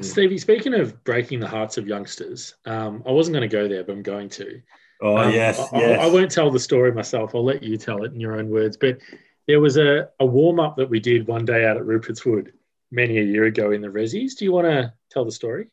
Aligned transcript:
Stevie, 0.00 0.38
speaking 0.38 0.74
of 0.74 1.02
breaking 1.04 1.40
the 1.40 1.46
hearts 1.48 1.76
of 1.76 1.86
youngsters, 1.86 2.54
um, 2.64 3.02
I 3.06 3.10
wasn't 3.10 3.34
going 3.34 3.48
to 3.48 3.54
go 3.56 3.68
there, 3.68 3.84
but 3.84 3.92
I'm 3.92 4.02
going 4.02 4.28
to. 4.30 4.60
Oh 5.02 5.16
Um, 5.16 5.32
yes, 5.32 5.58
I, 5.72 5.78
yes. 5.78 6.00
I, 6.00 6.04
I 6.04 6.06
won't 6.06 6.30
tell 6.30 6.50
the 6.50 6.58
story 6.60 6.92
myself. 6.92 7.34
I'll 7.34 7.44
let 7.44 7.62
you 7.62 7.76
tell 7.76 8.04
it 8.04 8.12
in 8.12 8.20
your 8.20 8.38
own 8.38 8.48
words. 8.48 8.76
But 8.76 8.98
there 9.48 9.60
was 9.60 9.76
a, 9.76 10.08
a 10.20 10.26
warm 10.26 10.60
up 10.60 10.76
that 10.76 10.88
we 10.88 11.00
did 11.00 11.26
one 11.26 11.44
day 11.44 11.66
out 11.66 11.76
at 11.76 11.82
Rupertswood 11.82 12.52
many 12.90 13.18
a 13.18 13.22
year 13.22 13.44
ago 13.44 13.72
in 13.72 13.80
the 13.80 13.88
Resies. 13.88 14.36
Do 14.38 14.44
you 14.44 14.52
want 14.52 14.66
to 14.66 14.92
tell 15.10 15.24
the 15.24 15.32
story? 15.32 15.66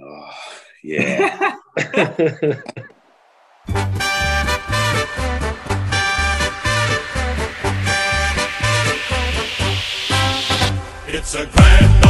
Oh, 0.00 0.30
yeah. 0.82 1.56
It's 11.12 11.34
a 11.34 11.44
grand 11.46 12.09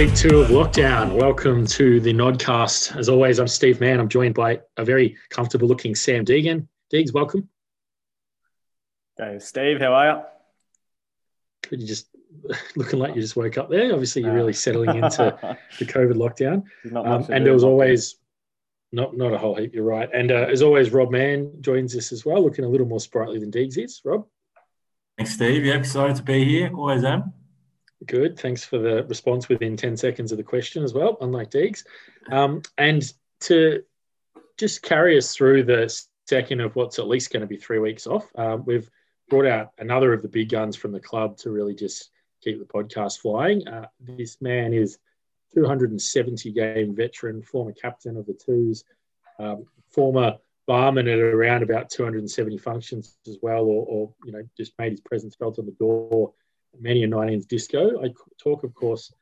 Week 0.00 0.14
two 0.14 0.40
of 0.40 0.48
lockdown. 0.48 1.12
Welcome 1.12 1.66
to 1.66 2.00
the 2.00 2.14
Nodcast. 2.14 2.96
As 2.96 3.10
always, 3.10 3.38
I'm 3.38 3.46
Steve 3.46 3.82
Mann. 3.82 4.00
I'm 4.00 4.08
joined 4.08 4.34
by 4.34 4.60
a 4.78 4.82
very 4.82 5.14
comfortable 5.28 5.68
looking 5.68 5.94
Sam 5.94 6.24
Deegan. 6.24 6.66
Deegs, 6.90 7.12
welcome. 7.12 7.50
Hey, 9.18 9.38
Steve, 9.40 9.78
how 9.78 9.92
are 9.92 10.06
you? 10.06 10.22
Could 11.64 11.82
you 11.82 11.86
just 11.86 12.08
looking 12.76 12.98
like 12.98 13.14
you 13.14 13.20
just 13.20 13.36
woke 13.36 13.58
up 13.58 13.68
there? 13.68 13.92
Obviously, 13.92 14.22
you're 14.22 14.32
really 14.32 14.54
settling 14.54 14.96
into 14.96 15.38
the 15.78 15.84
COVID 15.84 16.14
lockdown. 16.14 16.62
Not 16.86 17.06
Um, 17.06 17.12
much 17.18 17.26
to 17.26 17.34
and 17.34 17.44
there 17.44 17.52
was 17.52 17.64
always 17.64 18.16
not 18.92 19.14
not 19.18 19.34
a 19.34 19.38
whole 19.38 19.54
heap. 19.54 19.74
You're 19.74 19.84
right. 19.84 20.08
And 20.14 20.32
uh, 20.32 20.46
as 20.50 20.62
always, 20.62 20.92
Rob 20.92 21.10
Mann 21.10 21.52
joins 21.60 21.94
us 21.94 22.10
as 22.10 22.24
well, 22.24 22.42
looking 22.42 22.64
a 22.64 22.68
little 22.70 22.86
more 22.86 23.00
sprightly 23.00 23.38
than 23.38 23.50
Deegs 23.50 23.76
is. 23.76 24.00
Rob, 24.02 24.26
Thanks, 25.18 25.34
Steve. 25.34 25.66
Yeah, 25.66 25.74
excited 25.74 26.16
to 26.16 26.22
be 26.22 26.46
here. 26.46 26.70
Always 26.74 27.04
am. 27.04 27.34
Good. 28.06 28.38
Thanks 28.38 28.64
for 28.64 28.78
the 28.78 29.04
response 29.04 29.48
within 29.48 29.76
ten 29.76 29.96
seconds 29.96 30.32
of 30.32 30.38
the 30.38 30.44
question 30.44 30.82
as 30.82 30.94
well, 30.94 31.16
unlike 31.20 31.50
Deegs. 31.50 31.84
Um, 32.30 32.62
and 32.78 33.02
to 33.40 33.82
just 34.58 34.82
carry 34.82 35.16
us 35.16 35.34
through 35.34 35.64
the 35.64 35.94
second 36.26 36.60
of 36.60 36.76
what's 36.76 36.98
at 36.98 37.08
least 37.08 37.32
going 37.32 37.40
to 37.40 37.46
be 37.46 37.56
three 37.56 37.78
weeks 37.78 38.06
off, 38.06 38.26
um, 38.36 38.64
we've 38.66 38.88
brought 39.28 39.46
out 39.46 39.70
another 39.78 40.12
of 40.12 40.22
the 40.22 40.28
big 40.28 40.50
guns 40.50 40.76
from 40.76 40.92
the 40.92 41.00
club 41.00 41.36
to 41.38 41.50
really 41.50 41.74
just 41.74 42.10
keep 42.42 42.58
the 42.58 42.64
podcast 42.64 43.20
flying. 43.20 43.66
Uh, 43.66 43.86
this 44.00 44.40
man 44.40 44.72
is 44.72 44.98
270 45.54 46.52
game 46.52 46.94
veteran, 46.94 47.42
former 47.42 47.72
captain 47.72 48.16
of 48.16 48.26
the 48.26 48.34
Twos, 48.34 48.84
um, 49.38 49.64
former 49.90 50.36
barman 50.66 51.08
at 51.08 51.18
around 51.18 51.62
about 51.62 51.90
270 51.90 52.58
functions 52.58 53.16
as 53.26 53.38
well, 53.42 53.64
or, 53.64 53.86
or 53.86 54.14
you 54.24 54.32
know 54.32 54.42
just 54.56 54.72
made 54.78 54.92
his 54.92 55.00
presence 55.00 55.34
felt 55.34 55.58
on 55.58 55.66
the 55.66 55.72
door 55.72 56.32
at 56.74 56.80
many 56.80 57.04
a 57.04 57.08
19s 57.08 57.46
disco. 57.46 58.02
I 58.02 58.12
talk, 58.38 58.64
of 58.64 58.74
course, 58.74 59.12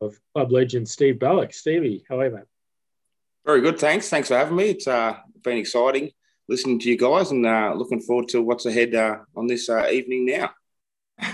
of 0.00 0.18
club 0.34 0.52
legend 0.52 0.88
Steve 0.88 1.18
Balloch. 1.18 1.52
Stevie, 1.52 2.04
how 2.08 2.20
are 2.20 2.26
you, 2.26 2.34
mate? 2.34 2.44
Very 3.44 3.60
good. 3.60 3.78
Thanks. 3.78 4.08
Thanks 4.08 4.28
for 4.28 4.36
having 4.36 4.56
me. 4.56 4.70
It's 4.70 4.86
uh, 4.86 5.16
been 5.42 5.58
exciting 5.58 6.12
listening 6.48 6.78
to 6.78 6.90
you 6.90 6.98
guys 6.98 7.30
and 7.30 7.46
uh, 7.46 7.72
looking 7.74 8.00
forward 8.00 8.28
to 8.28 8.42
what's 8.42 8.66
ahead 8.66 8.94
uh, 8.94 9.18
on 9.36 9.46
this 9.46 9.68
uh, 9.68 9.88
evening 9.88 10.26
now. 10.26 10.50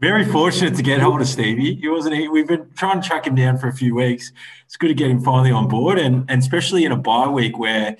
Very 0.00 0.24
fortunate 0.24 0.74
to 0.76 0.82
get 0.82 1.00
hold 1.00 1.20
of 1.20 1.28
Stevie. 1.28 1.74
He 1.74 1.88
wasn't. 1.88 2.16
He, 2.16 2.28
we've 2.28 2.48
been 2.48 2.70
trying 2.74 3.02
to 3.02 3.06
track 3.06 3.26
him 3.26 3.34
down 3.34 3.58
for 3.58 3.68
a 3.68 3.72
few 3.72 3.94
weeks. 3.94 4.32
It's 4.64 4.76
good 4.76 4.88
to 4.88 4.94
get 4.94 5.10
him 5.10 5.20
finally 5.20 5.50
on 5.50 5.68
board, 5.68 5.98
and, 5.98 6.24
and 6.30 6.40
especially 6.40 6.86
in 6.86 6.92
a 6.92 6.96
bye 6.96 7.28
week 7.28 7.58
where 7.58 7.88
a 7.90 7.96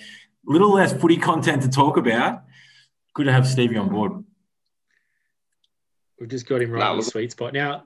little 0.47 0.73
less 0.73 0.95
footy 0.95 1.19
content 1.19 1.63
to 1.63 1.69
talk 1.69 1.99
about. 1.99 2.45
Good 3.13 3.27
to 3.27 3.33
have 3.33 3.47
Stevie 3.47 3.77
on 3.77 3.91
board. 3.91 4.25
We've 6.21 6.29
just 6.29 6.47
got 6.47 6.61
him 6.61 6.71
right 6.71 6.81
No, 6.81 6.93
in 6.93 6.97
the 6.99 7.03
sweet 7.05 7.33
spot. 7.33 7.55
Now, 7.55 7.85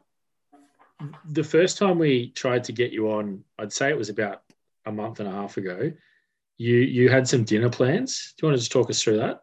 the 1.31 1.45
first 1.45 1.79
time 1.79 1.99
we 1.99 2.31
tried 2.31 2.65
to 2.65 2.73
get 2.73 2.91
you 2.93 3.13
on, 3.13 3.45
I'd 3.59 3.73
say 3.73 3.89
it 3.91 3.97
was 3.97 4.09
about 4.09 4.43
a 4.85 4.93
month 4.93 5.21
and 5.21 5.29
a 5.29 5.33
half 5.33 5.57
ago. 5.57 5.93
You 6.57 6.77
you 6.77 7.09
had 7.09 7.27
some 7.29 7.45
dinner 7.45 7.71
plans. 7.71 8.35
Do 8.37 8.45
you 8.47 8.49
want 8.49 8.57
to 8.59 8.61
just 8.61 8.73
talk 8.73 8.91
us 8.91 9.03
through 9.03 9.19
that? 9.19 9.41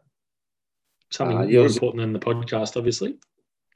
Something 1.10 1.38
Uh, 1.38 1.44
more 1.46 1.62
was- 1.64 1.76
important 1.76 2.02
than 2.02 2.12
the 2.12 2.18
podcast, 2.18 2.76
obviously. 2.76 3.18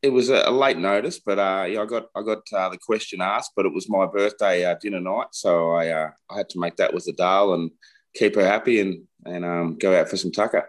It 0.03 0.11
was 0.11 0.29
a, 0.29 0.43
a 0.47 0.51
late 0.51 0.77
notice, 0.77 1.19
but 1.19 1.39
uh, 1.39 1.65
yeah, 1.65 1.81
I 1.83 1.87
got 1.87 2.07
I 2.15 2.23
got 2.23 2.43
uh, 2.53 2.69
the 2.69 2.79
question 2.79 3.21
asked, 3.23 3.53
but 3.57 3.65
it 3.67 3.73
was 3.73 3.89
my 3.89 4.07
birthday 4.07 4.65
uh, 4.65 4.75
dinner 4.81 5.01
night, 5.01 5.29
so 5.33 5.71
I 5.73 5.89
uh, 5.89 6.11
I 6.31 6.37
had 6.37 6.51
to 6.51 6.61
make 6.61 6.77
that 6.77 6.93
with 6.93 7.07
the 7.07 7.13
Dale 7.15 7.55
and 7.55 7.71
keep 8.15 8.35
her 8.35 8.47
happy 8.47 8.81
and 8.81 9.05
and 9.25 9.45
um, 9.45 9.77
go 9.79 9.99
out 9.99 10.09
for 10.11 10.19
some 10.19 10.31
tucker. 10.33 10.69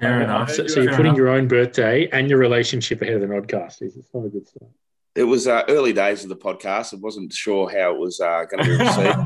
Fair 0.00 0.20
I 0.20 0.24
enough. 0.24 0.50
So, 0.50 0.62
you 0.62 0.68
so 0.68 0.80
you're 0.80 0.90
Fair 0.90 0.96
putting 0.96 1.06
enough. 1.10 1.16
your 1.18 1.28
own 1.28 1.48
birthday 1.48 2.08
and 2.12 2.28
your 2.30 2.38
relationship 2.38 3.02
ahead 3.02 3.14
of 3.14 3.20
the 3.20 3.26
Nodcast. 3.26 3.82
It's 3.82 3.96
not 4.14 4.26
a 4.26 4.28
good 4.28 4.46
start. 4.46 4.70
It 5.14 5.24
was 5.24 5.48
uh, 5.48 5.64
early 5.68 5.92
days 5.92 6.22
of 6.22 6.28
the 6.28 6.36
podcast. 6.36 6.94
I 6.94 6.98
wasn't 6.98 7.32
sure 7.32 7.68
how 7.68 7.94
it 7.94 7.98
was 7.98 8.20
uh, 8.20 8.44
going 8.44 8.64
to 8.64 8.70
be 8.70 8.84
received. 8.84 9.18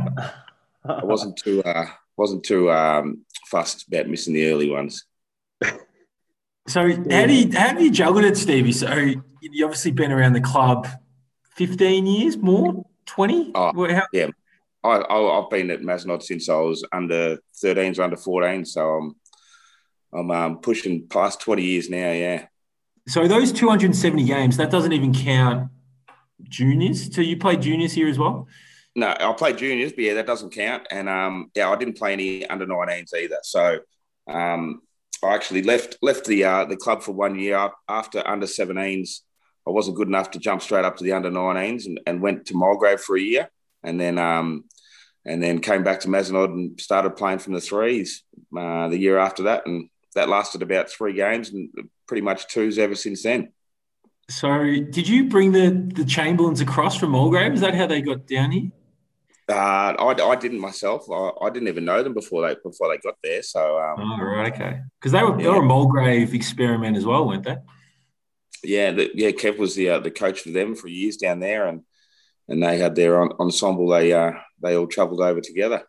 I 0.84 1.05
wasn't 1.05 1.37
too 1.37 1.62
uh, 1.62 1.87
wasn't 2.16 2.44
too 2.44 2.71
um, 2.71 3.25
fussed 3.47 3.87
about 3.88 4.09
missing 4.09 4.34
the 4.34 4.50
early 4.50 4.71
ones. 4.71 5.05
So 6.69 6.81
how 6.88 7.27
do 7.27 7.34
you 7.34 7.50
how 7.53 7.69
have 7.69 7.82
you 7.82 7.91
juggled 7.91 8.25
it, 8.25 8.37
Stevie? 8.37 8.72
So 8.72 8.93
you 8.94 9.65
obviously 9.65 9.91
been 9.91 10.12
around 10.12 10.32
the 10.34 10.41
club 10.41 10.87
fifteen 11.56 12.06
years, 12.06 12.37
more 12.37 12.84
twenty. 13.05 13.50
Oh, 13.55 13.72
Well, 13.75 13.93
how- 13.94 14.06
I, 14.84 14.97
I 14.99 15.41
I've 15.41 15.50
been 15.50 15.71
at 15.71 15.81
Mazenod 15.82 16.22
since 16.22 16.49
I 16.49 16.56
was 16.56 16.84
under 16.93 17.38
13s, 17.62 18.00
under 18.03 18.16
14, 18.16 18.65
so 18.65 18.81
I'm 18.91 19.16
I'm 20.15 20.31
um, 20.31 20.59
pushing 20.59 21.06
past 21.09 21.41
20 21.41 21.62
years 21.62 21.89
now. 21.89 22.12
Yeah, 22.12 22.47
so 23.09 23.27
those 23.27 23.53
two 23.53 23.69
hundred 23.69 23.87
and 23.87 23.97
seventy 23.97 24.25
games 24.25 24.56
that 24.56 24.71
doesn't 24.71 24.93
even 24.93 25.12
count 25.12 25.71
juniors. 26.45 27.15
So 27.15 27.21
you 27.21 27.37
played 27.37 27.62
juniors 27.62 27.93
here 27.93 28.09
as 28.09 28.19
well. 28.19 28.47
no, 28.95 29.09
I 29.09 29.33
played 29.33 29.59
juniors, 29.59 29.93
but 29.93 30.05
yeah, 30.05 30.15
that 30.15 30.27
doesn't 30.27 30.50
count. 30.50 30.87
And 30.91 31.09
um, 31.09 31.50
yeah, 31.55 31.71
I 31.71 31.77
didn't 31.77 31.99
play 31.99 32.12
any 32.12 32.49
under 32.49 32.67
19s 32.67 33.15
either. 33.15 33.39
So 33.43 33.81
um, 34.28 34.83
I 35.25 35.34
actually 35.34 35.62
left 35.62 35.99
left 36.00 36.27
the 36.27 36.44
uh, 36.44 36.65
the 36.67 36.77
club 36.77 37.03
for 37.03 37.12
one 37.12 37.39
year 37.39 37.71
after 37.89 38.27
under 38.27 38.47
17s. 38.47 39.21
I 39.67 39.71
wasn't 39.71 39.97
good 39.97 40.09
enough 40.09 40.33
to 40.33 40.41
jump 40.41 40.62
straight 40.62 40.84
up 40.84 40.97
to 40.97 41.05
the 41.05 41.12
under 41.12 41.31
19s 41.31 41.87
and, 41.87 42.00
and 42.06 42.21
went 42.21 42.47
to 42.47 42.56
Mulgrave 42.56 43.00
for 43.00 43.17
a 43.17 43.21
year, 43.21 43.50
and 43.83 44.00
then 44.00 44.19
um, 44.19 44.65
and 45.25 45.43
then 45.43 45.61
came 45.61 45.83
back 45.83 46.00
to 46.00 46.09
Mazenod 46.09 46.53
and 46.53 46.81
started 46.81 47.17
playing 47.17 47.39
from 47.39 47.55
the 47.55 47.61
threes 47.61 48.23
uh, 48.56 48.89
the 48.89 48.99
year 48.99 49.19
after 49.19 49.44
that, 49.44 49.67
and 49.67 49.89
that 50.15 50.28
lasted 50.28 50.62
about 50.62 50.91
three 50.91 51.15
games 51.15 51.50
and 51.50 51.71
pretty 52.06 52.23
much 52.23 52.49
twos 52.49 52.78
ever 52.78 52.95
since 52.95 53.23
then. 53.23 53.53
So 54.31 54.49
did 54.62 55.09
you 55.09 55.28
bring 55.28 55.53
the 55.53 55.71
the 55.95 56.05
Chamberlains 56.05 56.61
across 56.61 56.97
from 56.97 57.11
Mulgrave? 57.11 57.53
Is 57.53 57.61
that 57.61 57.75
how 57.75 57.87
they 57.87 58.00
got 58.03 58.27
down 58.27 58.50
here? 58.53 58.71
Uh, 59.49 59.95
I, 59.99 60.15
I 60.23 60.37
didn't 60.37 60.61
myself. 60.61 61.11
I, 61.11 61.31
I 61.43 61.50
didn't 61.50 61.69
even 61.69 61.84
know 61.84 62.03
them 62.03 62.15
before 62.15 62.47
they 62.47 62.55
before 62.62 62.89
they 62.89 62.99
got 62.99 63.17
there. 63.23 63.43
So 63.43 63.78
um, 63.78 63.97
Oh, 63.99 64.25
right, 64.25 64.53
okay. 64.53 64.81
Because 64.99 65.12
they 65.12 65.23
were 65.23 65.37
they 65.37 65.49
were 65.49 65.62
a 65.62 65.62
Mulgrave 65.62 66.34
experiment 66.34 66.97
as 66.97 67.05
well, 67.05 67.27
weren't 67.27 67.44
they? 67.44 67.56
yeah, 68.65 68.93
the, 68.93 69.11
yeah, 69.15 69.31
Kev 69.31 69.59
was 69.59 69.75
the 69.75 69.91
uh, 69.91 69.99
the 69.99 70.11
coach 70.11 70.41
for 70.41 70.50
them 70.50 70.75
for 70.77 70.89
years 70.89 71.17
down 71.17 71.41
there, 71.41 71.67
and 71.67 71.83
and 72.49 72.62
they 72.62 72.79
had 72.79 72.94
their 72.94 73.21
en- 73.21 73.33
ensemble. 73.41 73.89
They 73.89 74.12
uh, 74.12 74.33
they 74.62 74.77
all 74.77 74.87
travelled 74.87 75.21
over 75.21 75.41
together. 75.41 75.83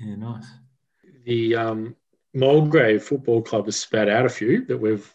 Yeah, 0.00 0.16
nice. 0.16 0.46
The 1.24 1.56
um, 1.56 1.96
Mulgrave 2.36 3.02
Football 3.02 3.40
Club 3.40 3.64
has 3.64 3.76
spat 3.76 4.10
out 4.10 4.26
a 4.26 4.28
few 4.28 4.66
that 4.66 4.76
we've 4.76 5.10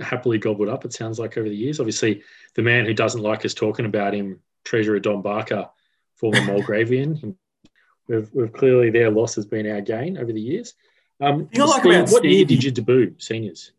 happily 0.00 0.38
gobbled 0.38 0.68
up. 0.68 0.84
It 0.84 0.92
sounds 0.92 1.20
like 1.20 1.38
over 1.38 1.48
the 1.48 1.54
years. 1.54 1.78
Obviously, 1.78 2.24
the 2.56 2.62
man 2.62 2.84
who 2.84 2.92
doesn't 2.92 3.22
like 3.22 3.44
us 3.44 3.54
talking 3.54 3.86
about 3.86 4.12
him, 4.12 4.40
Treasurer 4.64 4.98
Don 4.98 5.22
Barker, 5.22 5.70
former 6.16 6.40
Mulgravian. 6.40 7.36
We've, 8.06 8.28
we've 8.34 8.52
clearly 8.52 8.90
their 8.90 9.10
loss 9.10 9.34
has 9.36 9.46
been 9.46 9.66
our 9.66 9.80
gain 9.80 10.18
over 10.18 10.30
the 10.30 10.38
years. 10.38 10.74
Um, 11.22 11.46
thing 11.46 11.62
I 11.62 11.64
like 11.64 11.80
Steve, 11.80 12.12
what 12.12 12.22
year 12.22 12.44
did 12.44 12.62
you 12.62 12.70
debut, 12.70 13.14
seniors? 13.16 13.72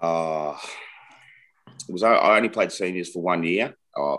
Uh, 0.00 0.56
it 1.86 1.92
was 1.92 2.02
I, 2.02 2.14
I 2.14 2.36
only 2.38 2.48
played 2.48 2.72
seniors 2.72 3.10
for 3.10 3.20
one 3.20 3.44
year, 3.44 3.76
uh, 3.94 4.16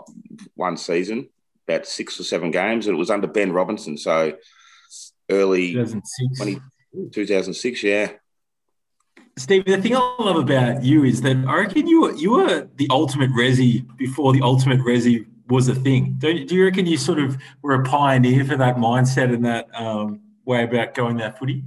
one 0.54 0.76
season, 0.76 1.28
about 1.66 1.88
six 1.88 2.20
or 2.20 2.22
seven 2.22 2.52
games, 2.52 2.86
and 2.86 2.94
it 2.94 2.98
was 3.00 3.10
under 3.10 3.26
Ben 3.26 3.50
Robinson. 3.50 3.98
So 3.98 4.34
early 5.30 5.72
2006. 5.72 6.38
20, 6.38 6.60
2006, 7.10 7.82
yeah. 7.82 8.12
Steve, 9.38 9.64
the 9.64 9.80
thing 9.80 9.96
I 9.96 10.16
love 10.18 10.36
about 10.36 10.82
you 10.82 11.04
is 11.04 11.22
that 11.22 11.36
I 11.48 11.60
reckon 11.60 11.86
you 11.86 12.02
were 12.02 12.12
you 12.12 12.32
were 12.32 12.68
the 12.76 12.86
ultimate 12.90 13.30
resi 13.30 13.86
before 13.96 14.32
the 14.32 14.42
ultimate 14.42 14.80
resi 14.80 15.26
was 15.48 15.68
a 15.68 15.74
thing. 15.74 16.16
Don't 16.18 16.36
you, 16.36 16.44
do 16.44 16.54
you 16.54 16.64
reckon 16.64 16.86
you 16.86 16.98
sort 16.98 17.18
of 17.18 17.38
were 17.62 17.74
a 17.74 17.84
pioneer 17.84 18.44
for 18.44 18.56
that 18.56 18.76
mindset 18.76 19.32
and 19.32 19.44
that 19.46 19.68
um, 19.74 20.20
way 20.44 20.64
about 20.64 20.94
going 20.94 21.16
that 21.18 21.38
footy? 21.38 21.64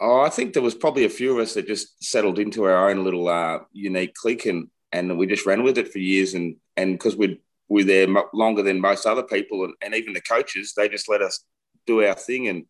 Oh, 0.00 0.20
I 0.20 0.30
think 0.30 0.52
there 0.52 0.62
was 0.62 0.74
probably 0.74 1.04
a 1.04 1.10
few 1.10 1.32
of 1.32 1.38
us 1.38 1.54
that 1.54 1.66
just 1.66 2.02
settled 2.02 2.38
into 2.38 2.64
our 2.64 2.88
own 2.88 3.04
little 3.04 3.28
uh, 3.28 3.58
unique 3.72 4.14
clique, 4.14 4.46
and 4.46 4.68
and 4.92 5.18
we 5.18 5.26
just 5.26 5.46
ran 5.46 5.62
with 5.62 5.76
it 5.76 5.92
for 5.92 5.98
years. 5.98 6.34
And 6.34 6.56
and 6.76 6.94
because 6.94 7.16
we 7.16 7.40
we're 7.68 7.84
there 7.84 8.06
longer 8.32 8.62
than 8.62 8.80
most 8.80 9.06
other 9.06 9.24
people, 9.24 9.64
and, 9.64 9.74
and 9.82 9.94
even 9.94 10.12
the 10.12 10.20
coaches, 10.20 10.72
they 10.76 10.88
just 10.88 11.08
let 11.08 11.20
us 11.20 11.44
do 11.90 12.04
our 12.04 12.14
thing. 12.14 12.48
And 12.48 12.66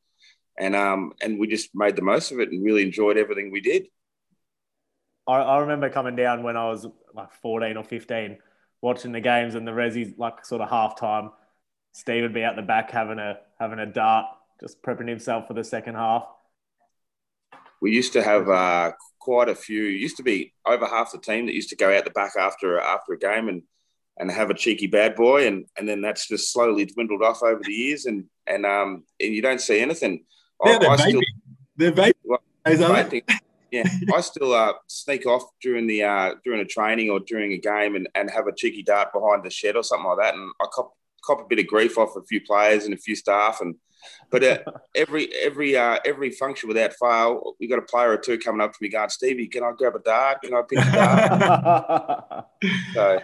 and 0.58 0.76
um, 0.76 1.12
and 1.22 1.38
we 1.38 1.46
just 1.46 1.70
made 1.74 1.96
the 1.96 2.02
most 2.02 2.32
of 2.32 2.40
it 2.40 2.50
and 2.50 2.64
really 2.64 2.82
enjoyed 2.82 3.16
everything 3.16 3.50
we 3.50 3.60
did. 3.60 3.86
I, 5.26 5.38
I 5.38 5.58
remember 5.60 5.90
coming 5.90 6.16
down 6.16 6.42
when 6.42 6.56
I 6.56 6.68
was 6.68 6.86
like 7.14 7.32
14 7.42 7.76
or 7.76 7.84
15, 7.84 8.38
watching 8.80 9.12
the 9.12 9.20
games 9.20 9.54
and 9.54 9.66
the 9.66 9.72
Resi 9.72 10.14
like 10.18 10.44
sort 10.44 10.62
of 10.62 10.68
halftime. 10.68 11.30
Steve 11.92 12.22
would 12.22 12.34
be 12.34 12.44
out 12.44 12.56
the 12.56 12.62
back 12.62 12.90
having 12.90 13.18
a 13.18 13.38
having 13.58 13.78
a 13.78 13.86
dart, 13.86 14.26
just 14.60 14.82
prepping 14.82 15.08
himself 15.08 15.48
for 15.48 15.54
the 15.54 15.64
second 15.64 15.94
half. 15.94 16.26
We 17.80 17.92
used 17.92 18.12
to 18.12 18.22
have 18.22 18.48
uh, 18.48 18.92
quite 19.18 19.48
a 19.48 19.54
few. 19.54 19.82
Used 19.82 20.18
to 20.18 20.22
be 20.22 20.52
over 20.66 20.86
half 20.86 21.12
the 21.12 21.18
team 21.18 21.46
that 21.46 21.54
used 21.54 21.70
to 21.70 21.76
go 21.76 21.96
out 21.96 22.04
the 22.04 22.10
back 22.10 22.32
after 22.38 22.78
after 22.78 23.12
a 23.14 23.18
game 23.18 23.48
and 23.48 23.62
and 24.20 24.30
have 24.30 24.50
a 24.50 24.54
cheeky 24.54 24.86
bad 24.86 25.16
boy, 25.16 25.46
and 25.46 25.66
and 25.76 25.88
then 25.88 26.00
that's 26.00 26.28
just 26.28 26.52
slowly 26.52 26.84
dwindled 26.84 27.22
off 27.22 27.42
over 27.42 27.60
the 27.64 27.72
years, 27.72 28.06
and 28.06 28.26
and 28.46 28.64
um 28.66 29.04
and 29.18 29.34
you 29.34 29.42
don't 29.42 29.60
see 29.60 29.80
anything. 29.80 30.24
Yeah, 30.64 30.72
I, 30.72 30.78
they're 30.78 30.90
I 30.90 30.96
vaping. 30.96 31.08
still, 31.08 31.20
They're 31.76 31.92
vaping. 31.92 32.12
Well, 32.24 32.42
Is 32.66 32.78
that 32.80 32.90
I 32.90 33.22
yeah, 33.70 33.84
I 34.14 34.20
still 34.20 34.52
uh, 34.52 34.72
sneak 34.88 35.26
off 35.26 35.44
during 35.62 35.86
the 35.86 36.02
uh, 36.02 36.34
during 36.44 36.60
a 36.60 36.64
training 36.64 37.10
or 37.10 37.20
during 37.20 37.52
a 37.52 37.58
game 37.58 37.94
and, 37.96 38.08
and 38.14 38.30
have 38.30 38.46
a 38.46 38.54
cheeky 38.54 38.82
dart 38.82 39.12
behind 39.12 39.44
the 39.44 39.50
shed 39.50 39.76
or 39.76 39.82
something 39.82 40.06
like 40.08 40.18
that, 40.18 40.34
and 40.34 40.50
I 40.60 40.66
cop 40.72 40.92
cop 41.24 41.40
a 41.40 41.48
bit 41.48 41.60
of 41.60 41.66
grief 41.66 41.96
off 41.98 42.16
a 42.16 42.22
few 42.22 42.40
players 42.40 42.84
and 42.84 42.94
a 42.94 42.98
few 42.98 43.14
staff, 43.14 43.60
and 43.60 43.76
but 44.30 44.44
uh, 44.44 44.58
every 44.94 45.32
every 45.34 45.76
uh, 45.76 45.98
every 46.04 46.30
function 46.30 46.68
without 46.68 46.92
fail, 46.94 47.54
we 47.60 47.68
got 47.68 47.78
a 47.78 47.82
player 47.82 48.10
or 48.10 48.16
two 48.16 48.38
coming 48.38 48.60
up 48.60 48.72
to 48.72 48.78
me 48.80 48.88
going, 48.88 49.08
Stevie, 49.08 49.48
can 49.48 49.62
I 49.62 49.72
grab 49.76 49.94
a 49.94 50.00
dart? 50.00 50.42
Can 50.42 50.54
I 50.54 50.62
pinch 50.62 50.86
a 50.86 50.92
dart? 50.92 52.46
so 52.94 53.18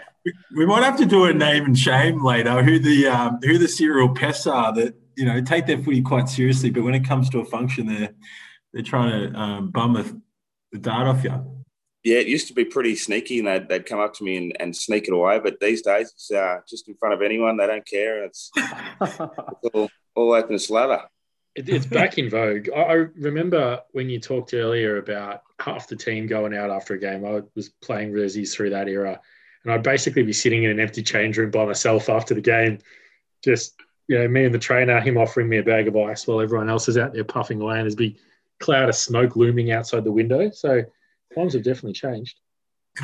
We 0.54 0.66
might 0.66 0.82
have 0.82 0.96
to 0.98 1.06
do 1.06 1.24
a 1.24 1.32
name 1.32 1.64
and 1.64 1.78
shame 1.78 2.24
later. 2.24 2.62
Who 2.62 2.78
the 2.78 3.06
um, 3.08 3.38
who 3.42 3.58
the 3.58 3.68
serial 3.68 4.14
pests 4.14 4.46
are 4.46 4.72
that 4.74 4.94
you 5.16 5.24
know 5.24 5.40
take 5.40 5.66
their 5.66 5.78
footy 5.78 6.02
quite 6.02 6.28
seriously, 6.28 6.70
but 6.70 6.82
when 6.82 6.94
it 6.94 7.04
comes 7.06 7.30
to 7.30 7.40
a 7.40 7.44
function, 7.44 7.86
they're 7.86 8.14
they're 8.72 8.82
trying 8.82 9.32
to 9.32 9.38
um, 9.38 9.70
bum 9.70 9.96
a, 9.96 10.04
the 10.72 10.78
dart 10.78 11.06
off 11.06 11.24
you. 11.24 11.30
yeah, 12.04 12.18
it 12.18 12.26
used 12.26 12.46
to 12.48 12.54
be 12.54 12.64
pretty 12.64 12.94
sneaky, 12.94 13.38
and 13.38 13.48
they'd, 13.48 13.68
they'd 13.68 13.86
come 13.86 14.00
up 14.00 14.14
to 14.14 14.24
me 14.24 14.36
and, 14.36 14.56
and 14.60 14.76
sneak 14.76 15.08
it 15.08 15.14
away. 15.14 15.38
But 15.38 15.60
these 15.60 15.82
days, 15.82 16.12
it's 16.14 16.30
uh, 16.30 16.58
just 16.68 16.86
in 16.88 16.94
front 16.96 17.14
of 17.14 17.22
anyone. 17.22 17.56
They 17.56 17.66
don't 17.66 17.86
care. 17.86 18.24
It's, 18.24 18.50
it's 18.56 19.18
all, 19.72 19.88
all 20.16 20.32
open 20.32 20.58
slather. 20.58 21.02
It, 21.54 21.68
it's 21.68 21.86
back 21.86 22.18
in 22.18 22.28
vogue. 22.28 22.68
I, 22.74 22.80
I 22.80 22.92
remember 23.16 23.80
when 23.92 24.10
you 24.10 24.20
talked 24.20 24.52
earlier 24.52 24.98
about 24.98 25.42
half 25.60 25.88
the 25.88 25.96
team 25.96 26.26
going 26.26 26.54
out 26.54 26.70
after 26.70 26.94
a 26.94 26.98
game. 26.98 27.24
I 27.24 27.42
was 27.54 27.70
playing 27.80 28.12
Resis 28.12 28.52
through 28.52 28.70
that 28.70 28.88
era, 28.88 29.20
and 29.64 29.72
I'd 29.72 29.82
basically 29.82 30.22
be 30.22 30.32
sitting 30.32 30.64
in 30.64 30.70
an 30.70 30.80
empty 30.80 31.02
change 31.02 31.38
room 31.38 31.50
by 31.50 31.64
myself 31.64 32.08
after 32.08 32.34
the 32.34 32.40
game, 32.40 32.78
just 33.42 33.74
you 34.08 34.18
know, 34.18 34.28
me 34.28 34.44
and 34.44 34.54
the 34.54 34.58
trainer, 34.58 35.00
him 35.00 35.16
offering 35.16 35.48
me 35.48 35.58
a 35.58 35.62
bag 35.62 35.88
of 35.88 35.96
ice 35.96 36.26
while 36.26 36.40
everyone 36.40 36.68
else 36.68 36.88
is 36.88 36.98
out 36.98 37.12
there 37.12 37.24
puffing 37.24 37.60
away, 37.60 37.76
and 37.76 37.84
there's 37.84 37.94
a 37.94 37.98
big 37.98 38.18
cloud 38.60 38.88
of 38.88 38.94
smoke 38.94 39.36
looming 39.36 39.72
outside 39.72 40.04
the 40.04 40.12
window. 40.12 40.50
So 40.50 40.82
times 41.34 41.54
have 41.54 41.62
definitely 41.62 41.94
changed. 41.94 42.38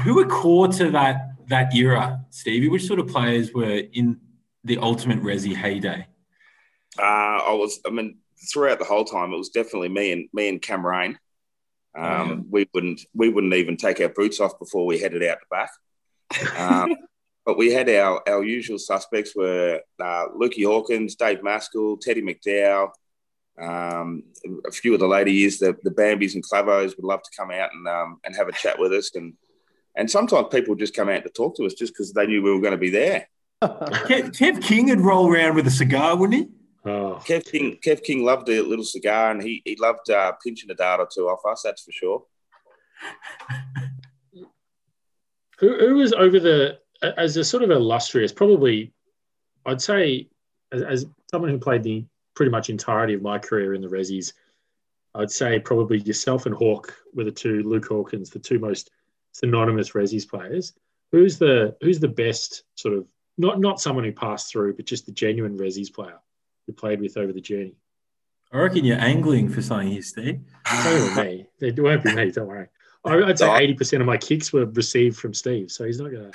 Who 0.05 0.15
were 0.15 0.27
core 0.27 0.69
to 0.69 0.91
that 0.91 1.33
that 1.49 1.75
era, 1.75 2.25
Stevie? 2.31 2.69
Which 2.69 2.87
sort 2.87 3.01
of 3.01 3.09
players 3.09 3.53
were 3.53 3.83
in 3.93 4.21
the 4.65 4.79
ultimate 4.79 5.23
resi 5.23 5.55
heyday? 5.55 6.07
Uh, 6.99 7.03
I 7.03 7.53
was, 7.55 7.81
I 7.87 7.91
mean, 7.91 8.19
throughout 8.53 8.79
the 8.79 8.85
whole 8.85 9.05
time, 9.05 9.33
it 9.33 9.39
was 9.39 9.51
definitely 9.51 9.89
me 9.89 10.13
and 10.13 10.29
me 10.33 10.49
and 10.49 10.61
Cam 10.63 10.87
Rain. 10.87 11.19
Um, 11.97 12.05
Oh, 12.05 12.25
yeah. 12.25 12.41
We 12.51 12.69
wouldn't, 12.73 13.01
we 13.15 13.29
wouldn't 13.29 13.55
even 13.55 13.77
take 13.77 14.01
our 14.01 14.09
boots 14.09 14.41
off 14.41 14.59
before 14.59 14.87
we 14.87 14.99
headed 14.99 15.23
out 15.23 15.39
the 15.41 15.47
back. 15.51 16.59
Um, 16.59 16.97
but 17.45 17.59
we 17.59 17.73
had 17.73 17.89
our 17.89 18.23
our 18.29 18.45
usual 18.45 18.79
suspects 18.79 19.35
were 19.35 19.81
uh, 20.01 20.27
Lukey 20.37 20.65
Hawkins, 20.65 21.17
Dave 21.17 21.43
Maskell, 21.43 21.99
Teddy 22.01 22.23
McDowell. 22.23 22.91
Um, 23.61 24.25
a 24.67 24.71
few 24.71 24.95
of 24.95 25.01
the 25.01 25.09
ladies, 25.09 25.59
the 25.59 25.77
the 25.83 25.91
Bambis 25.91 26.35
and 26.35 26.45
Clavos, 26.45 26.97
would 26.97 27.05
love 27.05 27.23
to 27.23 27.31
come 27.37 27.51
out 27.51 27.71
and 27.73 27.87
um, 27.89 28.21
and 28.25 28.35
have 28.37 28.49
a 28.49 28.53
chat 28.53 28.79
with 28.79 28.93
us, 28.93 29.15
and 29.15 29.35
and 29.97 30.11
sometimes 30.11 30.49
people 30.51 30.75
just 30.75 30.95
come 30.95 31.09
out 31.09 31.25
to 31.25 31.31
talk 31.31 31.57
to 31.57 31.65
us 31.65 31.75
just 31.75 31.93
because 31.93 32.13
they 32.13 32.27
knew 32.27 32.43
we 32.43 32.53
were 32.53 32.61
going 32.61 32.73
to 32.73 32.79
be 32.79 32.91
there. 32.91 33.29
Kev, 33.63 34.37
Kev 34.37 34.63
King 34.63 34.89
would 34.89 35.01
roll 35.01 35.31
around 35.31 35.55
with 35.55 35.67
a 35.67 35.71
cigar, 35.71 36.17
wouldn't 36.17 36.45
he? 36.45 36.51
Oh, 36.85 37.21
Kev 37.25 37.51
King, 37.51 37.79
Kev 37.85 38.03
King 38.03 38.25
loved 38.25 38.49
a 38.49 38.61
little 38.61 38.85
cigar, 38.85 39.31
and 39.31 39.41
he 39.41 39.63
he 39.65 39.77
loved 39.77 40.11
uh, 40.11 40.33
pinching 40.45 40.71
a 40.71 40.75
dart 40.75 41.01
or 41.01 41.09
two 41.13 41.29
off 41.29 41.47
us. 41.49 41.63
That's 41.63 41.83
for 41.83 41.93
sure. 41.93 42.25
who, 45.59 45.79
who 45.79 45.95
was 45.95 46.13
over 46.13 46.41
the 46.41 46.81
as 47.03 47.37
a 47.37 47.45
sort 47.45 47.63
of 47.63 47.71
illustrious? 47.71 48.33
Probably, 48.33 48.93
I'd 49.65 49.81
say, 49.81 50.29
as, 50.73 50.83
as 50.83 51.07
someone 51.31 51.51
who 51.51 51.59
played 51.59 51.85
the 51.85 52.05
pretty 52.35 52.51
much 52.51 52.69
entirety 52.69 53.15
of 53.15 53.23
my 53.23 53.39
career 53.39 53.75
in 53.75 53.81
the 53.81 53.89
Resis, 53.89 54.33
I'd 55.15 55.31
say 55.31 55.61
probably 55.61 55.99
yourself 55.99 56.47
and 56.47 56.55
Hawk 56.55 56.97
were 57.15 57.25
the 57.25 57.31
two 57.31 57.63
Luke 57.63 57.87
Hawkins, 57.87 58.31
the 58.31 58.41
two 58.41 58.59
most 58.59 58.91
synonymous 59.31 59.91
Resis 59.93 60.29
players. 60.29 60.73
Who's 61.13 61.39
the 61.39 61.77
who's 61.81 62.01
the 62.01 62.09
best 62.09 62.65
sort 62.75 62.95
of 62.95 63.07
not 63.39 63.61
not 63.61 63.81
someone 63.81 64.05
who 64.05 64.13
passed 64.13 64.51
through, 64.51 64.75
but 64.75 64.87
just 64.87 65.07
the 65.07 65.13
genuine 65.13 65.57
Resis 65.57 65.93
player 65.93 66.19
who 66.67 66.73
played 66.73 67.01
with 67.01 67.17
over 67.17 67.33
the 67.33 67.41
journey? 67.41 67.75
I 68.53 68.59
reckon 68.59 68.85
you're 68.85 68.99
angling 69.01 69.49
for 69.49 69.63
something 69.63 69.89
here, 69.89 70.03
Steve. 70.03 70.41
It's 70.71 70.87
only 70.87 71.23
me. 71.25 71.47
It 71.61 71.81
won't 71.81 72.05
be 72.05 72.15
me. 72.15 72.31
Don't 72.31 72.47
worry. 72.47 72.69
I- 73.05 73.23
I'd 73.23 73.39
say 73.39 73.57
eighty 73.57 73.75
percent 73.75 74.01
of 74.03 74.07
my 74.07 74.17
kicks 74.19 74.53
were 74.53 74.67
received 74.67 75.17
from 75.17 75.35
Steve, 75.35 75.71
so 75.71 75.85
he's 75.85 75.99
not 75.99 76.13
gonna 76.13 76.31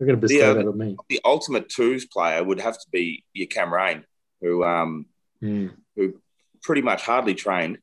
not 0.00 0.06
gonna 0.06 0.16
bestow 0.18 0.48
Yeah. 0.48 0.52
that 0.54 0.66
on 0.66 0.76
me. 0.76 0.96
The 1.08 1.20
ultimate 1.24 1.68
twos 1.68 2.04
player 2.06 2.42
would 2.42 2.60
have 2.60 2.74
to 2.78 2.86
be 2.90 3.24
your 3.32 3.46
Cam 3.46 3.72
Rain, 3.72 4.04
who 4.40 4.64
um 4.64 5.06
Mm. 5.42 5.74
who 5.96 6.20
pretty 6.62 6.82
much 6.82 7.02
hardly 7.02 7.34
trained, 7.34 7.78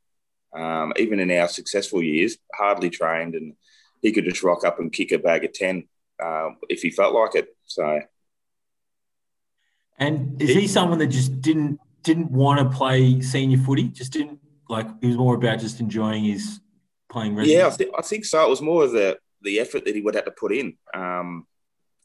um, 0.53 0.93
even 0.97 1.19
in 1.19 1.29
our 1.31 1.47
successful 1.47 2.01
years, 2.03 2.37
hardly 2.53 2.89
trained, 2.89 3.35
and 3.35 3.55
he 4.01 4.11
could 4.11 4.25
just 4.25 4.41
rock 4.43 4.65
up 4.65 4.79
and 4.79 4.91
kick 4.91 5.11
a 5.11 5.19
bag 5.19 5.45
of 5.45 5.53
ten 5.53 5.87
uh, 6.21 6.49
if 6.69 6.81
he 6.81 6.89
felt 6.91 7.13
like 7.13 7.35
it. 7.35 7.55
So 7.65 8.01
And 10.01 10.41
is 10.41 10.49
he 10.49 10.67
someone 10.67 10.97
that 10.97 11.07
just 11.07 11.41
didn't 11.41 11.79
didn't 12.01 12.31
want 12.31 12.59
to 12.59 12.75
play 12.75 13.21
senior 13.21 13.59
footy? 13.59 13.87
Just 13.87 14.11
didn't 14.11 14.39
like 14.67 14.87
he 14.99 15.07
was 15.07 15.17
more 15.17 15.35
about 15.35 15.59
just 15.59 15.79
enjoying 15.79 16.23
his 16.23 16.59
playing 17.09 17.35
resi? 17.35 17.47
yeah, 17.47 17.67
I, 17.67 17.69
th- 17.69 17.91
I 17.97 18.01
think 18.01 18.25
so. 18.25 18.43
It 18.43 18.49
was 18.49 18.61
more 18.61 18.83
of 18.83 18.91
the 18.91 19.19
the 19.43 19.59
effort 19.59 19.85
that 19.85 19.95
he 19.95 20.01
would 20.01 20.15
have 20.15 20.25
to 20.25 20.31
put 20.31 20.53
in. 20.53 20.75
Um, 20.95 21.45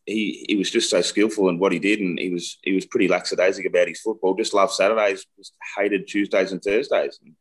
he 0.04 0.44
he 0.46 0.56
was 0.56 0.70
just 0.70 0.90
so 0.90 1.00
skillful 1.00 1.48
in 1.48 1.58
what 1.58 1.72
he 1.72 1.78
did, 1.78 2.00
and 2.00 2.19
he 2.19 2.28
was 2.28 2.58
he 2.62 2.75
was 2.75 2.84
pretty 2.84 3.08
lackadaisic 3.08 3.66
about 3.66 3.88
his 3.88 4.00
football. 4.00 4.34
Just 4.34 4.52
loved 4.52 4.72
Saturdays, 4.72 5.25
just 5.38 5.54
hated 5.78 6.06
Tuesdays 6.06 6.52
and 6.52 6.62
Thursdays, 6.62 7.19
and 7.25 7.34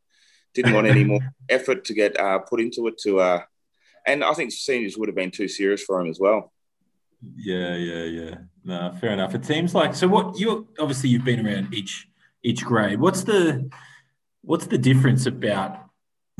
didn't 0.54 0.72
want 0.72 0.86
any 0.86 1.04
more 1.04 1.20
effort 1.50 1.84
to 1.84 1.92
get 1.92 2.18
uh, 2.18 2.38
put 2.38 2.62
into 2.62 2.86
it. 2.86 2.96
To 3.00 3.20
uh, 3.20 3.42
and 4.06 4.24
I 4.24 4.32
think 4.32 4.52
seniors 4.52 4.96
would 4.96 5.10
have 5.10 5.16
been 5.16 5.30
too 5.30 5.48
serious 5.48 5.82
for 5.82 6.00
him 6.00 6.08
as 6.08 6.18
well. 6.18 6.50
Yeah, 7.36 7.76
yeah, 7.76 8.04
yeah. 8.04 8.34
No, 8.66 8.92
fair 9.00 9.10
enough. 9.10 9.32
It 9.36 9.44
seems 9.44 9.76
like 9.76 9.94
so. 9.94 10.08
What 10.08 10.40
you 10.40 10.66
obviously 10.80 11.08
you've 11.08 11.24
been 11.24 11.46
around 11.46 11.72
each 11.72 12.08
each 12.42 12.64
grade. 12.64 12.98
What's 12.98 13.22
the 13.22 13.70
what's 14.42 14.66
the 14.66 14.76
difference 14.76 15.24
about 15.24 15.84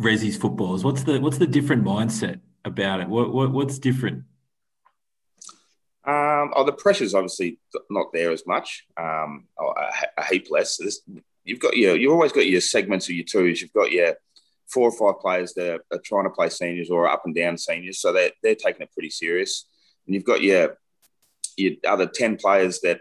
Resi's 0.01 0.37
footballers? 0.37 0.83
What's 0.83 1.05
the 1.05 1.21
what's 1.21 1.39
the 1.39 1.47
different 1.47 1.85
mindset 1.85 2.41
about 2.65 3.01
it? 3.01 3.09
What, 3.09 3.33
what 3.33 3.53
what's 3.53 3.79
different? 3.79 4.25
Um, 6.05 6.53
oh, 6.57 6.65
the 6.67 6.73
pressure's 6.73 7.15
obviously 7.15 7.61
not 7.91 8.13
there 8.13 8.33
as 8.33 8.45
much. 8.45 8.87
Um, 8.97 9.47
oh, 9.57 9.73
a, 9.77 10.21
a 10.21 10.25
heap 10.25 10.49
less. 10.51 10.79
This, 10.79 11.03
you've 11.45 11.61
got 11.61 11.77
your, 11.77 11.97
you've 11.97 12.13
always 12.13 12.33
got 12.33 12.47
your 12.47 12.61
segments 12.61 13.09
of 13.09 13.15
your 13.15 13.25
twos. 13.25 13.61
You've 13.61 13.73
got 13.73 13.93
your 13.93 14.15
four 14.67 14.89
or 14.91 14.93
five 14.93 15.21
players 15.21 15.53
that 15.55 15.81
are, 15.93 15.99
trying 16.05 16.25
to 16.25 16.31
play 16.31 16.49
seniors 16.49 16.91
or 16.91 17.09
up 17.09 17.23
and 17.25 17.37
down 17.37 17.57
seniors, 17.57 18.01
so 18.01 18.13
they're 18.13 18.33
they're 18.43 18.57
taking 18.57 18.83
it 18.83 18.93
pretty 18.93 19.11
serious. 19.11 19.69
And 20.07 20.15
you've 20.15 20.25
got 20.25 20.43
your 20.43 20.77
your 21.57 21.75
other 21.87 22.07
ten 22.07 22.37
players 22.37 22.81
that 22.81 23.01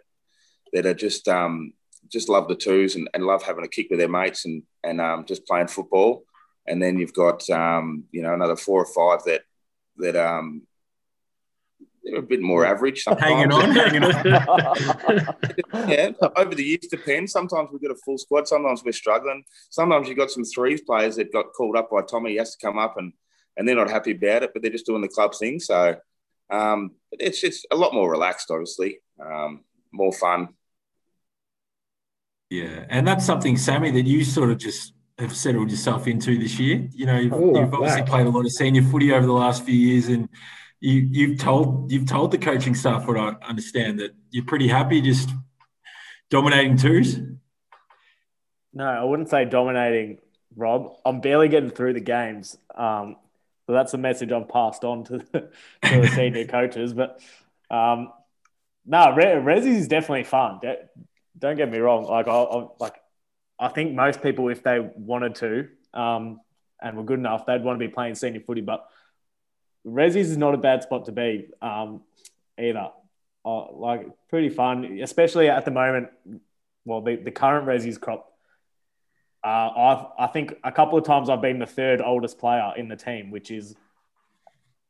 that 0.73 0.85
are 0.85 0.93
just 0.93 1.27
um, 1.27 1.73
just 2.11 2.29
love 2.29 2.47
the 2.47 2.55
twos 2.55 2.95
and, 2.95 3.09
and 3.13 3.25
love 3.25 3.43
having 3.43 3.65
a 3.65 3.67
kick 3.69 3.87
with 3.89 3.99
their 3.99 4.09
mates 4.09 4.45
and 4.45 4.63
and 4.83 5.01
um, 5.01 5.25
just 5.25 5.45
playing 5.45 5.67
football. 5.67 6.23
And 6.67 6.81
then 6.81 6.97
you've 6.97 7.13
got 7.13 7.47
um, 7.49 8.05
you 8.11 8.21
know 8.21 8.33
another 8.33 8.55
four 8.55 8.81
or 8.81 8.85
five 8.85 9.25
that 9.25 9.41
that 9.97 10.15
um, 10.15 10.63
they're 12.03 12.19
a 12.19 12.21
bit 12.21 12.41
more 12.41 12.65
average. 12.65 13.03
Sometimes. 13.03 13.23
Hanging 13.25 13.51
on, 13.51 13.71
hanging 13.71 14.03
on. 15.73 15.89
yeah, 15.89 16.11
over 16.35 16.53
the 16.53 16.63
years 16.63 16.87
depends. 16.89 17.31
Sometimes 17.31 17.69
we've 17.71 17.81
got 17.81 17.91
a 17.91 17.99
full 18.05 18.17
squad. 18.17 18.47
Sometimes 18.47 18.83
we're 18.83 18.91
struggling. 18.91 19.43
Sometimes 19.69 20.07
you've 20.07 20.17
got 20.17 20.31
some 20.31 20.43
threes 20.43 20.81
players 20.81 21.15
that 21.15 21.33
got 21.33 21.53
called 21.53 21.75
up 21.75 21.89
by 21.89 22.01
Tommy. 22.01 22.31
He 22.31 22.37
has 22.37 22.55
to 22.55 22.65
come 22.65 22.77
up 22.77 22.97
and 22.97 23.13
and 23.57 23.67
they're 23.67 23.75
not 23.75 23.89
happy 23.89 24.11
about 24.11 24.43
it, 24.43 24.51
but 24.53 24.61
they're 24.61 24.71
just 24.71 24.85
doing 24.85 25.01
the 25.01 25.07
club 25.07 25.33
thing. 25.33 25.59
So 25.59 25.95
um, 26.49 26.91
it's 27.11 27.43
it's 27.43 27.65
a 27.71 27.75
lot 27.75 27.93
more 27.93 28.09
relaxed, 28.09 28.51
obviously, 28.51 28.99
um, 29.19 29.63
more 29.91 30.13
fun. 30.13 30.49
Yeah, 32.49 32.85
and 32.89 33.07
that's 33.07 33.25
something, 33.25 33.57
Sammy, 33.57 33.91
that 33.91 34.05
you 34.05 34.23
sort 34.23 34.51
of 34.51 34.57
just 34.57 34.93
have 35.17 35.35
settled 35.35 35.71
yourself 35.71 36.07
into 36.07 36.37
this 36.37 36.59
year. 36.59 36.87
You 36.91 37.05
know, 37.05 37.17
you've, 37.17 37.33
Oh, 37.33 37.59
you've 37.59 37.73
obviously 37.73 38.01
wow. 38.01 38.07
played 38.07 38.27
a 38.27 38.29
lot 38.29 38.45
of 38.45 38.51
senior 38.51 38.83
footy 38.83 39.13
over 39.13 39.25
the 39.25 39.33
last 39.33 39.63
few 39.63 39.75
years, 39.75 40.07
and 40.09 40.29
you, 40.79 41.07
you've 41.11 41.39
told 41.39 41.91
you've 41.91 42.05
told 42.07 42.31
the 42.31 42.37
coaching 42.37 42.75
staff 42.75 43.07
what 43.07 43.17
I 43.17 43.35
understand 43.47 43.99
that 43.99 44.11
you're 44.29 44.45
pretty 44.45 44.67
happy 44.67 45.01
just 45.01 45.29
dominating 46.29 46.77
twos. 46.77 47.19
No, 48.73 48.85
I 48.85 49.03
wouldn't 49.03 49.29
say 49.29 49.45
dominating, 49.45 50.19
Rob. 50.55 50.97
I'm 51.05 51.21
barely 51.21 51.47
getting 51.47 51.69
through 51.69 51.93
the 51.93 52.01
games. 52.01 52.57
Um, 52.75 53.15
so 53.65 53.73
that's 53.73 53.93
a 53.93 53.97
message 53.97 54.31
I've 54.31 54.47
passed 54.47 54.83
on 54.83 55.03
to 55.05 55.17
the, 55.17 55.49
to 55.83 56.01
the 56.01 56.07
senior 56.15 56.45
coaches. 56.47 56.93
But 56.93 57.19
um, 57.71 58.11
no, 58.85 59.13
Re- 59.15 59.41
Resi 59.41 59.75
is 59.75 59.87
definitely 59.87 60.23
fun. 60.23 60.59
De- 60.61 60.87
don't 61.37 61.55
get 61.55 61.71
me 61.71 61.79
wrong. 61.79 62.05
Like, 62.05 62.27
I, 62.27 62.31
I 62.31 62.67
like, 62.79 62.95
I 63.59 63.69
think 63.69 63.93
most 63.93 64.21
people, 64.21 64.49
if 64.49 64.61
they 64.61 64.79
wanted 64.79 65.35
to 65.35 65.67
um, 65.93 66.39
and 66.81 66.95
were 66.95 67.03
good 67.03 67.19
enough, 67.19 67.45
they'd 67.45 67.63
want 67.63 67.79
to 67.79 67.87
be 67.87 67.91
playing 67.91 68.15
senior 68.15 68.41
footy. 68.41 68.61
But 68.61 68.85
Resi's 69.85 70.29
is 70.29 70.37
not 70.37 70.53
a 70.53 70.57
bad 70.57 70.83
spot 70.83 71.05
to 71.05 71.11
be 71.11 71.49
um, 71.61 72.01
either. 72.59 72.89
Uh, 73.43 73.71
like, 73.73 74.07
pretty 74.29 74.49
fun, 74.49 74.99
especially 75.01 75.49
at 75.49 75.65
the 75.65 75.71
moment. 75.71 76.09
Well, 76.83 77.01
the, 77.01 77.15
the 77.15 77.31
current 77.31 77.67
Resi's 77.67 77.97
crop 77.97 78.34
uh, 79.45 79.69
I've, 79.77 80.05
I 80.17 80.27
think 80.27 80.55
a 80.63 80.71
couple 80.71 80.97
of 80.97 81.05
times 81.05 81.29
I've 81.29 81.41
been 81.41 81.59
the 81.59 81.67
third 81.67 82.01
oldest 82.01 82.39
player 82.39 82.73
in 82.75 82.87
the 82.87 82.95
team, 82.95 83.29
which 83.29 83.51
is 83.51 83.75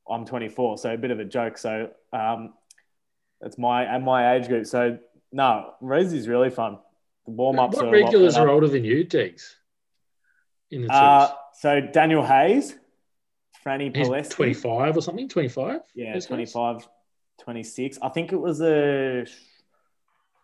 I'm 0.09 0.25
24, 0.25 0.77
so 0.77 0.93
a 0.93 0.97
bit 0.97 1.11
of 1.11 1.19
a 1.19 1.25
joke. 1.25 1.57
So 1.57 1.89
um, 2.13 2.53
it's 3.41 3.57
my 3.57 3.83
and 3.83 4.05
my 4.05 4.35
age 4.35 4.47
group. 4.47 4.65
So 4.65 4.97
no, 5.33 5.73
Res 5.81 6.13
is 6.13 6.29
really 6.29 6.49
fun. 6.49 6.77
The 7.25 7.31
warm 7.31 7.59
ups. 7.59 7.75
What 7.75 7.91
regulars 7.91 8.37
are 8.37 8.47
older 8.47 8.69
than 8.69 8.85
you, 8.85 9.03
Diggs? 9.03 9.57
In 10.71 10.83
the 10.83 10.93
uh, 10.93 11.31
so 11.59 11.81
Daniel 11.81 12.25
Hayes, 12.25 12.75
Franny 13.65 13.93
Palesky. 13.93 14.29
25 14.31 14.95
or 14.95 15.01
something. 15.01 15.27
25. 15.27 15.81
Yeah, 15.95 16.17
25, 16.17 16.87
26. 17.41 17.99
I 18.01 18.07
think 18.07 18.31
it 18.31 18.39
was 18.39 18.61
a. 18.61 19.25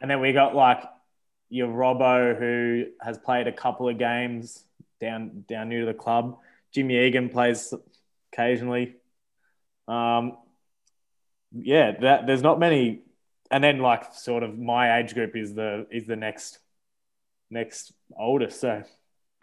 And 0.02 0.12
then 0.12 0.20
we 0.20 0.34
got 0.34 0.54
like 0.54 0.84
your 1.52 1.68
Robbo, 1.68 2.38
who 2.40 2.86
has 3.02 3.18
played 3.18 3.48
a 3.48 3.52
couple 3.52 3.90
of 3.90 3.98
games 3.98 4.64
down 5.02 5.44
down 5.48 5.70
new 5.70 5.82
to 5.82 5.86
the 5.86 5.94
club. 5.94 6.38
Jimmy 6.74 6.98
Egan 6.98 7.30
plays 7.30 7.74
occasionally. 8.32 8.96
Um, 9.88 10.38
yeah, 11.52 12.00
that 12.00 12.26
there's 12.26 12.42
not 12.42 12.58
many, 12.58 13.02
and 13.52 13.62
then 13.62 13.80
like 13.80 14.14
sort 14.14 14.44
of 14.44 14.58
my 14.58 15.00
age 15.00 15.14
group 15.14 15.36
is 15.36 15.54
the 15.54 15.86
is 15.92 16.08
the 16.08 16.16
next 16.16 16.60
next 17.50 17.92
oldest. 18.18 18.62
So, 18.62 18.82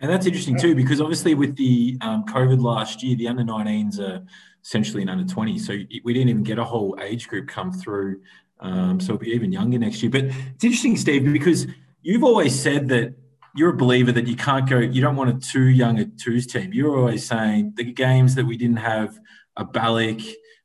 and 0.01 0.11
that's 0.11 0.25
interesting 0.27 0.59
too 0.59 0.75
because 0.75 1.03
obviously 1.03 1.35
with 1.35 1.57
the 1.57 1.99
um, 2.01 2.25
COVID 2.25 2.63
last 2.63 3.03
year, 3.03 3.17
the 3.17 3.29
under 3.29 3.45
19s 3.45 4.01
are 4.01 4.25
essentially 4.65 5.03
an 5.03 5.11
under 5.11 5.31
20, 5.31 5.59
so 5.59 5.75
we 6.05 6.15
didn't 6.15 6.31
even 6.31 6.43
get 6.43 6.59
a 6.59 6.65
whole 6.65 6.99
age 7.03 7.29
group 7.29 7.49
come 7.49 7.71
through. 7.71 8.23
Um, 8.61 8.99
so 8.99 9.15
it'll 9.15 9.19
be 9.19 9.31
even 9.31 9.53
younger 9.53 9.79
next 9.79 10.03
year. 10.03 10.11
But 10.11 10.25
it's 10.25 10.65
interesting, 10.65 10.97
Steve, 10.97 11.31
because 11.33 11.67
you've 12.03 12.25
always 12.25 12.59
said 12.59 12.89
that 12.89 13.15
you're 13.55 13.71
a 13.71 13.77
believer 13.77 14.13
that 14.13 14.27
you 14.27 14.37
can't 14.37 14.69
go, 14.69 14.79
you 14.79 15.01
don't 15.01 15.17
want 15.17 15.31
a 15.31 15.47
too 15.47 15.69
young 15.69 15.99
a 15.99 16.05
twos 16.05 16.47
team. 16.47 16.73
You're 16.73 16.97
always 16.97 17.27
saying 17.27 17.73
the 17.77 17.85
games 17.85 18.35
that 18.37 18.47
we 18.47 18.57
didn't 18.57 18.77
have 18.77 19.19
a 19.57 19.65
Balloch 19.65 20.23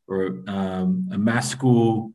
or 0.07 0.43
um, 0.47 1.09
a 1.11 1.17
Maskell 1.17 2.11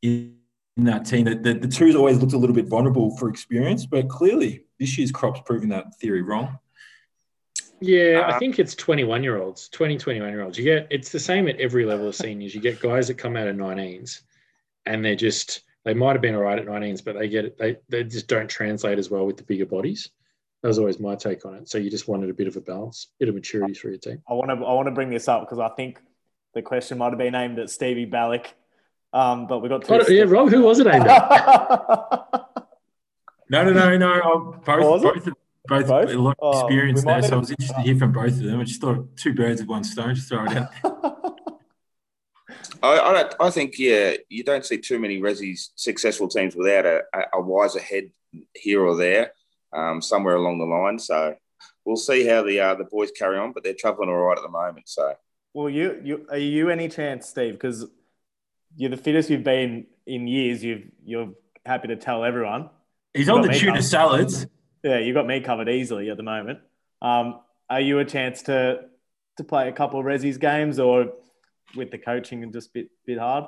in, 0.00 0.36
in 0.76 0.84
that 0.84 1.04
team, 1.04 1.26
that 1.26 1.42
the, 1.42 1.54
the 1.54 1.68
twos 1.68 1.94
always 1.94 2.18
looked 2.18 2.32
a 2.32 2.38
little 2.38 2.56
bit 2.56 2.66
vulnerable 2.66 3.16
for 3.18 3.28
experience, 3.28 3.84
but 3.84 4.08
clearly 4.08 4.64
this 4.80 4.96
year's 4.96 5.12
crop's 5.12 5.40
proving 5.44 5.68
that 5.68 5.94
theory 6.00 6.22
wrong. 6.22 6.58
Yeah, 7.80 8.30
I 8.32 8.38
think 8.38 8.60
it's 8.60 8.76
21 8.76 9.24
year 9.24 9.42
olds, 9.42 9.68
20, 9.68 9.98
21 9.98 10.30
year 10.30 10.42
olds. 10.42 10.56
You 10.56 10.64
get 10.64 10.86
it's 10.88 11.10
the 11.10 11.18
same 11.18 11.48
at 11.48 11.58
every 11.60 11.84
level 11.84 12.08
of 12.08 12.14
seniors. 12.14 12.54
You 12.54 12.60
get 12.60 12.80
guys 12.80 13.08
that 13.08 13.14
come 13.14 13.36
out 13.36 13.48
of 13.48 13.56
19s 13.56 14.20
and 14.86 15.04
they're 15.04 15.16
just 15.16 15.62
they 15.84 15.94
might 15.94 16.12
have 16.12 16.22
been 16.22 16.34
all 16.34 16.42
right 16.42 16.58
at 16.58 16.66
19s, 16.66 17.04
but 17.04 17.18
they 17.18 17.28
get 17.28 17.44
it, 17.44 17.58
they 17.58 17.76
they 17.88 18.04
just 18.04 18.28
don't 18.28 18.48
translate 18.48 18.98
as 18.98 19.10
well 19.10 19.26
with 19.26 19.36
the 19.36 19.42
bigger 19.42 19.66
bodies. 19.66 20.10
That 20.62 20.68
was 20.68 20.78
always 20.78 21.00
my 21.00 21.16
take 21.16 21.44
on 21.44 21.54
it. 21.56 21.68
So 21.68 21.78
you 21.78 21.90
just 21.90 22.06
wanted 22.06 22.30
a 22.30 22.34
bit 22.34 22.46
of 22.46 22.56
a 22.56 22.60
balance, 22.60 23.08
bit 23.18 23.28
of 23.28 23.34
maturity 23.34 23.74
for 23.74 23.88
your 23.88 23.98
team. 23.98 24.22
I 24.28 24.34
want 24.34 24.50
to 24.50 24.64
I 24.64 24.72
want 24.74 24.86
to 24.86 24.92
bring 24.92 25.10
this 25.10 25.26
up 25.28 25.42
because 25.42 25.58
I 25.58 25.68
think 25.70 25.98
the 26.54 26.62
question 26.62 26.98
might 26.98 27.08
have 27.08 27.18
been 27.18 27.34
aimed 27.34 27.58
at 27.58 27.68
Stevie 27.70 28.04
Balloch, 28.04 28.46
um, 29.12 29.46
but 29.46 29.58
we 29.58 29.68
got 29.68 29.84
two. 29.84 29.94
Oh, 29.94 30.08
yeah, 30.08 30.24
Rob, 30.24 30.50
who 30.50 30.62
was 30.62 30.78
it 30.78 30.86
aimed 30.86 31.06
at? 31.06 31.28
no, 33.50 33.64
no, 33.64 33.72
no, 33.72 33.96
no. 33.96 34.60
Both, 34.64 35.02
both, 35.02 35.24
both, 35.24 35.34
both, 35.66 35.86
both? 35.88 36.10
a 36.10 36.18
lot 36.18 36.36
of 36.40 36.62
experience 36.62 37.02
oh, 37.04 37.10
there, 37.10 37.22
so 37.22 37.36
I 37.36 37.38
was 37.38 37.50
interested 37.50 37.74
to 37.74 37.82
hear 37.82 37.98
from 37.98 38.12
both 38.12 38.32
of 38.32 38.42
them. 38.42 38.60
I 38.60 38.64
just 38.64 38.80
thought 38.80 39.16
two 39.16 39.34
birds 39.34 39.60
with 39.60 39.68
one 39.68 39.84
stone. 39.84 40.14
Just 40.14 40.28
throw 40.28 40.44
it 40.44 40.56
out. 40.56 40.68
I, 42.82 42.98
I, 42.98 43.46
I, 43.46 43.50
think 43.50 43.78
yeah, 43.78 44.14
you 44.28 44.42
don't 44.42 44.64
see 44.66 44.78
too 44.78 44.98
many 44.98 45.20
Resi's 45.20 45.72
successful 45.76 46.28
teams 46.28 46.56
without 46.56 46.84
a, 46.84 47.02
a 47.32 47.40
wiser 47.40 47.78
head 47.78 48.10
here 48.54 48.84
or 48.84 48.96
there, 48.96 49.32
um, 49.72 50.02
somewhere 50.02 50.34
along 50.34 50.58
the 50.58 50.64
line. 50.64 50.98
So 50.98 51.36
we'll 51.84 51.96
see 51.96 52.26
how 52.26 52.42
the 52.42 52.60
uh, 52.60 52.74
the 52.74 52.84
boys 52.84 53.10
carry 53.12 53.38
on, 53.38 53.52
but 53.52 53.62
they're 53.62 53.74
travelling 53.74 54.08
all 54.08 54.16
right 54.16 54.36
at 54.36 54.42
the 54.42 54.50
moment. 54.50 54.88
So, 54.88 55.14
well, 55.54 55.70
you 55.70 56.00
you 56.02 56.26
are 56.30 56.38
you 56.38 56.70
any 56.70 56.88
chance, 56.88 57.28
Steve? 57.28 57.54
Because 57.54 57.86
you're 58.76 58.90
the 58.90 58.96
fittest 58.96 59.30
you've 59.30 59.44
been 59.44 59.86
in 60.06 60.26
years. 60.26 60.64
You've 60.64 60.90
you're 61.04 61.30
happy 61.64 61.88
to 61.88 61.96
tell 61.96 62.24
everyone. 62.24 62.68
He's 63.14 63.28
on 63.28 63.42
the 63.42 63.48
tuna 63.48 63.72
covered. 63.72 63.84
salads. 63.84 64.46
Yeah, 64.82 64.98
you 64.98 65.14
got 65.14 65.26
me 65.26 65.40
covered 65.40 65.68
easily 65.68 66.10
at 66.10 66.16
the 66.16 66.24
moment. 66.24 66.58
Um, 67.00 67.40
are 67.70 67.80
you 67.80 68.00
a 68.00 68.04
chance 68.04 68.42
to 68.42 68.86
to 69.36 69.44
play 69.44 69.68
a 69.68 69.72
couple 69.72 70.00
of 70.00 70.06
Resi's 70.06 70.38
games 70.38 70.80
or? 70.80 71.12
With 71.76 71.90
the 71.90 71.98
coaching 71.98 72.42
and 72.42 72.52
just 72.52 72.68
a 72.68 72.72
bit 72.72 72.90
bit 73.06 73.18
hard? 73.18 73.44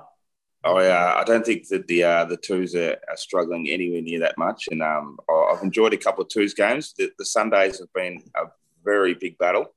Oh 0.67 0.81
yeah, 0.81 1.15
I 1.15 1.25
don't 1.25 1.45
think 1.45 1.69
that 1.69 1.87
the 1.87 2.05
uh, 2.05 2.25
the 2.25 2.39
twos 2.39 2.75
are, 2.75 2.97
are, 3.09 3.17
struggling 3.17 3.69
anywhere 3.69 4.01
near 4.01 4.21
that 4.21 4.39
much, 4.39 4.69
and 4.71 4.83
um, 4.83 5.19
I've 5.29 5.63
enjoyed 5.63 5.93
a 5.93 5.99
couple 5.99 6.23
of 6.23 6.31
twos 6.31 6.55
games. 6.55 6.95
The, 6.97 7.11
the 7.19 7.27
Sundays 7.27 7.81
have 7.81 7.93
been 7.93 8.23
a 8.35 8.45
very 8.83 9.13
big 9.13 9.37
battle, 9.37 9.75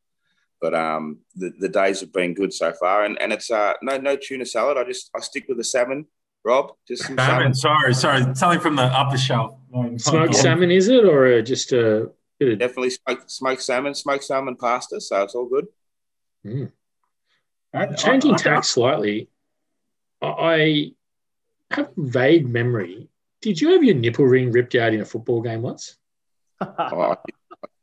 but 0.62 0.74
um, 0.74 1.18
the, 1.36 1.52
the 1.60 1.68
days 1.68 2.00
have 2.00 2.14
been 2.14 2.34
good 2.34 2.54
so 2.54 2.72
far. 2.72 3.04
And, 3.04 3.22
and 3.22 3.34
it's 3.34 3.52
uh, 3.52 3.74
no 3.82 3.98
no 3.98 4.16
tuna 4.16 4.46
salad. 4.46 4.78
I 4.78 4.86
just 4.86 5.10
I 5.14 5.20
stick 5.20 5.46
with 5.50 5.58
the 5.58 5.64
salmon. 5.64 6.06
Rob, 6.46 6.72
just 6.88 7.04
some 7.04 7.18
salmon. 7.18 7.54
salmon. 7.54 7.94
Sorry, 7.94 7.94
sorry, 7.94 8.36
something 8.36 8.62
from 8.62 8.78
the 8.78 8.84
upper 8.84 9.18
shelf. 9.18 9.56
Smoked 9.98 10.36
salmon 10.36 10.72
is 10.72 10.88
it, 10.88 11.04
or 11.04 11.42
just 11.42 11.74
a 11.74 12.10
bit 12.40 12.54
of... 12.54 12.60
definitely 12.60 12.92
smoked, 12.92 13.30
smoked 13.30 13.62
salmon, 13.62 13.94
smoked 13.94 14.24
salmon 14.24 14.56
pasta. 14.56 15.02
So 15.02 15.24
it's 15.24 15.36
all 15.36 15.50
good. 15.50 15.68
Mm. 16.46 16.72
Changing 17.98 18.34
I, 18.34 18.38
tack 18.38 18.64
slightly, 18.64 19.30
I 20.22 20.94
have 21.72 21.90
vague 21.98 22.48
memory. 22.48 23.10
Did 23.42 23.62
you 23.62 23.72
have 23.72 23.84
your 23.84 23.96
nipple 23.96 24.26
ring 24.26 24.52
ripped 24.52 24.76
out 24.76 24.94
in 24.94 25.02
a 25.02 25.06
football 25.06 25.42
game 25.42 25.62
once? 25.62 25.98
oh, 26.62 27.16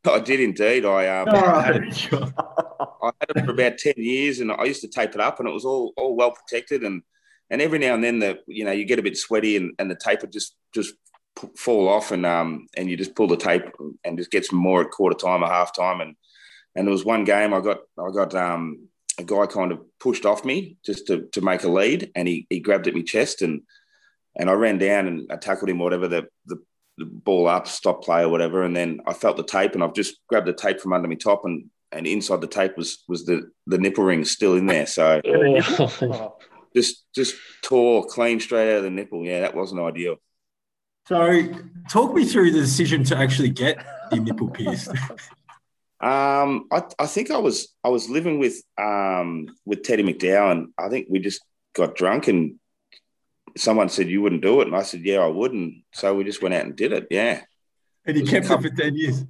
I 0.04 0.20
did 0.20 0.40
indeed. 0.40 0.84
I 0.84 1.20
um, 1.20 1.28
had 1.62 1.76
it, 1.76 2.12
I 2.12 3.10
had 3.20 3.36
it 3.36 3.44
for 3.44 3.52
about 3.52 3.78
ten 3.78 3.94
years, 3.96 4.40
and 4.40 4.50
I 4.50 4.64
used 4.64 4.80
to 4.82 4.88
tape 4.88 5.14
it 5.14 5.20
up, 5.20 5.38
and 5.38 5.48
it 5.48 5.52
was 5.52 5.64
all 5.64 5.92
all 5.96 6.16
well 6.16 6.32
protected. 6.32 6.82
And 6.82 7.02
and 7.50 7.62
every 7.62 7.78
now 7.78 7.94
and 7.94 8.02
then, 8.02 8.18
the 8.18 8.40
you 8.46 8.64
know 8.64 8.72
you 8.72 8.84
get 8.84 8.98
a 8.98 9.02
bit 9.02 9.16
sweaty, 9.16 9.56
and, 9.56 9.72
and 9.78 9.90
the 9.90 9.96
tape 9.96 10.22
would 10.22 10.32
just 10.32 10.56
just 10.74 10.94
fall 11.56 11.88
off, 11.88 12.10
and 12.10 12.26
um 12.26 12.66
and 12.76 12.90
you 12.90 12.96
just 12.96 13.14
pull 13.14 13.28
the 13.28 13.36
tape 13.36 13.62
and 14.04 14.18
just 14.18 14.30
get 14.30 14.44
some 14.44 14.58
more 14.58 14.82
at 14.82 14.90
quarter 14.90 15.16
time 15.16 15.44
or 15.44 15.48
half 15.48 15.74
time, 15.74 16.00
and 16.00 16.16
and 16.74 16.86
there 16.86 16.92
was 16.92 17.04
one 17.04 17.24
game 17.24 17.54
I 17.54 17.60
got 17.60 17.78
I 17.98 18.10
got 18.12 18.34
um 18.34 18.88
a 19.18 19.24
guy 19.24 19.46
kind 19.46 19.72
of 19.72 19.80
pushed 20.00 20.26
off 20.26 20.44
me 20.44 20.76
just 20.84 21.06
to, 21.06 21.28
to 21.32 21.40
make 21.40 21.64
a 21.64 21.68
lead, 21.68 22.10
and 22.14 22.26
he, 22.28 22.46
he 22.50 22.60
grabbed 22.60 22.86
at 22.86 22.94
my 22.94 23.02
chest, 23.02 23.42
and 23.42 23.62
and 24.36 24.50
I 24.50 24.54
ran 24.54 24.78
down 24.78 25.06
and 25.06 25.30
I 25.30 25.36
tackled 25.36 25.70
him, 25.70 25.78
whatever 25.78 26.08
the, 26.08 26.26
the, 26.46 26.56
the 26.98 27.04
ball 27.04 27.46
up, 27.46 27.68
stop 27.68 28.02
play 28.02 28.22
or 28.22 28.28
whatever, 28.28 28.64
and 28.64 28.76
then 28.76 28.98
I 29.06 29.12
felt 29.12 29.36
the 29.36 29.44
tape, 29.44 29.74
and 29.74 29.84
I've 29.84 29.94
just 29.94 30.16
grabbed 30.28 30.48
the 30.48 30.52
tape 30.52 30.80
from 30.80 30.92
under 30.92 31.08
my 31.08 31.14
top, 31.14 31.44
and 31.44 31.70
and 31.92 32.06
inside 32.06 32.40
the 32.40 32.46
tape 32.46 32.76
was 32.76 33.04
was 33.08 33.24
the 33.24 33.50
the 33.66 33.78
nipple 33.78 34.04
ring 34.04 34.24
still 34.24 34.56
in 34.56 34.66
there, 34.66 34.86
so 34.86 35.20
just 36.76 37.04
just 37.14 37.36
tore 37.62 38.04
clean 38.06 38.40
straight 38.40 38.72
out 38.72 38.78
of 38.78 38.84
the 38.84 38.90
nipple. 38.90 39.24
Yeah, 39.24 39.40
that 39.40 39.54
wasn't 39.54 39.80
ideal. 39.80 40.16
So, 41.06 41.42
talk 41.90 42.14
me 42.14 42.24
through 42.24 42.52
the 42.52 42.60
decision 42.60 43.04
to 43.04 43.16
actually 43.16 43.50
get 43.50 43.84
the 44.10 44.16
nipple 44.16 44.48
pierced. 44.48 44.90
Um, 46.04 46.66
I, 46.70 46.82
I 46.98 47.06
think 47.06 47.30
I 47.30 47.38
was 47.38 47.74
I 47.82 47.88
was 47.88 48.10
living 48.10 48.38
with 48.38 48.62
um, 48.76 49.48
with 49.64 49.82
Teddy 49.82 50.02
McDowell, 50.02 50.52
and 50.52 50.68
I 50.76 50.90
think 50.90 51.06
we 51.08 51.18
just 51.18 51.40
got 51.74 51.96
drunk, 51.96 52.28
and 52.28 52.56
someone 53.56 53.88
said 53.88 54.10
you 54.10 54.20
wouldn't 54.20 54.42
do 54.42 54.60
it, 54.60 54.66
and 54.66 54.76
I 54.76 54.82
said 54.82 55.00
yeah 55.00 55.20
I 55.20 55.28
would, 55.28 55.54
not 55.54 55.72
so 55.94 56.14
we 56.14 56.24
just 56.24 56.42
went 56.42 56.54
out 56.54 56.66
and 56.66 56.76
did 56.76 56.92
it. 56.92 57.06
Yeah, 57.10 57.40
and 58.04 58.18
you 58.18 58.26
kept 58.26 58.50
it 58.50 58.60
for 58.60 58.68
ten 58.68 58.94
years. 58.94 59.24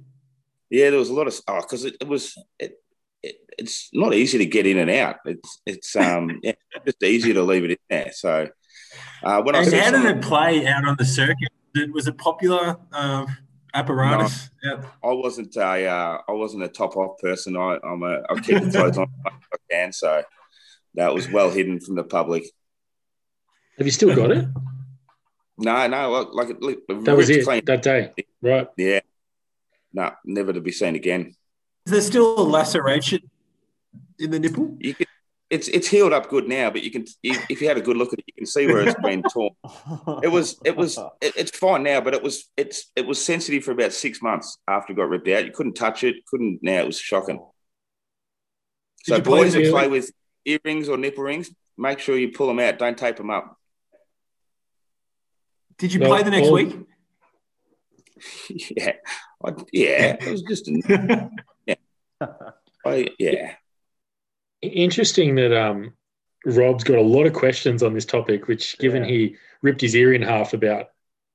Yeah, 0.69 0.89
there 0.89 0.99
was 0.99 1.09
a 1.09 1.13
lot 1.13 1.27
of 1.27 1.39
oh 1.47 1.61
because 1.61 1.85
it, 1.85 1.95
it, 2.01 2.09
was 2.09 2.35
it, 2.59 2.77
it, 3.23 3.37
it's 3.57 3.89
not 3.93 4.13
easy 4.13 4.37
to 4.39 4.45
get 4.45 4.65
in 4.65 4.77
and 4.77 4.91
out. 4.91 5.19
It's 5.23 5.61
it's 5.65 5.95
um 5.95 6.39
yeah, 6.43 6.53
just 6.85 7.01
easy 7.01 7.31
to 7.31 7.43
leave 7.43 7.63
it 7.63 7.71
in 7.71 7.77
there. 7.89 8.11
So 8.11 8.49
uh, 9.23 9.41
when 9.43 9.55
and 9.55 9.73
I 9.73 9.79
how 9.79 9.91
did 9.91 10.17
it 10.17 10.21
play 10.21 10.67
out 10.67 10.85
on 10.85 10.97
the 10.99 11.05
circuit? 11.05 11.53
It 11.73 11.93
was 11.93 12.09
it 12.09 12.17
popular? 12.17 12.75
Uh, 12.91 13.27
apparatus. 13.75 14.49
No, 14.63 14.73
yeah. 14.73 14.85
I 15.03 15.11
wasn't 15.11 15.55
a 15.55 15.87
uh, 15.87 16.21
I 16.27 16.31
wasn't 16.31 16.63
a 16.63 16.67
top 16.67 16.95
off 16.97 17.19
person. 17.19 17.55
I, 17.57 17.77
I'm 17.83 18.01
a 18.03 18.23
I 18.29 18.39
keep 18.39 18.63
the 18.63 18.71
clothes 18.71 18.97
on 18.97 19.07
I 19.25 19.31
can, 19.69 19.93
so 19.93 20.23
that 20.95 21.13
was 21.13 21.29
well 21.29 21.51
hidden 21.51 21.79
from 21.79 21.95
the 21.95 22.03
public. 22.03 22.45
Have 23.77 23.85
you 23.85 23.91
still 23.91 24.15
got 24.15 24.31
it? 24.31 24.45
No, 25.57 25.87
no. 25.87 26.29
Like, 26.33 26.55
like 26.59 26.79
that 26.87 27.15
was 27.15 27.29
it 27.29 27.43
clean. 27.43 27.61
that 27.65 27.81
day, 27.81 28.13
right? 28.41 28.67
Yeah. 28.77 29.01
No, 29.93 30.11
never 30.25 30.51
to 30.53 30.61
be 30.61 30.71
seen 30.71 30.95
again. 30.95 31.35
Is 31.85 31.91
there 31.91 32.01
still 32.01 32.39
a 32.39 32.41
laceration 32.41 33.19
in 34.19 34.31
the 34.31 34.39
nipple? 34.39 34.75
You 34.79 34.93
can, 34.93 35.05
it's 35.49 35.67
it's 35.67 35.87
healed 35.87 36.13
up 36.13 36.29
good 36.29 36.47
now, 36.47 36.69
but 36.71 36.83
you 36.83 36.91
can 36.91 37.05
if 37.23 37.61
you 37.61 37.67
have 37.67 37.77
a 37.77 37.81
good 37.81 37.97
look 37.97 38.13
at 38.13 38.19
it, 38.19 38.25
you 38.27 38.33
can 38.33 38.45
see 38.45 38.65
where 38.67 38.79
it's 38.81 38.99
been 39.01 39.21
torn. 39.31 39.51
It 40.23 40.27
was 40.29 40.59
it 40.65 40.75
was 40.75 40.97
it, 41.21 41.33
it's 41.37 41.55
fine 41.57 41.83
now, 41.83 42.01
but 42.01 42.13
it 42.13 42.23
was 42.23 42.49
it's 42.57 42.91
it 42.95 43.05
was 43.05 43.23
sensitive 43.23 43.63
for 43.63 43.71
about 43.71 43.93
six 43.93 44.21
months 44.21 44.57
after 44.67 44.93
it 44.93 44.95
got 44.95 45.09
ripped 45.09 45.27
out. 45.27 45.45
You 45.45 45.51
couldn't 45.51 45.73
touch 45.75 46.03
it, 46.03 46.25
couldn't. 46.25 46.59
Now 46.63 46.79
it 46.79 46.87
was 46.87 46.99
shocking. 46.99 47.39
So 49.03 49.17
you 49.17 49.21
play 49.21 49.43
boys 49.43 49.53
that 49.53 49.69
play 49.69 49.87
with 49.87 50.11
earrings 50.45 50.89
or 50.89 50.97
nipple 50.97 51.23
rings, 51.23 51.51
make 51.77 51.99
sure 51.99 52.17
you 52.17 52.31
pull 52.31 52.47
them 52.47 52.59
out. 52.59 52.79
Don't 52.79 52.97
tape 52.97 53.17
them 53.17 53.29
up. 53.29 53.55
Did 55.77 55.93
you 55.93 55.99
Well, 55.99 56.09
play 56.09 56.23
the 56.23 56.31
next 56.31 56.47
all- 56.47 56.53
week? 56.53 56.75
yeah, 58.49 58.93
I, 59.43 59.53
yeah. 59.71 60.15
It 60.21 60.31
was 60.31 60.41
just 60.41 60.67
a, 60.69 61.29
I, 62.85 63.09
yeah. 63.19 63.55
Interesting 64.61 65.35
that 65.35 65.55
um, 65.55 65.93
Rob's 66.45 66.83
got 66.83 66.97
a 66.97 67.01
lot 67.01 67.25
of 67.25 67.33
questions 67.33 67.83
on 67.83 67.93
this 67.93 68.05
topic, 68.05 68.47
which, 68.47 68.77
given 68.79 69.03
Yeah. 69.03 69.09
he 69.09 69.35
ripped 69.61 69.81
his 69.81 69.95
ear 69.95 70.13
in 70.13 70.21
half 70.21 70.53
about 70.53 70.87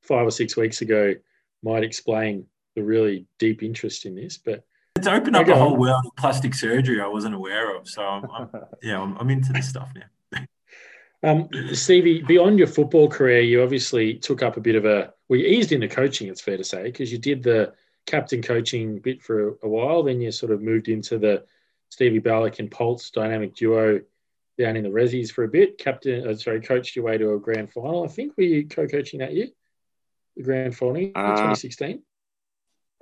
five 0.03 0.27
or 0.27 0.31
six 0.31 0.57
weeks 0.57 0.81
ago, 0.83 1.15
might 1.63 1.85
explain 1.85 2.47
the 2.75 2.83
really 2.83 3.27
deep 3.39 3.63
interest 3.63 4.07
in 4.07 4.15
this. 4.15 4.39
But 4.39 4.65
It's 4.97 5.07
opened 5.07 5.37
up 5.37 5.49
a 5.49 5.55
whole 5.57 5.77
world 5.77 6.05
of 6.07 6.17
plastic 6.17 6.55
surgery 6.55 7.01
I 7.01 7.07
wasn't 7.07 7.35
aware 7.35 7.77
of. 7.77 7.89
So 7.89 8.03
I'm, 8.03 8.25
I'm 8.31 8.49
yeah, 8.83 9.01
I'm, 9.01 9.17
I'm 9.19 9.31
into 9.31 9.53
this 9.53 9.69
stuff 9.69 9.93
now. 9.95 10.41
um, 11.23 11.49
Stevie, 11.73 12.23
beyond 12.23 12.59
your 12.59 12.69
football 12.69 13.09
career, 13.09 13.41
you 13.41 13.63
obviously 13.63 14.15
took 14.15 14.43
up 14.43 14.57
a 14.57 14.61
bit 14.61 14.75
of 14.77 14.85
a 14.87 15.13
well, 15.29 15.39
you 15.39 15.47
eased 15.47 15.73
into 15.73 15.89
coaching. 15.89 16.29
It's 16.29 16.41
fair 16.41 16.57
to 16.57 16.65
say 16.65 16.85
because 16.85 17.13
you 17.13 17.19
did 17.19 17.43
the 17.43 17.75
captain 18.07 18.43
coaching 18.43 18.99
bit 18.99 19.23
for 19.23 19.59
a 19.63 19.69
while, 19.69 20.03
then 20.03 20.21
you 20.21 20.33
sort 20.33 20.51
of 20.53 20.63
moved 20.63 20.89
into 20.89 21.19
the 21.19 21.45
Stevie 21.91 22.19
Balloch 22.21 22.59
and 22.59 22.71
Pulse 22.71 23.11
dynamic 23.11 23.55
duo 23.55 24.01
down 24.59 24.77
in 24.77 24.83
the 24.85 24.89
Rezzies 24.91 25.31
for 25.33 25.45
a 25.45 25.49
bit. 25.49 25.77
Captain, 25.79 26.27
uh, 26.27 26.35
sorry, 26.35 26.61
coached 26.61 26.97
your 26.97 27.05
way 27.05 27.19
to 27.19 27.33
a 27.35 27.39
grand 27.39 27.73
final. 27.73 28.05
I 28.05 28.09
think 28.09 28.37
were 28.37 28.43
you 28.45 28.67
co-coaching 28.69 29.21
that 29.21 29.35
year, 29.35 29.49
the 30.37 30.43
grand 30.43 30.77
final, 30.77 30.97
in 30.97 31.13
Uh, 31.15 31.33
2016. 31.33 32.03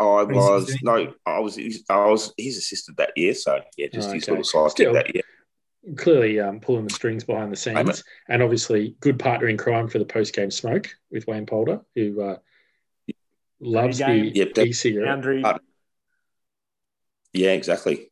I 0.00 0.04
was 0.22 0.76
no, 0.82 1.12
I 1.26 1.40
was 1.40 1.58
I 1.90 2.06
was 2.06 2.32
his 2.38 2.56
assistant 2.56 2.98
that 2.98 3.10
year. 3.16 3.34
So 3.34 3.60
yeah, 3.76 3.88
just 3.92 4.10
Oh, 4.10 4.12
his 4.12 4.22
okay. 4.28 4.32
little 4.40 4.44
sidekick 4.44 4.70
Still. 4.70 4.92
that 4.94 5.12
year. 5.14 5.24
Clearly 5.96 6.38
um, 6.38 6.60
pulling 6.60 6.86
the 6.86 6.94
strings 6.94 7.24
behind 7.24 7.50
the 7.50 7.56
scenes, 7.56 7.78
Amen. 7.78 7.94
and 8.28 8.42
obviously 8.42 8.94
good 9.00 9.18
partner 9.18 9.48
in 9.48 9.56
crime 9.56 9.88
for 9.88 9.98
the 9.98 10.04
post-game 10.04 10.50
smoke 10.50 10.88
with 11.10 11.26
Wayne 11.26 11.46
Polder, 11.46 11.80
who 11.96 12.20
uh, 12.22 12.36
loves 13.60 13.98
the 13.98 14.04
Pre-game. 14.04 14.32
Yep, 14.34 14.54
that- 14.54 15.04
Boundary. 15.04 15.42
Uh, 15.44 15.58
Yeah, 17.32 17.52
exactly. 17.52 18.10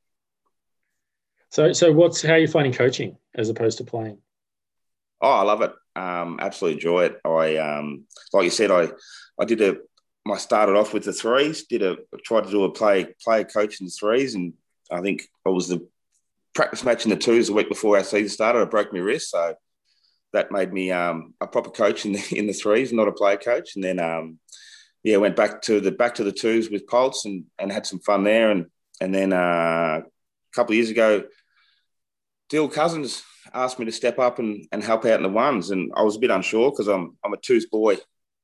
So, 1.51 1.73
so 1.73 1.93
what's 1.93 2.23
how 2.23 2.35
are 2.35 2.39
you 2.39 2.49
finding 2.49 2.73
coaching 2.73 3.17
as 3.35 3.49
opposed 3.49 3.79
to 3.79 3.85
playing? 3.85 4.19
Oh, 5.21 5.31
I 5.31 5.43
love 5.43 5.63
it. 5.63 5.73
Um, 5.95 6.39
absolutely 6.41 6.79
enjoy 6.79 7.05
it. 7.05 7.21
I 7.25 7.57
um, 7.57 8.05
like 8.33 8.45
you 8.45 8.51
said, 8.51 8.71
I 8.71 8.89
I 9.41 9.45
did 9.45 9.63
a. 9.63 9.77
I 10.31 10.39
started 10.39 10.77
off 10.77 10.93
with 10.93 11.05
the 11.05 11.13
threes. 11.13 11.67
Did 11.67 11.83
a 11.83 11.97
tried 12.25 12.45
to 12.45 12.51
do 12.51 12.65
a 12.65 12.73
play 12.73 13.07
player 13.23 13.45
coach 13.45 13.81
in 13.81 13.87
the 13.87 13.93
threes, 13.93 14.35
and 14.35 14.55
I 14.91 15.01
think 15.01 15.23
it 15.23 15.49
was 15.49 15.69
the 15.69 15.87
practice 16.55 16.85
match 16.85 17.05
in 17.05 17.11
the 17.11 17.17
twos 17.17 17.47
the 17.47 17.53
week 17.53 17.69
before 17.69 17.97
our 17.97 18.05
season 18.05 18.29
started. 18.29 18.61
I 18.61 18.65
broke 18.65 18.93
my 18.93 18.99
wrist, 18.99 19.31
so 19.31 19.55
that 20.33 20.53
made 20.53 20.73
me 20.73 20.91
um, 20.91 21.35
a 21.41 21.47
proper 21.47 21.71
coach 21.71 22.05
in 22.05 22.13
the 22.13 22.25
in 22.37 22.47
the 22.47 22.53
threes, 22.53 22.93
not 22.93 23.09
a 23.09 23.13
player 23.13 23.37
coach. 23.37 23.77
And 23.77 23.85
then 23.85 24.01
um, 24.01 24.39
yeah, 25.03 25.19
went 25.19 25.37
back 25.37 25.63
to 25.63 25.81
the 25.81 25.93
back 25.93 26.17
to 26.17 26.25
the 26.25 26.33
twos 26.33 26.71
with 26.71 26.87
Pulse 26.87 27.25
and 27.25 27.45
and 27.59 27.71
had 27.73 27.87
some 27.87 28.01
fun 28.01 28.25
there. 28.25 28.51
And 28.51 28.67
and 29.01 29.15
then 29.15 29.33
uh, 29.33 30.03
couple 30.57 30.73
of 30.73 30.77
years 30.77 30.91
ago, 30.91 31.25
Dill 32.49 32.69
Cousins 32.69 33.23
asked 33.55 33.79
me 33.79 33.85
to 33.85 33.93
step 33.93 34.19
up 34.19 34.39
and, 34.39 34.67
and 34.73 34.83
help 34.83 35.05
out 35.05 35.19
in 35.19 35.23
the 35.23 35.29
ones, 35.29 35.71
and 35.71 35.93
I 35.97 36.03
was 36.03 36.17
a 36.17 36.21
bit 36.21 36.31
unsure 36.31 36.71
because 36.71 36.89
I'm 36.89 37.17
I'm 37.25 37.33
a 37.33 37.39
twos 37.39 37.67
boy 37.67 37.99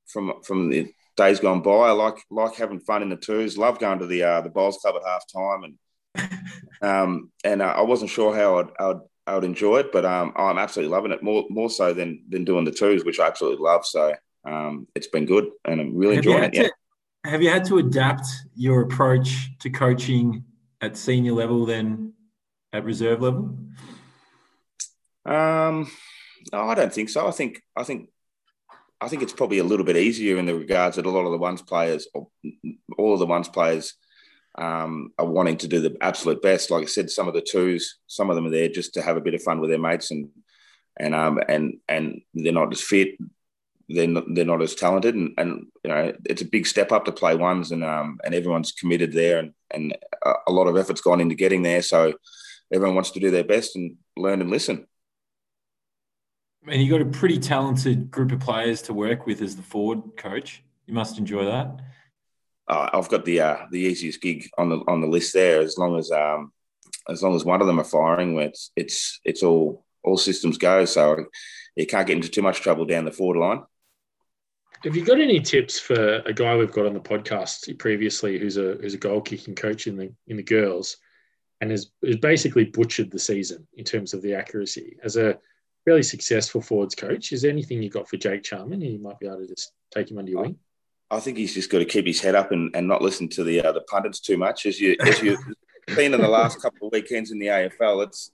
from 0.07 0.43
from 0.45 0.71
the 0.71 0.93
days 1.17 1.41
gone 1.41 1.63
by. 1.63 1.71
I 1.71 1.91
like 1.93 2.17
like 2.31 2.55
having 2.55 2.81
fun 2.81 3.03
in 3.03 3.11
the 3.11 3.17
twos. 3.17 3.59
Love 3.59 3.79
going 3.79 3.99
to 4.01 4.07
the 4.07 4.23
uh, 4.23 4.41
the 4.41 4.51
bowls 4.51 4.79
club 4.79 4.97
at 4.97 5.09
half 5.09 5.25
time, 5.33 5.65
and 5.65 6.39
um, 6.83 7.31
and 7.45 7.63
uh, 7.63 7.75
I 7.77 7.83
wasn't 7.83 8.11
sure 8.11 8.35
how 8.35 8.59
I'd, 8.59 8.71
I'd 8.79 9.01
I 9.27 9.35
would 9.37 9.45
enjoy 9.45 9.79
it, 9.79 9.93
but 9.93 10.05
um, 10.05 10.33
I'm 10.37 10.59
absolutely 10.59 10.95
loving 10.95 11.13
it 11.13 11.23
more 11.23 11.45
more 11.49 11.71
so 11.71 11.93
than 11.93 12.25
than 12.29 12.45
doing 12.45 12.65
the 12.65 12.73
twos, 12.73 13.05
which 13.05 13.21
I 13.21 13.27
absolutely 13.27 13.63
love. 13.65 13.87
So 13.87 14.15
um, 14.45 14.89
it's 14.95 15.09
been 15.09 15.27
good, 15.27 15.49
and 15.65 15.81
I'm 15.81 15.97
really 15.97 16.17
Have 16.17 16.25
enjoying 16.25 16.45
it. 16.45 16.55
Yeah. 16.55 16.69
have 17.31 17.43
you 17.43 17.51
had 17.51 17.65
to 17.67 17.79
adapt 17.79 18.27
your 18.55 18.83
approach 18.83 19.57
to 19.61 19.71
coaching 19.71 20.45
at 20.83 20.97
senior 20.97 21.33
level 21.33 21.65
than 21.65 22.13
at 22.73 22.85
reserve 22.85 23.23
level? 23.23 23.57
Um, 25.25 25.91
no, 26.53 26.69
I 26.69 26.75
don't 26.75 26.93
think 26.93 27.09
so. 27.09 27.27
I 27.27 27.31
think 27.31 27.63
I 27.77 27.85
think 27.85 28.09
I 29.01 29.09
think 29.09 29.23
it's 29.23 29.33
probably 29.33 29.59
a 29.59 29.65
little 29.65 29.87
bit 29.87 29.97
easier 29.97 30.37
in 30.37 30.47
the 30.47 30.55
regards 30.55 30.97
that 30.97 31.07
a 31.07 31.11
lot 31.11 31.25
of 31.25 31.33
the 31.33 31.39
ones 31.39 31.63
players, 31.63 32.09
or 32.13 32.29
all 32.99 33.15
of 33.15 33.21
the 33.21 33.27
ones 33.27 33.49
players, 33.49 33.95
um, 34.57 35.13
are 35.19 35.27
wanting 35.27 35.57
to 35.59 35.69
do 35.69 35.81
the 35.81 35.97
absolute 36.01 36.43
best. 36.43 36.71
Like 36.71 36.83
I 36.83 36.87
said, 36.87 37.11
some 37.11 37.29
of 37.29 37.35
the 37.35 37.41
twos, 37.41 37.99
some 38.07 38.31
of 38.31 38.37
them 38.37 38.47
are 38.47 38.51
there 38.51 38.69
just 38.69 38.95
to 38.95 39.03
have 39.03 39.17
a 39.17 39.21
bit 39.21 39.35
of 39.35 39.43
fun 39.43 39.61
with 39.61 39.71
their 39.71 39.79
mates, 39.79 40.11
and 40.11 40.29
and 40.99 41.15
um 41.15 41.41
and 41.49 41.79
and 41.89 42.23
they're 42.35 42.53
not 42.53 42.73
as 42.73 42.83
fit, 42.83 43.17
they're 43.89 44.07
not, 44.07 44.25
they're 44.35 44.45
not 44.45 44.63
as 44.63 44.75
talented, 44.75 45.15
and, 45.15 45.33
and 45.39 45.67
you 45.85 45.91
know 45.91 46.13
it's 46.25 46.43
a 46.43 46.47
big 46.47 46.67
step 46.67 46.93
up 46.93 47.05
to 47.05 47.13
play 47.13 47.35
ones, 47.35 47.73
and 47.73 47.85
um 47.85 48.19
and 48.25 48.35
everyone's 48.35 48.73
committed 48.73 49.13
there, 49.13 49.39
and 49.39 49.53
and 49.71 49.97
a, 50.47 50.53
lot 50.53 50.67
of 50.67 50.77
effort's 50.77 51.01
gone 51.01 51.21
into 51.21 51.35
getting 51.35 51.63
there. 51.63 51.83
So 51.83 52.13
everyone 52.73 52.95
wants 52.95 53.11
to 53.13 53.21
do 53.21 53.31
their 53.31 53.45
best 53.45 53.77
and 53.77 53.97
learn 54.17 54.41
and 54.41 54.51
listen. 54.51 54.87
And 56.67 56.81
you 56.81 56.91
got 56.91 57.01
a 57.01 57.11
pretty 57.11 57.39
talented 57.39 58.11
group 58.11 58.33
of 58.33 58.41
players 58.41 58.83
to 58.83 58.95
work 58.95 59.27
with 59.27 59.43
as 59.43 59.57
the 59.57 59.63
forward 59.63 60.17
coach. 60.17 60.63
You 60.87 60.95
must 60.95 61.19
enjoy 61.19 61.45
that. 61.47 61.81
uh, 62.69 62.91
I've 62.93 63.09
got 63.09 63.25
the 63.25 63.41
uh, 63.41 63.57
the 63.71 63.81
easiest 63.81 64.21
gig 64.21 64.49
on 64.59 64.69
the 64.69 64.77
on 64.89 65.01
the 65.01 65.07
list 65.07 65.33
there. 65.33 65.61
As 65.61 65.77
long 65.77 65.99
as 65.99 66.11
um, 66.11 66.53
as 67.09 67.23
long 67.23 67.35
as 67.35 67.45
one 67.45 67.61
of 67.61 67.67
them 67.67 67.81
are 67.81 67.85
firing, 67.85 68.39
it's 68.39 68.71
it's 68.77 69.21
it's 69.25 69.43
all 69.43 69.85
all 70.05 70.17
systems 70.17 70.59
go. 70.59 70.85
So 70.85 71.27
you 71.77 71.87
can't 71.87 72.07
get 72.07 72.17
into 72.17 72.29
too 72.29 72.43
much 72.43 72.61
trouble 72.61 72.85
down 72.85 73.05
the 73.05 73.13
forward 73.13 73.39
line. 73.39 73.63
Have 74.85 74.97
you 74.97 75.05
got 75.05 75.21
any 75.21 75.39
tips 75.39 75.79
for 75.79 76.17
a 76.27 76.33
guy 76.33 76.57
we've 76.57 76.73
got 76.73 76.87
on 76.87 76.95
the 76.95 77.01
podcast 77.01 77.79
previously, 77.79 78.39
who's 78.39 78.57
a 78.57 78.77
who's 78.81 78.95
a 78.95 78.99
goal 78.99 79.21
kicking 79.21 79.55
coach 79.55 79.87
in 79.87 79.97
the 79.97 80.13
in 80.27 80.37
the 80.37 80.43
girls, 80.43 80.97
and 81.61 81.71
has, 81.71 81.93
has 82.05 82.17
basically 82.17 82.65
butchered 82.65 83.11
the 83.11 83.19
season 83.19 83.67
in 83.75 83.85
terms 83.85 84.13
of 84.13 84.23
the 84.23 84.35
accuracy 84.35 84.97
as 85.05 85.17
a 85.17 85.39
fairly 85.85 86.03
successful 86.03 86.61
forwards 86.61 86.97
coach? 86.97 87.31
Is 87.31 87.43
there 87.43 87.51
anything 87.53 87.81
you've 87.81 87.93
got 87.93 88.09
for 88.09 88.17
Jake 88.17 88.43
Charman? 88.43 88.81
You 88.81 88.99
might 88.99 89.21
be 89.21 89.27
able 89.27 89.39
to 89.39 89.47
just 89.47 89.71
take 89.95 90.11
him 90.11 90.19
under 90.19 90.33
your 90.33 90.43
wing. 90.43 90.59
I 91.13 91.21
think 91.21 91.39
he's 91.39 91.55
just 91.55 91.71
got 91.71 91.79
to 91.79 91.85
keep 91.85 92.07
his 92.07 92.21
head 92.21 92.35
up 92.35 92.51
and, 92.51 92.75
and 92.75 92.89
not 92.89 93.03
listen 93.03 93.29
to 93.31 93.45
the 93.45 93.63
uh, 93.63 93.71
the 93.71 93.83
pundits 93.83 94.19
too 94.19 94.37
much. 94.37 94.67
As 94.67 94.81
you 94.81 94.97
as 95.07 95.23
you've 95.23 95.39
seen 95.91 96.13
in 96.13 96.21
the 96.21 96.29
last 96.29 96.61
couple 96.61 96.89
of 96.89 96.93
weekends 96.93 97.31
in 97.31 97.39
the 97.39 97.47
AFL, 97.47 98.05
it's 98.05 98.33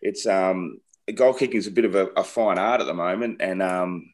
it's 0.00 0.26
um 0.26 0.78
goal 1.12 1.34
kicking 1.34 1.56
is 1.56 1.66
a 1.66 1.72
bit 1.72 1.86
of 1.86 1.96
a, 1.96 2.06
a 2.16 2.22
fine 2.22 2.58
art 2.58 2.80
at 2.80 2.86
the 2.86 2.94
moment, 2.94 3.38
and 3.40 3.60
um 3.60 4.04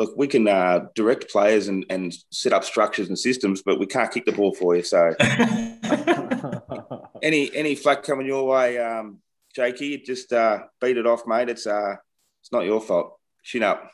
look, 0.00 0.16
we 0.16 0.26
can 0.26 0.48
uh, 0.48 0.86
direct 0.94 1.30
players 1.30 1.68
and, 1.68 1.84
and 1.90 2.14
set 2.30 2.54
up 2.54 2.64
structures 2.64 3.08
and 3.08 3.18
systems, 3.18 3.62
but 3.62 3.78
we 3.78 3.84
can't 3.84 4.10
kick 4.10 4.24
the 4.24 4.32
ball 4.32 4.54
for 4.54 4.74
you. 4.74 4.82
So 4.82 5.14
any 7.22 7.54
any 7.54 7.74
flack 7.74 8.02
coming 8.02 8.26
your 8.26 8.46
way, 8.46 8.78
um, 8.78 9.18
Jakey, 9.54 9.98
just 9.98 10.32
uh, 10.32 10.60
beat 10.80 10.96
it 10.96 11.06
off, 11.06 11.26
mate. 11.26 11.50
It's 11.50 11.66
uh 11.66 11.96
it's 12.40 12.50
not 12.50 12.64
your 12.64 12.80
fault. 12.80 13.18
Chin 13.44 13.62
up. 13.62 13.90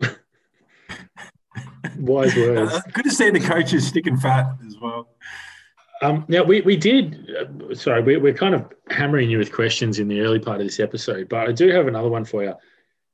Wise 1.96 2.36
words. 2.36 2.72
Uh, 2.72 2.80
Good 2.92 3.04
to 3.04 3.10
see 3.10 3.30
the 3.30 3.40
coaches 3.40 3.86
sticking 3.86 4.18
fat 4.18 4.46
as 4.66 4.76
well. 4.78 5.08
Um, 6.02 6.26
now 6.28 6.44
we, 6.44 6.60
we 6.62 6.76
did. 6.76 7.30
Uh, 7.30 7.74
sorry, 7.74 8.02
we, 8.02 8.18
we're 8.18 8.34
kind 8.34 8.54
of 8.54 8.70
hammering 8.90 9.30
you 9.30 9.38
with 9.38 9.52
questions 9.52 9.98
in 9.98 10.08
the 10.08 10.20
early 10.20 10.38
part 10.38 10.60
of 10.60 10.66
this 10.66 10.80
episode, 10.80 11.30
but 11.30 11.48
I 11.48 11.52
do 11.52 11.70
have 11.70 11.88
another 11.88 12.08
one 12.08 12.26
for 12.26 12.42
you. 12.42 12.54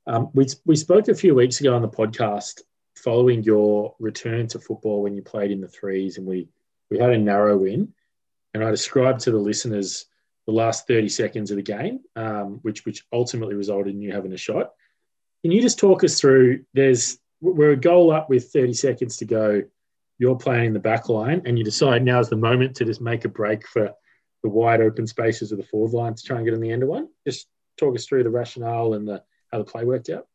Um, 0.07 0.29
we 0.33 0.47
we 0.65 0.75
spoke 0.75 1.09
a 1.09 1.15
few 1.15 1.35
weeks 1.35 1.59
ago 1.59 1.75
on 1.75 1.81
the 1.81 1.89
podcast 1.89 2.61
following 2.95 3.43
your 3.43 3.93
return 3.99 4.47
to 4.47 4.59
football 4.59 5.03
when 5.03 5.13
you 5.13 5.21
played 5.21 5.51
in 5.51 5.59
the 5.59 5.67
threes, 5.67 6.17
and 6.17 6.25
we 6.25 6.47
we 6.89 6.97
had 6.97 7.11
a 7.11 7.17
narrow 7.17 7.57
win, 7.57 7.93
and 8.53 8.63
I 8.63 8.71
described 8.71 9.19
to 9.21 9.31
the 9.31 9.37
listeners 9.37 10.05
the 10.45 10.53
last 10.53 10.87
thirty 10.87 11.09
seconds 11.09 11.51
of 11.51 11.57
the 11.57 11.63
game, 11.63 11.99
um, 12.15 12.59
which 12.61 12.85
which 12.85 13.05
ultimately 13.11 13.55
resulted 13.55 13.93
in 13.93 14.01
you 14.01 14.13
having 14.13 14.31
a 14.31 14.37
shot. 14.37 14.71
Can 15.43 15.51
you 15.51 15.61
just 15.61 15.77
talk 15.77 16.05
us 16.05 16.19
through? 16.19 16.63
There's 16.73 17.19
we're 17.41 17.71
a 17.71 17.77
goal 17.77 18.11
up 18.11 18.29
with 18.29 18.51
thirty 18.51 18.73
seconds 18.73 19.17
to 19.17 19.25
go 19.25 19.63
you're 20.19 20.37
playing 20.37 20.65
in 20.65 20.73
the 20.73 20.79
back 20.79 21.09
line 21.09 21.41
and 21.45 21.57
you 21.57 21.63
decide 21.63 22.03
now 22.03 22.19
is 22.19 22.29
the 22.29 22.35
moment 22.35 22.75
to 22.75 22.85
just 22.85 23.01
make 23.01 23.23
a 23.25 23.29
break 23.29 23.67
for 23.67 23.93
the 24.41 24.49
wide 24.49 24.81
open 24.81 25.05
spaces 25.05 25.51
of 25.51 25.57
the 25.57 25.63
forward 25.63 25.93
line 25.93 26.15
to 26.15 26.23
try 26.23 26.37
and 26.37 26.45
get 26.45 26.55
in 26.55 26.59
the 26.59 26.71
end 26.71 26.81
of 26.81 26.89
one. 26.89 27.07
Just 27.25 27.47
talk 27.77 27.95
us 27.95 28.05
through 28.05 28.23
the 28.23 28.29
rationale 28.29 28.93
and 28.93 29.07
the 29.07 29.21
how 29.51 29.59
the 29.59 29.63
play 29.63 29.83
worked 29.83 30.09
out. 30.09 30.27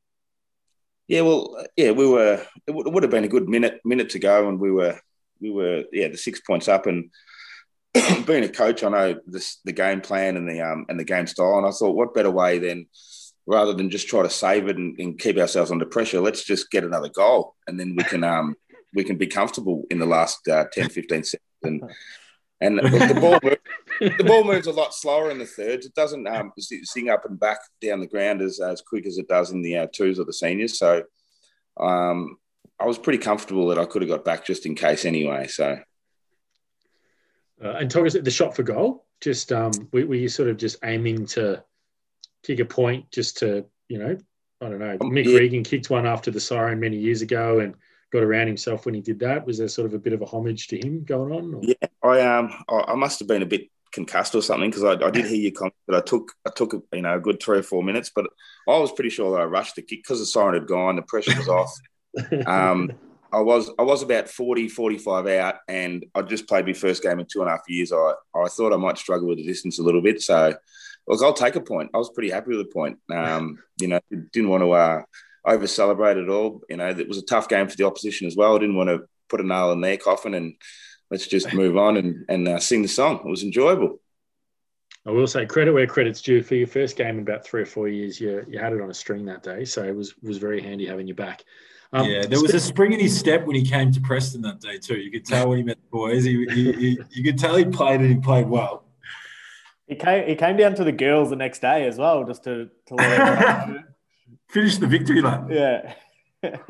Yeah, 1.09 1.22
well, 1.22 1.57
yeah, 1.77 1.90
we 1.90 2.07
were. 2.07 2.44
It 2.66 2.70
would, 2.70 2.87
it 2.87 2.92
would 2.92 3.03
have 3.03 3.11
been 3.11 3.25
a 3.25 3.29
good 3.29 3.48
minute 3.48 3.81
minute 3.85 4.11
to 4.11 4.18
go, 4.18 4.48
and 4.48 4.59
we 4.59 4.70
were 4.70 4.98
we 5.40 5.51
were 5.51 5.85
yeah 5.92 6.09
the 6.09 6.16
six 6.16 6.40
points 6.40 6.68
up, 6.68 6.87
and 6.87 7.11
being 8.27 8.44
a 8.44 8.48
coach, 8.48 8.83
I 8.83 8.88
know 8.88 9.20
this, 9.27 9.59
the 9.64 9.72
game 9.72 10.01
plan 10.01 10.37
and 10.37 10.48
the 10.48 10.61
um, 10.61 10.87
and 10.88 10.98
the 10.98 11.05
game 11.05 11.27
style, 11.27 11.59
and 11.59 11.66
I 11.66 11.70
thought, 11.70 11.96
what 11.96 12.14
better 12.14 12.31
way 12.31 12.59
than 12.59 12.87
rather 13.44 13.75
than 13.75 13.90
just 13.90 14.09
try 14.09 14.22
to 14.22 14.31
save 14.31 14.68
it 14.68 14.77
and, 14.77 14.96
and 15.01 15.18
keep 15.18 15.37
ourselves 15.37 15.72
under 15.72 15.85
pressure, 15.85 16.20
let's 16.20 16.44
just 16.44 16.70
get 16.70 16.85
another 16.85 17.09
goal, 17.09 17.57
and 17.66 17.79
then 17.79 17.94
we 17.96 18.05
can 18.05 18.22
um, 18.25 18.55
we 18.94 19.05
can 19.05 19.16
be 19.16 19.27
comfortable 19.27 19.85
in 19.90 19.98
the 19.98 20.07
last 20.07 20.46
uh, 20.48 20.64
10, 20.72 20.90
15 20.90 21.25
seconds. 21.25 21.40
And, 21.62 21.83
and 22.61 22.79
the 22.79 23.18
ball 23.20 23.38
the 24.18 24.24
ball 24.26 24.44
moves 24.44 24.66
a 24.66 24.72
lot 24.72 24.94
slower 24.94 25.30
in 25.30 25.38
the 25.38 25.46
thirds. 25.46 25.86
It 25.86 25.94
doesn't 25.94 26.26
um, 26.26 26.52
sing 26.58 27.08
up 27.08 27.24
and 27.24 27.38
back 27.38 27.58
down 27.80 28.00
the 28.00 28.06
ground 28.06 28.42
as, 28.42 28.60
as 28.60 28.80
quick 28.80 29.06
as 29.06 29.18
it 29.18 29.28
does 29.28 29.50
in 29.50 29.62
the 29.62 29.78
uh, 29.78 29.86
twos 29.92 30.18
or 30.18 30.24
the 30.24 30.32
seniors. 30.32 30.78
So 30.78 31.04
um, 31.78 32.36
I 32.80 32.86
was 32.86 32.98
pretty 32.98 33.18
comfortable 33.18 33.68
that 33.68 33.78
I 33.78 33.84
could 33.84 34.02
have 34.02 34.10
got 34.10 34.24
back 34.24 34.44
just 34.44 34.66
in 34.66 34.74
case 34.74 35.04
anyway. 35.04 35.46
So 35.46 35.78
Uh, 37.62 37.76
and 37.78 37.90
talk 37.90 38.06
us 38.06 38.14
the 38.14 38.30
shot 38.30 38.56
for 38.56 38.62
goal. 38.64 39.06
Just 39.20 39.52
um, 39.52 39.70
were, 39.92 40.06
were 40.06 40.16
you 40.16 40.28
sort 40.28 40.48
of 40.48 40.56
just 40.56 40.78
aiming 40.84 41.26
to 41.26 41.62
kick 42.42 42.58
a 42.58 42.64
point, 42.64 43.10
just 43.12 43.38
to 43.38 43.64
you 43.88 43.98
know, 43.98 44.16
I 44.60 44.68
don't 44.68 44.78
know. 44.78 44.96
Um, 45.00 45.10
Mick 45.12 45.26
yeah. 45.26 45.38
Regan 45.38 45.62
kicked 45.62 45.90
one 45.90 46.06
after 46.06 46.30
the 46.30 46.40
siren 46.40 46.80
many 46.80 46.96
years 46.96 47.22
ago 47.22 47.60
and 47.60 47.74
got 48.12 48.22
around 48.22 48.46
himself 48.48 48.84
when 48.84 48.94
he 48.94 49.00
did 49.00 49.18
that. 49.20 49.46
Was 49.46 49.58
there 49.58 49.68
sort 49.68 49.86
of 49.86 49.94
a 49.94 49.98
bit 49.98 50.12
of 50.12 50.22
a 50.22 50.26
homage 50.26 50.66
to 50.68 50.76
him 50.78 51.04
going 51.04 51.32
on? 51.32 51.54
or- 51.54 51.60
Yeah, 51.62 51.88
I 52.02 52.20
um, 52.20 52.64
I, 52.68 52.92
I 52.92 52.94
must 52.96 53.18
have 53.20 53.28
been 53.28 53.42
a 53.42 53.46
bit 53.46 53.70
concussed 53.92 54.35
or 54.35 54.42
something 54.42 54.70
because 54.70 54.85
I, 54.85 54.92
I 55.05 55.11
did 55.11 55.26
hear 55.26 55.37
your 55.38 55.52
comment, 55.52 55.74
but 55.87 55.96
I 55.96 56.00
took 56.00 56.33
I 56.46 56.50
took 56.50 56.72
you 56.92 57.02
know 57.02 57.16
a 57.16 57.20
good 57.20 57.42
three 57.42 57.59
or 57.59 57.62
four 57.62 57.83
minutes, 57.83 58.11
but 58.14 58.26
I 58.68 58.78
was 58.78 58.92
pretty 58.92 59.11
sure 59.11 59.33
that 59.33 59.42
I 59.42 59.44
rushed 59.44 59.76
the 59.76 59.83
kick 59.83 60.02
because 60.02 60.18
the 60.18 60.26
siren 60.26 60.55
had 60.55 60.66
gone, 60.66 60.96
the 60.96 61.02
pressure 61.02 61.37
was 61.37 61.48
off. 61.48 61.72
Um, 62.46 62.92
I 63.33 63.40
was 63.40 63.70
I 63.78 63.83
was 63.83 64.02
about 64.02 64.28
40, 64.28 64.68
45 64.68 65.26
out, 65.28 65.55
and 65.66 66.05
I 66.14 66.20
just 66.20 66.46
played 66.46 66.66
my 66.66 66.74
first 66.74 67.02
game 67.02 67.18
in 67.18 67.26
two 67.26 67.40
and 67.40 67.48
a 67.48 67.52
half 67.52 67.62
years. 67.68 67.90
I 67.90 68.12
I 68.37 68.48
thought 68.48 68.74
I 68.74 68.76
might 68.76 68.98
struggle 68.98 69.28
with 69.28 69.38
the 69.38 69.46
distance 69.46 69.78
a 69.78 69.83
little 69.83 70.02
bit, 70.02 70.20
so 70.20 70.55
look, 71.07 71.22
I'll 71.22 71.33
take 71.33 71.57
a 71.57 71.61
point. 71.61 71.90
I 71.94 71.98
was 71.98 72.11
pretty 72.11 72.31
happy 72.31 72.50
with 72.50 72.66
the 72.66 72.72
point. 72.72 72.98
Um, 73.11 73.59
you 73.81 73.88
know, 73.88 74.00
didn't 74.11 74.50
want 74.50 74.62
to 74.62 74.72
uh, 74.72 75.02
over 75.46 75.66
celebrate 75.66 76.18
at 76.18 76.28
all. 76.28 76.61
You 76.68 76.76
know, 76.76 76.88
it 76.90 77.09
was 77.09 77.18
a 77.18 77.24
tough 77.24 77.48
game 77.48 77.68
for 77.68 77.76
the 77.76 77.87
opposition 77.87 78.26
as 78.26 78.37
well. 78.37 78.55
I 78.55 78.59
didn't 78.59 78.76
want 78.76 78.90
to 78.90 79.07
put 79.28 79.40
a 79.40 79.46
nail 79.46 79.72
in 79.72 79.81
their 79.81 79.96
coffin 79.96 80.35
and 80.35 80.55
let's 81.12 81.27
just 81.29 81.53
move 81.53 81.77
on 81.77 81.98
and 81.98 82.25
and 82.29 82.48
uh, 82.48 82.59
sing 82.59 82.83
the 82.83 82.88
song. 82.88 83.20
It 83.25 83.29
was 83.29 83.44
enjoyable. 83.44 84.01
I 85.07 85.11
will 85.11 85.27
say 85.27 85.44
credit 85.46 85.72
where 85.72 85.87
credit's 85.87 86.22
due 86.22 86.42
for 86.42 86.55
your 86.55 86.66
first 86.66 86.96
game 86.96 87.16
in 87.16 87.22
about 87.22 87.44
three 87.44 87.62
or 87.62 87.66
four 87.66 87.87
years. 87.87 88.20
You 88.20 88.44
you 88.48 88.59
had 88.59 88.72
it 88.72 88.81
on 88.81 88.90
a 88.90 88.94
string 88.94 89.27
that 89.27 89.42
day, 89.42 89.64
so 89.64 89.85
it 89.85 89.94
was 89.94 90.14
was 90.22 90.38
very 90.38 90.62
handy 90.62 90.87
having 90.87 91.07
you 91.07 91.14
back. 91.14 91.44
Um, 91.92 92.09
yeah, 92.09 92.25
there 92.25 92.40
was 92.40 92.55
a 92.55 92.61
spring 92.61 92.94
in 92.94 93.01
his 93.01 93.16
step 93.16 93.44
when 93.44 93.55
he 93.55 93.62
came 93.62 93.92
to 93.92 94.01
Preston 94.01 94.40
that 94.42 94.61
day 94.61 94.79
too. 94.79 94.96
You 94.96 95.11
could 95.11 95.27
tell 95.27 95.51
when 95.51 95.59
he 95.59 95.64
met 95.64 95.77
the 95.77 95.90
boys. 95.90 96.25
He, 96.25 96.46
he, 96.46 96.72
he, 96.72 96.98
you 97.11 97.22
could 97.22 97.38
tell 97.38 97.55
he 97.55 97.66
played 97.66 98.01
and 98.01 98.09
he 98.09 98.16
played 98.16 98.48
well. 98.48 98.85
He 99.87 99.96
came. 99.96 100.27
He 100.27 100.35
came 100.35 100.57
down 100.57 100.75
to 100.77 100.85
the 100.85 100.92
girls 100.92 101.29
the 101.29 101.37
next 101.37 101.61
day 101.61 101.87
as 101.87 101.98
well, 101.98 102.25
just 102.25 102.44
to 102.44 102.70
to 102.87 102.94
let 102.94 103.20
everyone 103.20 103.75
know. 103.75 103.83
Finished 104.48 104.81
the 104.81 104.87
victory 104.87 105.20
lap. 105.20 105.48
Yeah. 105.51 105.92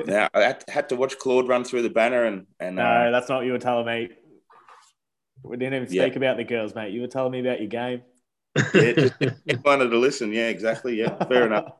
Now 0.05 0.29
I 0.33 0.41
had, 0.41 0.63
had 0.67 0.89
to 0.89 0.95
watch 0.95 1.17
Claude 1.17 1.47
run 1.47 1.63
through 1.63 1.81
the 1.81 1.89
banner 1.89 2.25
and 2.25 2.45
and 2.59 2.75
no, 2.75 2.83
uh, 2.83 3.11
that's 3.11 3.29
not 3.29 3.37
what 3.37 3.45
you 3.45 3.53
were 3.53 3.59
telling 3.59 3.85
me. 3.85 4.09
We 5.43 5.57
didn't 5.57 5.75
even 5.75 5.93
Yeah. 5.93 6.03
speak 6.05 6.15
about 6.15 6.37
the 6.37 6.43
girls, 6.43 6.73
mate. 6.75 6.93
You 6.93 7.01
were 7.01 7.07
telling 7.07 7.31
me 7.31 7.39
about 7.39 7.59
your 7.59 7.69
game. 7.69 8.01
yeah, 8.73 8.93
just 8.93 9.13
wanted 9.65 9.89
to 9.89 9.97
listen. 9.97 10.31
Yeah, 10.31 10.47
exactly. 10.49 10.95
Yeah, 10.99 11.23
fair 11.25 11.45
enough. 11.45 11.73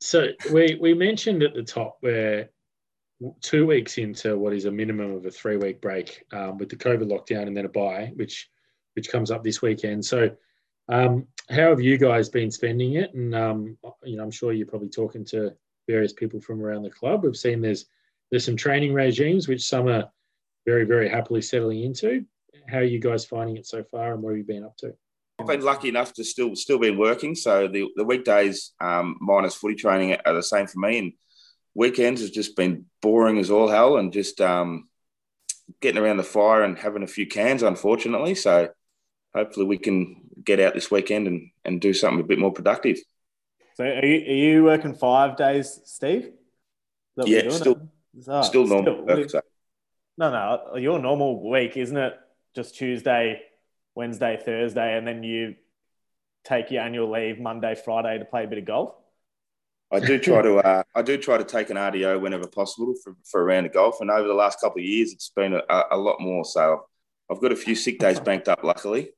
So 0.00 0.28
we 0.52 0.78
we 0.80 0.94
mentioned 0.94 1.42
at 1.42 1.54
the 1.54 1.62
top 1.62 1.98
where 2.00 2.50
two 3.40 3.66
weeks 3.66 3.98
into 3.98 4.38
what 4.38 4.52
is 4.54 4.64
a 4.64 4.70
minimum 4.70 5.12
of 5.12 5.26
a 5.26 5.30
three 5.30 5.56
week 5.56 5.80
break 5.80 6.24
um, 6.32 6.58
with 6.58 6.68
the 6.70 6.76
COVID 6.76 7.10
lockdown 7.10 7.46
and 7.46 7.56
then 7.56 7.64
a 7.66 7.68
buy, 7.68 8.12
which 8.16 8.48
which 8.94 9.10
comes 9.10 9.30
up 9.30 9.44
this 9.44 9.62
weekend. 9.62 10.04
So 10.04 10.30
um, 10.88 11.26
how 11.48 11.68
have 11.70 11.80
you 11.80 11.96
guys 11.98 12.28
been 12.28 12.50
spending 12.50 12.94
it? 12.94 13.14
And 13.14 13.34
um, 13.34 13.78
you 14.04 14.16
know, 14.16 14.22
I'm 14.24 14.30
sure 14.30 14.52
you're 14.52 14.66
probably 14.66 14.88
talking 14.88 15.24
to 15.26 15.54
various 15.88 16.12
people 16.12 16.40
from 16.40 16.62
around 16.62 16.82
the 16.82 16.90
club. 16.90 17.22
We've 17.22 17.36
seen 17.36 17.60
there's 17.60 17.86
there's 18.30 18.44
some 18.44 18.56
training 18.56 18.92
regimes 18.92 19.48
which 19.48 19.62
some 19.62 19.88
are 19.88 20.10
very 20.66 20.84
very 20.84 21.08
happily 21.08 21.42
settling 21.42 21.82
into. 21.84 22.24
How 22.68 22.78
are 22.78 22.84
you 22.84 22.98
guys 22.98 23.24
finding 23.24 23.56
it 23.56 23.66
so 23.66 23.82
far, 23.84 24.12
and 24.14 24.22
what 24.22 24.30
have 24.30 24.38
you 24.38 24.44
been 24.44 24.64
up 24.64 24.76
to? 24.78 24.94
I've 25.38 25.46
been 25.46 25.62
lucky 25.62 25.88
enough 25.88 26.12
to 26.14 26.24
still 26.24 26.54
still 26.54 26.78
been 26.78 26.98
working, 26.98 27.34
so 27.34 27.66
the 27.68 27.88
the 27.96 28.04
weekdays 28.04 28.72
um, 28.80 29.16
minus 29.20 29.54
footy 29.54 29.74
training 29.74 30.16
are 30.24 30.34
the 30.34 30.42
same 30.42 30.66
for 30.66 30.78
me, 30.80 30.98
and 30.98 31.12
weekends 31.74 32.20
has 32.20 32.30
just 32.30 32.56
been 32.56 32.86
boring 33.00 33.38
as 33.38 33.50
all 33.50 33.68
hell, 33.68 33.96
and 33.96 34.12
just 34.12 34.40
um, 34.40 34.88
getting 35.80 36.02
around 36.02 36.18
the 36.18 36.22
fire 36.22 36.62
and 36.62 36.78
having 36.78 37.02
a 37.02 37.06
few 37.08 37.26
cans, 37.26 37.62
unfortunately. 37.62 38.34
So 38.34 38.68
hopefully 39.34 39.66
we 39.66 39.78
can 39.78 40.22
get 40.44 40.60
out 40.60 40.74
this 40.74 40.90
weekend 40.90 41.26
and 41.26 41.50
and 41.64 41.80
do 41.80 41.94
something 41.94 42.20
a 42.20 42.26
bit 42.26 42.38
more 42.38 42.52
productive. 42.52 42.98
So 43.74 43.84
are 43.84 44.04
you, 44.04 44.16
are 44.16 44.34
you 44.34 44.64
working 44.64 44.94
five 44.94 45.36
days, 45.36 45.80
Steve? 45.84 46.24
Is 46.24 46.32
that 47.16 47.22
what 47.22 47.28
Yeah, 47.28 47.50
still- 47.50 47.88
Oh, 48.26 48.42
Still 48.42 48.66
normal 48.66 49.06
work. 49.06 49.30
So. 49.30 49.40
No, 50.18 50.30
no. 50.30 50.76
Your 50.76 50.98
normal 50.98 51.48
week, 51.48 51.76
isn't 51.76 51.96
it? 51.96 52.18
Just 52.54 52.76
Tuesday, 52.76 53.42
Wednesday, 53.94 54.40
Thursday, 54.44 54.96
and 54.96 55.06
then 55.06 55.22
you 55.22 55.54
take 56.44 56.70
your 56.70 56.82
annual 56.82 57.10
leave 57.10 57.38
Monday, 57.38 57.74
Friday 57.74 58.18
to 58.18 58.24
play 58.24 58.44
a 58.44 58.46
bit 58.46 58.58
of 58.58 58.64
golf. 58.64 58.94
I 59.92 59.98
do 59.98 60.18
try 60.18 60.42
to 60.42 60.58
uh, 60.58 60.82
I 60.94 61.02
do 61.02 61.16
try 61.16 61.36
to 61.36 61.44
take 61.44 61.70
an 61.70 61.76
RDO 61.76 62.20
whenever 62.20 62.46
possible 62.46 62.94
for, 63.02 63.16
for 63.24 63.40
a 63.40 63.44
round 63.44 63.66
of 63.66 63.72
golf, 63.72 64.00
and 64.00 64.10
over 64.10 64.28
the 64.28 64.34
last 64.34 64.60
couple 64.60 64.78
of 64.78 64.84
years, 64.84 65.12
it's 65.12 65.30
been 65.34 65.54
a, 65.54 65.82
a 65.90 65.96
lot 65.96 66.20
more. 66.20 66.44
So 66.44 66.84
I've 67.30 67.40
got 67.40 67.50
a 67.52 67.56
few 67.56 67.74
sick 67.74 67.98
days 67.98 68.20
banked 68.20 68.48
up, 68.48 68.62
luckily. 68.62 69.10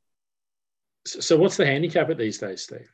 So, 1.07 1.21
so 1.21 1.37
what's 1.37 1.57
the 1.57 1.67
handicap 1.67 2.09
at 2.11 2.17
these 2.17 2.39
days, 2.39 2.63
Steve? 2.63 2.89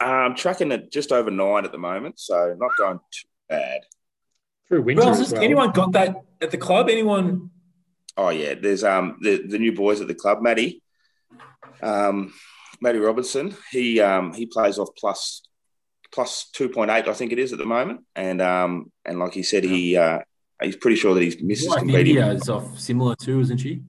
Uh, 0.00 0.04
I'm 0.04 0.36
tracking 0.36 0.70
at 0.72 0.92
just 0.92 1.10
over 1.10 1.30
nine 1.30 1.64
at 1.64 1.72
the 1.72 1.78
moment, 1.78 2.20
so 2.20 2.54
not 2.58 2.70
going 2.78 2.98
too 3.10 3.28
bad. 3.48 3.80
Through 4.68 4.82
winter 4.82 5.02
Well, 5.02 5.14
has 5.14 5.32
well. 5.32 5.42
anyone 5.42 5.72
got 5.72 5.92
that 5.92 6.14
at 6.40 6.52
the 6.52 6.58
club? 6.58 6.88
Anyone? 6.88 7.50
Oh 8.16 8.30
yeah, 8.30 8.54
there's 8.54 8.84
um 8.84 9.18
the, 9.20 9.46
the 9.46 9.58
new 9.58 9.72
boys 9.72 10.00
at 10.00 10.08
the 10.08 10.14
club, 10.14 10.42
Matty, 10.42 10.82
um, 11.82 12.32
Matty 12.80 12.98
Robinson. 12.98 13.54
He 13.70 14.00
um 14.00 14.32
he 14.32 14.46
plays 14.46 14.78
off 14.78 14.90
plus 14.96 15.42
plus 16.12 16.50
two 16.52 16.68
point 16.68 16.90
eight, 16.90 17.08
I 17.08 17.14
think 17.14 17.32
it 17.32 17.38
is 17.38 17.52
at 17.52 17.58
the 17.58 17.66
moment, 17.66 18.00
and 18.16 18.42
um 18.42 18.92
and 19.04 19.18
like 19.18 19.34
he 19.34 19.42
said, 19.42 19.64
he 19.64 19.96
uh 19.96 20.18
he's 20.62 20.76
pretty 20.76 20.96
sure 20.96 21.14
that 21.14 21.22
his 21.22 21.40
missus 21.40 21.68
Like 21.68 21.80
can 21.80 21.90
India 21.90 22.28
is 22.30 22.48
off 22.48 22.78
similar 22.78 23.14
too, 23.16 23.40
isn't 23.40 23.58
she? 23.58 23.82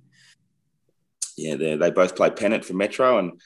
Yeah, 1.37 1.55
they 1.55 1.75
they 1.75 1.91
both 1.91 2.15
play 2.15 2.29
pennant 2.29 2.63
for 2.63 2.73
Metro, 2.73 3.17
and 3.17 3.41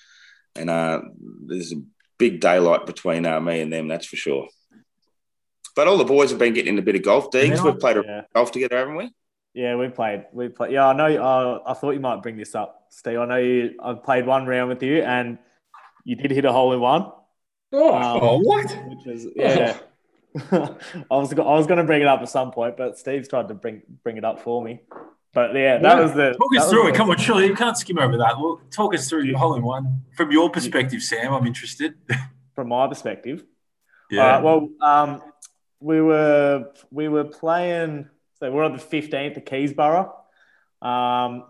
and 0.56 0.70
uh 0.70 1.02
there's 1.46 1.72
a 1.72 1.82
big 2.18 2.40
daylight 2.40 2.86
between 2.86 3.26
uh, 3.26 3.40
me 3.42 3.62
and 3.62 3.72
them, 3.72 3.88
that's 3.88 4.06
for 4.06 4.16
sure. 4.16 4.48
But 5.76 5.88
all 5.88 5.98
the 5.98 6.06
boys 6.06 6.30
have 6.30 6.40
been 6.40 6.54
getting 6.54 6.80
a 6.80 6.82
bit 6.82 6.96
of 6.96 7.04
golf. 7.04 7.30
Deegs, 7.30 7.64
we've 7.64 7.80
played 7.80 7.98
a 7.98 8.04
Yeah, 8.06 8.22
golf 8.34 8.52
together, 8.54 8.78
haven't 8.78 8.96
we? 8.96 9.12
Yeah, 9.56 9.76
we 9.76 9.88
played. 9.88 10.26
We 10.34 10.50
played. 10.50 10.72
Yeah, 10.74 10.88
I 10.88 10.94
know. 10.94 11.08
Uh, 11.24 11.60
I 11.66 11.74
thought 11.74 11.92
you 11.92 12.00
might 12.00 12.22
bring 12.22 12.38
this 12.38 12.54
up, 12.54 12.86
Steve. 12.90 13.18
I 13.20 13.26
know 13.26 13.38
you. 13.38 13.76
I 13.82 13.94
played 13.94 14.26
one 14.28 14.46
round 14.46 14.70
with 14.70 14.84
you, 14.84 15.02
and 15.02 15.40
you 16.04 16.16
did 16.16 16.30
hit 16.30 16.46
a 16.46 16.52
hole 16.52 16.74
in 16.74 16.80
one. 16.82 17.12
Oh, 17.74 17.94
Um, 17.96 18.20
Oh, 18.22 18.38
what? 18.44 18.78
which 18.88 19.08
is 19.08 19.28
yeah. 19.36 19.78
I 20.52 20.68
was 21.10 21.32
I 21.34 21.40
was 21.42 21.66
going 21.66 21.78
to 21.78 21.86
bring 21.86 22.02
it 22.02 22.08
up 22.08 22.22
at 22.22 22.30
some 22.30 22.52
point, 22.52 22.76
but 22.78 22.98
Steve's 23.00 23.28
tried 23.30 23.48
to 23.48 23.54
bring 23.54 23.82
bring 24.04 24.18
it 24.18 24.26
up 24.26 24.42
for 24.42 24.62
me. 24.62 24.82
But 25.34 25.54
yeah, 25.56 25.78
that 25.78 25.98
Yeah. 25.98 26.02
was 26.02 26.14
the 26.14 26.34
Talk 26.34 26.56
us 26.58 26.70
through 26.70 26.88
it. 26.90 26.96
Come 26.96 27.10
on, 27.10 27.18
surely 27.18 27.46
you 27.48 27.56
can't 27.56 27.78
skim 27.78 27.98
over 28.00 28.18
that. 28.18 28.38
Well, 28.38 28.62
talk 28.72 28.94
us 28.94 29.10
through 29.10 29.24
your 29.24 29.38
hole 29.38 29.56
in 29.56 29.64
one 29.64 30.02
from 30.18 30.32
your 30.32 30.50
perspective, 30.50 31.02
Sam. 31.02 31.34
I'm 31.34 31.48
interested. 31.48 31.96
from 32.56 32.68
my 32.70 32.88
perspective. 32.88 33.44
Yeah. 34.12 34.36
Right, 34.36 34.44
well, 34.44 34.70
um, 34.82 35.22
we 35.80 36.02
were 36.02 36.72
we 36.92 37.08
were 37.08 37.24
playing. 37.26 38.10
So 38.46 38.52
we're 38.52 38.64
on 38.64 38.74
the 38.74 38.78
fifteenth 38.78 39.38
at 39.38 39.48
Keysborough. 39.48 40.06
Um, 40.80 41.46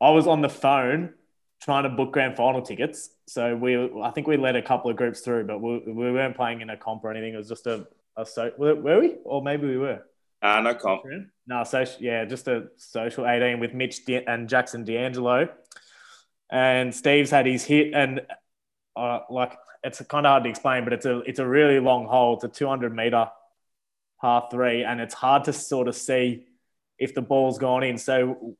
I 0.00 0.10
was 0.10 0.28
on 0.28 0.42
the 0.42 0.48
phone 0.48 1.12
trying 1.60 1.82
to 1.82 1.88
book 1.88 2.12
grand 2.12 2.36
final 2.36 2.62
tickets. 2.62 3.10
So 3.26 3.56
we, 3.56 3.90
I 4.00 4.12
think 4.12 4.28
we 4.28 4.36
led 4.36 4.54
a 4.54 4.62
couple 4.62 4.88
of 4.88 4.96
groups 4.96 5.22
through, 5.22 5.48
but 5.48 5.60
we, 5.60 5.78
we 5.80 6.12
weren't 6.12 6.36
playing 6.36 6.60
in 6.60 6.70
a 6.70 6.76
comp 6.76 7.02
or 7.02 7.10
anything. 7.10 7.34
It 7.34 7.36
was 7.36 7.48
just 7.48 7.66
a, 7.66 7.88
a 8.16 8.24
so 8.24 8.52
were, 8.56 8.76
were 8.76 9.00
we? 9.00 9.16
Or 9.24 9.42
maybe 9.42 9.66
we 9.66 9.76
were. 9.76 10.04
Uh, 10.40 10.60
no 10.60 10.76
comp. 10.76 11.02
No, 11.48 11.64
so 11.64 11.84
yeah, 11.98 12.24
just 12.26 12.46
a 12.46 12.68
social 12.76 13.26
18 13.26 13.58
with 13.58 13.74
Mitch 13.74 14.04
De- 14.04 14.24
and 14.24 14.48
Jackson 14.48 14.84
D'Angelo. 14.84 15.48
And 16.48 16.94
Steve's 16.94 17.32
had 17.32 17.46
his 17.46 17.64
hit, 17.64 17.92
and 17.92 18.20
uh, 18.94 19.18
like 19.30 19.58
it's 19.82 20.00
kind 20.02 20.24
of 20.24 20.30
hard 20.30 20.44
to 20.44 20.50
explain, 20.50 20.84
but 20.84 20.92
it's 20.92 21.06
a 21.06 21.18
it's 21.22 21.40
a 21.40 21.46
really 21.46 21.80
long 21.80 22.06
hole. 22.06 22.34
It's 22.34 22.44
a 22.44 22.48
200 22.48 22.94
meter 22.94 23.26
par 24.20 24.48
three, 24.50 24.84
and 24.84 25.00
it's 25.00 25.14
hard 25.14 25.44
to 25.44 25.52
sort 25.52 25.88
of 25.88 25.96
see 25.96 26.46
if 26.98 27.14
the 27.14 27.22
ball's 27.22 27.58
gone 27.58 27.82
in. 27.82 27.98
So 27.98 28.56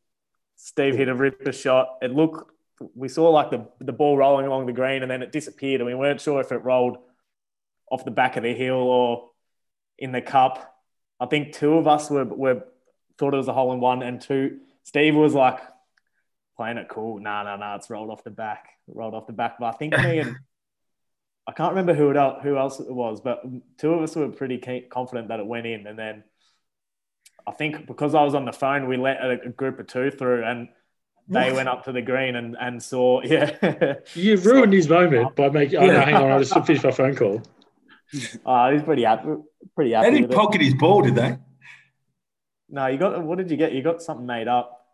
Steve 0.57 0.97
hit 0.97 1.09
a 1.09 1.15
ripper 1.15 1.53
shot. 1.53 1.99
It 2.03 2.13
looked 2.13 2.51
we 2.95 3.09
saw 3.09 3.31
like 3.31 3.51
the 3.51 3.67
the 3.81 3.93
ball 3.93 4.17
rolling 4.17 4.47
along 4.47 4.67
the 4.67 4.73
green, 4.73 5.03
and 5.03 5.11
then 5.11 5.23
it 5.23 5.33
disappeared, 5.33 5.81
and 5.81 5.87
we 5.87 5.95
weren't 5.95 6.21
sure 6.21 6.41
if 6.41 6.53
it 6.53 6.59
rolled 6.59 6.99
off 7.91 8.05
the 8.05 8.11
back 8.11 8.37
of 8.37 8.43
the 8.43 8.53
hill 8.53 8.75
or 8.75 9.31
in 9.99 10.13
the 10.13 10.21
cup. 10.21 10.75
I 11.19 11.27
think 11.27 11.55
two 11.55 11.75
of 11.75 11.87
us 11.87 12.11
were, 12.11 12.25
were 12.25 12.65
thought 13.19 13.33
it 13.33 13.39
was 13.39 13.49
a 13.49 13.53
hole 13.53 13.73
in 13.73 13.81
one, 13.81 14.03
and 14.03 14.21
two, 14.21 14.59
Steve 14.83 15.15
was 15.15 15.35
like 15.35 15.61
playing 16.57 16.79
it 16.79 16.89
cool. 16.89 17.19
Nah, 17.19 17.43
nah, 17.43 17.57
nah. 17.57 17.77
It's 17.77 17.91
rolled 17.91 18.11
off 18.11 18.25
the 18.25 18.31
back. 18.31 18.69
Rolled 18.87 19.15
off 19.15 19.27
the 19.27 19.33
back. 19.33 19.57
But 19.59 19.67
I 19.67 19.73
think 19.73 19.97
me 19.97 20.19
and 20.21 20.37
I 21.49 21.53
can't 21.53 21.71
remember 21.71 21.95
who 21.95 22.11
it 22.11 22.17
el- 22.17 22.41
who 22.41 22.57
else 22.57 22.81
it 22.81 22.91
was, 22.91 23.21
but 23.21 23.43
two 23.79 23.93
of 23.93 24.03
us 24.03 24.17
were 24.17 24.29
pretty 24.29 24.59
confident 24.91 25.29
that 25.29 25.39
it 25.41 25.47
went 25.47 25.67
in, 25.67 25.87
and 25.87 25.99
then 25.99 26.25
I 27.47 27.53
think 27.53 27.87
because 27.87 28.15
I 28.15 28.23
was 28.25 28.35
on 28.35 28.45
the 28.45 28.53
phone, 28.53 28.89
we 28.89 28.97
let 28.97 29.19
a, 29.19 29.41
a 29.47 29.49
group 29.51 29.79
of 29.79 29.87
two 29.87 30.11
through, 30.11 30.45
and 30.45 30.69
they 31.29 31.53
went 31.53 31.69
up 31.69 31.85
to 31.85 31.93
the 31.93 32.03
green 32.03 32.37
and, 32.37 32.57
and 32.61 32.83
saw 32.83 33.21
yeah. 33.25 33.95
You've 34.15 34.45
ruined 34.45 34.73
his 34.73 34.89
moment 34.89 35.37
by 35.37 35.49
making. 35.51 35.79
Oh, 35.79 35.87
no, 35.87 36.01
hang 36.01 36.15
on. 36.15 36.31
I 36.33 36.39
just 36.39 36.53
finished 36.67 36.85
my 36.85 36.91
phone 36.91 37.15
call. 37.15 37.43
Oh, 38.45 38.71
he's 38.73 38.83
pretty 38.83 39.05
happy. 39.05 39.29
Pretty 39.75 39.93
happy. 39.93 40.05
They 40.05 40.11
happy. 40.11 40.17
didn't 40.17 40.29
With 40.29 40.31
it. 40.33 40.41
pocket 40.41 40.61
his 40.61 40.75
ball, 40.75 41.03
did 41.03 41.15
they? 41.15 41.39
No, 42.69 42.87
you 42.87 42.99
got 42.99 43.23
what 43.23 43.39
did 43.39 43.51
you 43.51 43.57
get? 43.57 43.73
You 43.73 43.83
got 43.83 44.03
something 44.03 44.27
made 44.27 44.49
up, 44.49 44.85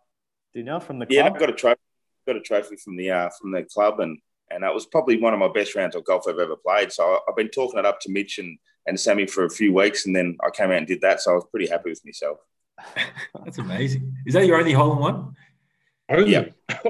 did 0.52 0.60
you? 0.60 0.64
Know 0.66 0.80
from 0.80 0.98
the 0.98 1.06
club? 1.06 1.14
Yeah. 1.14 1.26
I've 1.26 1.38
got 1.38 1.48
a 1.48 1.54
trophy. 1.54 1.80
Got 2.26 2.36
a 2.36 2.40
trophy 2.40 2.76
from 2.76 2.96
the 2.96 3.10
uh, 3.10 3.30
from 3.40 3.50
the 3.52 3.62
club, 3.64 4.00
and 4.00 4.18
and 4.50 4.62
that 4.62 4.74
was 4.74 4.87
probably 4.87 5.18
one 5.20 5.33
of 5.33 5.40
my 5.40 5.48
best 5.52 5.74
rounds 5.74 5.94
of 5.96 6.05
golf 6.05 6.24
I've 6.28 6.38
ever 6.38 6.57
played. 6.57 6.92
So 6.92 7.05
I- 7.05 7.20
I've 7.28 7.37
been 7.37 7.48
talking 7.48 7.78
it 7.78 7.87
up 7.87 8.00
to 8.00 8.11
Mitch 8.12 8.38
and 8.38 8.59
and 8.87 8.98
Sammy 8.98 9.26
for 9.26 9.44
a 9.44 9.50
few 9.50 9.72
weeks, 9.72 10.07
and 10.07 10.14
then 10.16 10.37
I 10.44 10.50
came 10.50 10.70
out 10.70 10.78
and 10.78 10.87
did 10.87 11.00
that. 11.02 11.20
So 11.20 11.31
I 11.31 11.35
was 11.35 11.44
pretty 11.50 11.68
happy 11.68 11.90
with 11.90 12.05
myself. 12.05 12.38
That's 13.44 13.59
amazing. 13.59 14.12
Is 14.26 14.35
that 14.35 14.44
your 14.46 14.59
only 14.59 14.72
hole 14.72 14.92
in 14.94 14.98
one? 14.98 15.37
Only. 16.09 16.33
Yeah. 16.33 16.46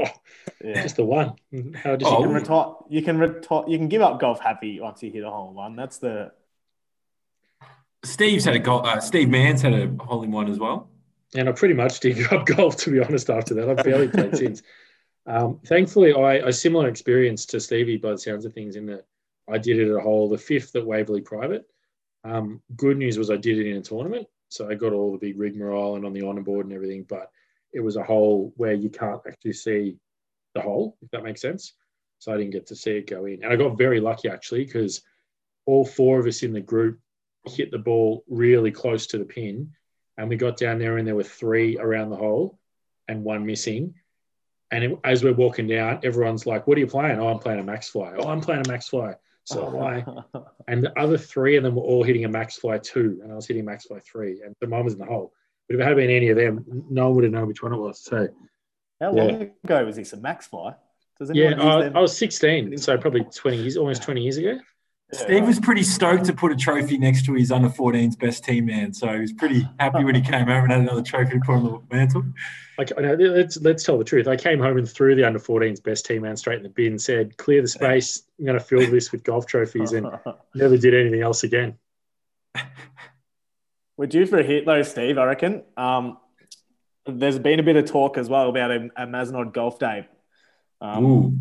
yeah. 0.64 0.82
just 0.82 0.96
the 0.96 1.04
one. 1.04 1.34
How 1.76 1.96
did 1.96 2.06
Oh. 2.08 2.18
You 2.20 2.22
can 2.24 2.28
you? 2.30 2.34
retire. 2.34 2.72
You 2.88 3.02
can 3.02 3.18
retire. 3.18 3.64
You 3.68 3.76
can 3.78 3.88
give 3.88 4.00
up 4.00 4.18
golf 4.20 4.40
happy 4.40 4.80
once 4.80 5.02
you 5.02 5.10
hit 5.10 5.22
a 5.22 5.30
hole 5.30 5.50
in 5.50 5.54
one. 5.54 5.76
That's 5.76 5.98
the 5.98 6.32
Steve's 8.04 8.44
had 8.44 8.54
a 8.56 8.58
goal. 8.58 8.84
Uh, 8.84 9.00
Steve 9.00 9.28
Mann's 9.28 9.62
had 9.62 9.74
a 9.74 9.88
hole 10.02 10.22
in 10.22 10.32
one 10.32 10.50
as 10.50 10.58
well. 10.58 10.90
And 11.34 11.48
I 11.48 11.52
pretty 11.52 11.74
much 11.74 12.00
did 12.00 12.20
up 12.32 12.46
golf, 12.46 12.76
to 12.78 12.90
be 12.90 13.00
honest, 13.00 13.30
after 13.30 13.54
that. 13.54 13.68
I've 13.68 13.84
barely 13.84 14.08
played 14.08 14.36
since. 14.36 14.62
Um, 15.26 15.60
thankfully, 15.64 16.12
I 16.12 16.34
a 16.36 16.52
similar 16.52 16.88
experience 16.88 17.46
to 17.46 17.60
Stevie 17.60 17.96
by 17.96 18.10
the 18.10 18.18
sounds 18.18 18.44
of 18.44 18.52
things 18.52 18.76
in 18.76 18.86
that 18.86 19.06
I 19.48 19.58
did 19.58 19.78
it 19.78 19.88
at 19.88 19.96
a 19.96 20.00
hole, 20.00 20.28
the 20.28 20.38
fifth 20.38 20.74
at 20.76 20.86
Waverley 20.86 21.20
Private. 21.20 21.64
Um, 22.24 22.62
good 22.76 22.96
news 22.96 23.18
was 23.18 23.30
I 23.30 23.36
did 23.36 23.58
it 23.58 23.68
in 23.68 23.76
a 23.76 23.82
tournament. 23.82 24.26
So 24.48 24.68
I 24.68 24.74
got 24.74 24.92
all 24.92 25.12
the 25.12 25.18
big 25.18 25.38
rigmarole 25.38 25.96
and 25.96 26.04
on 26.04 26.12
the 26.12 26.26
honor 26.26 26.42
board 26.42 26.66
and 26.66 26.74
everything, 26.74 27.06
but 27.08 27.30
it 27.72 27.80
was 27.80 27.96
a 27.96 28.02
hole 28.02 28.52
where 28.56 28.74
you 28.74 28.90
can't 28.90 29.22
actually 29.26 29.54
see 29.54 29.96
the 30.54 30.60
hole, 30.60 30.98
if 31.00 31.10
that 31.10 31.24
makes 31.24 31.40
sense. 31.40 31.72
So 32.18 32.32
I 32.32 32.36
didn't 32.36 32.52
get 32.52 32.66
to 32.66 32.76
see 32.76 32.92
it 32.92 33.06
go 33.06 33.24
in. 33.24 33.42
And 33.42 33.52
I 33.52 33.56
got 33.56 33.78
very 33.78 33.98
lucky 33.98 34.28
actually 34.28 34.64
because 34.64 35.00
all 35.64 35.86
four 35.86 36.20
of 36.20 36.26
us 36.26 36.42
in 36.42 36.52
the 36.52 36.60
group 36.60 37.00
hit 37.46 37.70
the 37.70 37.78
ball 37.78 38.24
really 38.28 38.70
close 38.70 39.06
to 39.08 39.18
the 39.18 39.24
pin. 39.24 39.72
And 40.18 40.28
we 40.28 40.36
got 40.36 40.58
down 40.58 40.78
there 40.78 40.98
and 40.98 41.08
there 41.08 41.16
were 41.16 41.22
three 41.22 41.78
around 41.78 42.10
the 42.10 42.16
hole 42.16 42.58
and 43.08 43.24
one 43.24 43.46
missing. 43.46 43.94
And 44.72 44.96
as 45.04 45.22
we're 45.22 45.34
walking 45.34 45.66
down, 45.68 46.00
everyone's 46.02 46.46
like, 46.46 46.66
What 46.66 46.76
are 46.78 46.80
you 46.80 46.86
playing? 46.86 47.20
Oh, 47.20 47.28
I'm 47.28 47.38
playing 47.38 47.60
a 47.60 47.64
Maxfli. 47.64 48.16
Oh, 48.18 48.28
I'm 48.28 48.40
playing 48.40 48.62
a 48.62 48.64
Maxfli. 48.64 49.14
So 49.44 49.66
am 49.68 49.82
I. 49.82 50.40
And 50.68 50.84
the 50.84 50.98
other 50.98 51.18
three 51.18 51.56
of 51.56 51.62
them 51.62 51.74
were 51.74 51.82
all 51.82 52.04
hitting 52.04 52.24
a 52.24 52.28
Maxfli 52.28 52.82
2, 52.82 53.20
and 53.22 53.32
I 53.32 53.34
was 53.34 53.46
hitting 53.46 53.66
Maxfli 53.66 54.02
3. 54.02 54.42
And 54.46 54.54
the 54.60 54.66
mine 54.66 54.84
was 54.84 54.94
in 54.94 55.00
the 55.00 55.04
hole. 55.04 55.32
But 55.68 55.74
if 55.74 55.80
it 55.80 55.84
had 55.84 55.96
been 55.96 56.10
any 56.10 56.28
of 56.28 56.36
them, 56.36 56.64
no 56.88 57.06
one 57.06 57.16
would 57.16 57.24
have 57.24 57.32
known 57.32 57.48
which 57.48 57.62
one 57.62 57.72
it 57.72 57.78
was. 57.78 58.02
So, 58.02 58.28
How 59.00 59.12
long 59.12 59.50
ago 59.64 59.84
was 59.84 59.96
this? 59.96 60.12
A 60.12 60.16
Maxfli? 60.16 60.74
Does 61.18 61.30
yeah, 61.34 61.46
anyone 61.46 61.96
I. 61.96 61.98
I 61.98 62.00
was 62.00 62.16
16. 62.16 62.78
So, 62.78 62.96
probably 62.96 63.24
20 63.24 63.56
years, 63.58 63.76
almost 63.76 64.02
20 64.02 64.22
years 64.22 64.36
ago. 64.38 64.58
Yeah, 65.12 65.18
Steve 65.18 65.46
was 65.46 65.60
pretty 65.60 65.82
stoked 65.82 66.24
to 66.24 66.32
put 66.32 66.52
a 66.52 66.56
trophy 66.56 66.96
next 66.96 67.26
to 67.26 67.34
his 67.34 67.52
under 67.52 67.68
14's 67.68 68.16
best 68.16 68.44
team 68.44 68.66
man. 68.66 68.94
So 68.94 69.12
he 69.12 69.20
was 69.20 69.32
pretty 69.32 69.68
happy 69.78 70.04
when 70.04 70.14
he 70.14 70.22
came 70.22 70.46
home 70.46 70.64
and 70.64 70.72
had 70.72 70.80
another 70.80 71.02
trophy 71.02 71.34
to 71.34 71.40
put 71.40 71.56
on 71.56 71.64
the 71.64 71.94
mantle. 71.94 72.24
Like, 72.78 72.92
I 72.96 73.14
let's 73.14 73.60
let's 73.60 73.84
tell 73.84 73.98
the 73.98 74.04
truth. 74.04 74.26
I 74.26 74.36
came 74.36 74.58
home 74.58 74.78
and 74.78 74.88
threw 74.88 75.14
the 75.14 75.24
under 75.24 75.38
14s 75.38 75.82
best 75.82 76.06
team 76.06 76.22
man 76.22 76.36
straight 76.36 76.56
in 76.56 76.62
the 76.62 76.70
bin. 76.70 76.98
Said, 76.98 77.36
"Clear 77.36 77.60
the 77.60 77.68
space. 77.68 78.22
I'm 78.38 78.46
going 78.46 78.58
to 78.58 78.64
fill 78.64 78.90
this 78.90 79.12
with 79.12 79.22
golf 79.22 79.46
trophies," 79.46 79.92
and 79.92 80.06
never 80.54 80.78
did 80.78 80.94
anything 80.94 81.20
else 81.20 81.44
again. 81.44 81.76
We're 83.98 84.06
due 84.06 84.24
for 84.24 84.38
a 84.38 84.42
hit 84.42 84.64
though, 84.64 84.82
Steve. 84.82 85.18
I 85.18 85.26
reckon. 85.26 85.62
Um, 85.76 86.16
there's 87.04 87.38
been 87.38 87.60
a 87.60 87.62
bit 87.62 87.76
of 87.76 87.84
talk 87.84 88.16
as 88.16 88.28
well 88.28 88.48
about 88.48 88.70
a, 88.70 88.88
a 88.96 89.06
Mazenod 89.06 89.52
golf 89.52 89.78
day. 89.78 90.08
Um, 90.80 91.04
Ooh. 91.04 91.38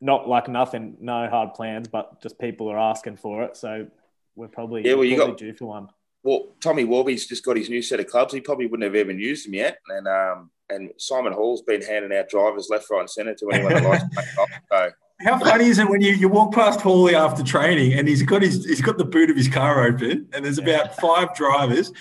Not 0.00 0.28
like 0.28 0.48
nothing, 0.48 0.96
no 1.00 1.28
hard 1.28 1.54
plans, 1.54 1.88
but 1.88 2.20
just 2.22 2.38
people 2.38 2.68
are 2.68 2.78
asking 2.78 3.16
for 3.16 3.42
it. 3.44 3.56
So 3.56 3.86
we're 4.34 4.48
probably 4.48 4.82
Yeah, 4.84 4.94
well, 4.94 5.04
you 5.04 5.16
probably 5.16 5.32
got- 5.32 5.38
due 5.38 5.54
for 5.54 5.66
one. 5.66 5.88
Well, 6.22 6.56
Tommy 6.60 6.82
Warby's 6.82 7.26
just 7.26 7.44
got 7.44 7.56
his 7.56 7.70
new 7.70 7.80
set 7.80 8.00
of 8.00 8.08
clubs. 8.08 8.34
He 8.34 8.40
probably 8.40 8.66
wouldn't 8.66 8.82
have 8.84 8.96
even 8.96 9.18
used 9.20 9.46
them 9.46 9.54
yet. 9.54 9.78
And 9.88 10.08
um, 10.08 10.50
and 10.68 10.90
Simon 10.98 11.32
Hall's 11.32 11.62
been 11.62 11.80
handing 11.82 12.12
out 12.16 12.28
drivers 12.28 12.66
left, 12.68 12.90
right, 12.90 13.00
and 13.00 13.08
centre 13.10 13.34
to 13.34 13.50
anyone 13.52 13.74
that 13.74 13.84
likes 13.84 14.02
to 14.02 14.08
play 14.10 14.24
golf. 14.34 14.48
So 14.72 14.90
How 15.20 15.38
funny 15.38 15.66
is 15.66 15.78
it 15.78 15.88
when 15.88 16.00
you, 16.02 16.12
you 16.12 16.28
walk 16.28 16.52
past 16.52 16.80
Hawley 16.80 17.14
after 17.14 17.42
training 17.44 17.94
and 17.94 18.06
he's 18.08 18.22
got 18.24 18.42
his 18.42 18.64
he's 18.66 18.80
got 18.82 18.98
the 18.98 19.04
boot 19.04 19.30
of 19.30 19.36
his 19.36 19.48
car 19.48 19.84
open 19.86 20.28
and 20.32 20.44
there's 20.44 20.58
about 20.58 20.96
five 20.96 21.34
drivers. 21.36 21.92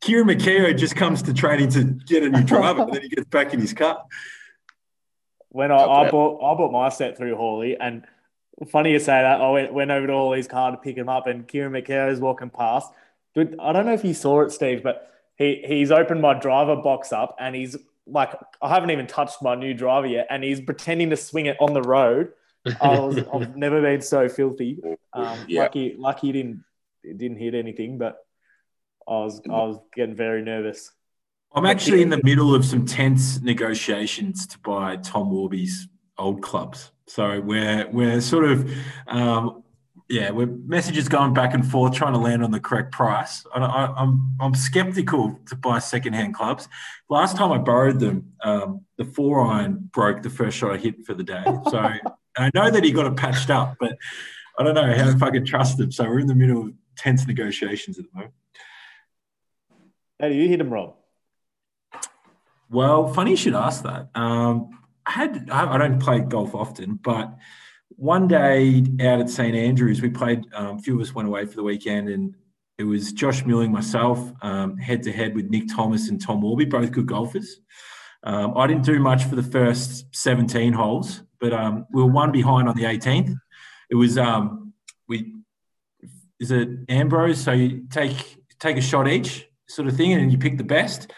Kieran 0.00 0.28
McKeown 0.28 0.76
just 0.78 0.96
comes 0.96 1.22
to 1.22 1.32
training 1.34 1.68
to 1.70 1.84
get 2.06 2.22
a 2.22 2.28
new 2.28 2.42
driver, 2.42 2.82
and 2.82 2.92
then 2.92 3.02
he 3.02 3.08
gets 3.08 3.28
back 3.28 3.54
in 3.54 3.60
his 3.60 3.72
car. 3.74 4.02
When 5.54 5.70
I, 5.70 5.76
I 5.76 6.10
bought 6.10 6.42
I 6.42 6.56
bought 6.56 6.72
my 6.72 6.88
set 6.88 7.16
through 7.16 7.36
Hawley, 7.36 7.76
and 7.78 8.04
funny 8.66 8.90
you 8.90 8.98
say 8.98 9.22
that. 9.22 9.40
I 9.40 9.50
went, 9.50 9.72
went 9.72 9.92
over 9.92 10.04
to 10.04 10.12
Hawley's 10.12 10.48
car 10.48 10.72
to 10.72 10.76
pick 10.76 10.96
him 10.96 11.08
up, 11.08 11.28
and 11.28 11.46
Kieran 11.46 11.72
McKay 11.72 12.10
is 12.10 12.18
walking 12.18 12.50
past. 12.50 12.90
Dude, 13.36 13.54
I 13.60 13.72
don't 13.72 13.86
know 13.86 13.92
if 13.92 14.04
you 14.04 14.14
saw 14.14 14.40
it, 14.40 14.50
Steve, 14.50 14.82
but 14.82 15.08
he 15.36 15.62
he's 15.64 15.92
opened 15.92 16.20
my 16.20 16.34
driver 16.34 16.74
box 16.74 17.12
up, 17.12 17.36
and 17.38 17.54
he's 17.54 17.76
like, 18.04 18.36
I 18.60 18.68
haven't 18.68 18.90
even 18.90 19.06
touched 19.06 19.42
my 19.42 19.54
new 19.54 19.74
driver 19.74 20.08
yet, 20.08 20.26
and 20.28 20.42
he's 20.42 20.60
pretending 20.60 21.10
to 21.10 21.16
swing 21.16 21.46
it 21.46 21.56
on 21.60 21.72
the 21.72 21.82
road. 21.82 22.32
I 22.80 22.98
was 22.98 23.18
I've 23.32 23.54
never 23.56 23.80
been 23.80 24.00
so 24.00 24.28
filthy. 24.28 24.82
Um, 25.12 25.38
Yeah. 25.46 25.62
Lucky 25.62 25.94
lucky 25.96 26.26
he 26.26 26.32
didn't 26.32 26.64
didn't 27.04 27.36
hit 27.36 27.54
anything, 27.54 27.98
but 27.98 28.16
I 29.06 29.18
was 29.18 29.40
I 29.48 29.62
was 29.62 29.78
getting 29.94 30.16
very 30.16 30.42
nervous. 30.42 30.90
I'm 31.54 31.66
actually 31.66 32.02
in 32.02 32.10
the 32.10 32.20
middle 32.24 32.54
of 32.54 32.64
some 32.64 32.84
tense 32.84 33.40
negotiations 33.40 34.46
to 34.48 34.58
buy 34.58 34.96
Tom 34.96 35.30
Warby's 35.30 35.88
old 36.18 36.42
clubs. 36.42 36.90
So 37.06 37.40
we're 37.40 37.88
we're 37.90 38.20
sort 38.20 38.44
of 38.46 38.70
um, 39.06 39.62
yeah, 40.08 40.30
we're 40.30 40.46
messages 40.46 41.08
going 41.08 41.32
back 41.32 41.54
and 41.54 41.64
forth 41.64 41.94
trying 41.94 42.12
to 42.12 42.18
land 42.18 42.42
on 42.42 42.50
the 42.50 42.58
correct 42.58 42.92
price. 42.92 43.46
I, 43.54 43.60
I, 43.60 44.02
I'm 44.02 44.36
I'm 44.40 44.54
skeptical 44.54 45.38
to 45.46 45.54
buy 45.54 45.78
secondhand 45.78 46.34
clubs. 46.34 46.68
Last 47.08 47.36
time 47.36 47.52
I 47.52 47.58
borrowed 47.58 48.00
them, 48.00 48.32
um, 48.42 48.84
the 48.98 49.04
four 49.04 49.46
iron 49.46 49.90
broke 49.92 50.22
the 50.22 50.30
first 50.30 50.58
shot 50.58 50.72
I 50.72 50.76
hit 50.76 51.06
for 51.06 51.14
the 51.14 51.24
day. 51.24 51.44
So 51.70 51.78
I 52.36 52.50
know 52.52 52.68
that 52.68 52.82
he 52.82 52.90
got 52.90 53.06
it 53.06 53.16
patched 53.16 53.50
up, 53.50 53.76
but 53.78 53.96
I 54.58 54.64
don't 54.64 54.74
know 54.74 54.92
how 54.92 55.08
if 55.08 55.22
I 55.22 55.30
can 55.30 55.44
trust 55.44 55.78
him. 55.78 55.92
So 55.92 56.04
we're 56.04 56.18
in 56.18 56.26
the 56.26 56.34
middle 56.34 56.62
of 56.62 56.72
tense 56.96 57.26
negotiations 57.28 57.98
at 57.98 58.06
the 58.06 58.10
moment. 58.12 58.34
How 60.20 60.28
do 60.28 60.34
you 60.34 60.48
hit 60.48 60.60
him, 60.60 60.72
Rob? 60.72 60.94
Well, 62.70 63.12
funny 63.12 63.32
you 63.32 63.36
should 63.36 63.54
ask 63.54 63.82
that. 63.82 64.08
Um, 64.14 64.70
I 65.06 65.12
had 65.12 65.50
I 65.50 65.76
don't 65.78 66.00
play 66.00 66.20
golf 66.20 66.54
often, 66.54 66.98
but 67.02 67.34
one 67.90 68.26
day 68.26 68.84
out 69.00 69.20
at 69.20 69.30
St 69.30 69.54
Andrews, 69.54 70.02
we 70.02 70.10
played. 70.10 70.44
Um, 70.54 70.78
a 70.78 70.80
few 70.80 70.96
of 70.96 71.00
us 71.00 71.14
went 71.14 71.28
away 71.28 71.46
for 71.46 71.56
the 71.56 71.62
weekend, 71.62 72.08
and 72.08 72.34
it 72.78 72.84
was 72.84 73.12
Josh 73.12 73.44
Milling, 73.44 73.70
myself, 73.70 74.32
head 74.80 75.02
to 75.04 75.12
head 75.12 75.34
with 75.34 75.50
Nick 75.50 75.68
Thomas 75.68 76.08
and 76.08 76.20
Tom 76.20 76.40
Warby, 76.40 76.64
both 76.64 76.90
good 76.90 77.06
golfers. 77.06 77.60
Um, 78.24 78.56
I 78.56 78.66
didn't 78.66 78.84
do 78.84 78.98
much 78.98 79.24
for 79.24 79.36
the 79.36 79.42
first 79.42 80.06
17 80.16 80.72
holes, 80.72 81.22
but 81.40 81.52
um, 81.52 81.86
we 81.92 82.02
were 82.02 82.10
one 82.10 82.32
behind 82.32 82.68
on 82.68 82.74
the 82.74 82.84
18th. 82.84 83.36
It 83.90 83.94
was 83.94 84.16
um, 84.16 84.72
we 85.06 85.34
is 86.40 86.50
it 86.50 86.68
Ambrose? 86.88 87.38
So 87.38 87.52
you 87.52 87.84
take 87.90 88.38
take 88.58 88.78
a 88.78 88.80
shot 88.80 89.08
each, 89.08 89.46
sort 89.68 89.88
of 89.88 89.96
thing, 89.96 90.14
and 90.14 90.32
you 90.32 90.38
pick 90.38 90.56
the 90.56 90.64
best. 90.64 91.12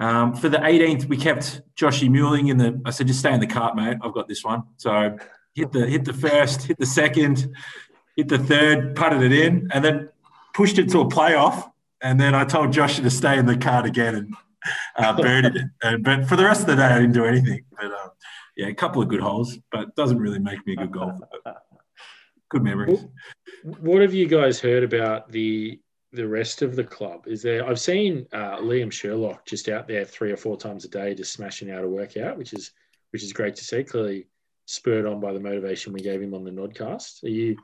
Um, 0.00 0.34
for 0.34 0.48
the 0.48 0.56
18th, 0.56 1.04
we 1.04 1.18
kept 1.18 1.60
Joshy 1.76 2.08
Muling 2.08 2.48
in 2.48 2.56
the. 2.56 2.80
I 2.86 2.90
said, 2.90 3.06
just 3.06 3.20
stay 3.20 3.32
in 3.34 3.40
the 3.40 3.46
cart, 3.46 3.76
mate. 3.76 3.98
I've 4.00 4.14
got 4.14 4.28
this 4.28 4.42
one. 4.42 4.62
So 4.78 5.18
hit 5.54 5.72
the 5.72 5.86
hit 5.86 6.06
the 6.06 6.14
first, 6.14 6.62
hit 6.62 6.78
the 6.78 6.86
second, 6.86 7.54
hit 8.16 8.28
the 8.28 8.38
third, 8.38 8.96
putted 8.96 9.22
it 9.22 9.32
in, 9.32 9.68
and 9.72 9.84
then 9.84 10.08
pushed 10.54 10.78
it 10.78 10.88
to 10.90 11.00
a 11.00 11.04
playoff. 11.06 11.70
And 12.00 12.18
then 12.18 12.34
I 12.34 12.44
told 12.44 12.70
Joshy 12.70 13.02
to 13.02 13.10
stay 13.10 13.38
in 13.38 13.44
the 13.44 13.58
cart 13.58 13.84
again 13.84 14.14
and 14.14 14.34
uh, 14.96 15.14
birdied 15.16 15.56
it. 15.56 15.66
And, 15.82 16.02
but 16.02 16.26
for 16.26 16.36
the 16.36 16.44
rest 16.44 16.62
of 16.62 16.68
the 16.68 16.76
day, 16.76 16.86
I 16.86 16.98
didn't 17.00 17.12
do 17.12 17.26
anything. 17.26 17.64
But 17.70 17.92
um, 17.92 18.10
yeah, 18.56 18.68
a 18.68 18.74
couple 18.74 19.02
of 19.02 19.08
good 19.08 19.20
holes, 19.20 19.58
but 19.70 19.94
doesn't 19.96 20.18
really 20.18 20.38
make 20.38 20.66
me 20.66 20.72
a 20.74 20.76
good 20.76 20.92
golfer. 20.92 21.28
Good 22.48 22.64
memories. 22.64 23.06
What 23.62 24.02
have 24.02 24.12
you 24.12 24.26
guys 24.26 24.58
heard 24.58 24.82
about 24.82 25.30
the 25.30 25.78
the 26.12 26.26
rest 26.26 26.62
of 26.62 26.76
the 26.76 26.84
club? 26.84 27.26
Is 27.26 27.42
there? 27.42 27.66
I've 27.66 27.80
seen 27.80 28.26
uh, 28.32 28.58
Liam 28.58 28.90
Sherlock 28.90 29.46
just 29.46 29.68
out 29.68 29.86
there 29.86 30.04
three 30.04 30.32
or 30.32 30.36
four 30.36 30.56
times 30.56 30.84
a 30.84 30.88
day, 30.88 31.14
just 31.14 31.32
smashing 31.32 31.70
out 31.70 31.84
a 31.84 31.88
workout, 31.88 32.36
which 32.36 32.52
is 32.52 32.72
which 33.12 33.22
is 33.22 33.32
great 33.32 33.56
to 33.56 33.64
see. 33.64 33.84
Clearly 33.84 34.26
spurred 34.66 35.06
on 35.06 35.20
by 35.20 35.32
the 35.32 35.40
motivation 35.40 35.92
we 35.92 36.00
gave 36.00 36.22
him 36.22 36.34
on 36.34 36.44
the 36.44 36.50
Nodcast. 36.50 37.24
Are 37.24 37.28
you 37.28 37.56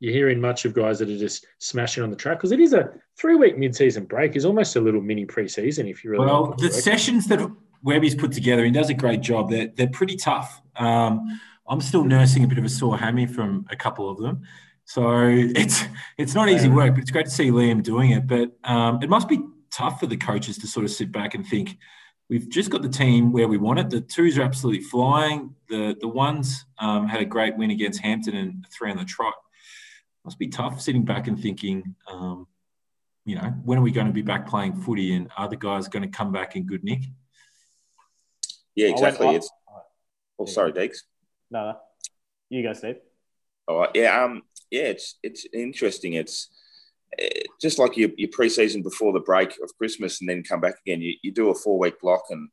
you 0.00 0.12
hearing 0.12 0.40
much 0.40 0.64
of 0.64 0.72
guys 0.72 0.98
that 0.98 1.10
are 1.10 1.18
just 1.18 1.46
smashing 1.58 2.02
on 2.02 2.10
the 2.10 2.16
track? 2.16 2.38
Because 2.38 2.52
it 2.52 2.60
is 2.60 2.72
a 2.72 2.90
three 3.18 3.36
week 3.36 3.58
mid 3.58 3.74
season 3.76 4.04
break. 4.04 4.36
is 4.36 4.44
almost 4.44 4.76
a 4.76 4.80
little 4.80 5.02
mini 5.02 5.26
preseason 5.26 5.90
if 5.90 6.04
you 6.04 6.10
really. 6.10 6.26
Well, 6.26 6.54
the 6.58 6.70
sessions 6.70 7.26
that 7.26 7.40
Webby's 7.82 8.14
put 8.14 8.32
together. 8.32 8.64
He 8.64 8.70
does 8.70 8.90
a 8.90 8.94
great 8.94 9.20
job. 9.20 9.50
They're 9.50 9.68
they're 9.74 9.88
pretty 9.88 10.16
tough. 10.16 10.60
Um, 10.76 11.40
I'm 11.68 11.80
still 11.80 12.04
nursing 12.04 12.44
a 12.44 12.46
bit 12.46 12.58
of 12.58 12.64
a 12.64 12.68
sore 12.68 12.98
hammy 12.98 13.26
from 13.26 13.66
a 13.70 13.76
couple 13.76 14.10
of 14.10 14.18
them, 14.18 14.42
so 14.90 15.20
it's 15.22 15.84
it's 16.18 16.34
not 16.34 16.48
easy 16.48 16.68
work. 16.68 16.94
But 16.94 17.02
it's 17.02 17.12
great 17.12 17.26
to 17.26 17.30
see 17.30 17.52
Liam 17.52 17.80
doing 17.80 18.10
it. 18.10 18.26
But 18.26 18.50
um, 18.64 19.00
it 19.00 19.08
must 19.08 19.28
be 19.28 19.40
tough 19.70 20.00
for 20.00 20.08
the 20.08 20.16
coaches 20.16 20.58
to 20.58 20.66
sort 20.66 20.84
of 20.84 20.90
sit 20.90 21.12
back 21.12 21.34
and 21.34 21.46
think 21.46 21.76
we've 22.28 22.48
just 22.48 22.70
got 22.70 22.82
the 22.82 22.88
team 22.88 23.30
where 23.30 23.46
we 23.46 23.56
want 23.56 23.78
it. 23.78 23.88
The 23.88 24.00
twos 24.00 24.36
are 24.36 24.42
absolutely 24.42 24.82
flying. 24.82 25.54
The 25.68 25.96
the 26.00 26.08
ones 26.08 26.64
um, 26.80 27.06
had 27.06 27.20
a 27.20 27.24
great 27.24 27.56
win 27.56 27.70
against 27.70 28.00
Hampton 28.00 28.34
and 28.34 28.66
three 28.76 28.90
on 28.90 28.96
the 28.96 29.04
trot. 29.04 29.34
Must 30.24 30.40
be 30.40 30.48
tough 30.48 30.80
sitting 30.80 31.04
back 31.04 31.28
and 31.28 31.40
thinking, 31.40 31.94
um, 32.10 32.48
you 33.24 33.36
know, 33.36 33.54
when 33.64 33.78
are 33.78 33.82
we 33.82 33.92
going 33.92 34.08
to 34.08 34.12
be 34.12 34.22
back 34.22 34.48
playing 34.48 34.74
footy 34.74 35.14
and 35.14 35.30
are 35.36 35.48
the 35.48 35.56
guys 35.56 35.86
going 35.86 36.02
to 36.02 36.08
come 36.08 36.32
back 36.32 36.56
in 36.56 36.66
good 36.66 36.82
nick? 36.82 37.02
Yeah, 38.74 38.88
exactly. 38.88 39.28
up- 39.28 39.34
It's 39.36 39.50
oh, 40.36 40.46
sorry, 40.46 40.72
Deeks. 40.72 40.98
No, 41.48 41.64
no. 41.64 41.76
You 42.48 42.64
go, 42.64 42.72
Steve. 42.72 42.96
All 43.68 43.78
right. 43.78 43.90
Yeah. 43.94 44.24
Um. 44.24 44.42
Yeah. 44.70 44.84
It's 44.84 45.16
it's 45.22 45.46
interesting. 45.52 46.14
It's 46.14 46.48
eh, 47.18 47.42
just 47.60 47.78
like 47.78 47.96
your, 47.96 48.10
your 48.16 48.30
preseason 48.30 48.82
before 48.82 49.12
the 49.12 49.20
break 49.20 49.58
of 49.62 49.76
Christmas, 49.78 50.20
and 50.20 50.28
then 50.28 50.42
come 50.42 50.60
back 50.60 50.76
again. 50.86 51.00
You, 51.00 51.14
you 51.22 51.32
do 51.32 51.50
a 51.50 51.54
four 51.54 51.78
week 51.78 52.00
block, 52.00 52.24
and 52.30 52.48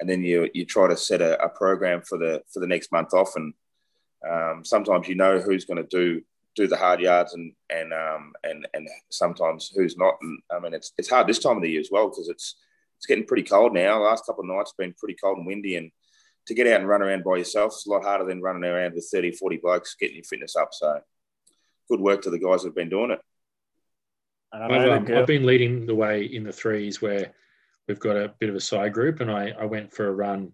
and 0.00 0.08
then 0.08 0.22
you 0.22 0.48
you 0.54 0.64
try 0.64 0.88
to 0.88 0.96
set 0.96 1.22
a, 1.22 1.42
a 1.42 1.48
program 1.48 2.02
for 2.02 2.18
the 2.18 2.42
for 2.52 2.60
the 2.60 2.66
next 2.66 2.92
month 2.92 3.14
off, 3.14 3.32
and 3.36 3.54
um, 4.28 4.64
sometimes 4.64 5.08
you 5.08 5.14
know 5.14 5.38
who's 5.38 5.64
going 5.64 5.82
to 5.82 5.88
do 5.90 6.22
do 6.56 6.66
the 6.66 6.76
hard 6.76 7.00
yards, 7.00 7.34
and 7.34 7.52
and 7.70 7.92
um 7.92 8.32
and 8.44 8.66
and 8.74 8.88
sometimes 9.10 9.70
who's 9.74 9.96
not. 9.96 10.14
And 10.22 10.40
I 10.50 10.58
mean, 10.58 10.74
it's 10.74 10.92
it's 10.98 11.10
hard 11.10 11.26
this 11.26 11.38
time 11.38 11.56
of 11.56 11.62
the 11.62 11.70
year 11.70 11.80
as 11.80 11.90
well 11.92 12.08
because 12.08 12.28
it's 12.28 12.56
it's 12.98 13.06
getting 13.06 13.26
pretty 13.26 13.42
cold 13.42 13.74
now. 13.74 13.98
The 13.98 14.04
last 14.04 14.26
couple 14.26 14.42
of 14.42 14.48
nights 14.48 14.74
been 14.76 14.94
pretty 14.98 15.16
cold 15.22 15.38
and 15.38 15.46
windy, 15.46 15.76
and 15.76 15.90
to 16.46 16.54
get 16.54 16.66
out 16.66 16.80
and 16.80 16.88
run 16.88 17.02
around 17.02 17.24
by 17.24 17.36
yourself 17.36 17.72
is 17.72 17.86
a 17.86 17.90
lot 17.90 18.04
harder 18.04 18.24
than 18.24 18.40
running 18.40 18.64
around 18.64 18.94
with 18.94 19.08
30, 19.12 19.32
40 19.32 19.56
blokes 19.58 19.96
getting 19.98 20.16
your 20.16 20.24
fitness 20.24 20.56
up. 20.56 20.68
So 20.72 21.00
good 21.88 22.00
work 22.00 22.22
to 22.22 22.30
the 22.30 22.38
guys 22.38 22.62
who've 22.62 22.74
been 22.74 22.88
doing 22.88 23.10
it. 23.10 23.20
And 24.52 24.64
I 24.64 24.68
know 24.68 24.92
I've, 24.92 25.10
um, 25.10 25.16
I've 25.16 25.26
been 25.26 25.46
leading 25.46 25.86
the 25.86 25.94
way 25.94 26.24
in 26.24 26.44
the 26.44 26.52
threes 26.52 27.02
where 27.02 27.32
we've 27.88 28.00
got 28.00 28.16
a 28.16 28.32
bit 28.38 28.48
of 28.48 28.54
a 28.54 28.60
side 28.60 28.92
group, 28.92 29.20
and 29.20 29.30
I, 29.30 29.50
I 29.50 29.64
went 29.64 29.92
for 29.92 30.08
a 30.08 30.12
run 30.12 30.52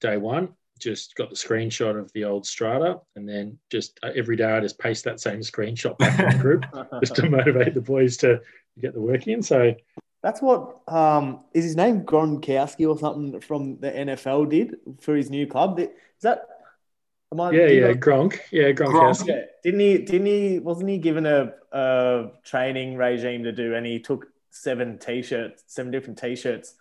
day 0.00 0.16
one. 0.16 0.50
Just 0.78 1.14
got 1.14 1.30
the 1.30 1.36
screenshot 1.36 1.98
of 1.98 2.10
the 2.12 2.24
old 2.24 2.44
Strava, 2.44 3.00
and 3.14 3.28
then 3.28 3.58
just 3.70 3.98
uh, 4.02 4.10
every 4.16 4.36
day 4.36 4.50
I 4.50 4.60
just 4.60 4.78
paste 4.78 5.04
that 5.04 5.20
same 5.20 5.40
screenshot 5.40 5.96
back 5.98 6.18
in 6.18 6.36
the 6.36 6.42
group 6.42 6.64
just 7.00 7.14
to 7.16 7.28
motivate 7.28 7.74
the 7.74 7.80
boys 7.80 8.16
to 8.18 8.40
get 8.80 8.94
the 8.94 9.00
work 9.00 9.28
in. 9.28 9.42
So 9.42 9.74
That's 10.22 10.42
what 10.42 10.80
um, 10.88 11.44
is 11.54 11.64
his 11.64 11.76
name 11.76 12.02
Gronkowski 12.02 12.88
or 12.88 12.98
something 12.98 13.40
from 13.40 13.78
the 13.78 13.90
NFL 13.90 14.50
did 14.50 14.76
for 15.00 15.14
his 15.14 15.30
new 15.30 15.46
club. 15.46 15.78
Is 15.78 15.88
that? 16.22 16.48
Am 17.32 17.40
I, 17.40 17.50
yeah, 17.50 17.66
yeah, 17.66 17.80
know- 17.88 17.94
Gronk, 17.94 18.38
yeah, 18.50 18.70
Gronkowski. 18.72 19.28
Yeah. 19.28 19.40
Didn't 19.64 19.80
he? 19.80 19.98
Didn't 19.98 20.26
he? 20.26 20.58
Wasn't 20.58 20.88
he 20.88 20.98
given 20.98 21.24
a, 21.26 21.52
a 21.72 22.26
training 22.44 22.96
regime 22.96 23.44
to 23.44 23.52
do? 23.52 23.74
And 23.74 23.86
he 23.86 23.98
took 24.00 24.26
seven 24.50 24.98
t-shirts, 24.98 25.64
seven 25.66 25.90
different 25.90 26.18
t-shirts, 26.18 26.74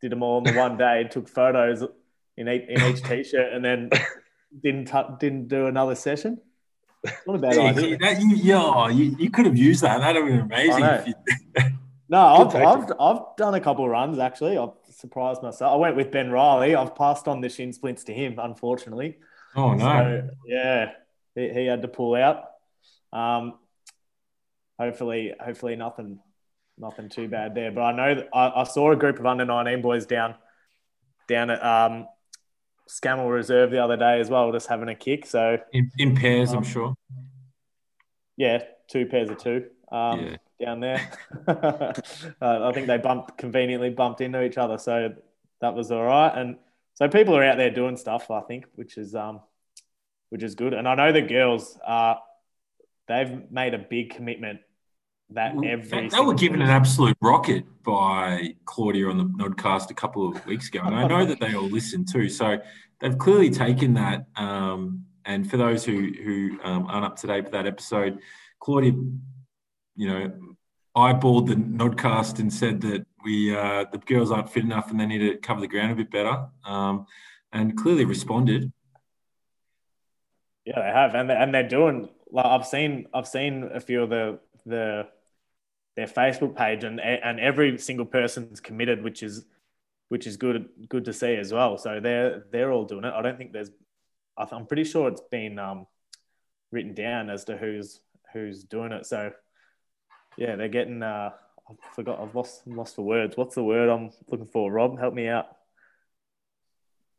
did 0.00 0.10
them 0.10 0.22
all 0.22 0.42
in 0.48 0.54
one 0.56 0.76
day, 0.78 1.04
took 1.10 1.28
photos 1.28 1.84
in 2.36 2.48
each, 2.48 2.66
in 2.68 2.80
each 2.82 3.02
t-shirt, 3.04 3.52
and 3.52 3.62
then 3.64 3.90
didn't 4.62 4.86
tu- 4.88 5.16
didn't 5.20 5.48
do 5.48 5.66
another 5.66 5.94
session. 5.94 6.40
Not 7.26 7.36
a 7.36 7.38
bad 7.38 7.54
Yeah, 7.56 7.60
idea. 7.62 7.98
that, 7.98 8.20
you, 8.22 8.36
yeah, 8.36 8.88
you, 8.88 9.14
you 9.18 9.30
could 9.30 9.44
have 9.44 9.58
used 9.58 9.82
that. 9.82 9.98
That'd 10.00 10.22
have 10.22 10.30
been 10.30 10.40
amazing. 10.40 10.82
If 10.84 11.06
you, 11.08 11.14
No, 12.08 12.18
I've, 12.20 12.54
I've. 12.54 12.92
I've 13.00 13.22
done 13.36 13.54
a 13.54 13.60
couple 13.60 13.84
of 13.84 13.90
runs 13.90 14.18
actually. 14.18 14.56
I've 14.56 14.70
surprised 14.90 15.42
myself. 15.42 15.72
I 15.72 15.76
went 15.76 15.96
with 15.96 16.10
Ben 16.10 16.30
Riley. 16.30 16.74
I've 16.74 16.94
passed 16.94 17.28
on 17.28 17.40
the 17.40 17.48
shin 17.48 17.72
splints 17.72 18.04
to 18.04 18.14
him, 18.14 18.38
unfortunately. 18.38 19.16
Oh 19.56 19.74
no, 19.74 19.78
So 19.78 20.28
yeah, 20.46 20.92
he, 21.34 21.48
he 21.50 21.66
had 21.66 21.82
to 21.82 21.88
pull 21.88 22.14
out. 22.14 22.44
Um, 23.12 23.54
hopefully, 24.78 25.32
hopefully 25.38 25.76
nothing, 25.76 26.18
nothing 26.78 27.08
too 27.08 27.28
bad 27.28 27.54
there. 27.54 27.70
But 27.72 27.82
I 27.82 27.92
know 27.92 28.14
that 28.16 28.28
I, 28.34 28.60
I 28.60 28.64
saw 28.64 28.92
a 28.92 28.96
group 28.96 29.18
of 29.18 29.26
under 29.26 29.44
nineteen 29.44 29.82
boys 29.82 30.06
down, 30.06 30.34
down 31.28 31.50
at 31.50 31.64
um, 31.64 32.06
Scammell 32.88 33.30
Reserve 33.32 33.70
the 33.70 33.82
other 33.82 33.96
day 33.96 34.20
as 34.20 34.28
well, 34.30 34.50
just 34.52 34.66
having 34.68 34.88
a 34.88 34.94
kick. 34.94 35.26
So 35.26 35.58
in, 35.72 35.90
in 35.98 36.14
pairs, 36.16 36.50
I'm 36.50 36.58
Um, 36.58 36.64
sure. 36.64 36.94
yeah, 38.36 38.62
two 38.88 39.06
pairs 39.06 39.30
of 39.30 39.38
two. 39.38 39.66
Um, 39.90 40.20
Yeah. 40.20 40.36
down 40.66 40.80
there. 40.80 41.10
uh, 41.48 41.92
I 42.40 42.72
think 42.72 42.86
they 42.86 42.98
bumped 42.98 43.38
conveniently 43.38 43.90
bumped 43.90 44.20
into 44.20 44.42
each 44.42 44.58
other, 44.58 44.78
so 44.78 45.14
that 45.60 45.74
was 45.74 45.90
all 45.90 46.04
right. 46.04 46.32
And 46.36 46.56
so 46.94 47.08
people 47.08 47.36
are 47.36 47.44
out 47.44 47.58
there 47.58 47.70
doing 47.70 47.96
stuff, 47.96 48.30
I 48.30 48.40
think, 48.40 48.66
which 48.74 48.96
is 48.96 49.14
um, 49.14 49.40
which 50.30 50.42
is 50.42 50.54
good. 50.54 50.72
And 50.72 50.88
I 50.88 50.94
know 50.94 51.12
the 51.12 51.22
girls 51.22 51.78
uh, 51.86 52.14
they've 53.08 53.50
made 53.50 53.74
a 53.74 53.78
big 53.78 54.10
commitment 54.10 54.60
that 55.30 55.54
Well, 55.54 55.64
every 55.66 56.08
they, 56.08 56.20
were 56.20 56.34
given 56.34 56.62
an 56.62 56.68
absolute 56.68 57.16
rocket 57.20 57.64
by 57.82 58.54
Claudia 58.64 59.08
on 59.08 59.18
the 59.18 59.24
Nodcast 59.24 59.90
a 59.90 59.94
couple 59.94 60.28
of 60.28 60.44
weeks 60.46 60.68
ago, 60.68 60.80
and 60.84 60.94
I 60.94 61.06
know 61.06 61.24
that 61.24 61.40
they 61.40 61.54
all 61.54 61.68
listened 61.68 62.08
too. 62.12 62.28
So 62.28 62.58
they've 63.00 63.18
clearly 63.18 63.50
taken 63.50 63.94
that. 63.94 64.26
Um, 64.36 65.04
and 65.24 65.50
for 65.50 65.56
those 65.56 65.84
who 65.84 66.12
who 66.22 66.58
um, 66.62 66.86
aren't 66.86 67.06
up 67.06 67.16
to 67.16 67.26
date 67.26 67.44
with 67.44 67.52
that 67.52 67.66
episode, 67.66 68.18
Claudia, 68.60 68.92
you 69.96 70.08
know, 70.08 70.32
eyeballed 70.96 71.46
the 71.46 71.56
Nodcast 71.56 72.38
and 72.38 72.52
said 72.52 72.80
that 72.82 73.06
we 73.24 73.54
uh, 73.54 73.86
the 73.90 73.98
girls 73.98 74.30
aren't 74.30 74.50
fit 74.50 74.64
enough 74.64 74.90
and 74.90 75.00
they 75.00 75.06
need 75.06 75.18
to 75.18 75.36
cover 75.38 75.60
the 75.60 75.68
ground 75.68 75.92
a 75.92 75.96
bit 75.96 76.10
better. 76.10 76.46
Um, 76.64 77.06
and 77.52 77.76
clearly 77.76 78.04
responded. 78.04 78.72
Yeah, 80.66 80.80
they 80.80 80.92
have, 80.92 81.14
and 81.14 81.30
they, 81.30 81.34
and 81.34 81.54
they're 81.54 81.68
doing. 81.68 82.08
Like 82.30 82.46
I've 82.46 82.66
seen, 82.66 83.06
I've 83.14 83.28
seen 83.28 83.70
a 83.72 83.80
few 83.80 84.02
of 84.02 84.10
the 84.10 84.40
the 84.66 85.06
their 85.96 86.06
Facebook 86.06 86.56
page, 86.56 86.84
and 86.84 87.00
and 87.00 87.38
every 87.38 87.78
single 87.78 88.06
person's 88.06 88.60
committed, 88.60 89.02
which 89.02 89.22
is 89.22 89.44
which 90.08 90.26
is 90.26 90.36
good 90.36 90.68
good 90.88 91.04
to 91.04 91.12
see 91.12 91.36
as 91.36 91.52
well. 91.52 91.78
So 91.78 92.00
they're 92.00 92.44
they're 92.50 92.72
all 92.72 92.84
doing 92.84 93.04
it. 93.04 93.14
I 93.14 93.22
don't 93.22 93.38
think 93.38 93.52
there's. 93.52 93.70
I'm 94.36 94.66
pretty 94.66 94.84
sure 94.84 95.08
it's 95.08 95.22
been 95.30 95.60
um, 95.60 95.86
written 96.72 96.92
down 96.92 97.30
as 97.30 97.44
to 97.44 97.56
who's 97.56 98.00
who's 98.32 98.64
doing 98.64 98.90
it. 98.90 99.06
So 99.06 99.30
yeah, 100.36 100.56
they're 100.56 100.68
getting. 100.68 101.02
Uh, 101.02 101.30
I 101.68 101.74
forgot. 101.94 102.20
I've 102.20 102.34
lost 102.34 102.66
lost 102.66 102.96
for 102.96 103.02
words. 103.02 103.36
What's 103.36 103.54
the 103.54 103.64
word 103.64 103.88
I'm 103.88 104.10
looking 104.28 104.46
for? 104.46 104.70
Rob, 104.70 104.98
help 104.98 105.14
me 105.14 105.28
out. 105.28 105.46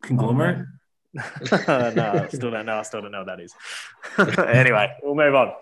Conglomerate. 0.04 0.66
no, 1.16 1.22
I 2.24 2.28
still 2.28 2.52
don't 2.52 2.66
know. 2.66 2.78
I 2.78 2.82
still 2.84 3.02
don't 3.02 3.12
know 3.12 3.24
what 3.24 3.28
that 3.28 3.40
is. 3.40 3.54
anyway, 4.38 4.94
we'll 5.02 5.16
move 5.16 5.34
on. 5.34 5.54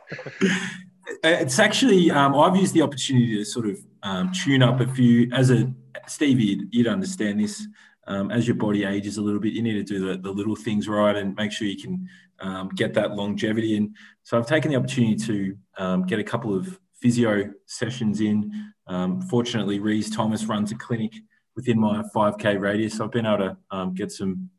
Uh, 1.24 1.30
It's 1.30 1.60
actually 1.60 2.12
um, 2.12 2.36
I've 2.36 2.56
used 2.56 2.74
the 2.74 2.82
opportunity 2.82 3.38
to 3.38 3.46
sort 3.46 3.68
of 3.68 3.80
um, 4.02 4.32
tune 4.32 4.64
up 4.64 4.80
a 4.80 4.88
few. 4.88 5.30
As 5.32 5.52
a 5.52 5.72
Stevie, 6.08 6.44
you'd, 6.44 6.74
you'd 6.74 6.88
understand 6.88 7.40
this. 7.40 7.66
Um, 8.06 8.32
as 8.32 8.46
your 8.46 8.56
body 8.56 8.84
ages 8.84 9.18
a 9.18 9.22
little 9.22 9.40
bit, 9.40 9.54
you 9.54 9.62
need 9.62 9.74
to 9.76 9.84
do 9.84 10.06
the, 10.06 10.18
the 10.18 10.30
little 10.30 10.58
things 10.58 10.90
right 10.90 11.16
and 11.16 11.34
make 11.36 11.54
sure 11.54 11.68
you 11.68 11.82
can 11.82 12.10
um, 12.40 12.68
get 12.76 12.94
that 12.96 13.16
longevity. 13.16 13.78
And 13.78 13.96
so 14.24 14.38
I've 14.38 14.46
taken 14.46 14.72
the 14.72 14.78
opportunity 14.78 15.16
to 15.16 15.58
um, 15.78 16.06
get 16.06 16.20
a 16.20 16.24
couple 16.24 16.54
of 16.54 16.80
physio 16.96 17.54
sessions 17.66 18.20
in. 18.20 18.73
Um, 18.88 19.22
fortunately, 19.22 19.80
Reese 19.80 20.10
Thomas 20.10 20.46
runs 20.46 20.72
a 20.72 20.76
clinic 20.76 21.14
within 21.56 21.80
my 21.80 22.04
5K 22.16 22.60
radius. 22.60 22.98
So 22.98 23.06
I've 23.06 23.12
been 23.12 23.26
able 23.26 23.38
to 23.38 23.58
um, 23.72 23.94
get 23.94 24.12
some 24.12 24.50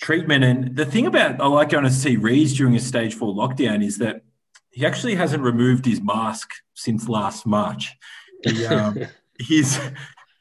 treatment. 0.00 0.44
And 0.44 0.76
the 0.76 0.84
thing 0.84 1.06
about 1.06 1.40
I 1.40 1.46
like 1.46 1.70
going 1.70 1.84
to 1.84 1.90
see 1.90 2.16
Reese 2.16 2.54
during 2.54 2.76
a 2.76 2.80
stage 2.80 3.14
four 3.14 3.34
lockdown 3.34 3.84
is 3.84 3.98
that 3.98 4.22
he 4.70 4.86
actually 4.86 5.14
hasn't 5.14 5.42
removed 5.42 5.84
his 5.84 6.00
mask 6.00 6.50
since 6.74 7.08
last 7.08 7.46
March. 7.46 7.94
He, 8.42 8.66
um, 8.66 8.98
he's 9.38 9.78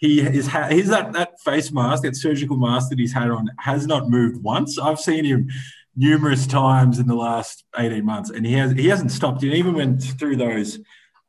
he 0.01 0.19
is 0.19 0.49
he's 0.69 0.89
that 0.89 1.13
that 1.13 1.39
face 1.41 1.71
mask, 1.71 2.03
that 2.03 2.15
surgical 2.15 2.57
mask 2.57 2.89
that 2.89 2.99
he's 2.99 3.13
had 3.13 3.29
on, 3.29 3.49
has 3.59 3.85
not 3.85 4.09
moved 4.09 4.41
once. 4.43 4.79
I've 4.79 4.99
seen 4.99 5.25
him 5.25 5.47
numerous 5.95 6.47
times 6.47 6.97
in 6.97 7.07
the 7.07 7.15
last 7.15 7.63
eighteen 7.77 8.05
months, 8.05 8.31
and 8.31 8.45
he 8.45 8.53
has 8.53 8.71
he 8.71 8.87
hasn't 8.87 9.11
stopped. 9.11 9.43
He 9.43 9.53
even 9.53 9.75
went 9.75 10.01
through 10.01 10.37
those, 10.37 10.79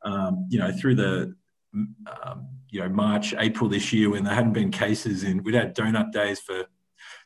um, 0.03 0.47
you 0.49 0.59
know, 0.59 0.71
through 0.71 0.95
the. 0.95 1.35
Um, 1.73 2.47
you 2.69 2.79
know, 2.81 2.89
March, 2.89 3.33
April 3.37 3.69
this 3.69 3.91
year, 3.91 4.09
when 4.09 4.23
there 4.23 4.33
hadn't 4.33 4.53
been 4.53 4.71
cases, 4.71 5.23
and 5.23 5.43
we'd 5.43 5.55
had 5.55 5.75
donut 5.75 6.11
days 6.11 6.39
for 6.39 6.65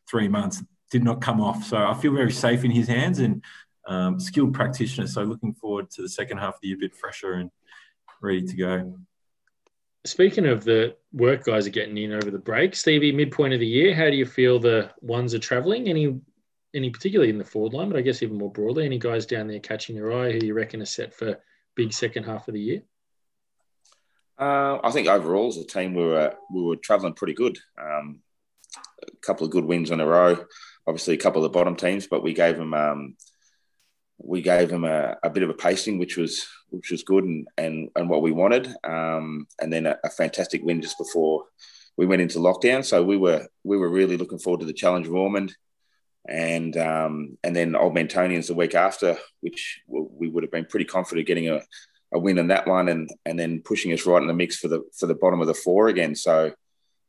three 0.09 0.27
months, 0.27 0.63
did 0.89 1.03
not 1.03 1.21
come 1.21 1.41
off. 1.41 1.65
So 1.65 1.77
I 1.77 1.93
feel 1.93 2.13
very 2.13 2.31
safe 2.31 2.63
in 2.63 2.71
his 2.71 2.87
hands 2.87 3.19
and 3.19 3.43
um, 3.87 4.19
skilled 4.19 4.53
practitioner. 4.53 5.07
So 5.07 5.23
looking 5.23 5.53
forward 5.53 5.89
to 5.91 6.01
the 6.01 6.09
second 6.09 6.37
half 6.37 6.55
of 6.55 6.61
the 6.61 6.69
year, 6.69 6.77
a 6.77 6.79
bit 6.79 6.95
fresher 6.95 7.33
and 7.33 7.51
ready 8.21 8.41
to 8.43 8.55
go. 8.55 8.97
Speaking 10.05 10.45
of 10.45 10.63
the 10.63 10.95
work 11.11 11.43
guys 11.43 11.67
are 11.67 11.71
getting 11.71 11.97
in 11.97 12.13
over 12.13 12.31
the 12.31 12.39
break, 12.39 12.75
Stevie, 12.75 13.11
midpoint 13.11 13.53
of 13.53 13.59
the 13.59 13.67
year, 13.67 13.93
how 13.93 14.09
do 14.09 14.15
you 14.15 14.25
feel 14.25 14.59
the 14.59 14.89
ones 15.01 15.33
are 15.33 15.39
travelling? 15.39 15.89
Any, 15.89 16.19
any 16.73 16.89
particularly 16.89 17.29
in 17.29 17.37
the 17.37 17.43
forward 17.43 17.73
line, 17.73 17.89
but 17.89 17.97
I 17.97 18.01
guess 18.01 18.23
even 18.23 18.37
more 18.37 18.51
broadly, 18.51 18.85
any 18.85 18.99
guys 18.99 19.25
down 19.25 19.47
there 19.47 19.59
catching 19.59 19.97
your 19.97 20.13
eye 20.13 20.31
who 20.31 20.45
you 20.45 20.53
reckon 20.53 20.81
are 20.81 20.85
set 20.85 21.13
for 21.13 21.37
big 21.75 21.91
second 21.91 22.23
half 22.23 22.47
of 22.47 22.53
the 22.53 22.61
year? 22.61 22.81
Uh, 24.39 24.79
I 24.83 24.91
think 24.91 25.07
overall 25.07 25.47
as 25.47 25.57
a 25.57 25.65
team 25.65 25.93
we 25.95 26.03
were 26.03 26.33
we 26.53 26.63
were 26.63 26.75
travelling 26.75 27.13
pretty 27.13 27.33
good. 27.33 27.57
Um, 27.81 28.19
a 29.01 29.11
couple 29.25 29.45
of 29.45 29.51
good 29.51 29.65
wins 29.65 29.91
in 29.91 29.99
a 29.99 30.05
row. 30.05 30.45
Obviously, 30.85 31.15
a 31.15 31.17
couple 31.17 31.43
of 31.43 31.51
the 31.51 31.57
bottom 31.57 31.75
teams, 31.75 32.07
but 32.07 32.23
we 32.23 32.33
gave 32.33 32.57
them 32.57 32.73
um, 32.73 33.15
we 34.19 34.41
gave 34.41 34.69
them 34.69 34.83
a, 34.83 35.15
a, 35.23 35.29
bit 35.29 35.43
of 35.43 35.49
a 35.49 35.53
pacing, 35.53 35.97
which 35.97 36.17
was 36.17 36.47
which 36.69 36.91
was 36.91 37.03
good 37.03 37.23
and 37.23 37.47
and, 37.57 37.89
and 37.95 38.09
what 38.09 38.21
we 38.21 38.31
wanted. 38.31 38.67
Um, 38.83 39.47
and 39.61 39.71
then 39.71 39.85
a, 39.85 39.97
a, 40.03 40.09
fantastic 40.09 40.61
win 40.63 40.81
just 40.81 40.97
before 40.97 41.45
we 41.97 42.05
went 42.05 42.21
into 42.21 42.39
lockdown. 42.39 42.85
So 42.85 43.03
we 43.03 43.17
were 43.17 43.47
we 43.63 43.77
were 43.77 43.89
really 43.89 44.17
looking 44.17 44.39
forward 44.39 44.61
to 44.61 44.65
the 44.65 44.73
challenge 44.73 45.07
of 45.07 45.13
Ormond, 45.13 45.55
and 46.27 46.75
um, 46.77 47.37
and 47.43 47.55
then 47.55 47.75
Old 47.75 47.95
Mentonians 47.95 48.47
the 48.47 48.53
week 48.53 48.75
after, 48.75 49.17
which 49.41 49.81
we 49.87 50.29
would 50.29 50.43
have 50.43 50.51
been 50.51 50.65
pretty 50.65 50.85
confident 50.85 51.27
getting 51.27 51.49
a, 51.49 51.61
a 52.13 52.19
win 52.19 52.37
in 52.37 52.47
that 52.47 52.67
one, 52.67 52.89
and 52.89 53.09
and 53.25 53.37
then 53.37 53.61
pushing 53.61 53.93
us 53.93 54.05
right 54.05 54.21
in 54.21 54.27
the 54.27 54.33
mix 54.33 54.57
for 54.57 54.67
the 54.67 54.81
for 54.97 55.07
the 55.07 55.15
bottom 55.15 55.41
of 55.41 55.47
the 55.47 55.53
four 55.53 55.87
again. 55.87 56.15
So 56.15 56.53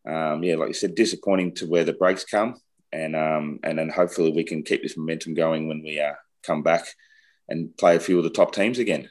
um, 0.06 0.42
yeah, 0.42 0.56
like 0.56 0.68
you 0.68 0.74
said, 0.74 0.94
disappointing 0.94 1.54
to 1.56 1.66
where 1.66 1.84
the 1.84 1.92
breaks 1.92 2.24
come, 2.24 2.60
and 2.92 3.14
um, 3.14 3.60
and 3.62 3.78
then 3.78 3.88
hopefully 3.88 4.32
we 4.32 4.44
can 4.44 4.62
keep 4.62 4.82
this 4.82 4.96
momentum 4.96 5.34
going 5.34 5.68
when 5.68 5.82
we 5.82 6.00
uh, 6.00 6.14
come 6.42 6.62
back 6.62 6.84
and 7.48 7.76
play 7.76 7.96
a 7.96 8.00
few 8.00 8.18
of 8.18 8.24
the 8.24 8.30
top 8.30 8.54
teams 8.54 8.78
again. 8.78 9.08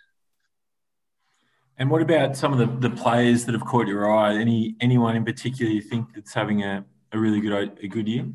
And 1.79 1.91
what 1.91 2.01
about 2.01 2.35
some 2.35 2.53
of 2.53 2.59
the, 2.59 2.89
the 2.89 2.95
players 2.95 3.45
that 3.45 3.53
have 3.53 3.65
caught 3.65 3.87
your 3.87 4.11
eye? 4.11 4.35
Any 4.35 4.75
anyone 4.81 5.15
in 5.15 5.23
particular 5.25 5.71
you 5.71 5.81
think 5.81 6.13
that's 6.13 6.33
having 6.33 6.63
a, 6.63 6.83
a 7.11 7.19
really 7.19 7.39
good 7.39 7.79
a 7.81 7.87
good 7.87 8.07
year? 8.07 8.25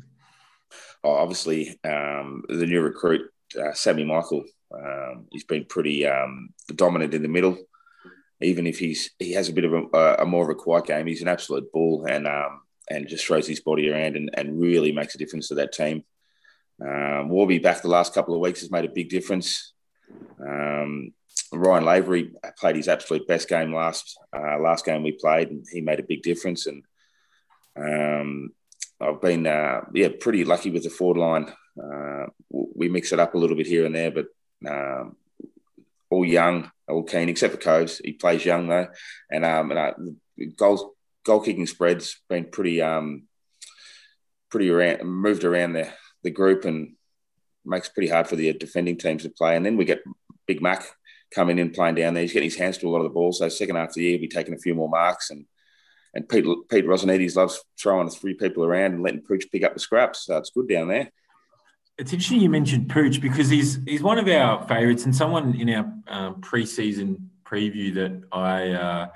Oh, 1.03 1.15
obviously, 1.15 1.77
um, 1.83 2.43
the 2.47 2.65
new 2.65 2.81
recruit 2.81 3.29
uh, 3.59 3.73
Sammy 3.73 4.05
Michael. 4.05 4.43
Um, 4.73 5.27
he's 5.31 5.43
been 5.43 5.65
pretty 5.65 6.05
um, 6.05 6.49
dominant 6.75 7.13
in 7.13 7.21
the 7.21 7.27
middle. 7.27 7.57
Even 8.41 8.67
if 8.67 8.79
he's 8.79 9.11
he 9.19 9.33
has 9.33 9.49
a 9.49 9.53
bit 9.53 9.65
of 9.65 9.73
a, 9.93 10.15
a 10.19 10.25
more 10.25 10.43
of 10.43 10.49
a 10.49 10.59
quiet 10.59 10.85
game, 10.85 11.07
he's 11.07 11.21
an 11.21 11.27
absolute 11.27 11.71
bull 11.71 12.05
and 12.05 12.27
um, 12.27 12.61
and 12.89 13.07
just 13.07 13.25
throws 13.25 13.47
his 13.47 13.61
body 13.61 13.89
around 13.89 14.15
and, 14.15 14.29
and 14.33 14.59
really 14.59 14.91
makes 14.91 15.15
a 15.15 15.17
difference 15.17 15.47
to 15.47 15.55
that 15.55 15.71
team. 15.71 16.03
Um, 16.81 17.29
Warby 17.29 17.59
back 17.59 17.81
the 17.81 17.87
last 17.87 18.13
couple 18.13 18.33
of 18.33 18.41
weeks 18.41 18.61
has 18.61 18.71
made 18.71 18.85
a 18.85 18.89
big 18.89 19.09
difference. 19.09 19.73
Um, 20.39 21.13
Ryan 21.53 21.85
Lavery 21.85 22.31
played 22.57 22.75
his 22.75 22.87
absolute 22.87 23.27
best 23.27 23.47
game 23.47 23.73
last 23.73 24.17
uh, 24.35 24.59
last 24.59 24.85
game 24.85 25.03
we 25.03 25.13
played, 25.13 25.49
and 25.49 25.65
he 25.71 25.81
made 25.81 25.99
a 25.99 26.03
big 26.03 26.23
difference. 26.23 26.67
And 26.67 26.83
um, 27.77 28.49
I've 28.99 29.21
been 29.21 29.47
uh, 29.47 29.81
yeah 29.93 30.09
pretty 30.19 30.43
lucky 30.43 30.71
with 30.71 30.83
the 30.83 30.89
forward 30.89 31.17
line. 31.17 31.53
Uh, 31.81 32.25
we 32.49 32.89
mix 32.89 33.11
it 33.13 33.19
up 33.19 33.35
a 33.35 33.37
little 33.37 33.55
bit 33.55 33.67
here 33.67 33.85
and 33.85 33.95
there, 33.95 34.11
but 34.11 34.25
um, 34.67 35.15
all 36.09 36.25
young, 36.25 36.71
all 36.87 37.03
keen, 37.03 37.29
except 37.29 37.53
for 37.53 37.59
Coves. 37.59 37.99
He 38.03 38.13
plays 38.13 38.45
young 38.45 38.67
though, 38.67 38.87
and 39.31 39.45
um, 39.45 39.71
and 39.71 39.79
uh, 39.79 39.93
goal 40.57 40.95
goal 41.25 41.39
kicking 41.39 41.67
spreads 41.67 42.21
been 42.29 42.45
pretty 42.45 42.81
um 42.81 43.23
pretty 44.49 44.69
around 44.69 45.03
moved 45.03 45.43
around 45.43 45.73
the 45.73 45.89
the 46.23 46.31
group 46.31 46.65
and 46.65 46.95
makes 47.65 47.89
pretty 47.89 48.09
hard 48.09 48.27
for 48.27 48.35
the 48.35 48.53
defending 48.53 48.97
teams 48.97 49.23
to 49.23 49.29
play. 49.29 49.55
And 49.55 49.65
then 49.65 49.77
we 49.77 49.85
get 49.85 50.03
Big 50.47 50.61
Mac 50.61 50.85
coming 51.33 51.59
in 51.59 51.71
playing 51.71 51.95
down 51.95 52.13
there. 52.13 52.23
He's 52.23 52.33
getting 52.33 52.49
his 52.49 52.57
hands 52.57 52.77
to 52.77 52.87
a 52.87 52.91
lot 52.91 52.99
of 52.99 53.05
the 53.05 53.09
balls. 53.09 53.39
So 53.39 53.49
second 53.49 53.75
half 53.75 53.89
of 53.89 53.95
the 53.95 54.03
year, 54.03 54.11
he'll 54.11 54.21
be 54.21 54.27
taking 54.27 54.53
a 54.53 54.59
few 54.59 54.75
more 54.75 54.89
marks. 54.89 55.29
And 55.29 55.45
and 56.13 56.29
Pete 56.29 56.45
Pete 56.69 56.85
Rosanides 56.85 57.35
loves 57.35 57.63
throwing 57.79 58.09
three 58.09 58.35
people 58.35 58.63
around 58.63 58.93
and 58.93 59.03
letting 59.03 59.21
Pooch 59.21 59.45
pick 59.51 59.63
up 59.63 59.73
the 59.73 59.79
scraps. 59.79 60.25
So 60.25 60.37
it's 60.37 60.51
good 60.51 60.69
down 60.69 60.89
there. 60.89 61.11
It's 61.97 62.11
interesting 62.11 62.41
you 62.41 62.49
mentioned 62.49 62.89
Pooch 62.89 63.21
because 63.21 63.49
he's 63.49 63.83
he's 63.85 64.01
one 64.01 64.17
of 64.17 64.27
our 64.27 64.67
favourites 64.67 65.05
and 65.05 65.15
someone 65.15 65.55
in 65.55 65.69
our 65.69 65.93
um, 66.07 66.41
pre-season 66.41 67.29
preview 67.45 67.93
that 67.93 68.23
I 68.31 68.71
uh, 68.71 69.07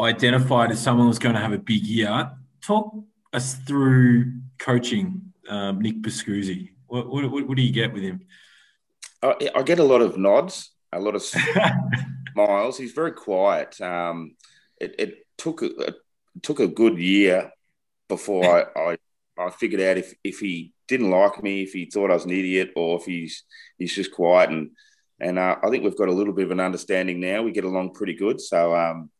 identified 0.00 0.70
as 0.70 0.80
someone 0.80 1.08
who's 1.08 1.18
going 1.18 1.34
to 1.34 1.40
have 1.40 1.52
a 1.52 1.58
big 1.58 1.84
year. 1.84 2.30
Talk 2.60 2.94
us 3.32 3.54
through 3.54 4.32
coaching 4.58 5.32
um, 5.48 5.80
Nick 5.80 6.02
Buscuzzi. 6.02 6.70
What, 6.86 7.08
what, 7.08 7.30
what, 7.30 7.56
do 7.56 7.62
you 7.62 7.72
get 7.72 7.92
with 7.92 8.02
him? 8.02 8.20
I, 9.22 9.50
I 9.54 9.62
get 9.62 9.78
a 9.78 9.84
lot 9.84 10.02
of 10.02 10.16
nods, 10.16 10.70
a 10.92 11.00
lot 11.00 11.14
of 11.14 11.22
smiles. 12.32 12.78
He's 12.78 12.92
very 12.92 13.12
quiet. 13.12 13.80
Um, 13.80 14.36
it, 14.80 14.94
it, 14.98 15.26
took 15.36 15.62
a, 15.62 15.66
it 15.66 15.94
took 16.42 16.60
a 16.60 16.68
good 16.68 16.98
year 16.98 17.50
before 18.08 18.44
I, 18.44 18.92
I, 18.92 18.96
I 19.46 19.50
figured 19.50 19.80
out 19.80 19.96
if, 19.96 20.12
if 20.24 20.38
he 20.40 20.72
didn't 20.88 21.10
like 21.10 21.42
me, 21.42 21.62
if 21.62 21.72
he 21.72 21.86
thought 21.86 22.10
I 22.10 22.14
was 22.14 22.24
an 22.24 22.30
idiot, 22.30 22.72
or 22.76 22.98
if 22.98 23.04
he's 23.04 23.44
he's 23.78 23.94
just 23.94 24.12
quiet. 24.12 24.50
And 24.50 24.70
and 25.20 25.38
uh, 25.38 25.56
I 25.62 25.70
think 25.70 25.84
we've 25.84 25.96
got 25.96 26.08
a 26.08 26.12
little 26.12 26.34
bit 26.34 26.46
of 26.46 26.50
an 26.50 26.60
understanding 26.60 27.20
now. 27.20 27.42
We 27.42 27.52
get 27.52 27.64
along 27.64 27.94
pretty 27.94 28.14
good. 28.14 28.40
So 28.40 28.74
um, 28.74 29.10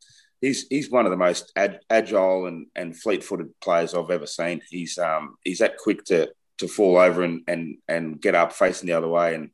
he's 0.40 0.66
he's 0.68 0.90
one 0.90 1.06
of 1.06 1.10
the 1.10 1.16
most 1.16 1.52
ad, 1.56 1.80
agile 1.88 2.46
and, 2.46 2.66
and 2.74 2.96
fleet-footed 2.96 3.48
players 3.60 3.94
I've 3.94 4.10
ever 4.10 4.26
seen. 4.26 4.60
He's 4.68 4.98
um, 4.98 5.36
he's 5.44 5.58
that 5.58 5.78
quick 5.78 6.04
to 6.06 6.30
to 6.58 6.68
fall 6.68 6.96
over 6.98 7.22
and 7.22 7.42
and 7.46 7.78
and 7.88 8.20
get 8.20 8.34
up 8.34 8.52
facing 8.52 8.86
the 8.86 8.94
other 8.94 9.08
way. 9.08 9.34
And 9.34 9.50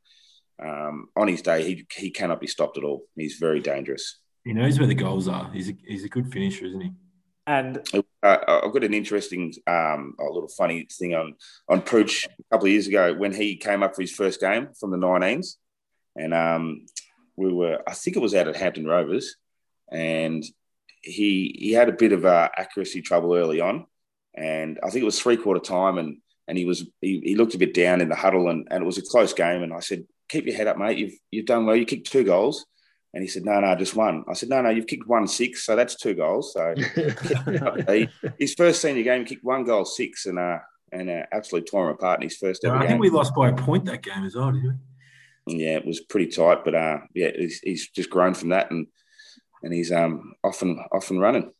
um, 0.63 1.07
on 1.15 1.27
his 1.27 1.41
day, 1.41 1.63
he 1.63 1.85
he 1.95 2.09
cannot 2.09 2.41
be 2.41 2.47
stopped 2.47 2.77
at 2.77 2.83
all. 2.83 3.03
He's 3.15 3.37
very 3.37 3.59
dangerous. 3.59 4.19
He 4.43 4.53
knows 4.53 4.77
where 4.77 4.87
the 4.87 4.95
goals 4.95 5.29
are. 5.29 5.49
He's 5.53 5.69
a, 5.69 5.73
he's 5.87 6.03
a 6.03 6.09
good 6.09 6.31
finisher, 6.31 6.65
isn't 6.65 6.81
he? 6.81 6.91
And 7.45 7.77
uh, 7.93 8.37
I've 8.63 8.71
got 8.71 8.83
an 8.83 8.93
interesting, 8.93 9.53
um, 9.67 10.15
a 10.19 10.23
little 10.23 10.47
funny 10.47 10.87
thing 10.89 11.13
on 11.13 11.35
on 11.67 11.81
Pooch 11.81 12.25
a 12.25 12.43
couple 12.51 12.67
of 12.67 12.71
years 12.71 12.87
ago 12.87 13.13
when 13.13 13.33
he 13.33 13.57
came 13.57 13.83
up 13.83 13.95
for 13.95 14.01
his 14.01 14.13
first 14.13 14.39
game 14.39 14.69
from 14.79 14.91
the 14.91 14.97
19s, 14.97 15.55
and 16.15 16.33
um, 16.33 16.85
we 17.35 17.51
were, 17.51 17.81
I 17.85 17.93
think 17.93 18.15
it 18.15 18.21
was 18.21 18.33
out 18.33 18.47
at 18.47 18.55
Hampton 18.55 18.85
Rovers, 18.85 19.35
and 19.91 20.43
he 21.01 21.55
he 21.59 21.73
had 21.73 21.89
a 21.89 21.93
bit 21.93 22.13
of 22.13 22.25
uh, 22.25 22.49
accuracy 22.57 23.01
trouble 23.01 23.35
early 23.35 23.59
on, 23.59 23.87
and 24.33 24.79
I 24.81 24.89
think 24.89 25.01
it 25.01 25.05
was 25.05 25.19
three 25.19 25.37
quarter 25.37 25.59
time, 25.59 25.97
and 25.97 26.19
and 26.47 26.57
he 26.57 26.63
was 26.63 26.85
he, 27.01 27.21
he 27.23 27.35
looked 27.35 27.55
a 27.55 27.59
bit 27.59 27.73
down 27.73 27.99
in 27.99 28.07
the 28.07 28.15
huddle, 28.15 28.49
and, 28.49 28.67
and 28.71 28.83
it 28.83 28.85
was 28.85 28.97
a 28.97 29.01
close 29.01 29.33
game, 29.33 29.63
and 29.63 29.73
I 29.73 29.81
said, 29.81 30.05
keep 30.29 30.45
your 30.45 30.55
head 30.55 30.67
up, 30.67 30.77
mate. 30.77 30.97
You've 30.97 31.13
you've 31.31 31.45
done 31.45 31.65
well. 31.65 31.75
You 31.75 31.85
kicked 31.85 32.11
two 32.11 32.23
goals. 32.23 32.65
And 33.13 33.21
he 33.21 33.27
said, 33.27 33.45
no, 33.45 33.59
no, 33.59 33.75
just 33.75 33.95
one. 33.95 34.25
I 34.27 34.33
said, 34.33 34.49
no, 34.49 34.61
no, 34.61 34.69
you've 34.69 34.87
kicked 34.87 35.07
one 35.07 35.27
six, 35.27 35.63
so 35.63 35.75
that's 35.75 35.95
two 35.95 36.15
goals. 36.15 36.53
So 36.53 36.73
he, 37.87 38.09
his 38.39 38.55
first 38.55 38.81
senior 38.81 39.03
game, 39.03 39.21
he 39.21 39.35
kicked 39.35 39.43
one 39.43 39.65
goal, 39.65 39.85
six, 39.85 40.25
and 40.25 40.39
uh, 40.39 40.57
and 40.91 41.09
uh, 41.09 41.23
absolutely 41.31 41.69
tore 41.69 41.89
him 41.89 41.95
apart 41.95 42.19
in 42.19 42.29
his 42.29 42.37
first 42.37 42.65
ever 42.65 42.75
I 42.75 42.81
game. 42.81 42.89
think 42.89 43.01
we 43.01 43.09
lost 43.09 43.35
by 43.35 43.49
a 43.49 43.53
point 43.55 43.85
that 43.85 44.01
game 44.01 44.23
as 44.23 44.35
well, 44.35 44.51
didn't 44.51 44.79
we? 45.45 45.55
Yeah, 45.55 45.77
it 45.77 45.85
was 45.85 45.99
pretty 45.99 46.31
tight, 46.31 46.63
but 46.63 46.73
uh, 46.73 46.99
yeah, 47.13 47.31
he's, 47.35 47.59
he's 47.59 47.89
just 47.89 48.09
grown 48.09 48.33
from 48.33 48.49
that, 48.49 48.71
and 48.71 48.87
and 49.61 49.73
he's 49.73 49.91
um 49.91 50.33
often 50.43 50.83
often 50.91 51.19
running. 51.19 51.51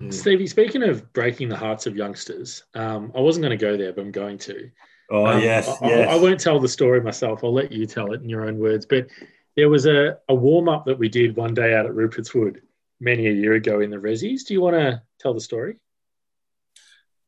Mm. 0.00 0.12
Stevie, 0.12 0.46
speaking 0.46 0.82
of 0.82 1.12
breaking 1.12 1.48
the 1.48 1.56
hearts 1.56 1.86
of 1.86 1.96
youngsters, 1.96 2.64
um, 2.74 3.12
I 3.14 3.20
wasn't 3.20 3.42
going 3.42 3.58
to 3.58 3.64
go 3.64 3.76
there, 3.76 3.92
but 3.92 4.02
I'm 4.02 4.12
going 4.12 4.38
to. 4.38 4.70
Oh 5.10 5.26
um, 5.26 5.42
yes, 5.42 5.68
I, 5.82 5.88
yes. 5.88 6.08
I, 6.08 6.12
I, 6.12 6.16
won't 6.16 6.40
tell 6.40 6.58
the 6.58 6.68
story 6.68 7.00
myself. 7.00 7.44
I'll 7.44 7.52
let 7.52 7.70
you 7.70 7.86
tell 7.86 8.12
it 8.12 8.22
in 8.22 8.28
your 8.28 8.46
own 8.46 8.58
words. 8.58 8.86
But 8.86 9.08
there 9.56 9.68
was 9.68 9.86
a, 9.86 10.18
a 10.28 10.34
warm 10.34 10.68
up 10.68 10.86
that 10.86 10.98
we 10.98 11.08
did 11.08 11.36
one 11.36 11.54
day 11.54 11.74
out 11.74 11.86
at 11.86 11.92
Rupertswood 11.92 12.60
many 13.00 13.26
a 13.26 13.32
year 13.32 13.54
ago 13.54 13.80
in 13.80 13.90
the 13.90 13.96
Resis. 13.96 14.44
Do 14.46 14.54
you 14.54 14.60
want 14.60 14.76
to 14.76 15.02
tell 15.20 15.34
the 15.34 15.40
story? 15.40 15.76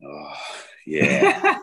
Oh, 0.05 0.35
yeah. 0.87 1.59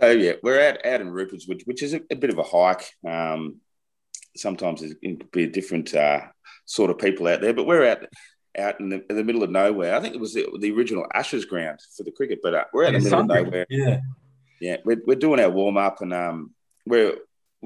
so 0.00 0.10
yeah, 0.10 0.32
we're 0.42 0.68
out 0.68 0.84
out 0.84 1.00
in 1.00 1.12
Rupertswood, 1.12 1.66
which 1.66 1.82
is 1.82 1.94
a, 1.94 2.00
a 2.10 2.16
bit 2.16 2.30
of 2.30 2.38
a 2.38 2.42
hike. 2.42 2.90
Um, 3.06 3.60
sometimes 4.36 4.82
it 4.82 5.00
can 5.02 5.20
be 5.32 5.44
a 5.44 5.50
different 5.50 5.94
uh, 5.94 6.22
sort 6.64 6.90
of 6.90 6.98
people 6.98 7.26
out 7.28 7.40
there, 7.40 7.54
but 7.54 7.66
we're 7.66 7.88
out 7.88 8.06
out 8.58 8.80
in 8.80 8.90
the, 8.90 9.02
in 9.08 9.16
the 9.16 9.24
middle 9.24 9.42
of 9.42 9.50
nowhere. 9.50 9.94
I 9.94 10.00
think 10.00 10.14
it 10.14 10.20
was 10.20 10.34
the, 10.34 10.46
the 10.60 10.72
original 10.72 11.06
Ashes 11.14 11.46
ground 11.46 11.80
for 11.96 12.02
the 12.02 12.12
cricket, 12.12 12.40
but 12.42 12.54
uh, 12.54 12.64
we're 12.72 12.84
out 12.84 12.94
in 12.94 13.02
the 13.02 13.10
middle 13.10 13.20
of 13.20 13.26
nowhere. 13.26 13.66
Yeah, 13.70 14.00
yeah, 14.60 14.76
we're, 14.84 15.00
we're 15.06 15.16
doing 15.16 15.40
our 15.40 15.50
warm 15.50 15.78
up 15.78 16.02
and 16.02 16.12
um, 16.12 16.50
we're 16.86 17.16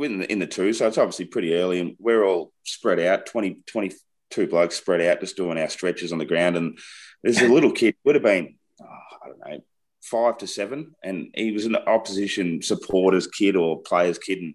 in 0.04 0.18
the, 0.18 0.30
in 0.30 0.38
the 0.38 0.46
two, 0.46 0.72
so 0.72 0.86
it's 0.86 0.98
obviously 0.98 1.24
pretty 1.24 1.54
early, 1.54 1.80
and 1.80 1.96
we're 1.98 2.24
all 2.24 2.52
spread 2.64 3.00
out 3.00 3.26
20, 3.26 3.60
22 3.66 4.46
blokes 4.46 4.76
spread 4.76 5.00
out, 5.00 5.20
just 5.20 5.36
doing 5.36 5.58
our 5.58 5.68
stretches 5.68 6.12
on 6.12 6.18
the 6.18 6.24
ground. 6.24 6.56
And 6.56 6.78
there's 7.22 7.40
a 7.40 7.48
little 7.48 7.72
kid, 7.72 7.96
would 8.04 8.14
have 8.14 8.24
been, 8.24 8.56
oh, 8.80 8.84
I 8.84 9.28
don't 9.28 9.38
know, 9.38 9.64
five 10.02 10.38
to 10.38 10.46
seven, 10.46 10.94
and 11.02 11.28
he 11.34 11.52
was 11.52 11.64
an 11.66 11.76
opposition 11.76 12.62
supporters 12.62 13.26
kid 13.26 13.56
or 13.56 13.82
players 13.82 14.18
kid, 14.18 14.38
and 14.38 14.54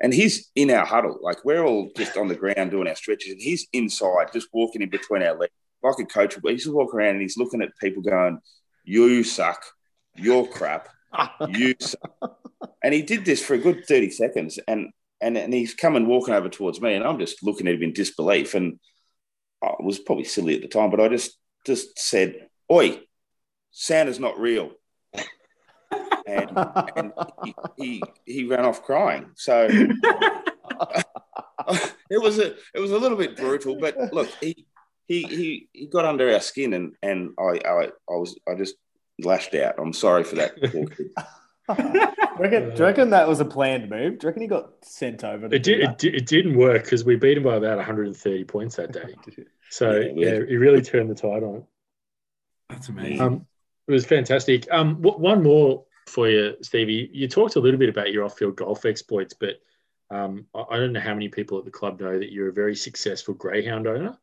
and 0.00 0.12
he's 0.12 0.50
in 0.56 0.70
our 0.70 0.84
huddle, 0.84 1.18
like 1.22 1.44
we're 1.44 1.64
all 1.64 1.90
just 1.96 2.16
on 2.16 2.26
the 2.26 2.34
ground 2.34 2.72
doing 2.72 2.88
our 2.88 2.96
stretches, 2.96 3.32
and 3.32 3.40
he's 3.40 3.68
inside, 3.72 4.32
just 4.32 4.48
walking 4.52 4.82
in 4.82 4.90
between 4.90 5.22
our 5.22 5.38
legs, 5.38 5.52
like 5.82 5.94
a 6.00 6.04
coach. 6.04 6.36
He's 6.42 6.64
just 6.64 6.74
walking 6.74 6.98
around 6.98 7.10
and 7.10 7.22
he's 7.22 7.36
looking 7.36 7.62
at 7.62 7.76
people, 7.80 8.02
going, 8.02 8.40
"You 8.84 9.22
suck, 9.22 9.64
you're 10.16 10.46
crap, 10.46 10.88
you." 11.48 11.74
And 12.82 12.92
he 12.92 13.00
did 13.00 13.24
this 13.24 13.42
for 13.42 13.54
a 13.54 13.58
good 13.58 13.86
30 13.86 14.10
seconds. 14.10 14.58
And, 14.68 14.90
and, 15.22 15.38
and 15.38 15.54
he's 15.54 15.74
coming 15.74 16.06
walking 16.06 16.34
over 16.34 16.50
towards 16.50 16.82
me. 16.82 16.92
And 16.92 17.02
I'm 17.02 17.18
just 17.18 17.42
looking 17.42 17.66
at 17.66 17.74
him 17.74 17.82
in 17.82 17.94
disbelief. 17.94 18.54
And 18.54 18.78
I 19.62 19.72
was 19.80 19.98
probably 19.98 20.24
silly 20.24 20.54
at 20.54 20.60
the 20.60 20.68
time, 20.68 20.90
but 20.90 21.00
I 21.00 21.08
just, 21.08 21.34
just 21.64 21.98
said, 21.98 22.48
Oi, 22.70 23.00
Santa's 23.70 24.20
not 24.20 24.38
real. 24.38 24.72
and, 26.26 26.50
and 26.94 27.12
he, 27.42 27.54
he, 27.78 28.02
he 28.26 28.44
ran 28.44 28.66
off 28.66 28.82
crying. 28.82 29.30
So 29.34 29.66
it 32.10 32.22
was 32.22 32.38
a 32.38 32.54
it 32.74 32.80
was 32.80 32.90
a 32.90 32.98
little 32.98 33.16
bit 33.16 33.36
brutal, 33.36 33.78
but 33.78 33.96
look, 34.12 34.28
he 34.40 34.66
he 35.06 35.22
he, 35.22 35.68
he 35.72 35.86
got 35.86 36.04
under 36.04 36.32
our 36.32 36.40
skin, 36.40 36.74
and 36.74 36.94
and 37.02 37.30
I, 37.38 37.60
I 37.64 37.84
I 37.84 37.90
was 38.08 38.38
I 38.48 38.54
just 38.54 38.74
lashed 39.22 39.54
out. 39.54 39.74
I'm 39.78 39.92
sorry 39.92 40.24
for 40.24 40.36
that. 40.36 40.60
do, 40.60 40.86
you 41.68 42.06
reckon, 42.38 42.70
do 42.70 42.76
you 42.76 42.84
reckon 42.84 43.10
that 43.10 43.28
was 43.28 43.40
a 43.40 43.44
planned 43.44 43.88
move? 43.88 44.18
Do 44.18 44.24
you 44.24 44.28
reckon 44.28 44.42
he 44.42 44.48
got 44.48 44.84
sent 44.84 45.24
over? 45.24 45.48
To 45.48 45.54
It, 45.54 45.62
did, 45.62 45.80
it, 45.80 45.86
that? 45.86 45.98
di- 45.98 46.16
it 46.16 46.26
didn't 46.26 46.56
work 46.56 46.82
because 46.84 47.04
we 47.04 47.16
beat 47.16 47.36
him 47.36 47.44
by 47.44 47.56
about 47.56 47.76
130 47.76 48.44
points 48.44 48.76
that 48.76 48.92
day. 48.92 49.14
So 49.70 49.90
Yeah, 49.90 50.12
yeah, 50.14 50.46
he 50.46 50.56
really 50.56 50.82
turned 50.82 51.10
the 51.10 51.16
tide 51.16 51.42
on 51.42 51.56
it. 51.56 51.64
That's 52.68 52.88
amazing. 52.90 53.20
Um, 53.20 53.46
it 53.88 53.92
was 53.92 54.06
fantastic. 54.06 54.68
Um, 54.70 55.02
w- 55.02 55.18
one 55.18 55.42
more 55.42 55.84
for 56.06 56.28
you, 56.28 56.54
Stevie. 56.62 57.10
You 57.12 57.26
talked 57.26 57.56
a 57.56 57.60
little 57.60 57.80
bit 57.80 57.88
about 57.88 58.12
your 58.12 58.24
off-field 58.24 58.54
golf 58.54 58.84
exploits, 58.84 59.34
but 59.34 59.60
um, 60.10 60.46
I, 60.54 60.62
I 60.70 60.76
don't 60.76 60.92
know 60.92 61.00
how 61.00 61.14
many 61.14 61.28
people 61.28 61.58
at 61.58 61.64
the 61.64 61.72
club 61.72 62.00
know 62.00 62.16
that 62.16 62.30
you're 62.30 62.50
a 62.50 62.52
very 62.52 62.76
successful 62.76 63.34
greyhound 63.34 63.88
owner. 63.88 64.16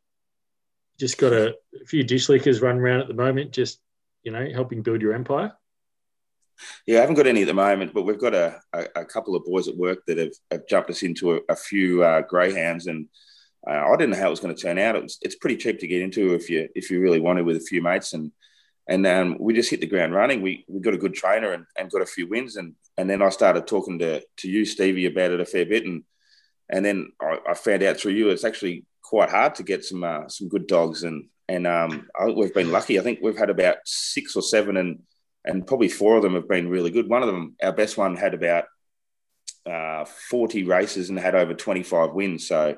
Just 0.98 1.18
got 1.18 1.34
a, 1.34 1.56
a 1.82 1.86
few 1.86 2.04
dish 2.04 2.30
lickers 2.30 2.62
running 2.62 2.82
around 2.82 3.02
at 3.02 3.08
the 3.10 3.14
moment, 3.14 3.52
just 3.52 3.82
you 4.24 4.32
know, 4.32 4.48
helping 4.54 4.82
build 4.82 5.02
your 5.02 5.14
empire. 5.14 5.54
Yeah, 6.86 6.98
I 6.98 7.02
haven't 7.02 7.16
got 7.16 7.28
any 7.28 7.42
at 7.42 7.48
the 7.48 7.54
moment, 7.54 7.94
but 7.94 8.04
we've 8.04 8.20
got 8.20 8.36
a, 8.36 8.60
a, 8.74 8.86
a 8.98 9.06
couple 9.06 9.36
of 9.36 9.46
boys 9.46 9.68
at 9.68 9.78
work 9.78 10.00
that 10.08 10.18
have, 10.18 10.34
have 10.52 10.68
jumped 10.68 10.90
us 10.90 11.04
into 11.04 11.36
a, 11.36 11.40
a 11.50 11.56
few 11.56 12.04
uh, 12.04 12.22
greyhounds, 12.22 12.88
and 12.88 13.08
uh, 13.68 13.72
I 13.72 13.96
didn't 13.98 14.12
know 14.12 14.20
how 14.20 14.28
it 14.28 14.32
was 14.32 14.40
going 14.40 14.56
to 14.56 14.62
turn 14.62 14.78
out. 14.78 14.96
It 14.96 15.04
was, 15.04 15.18
it's 15.22 15.36
pretty 15.36 15.58
cheap 15.58 15.80
to 15.80 15.88
get 15.88 16.02
into 16.02 16.34
if 16.34 16.50
you 16.50 16.68
if 16.76 16.92
you 16.92 17.00
really 17.00 17.20
wanted 17.20 17.46
with 17.46 17.58
a 17.58 17.62
few 17.62 17.82
mates, 17.82 18.14
and 18.14 18.32
and 18.88 19.06
um, 19.08 19.38
we 19.40 19.54
just 19.54 19.70
hit 19.70 19.82
the 19.82 19.88
ground 19.88 20.14
running. 20.14 20.42
We 20.42 20.66
we 20.68 20.82
got 20.82 20.94
a 20.94 21.00
good 21.00 21.14
trainer 21.14 21.54
and, 21.54 21.66
and 21.78 21.92
got 21.92 22.02
a 22.02 22.08
few 22.08 22.28
wins, 22.28 22.58
and 22.58 22.76
and 22.98 23.10
then 23.10 23.22
I 23.22 23.30
started 23.30 23.68
talking 23.68 24.00
to 24.00 24.22
to 24.38 24.50
you, 24.50 24.66
Stevie, 24.66 25.08
about 25.08 25.32
it 25.32 25.40
a 25.40 25.46
fair 25.46 25.66
bit, 25.66 25.86
and 25.86 26.04
and 26.70 26.86
then 26.86 27.12
I, 27.22 27.38
I 27.50 27.54
found 27.54 27.84
out 27.84 27.98
through 27.98 28.14
you 28.14 28.30
it's 28.30 28.46
actually 28.46 28.86
quite 29.04 29.30
hard 29.30 29.56
to 29.56 29.64
get 29.64 29.84
some 29.84 30.04
uh, 30.04 30.28
some 30.28 30.48
good 30.48 30.68
dogs, 30.68 31.04
and 31.04 31.26
and 31.52 31.68
um, 31.68 32.08
I 32.18 32.26
think 32.26 32.38
we've 32.38 32.54
been 32.54 32.72
lucky. 32.72 32.98
I 32.98 33.04
think 33.04 33.20
we've 33.22 33.38
had 33.38 33.50
about 33.50 33.78
six 33.86 34.36
or 34.36 34.42
seven, 34.42 34.78
and 34.78 35.00
and 35.44 35.68
probably 35.68 35.90
four 35.90 36.16
of 36.16 36.24
them 36.24 36.36
have 36.36 36.48
been 36.48 36.70
really 36.70 36.92
good. 36.92 37.10
One 37.10 37.24
of 37.24 37.28
them, 37.28 37.56
our 37.62 37.74
best 37.74 37.98
one, 37.98 38.16
had 38.16 38.34
about 38.34 38.66
uh, 39.66 40.06
40 40.06 40.64
races 40.64 41.10
and 41.10 41.20
had 41.20 41.36
over 41.36 41.54
25 41.54 42.14
wins. 42.14 42.48
So 42.48 42.78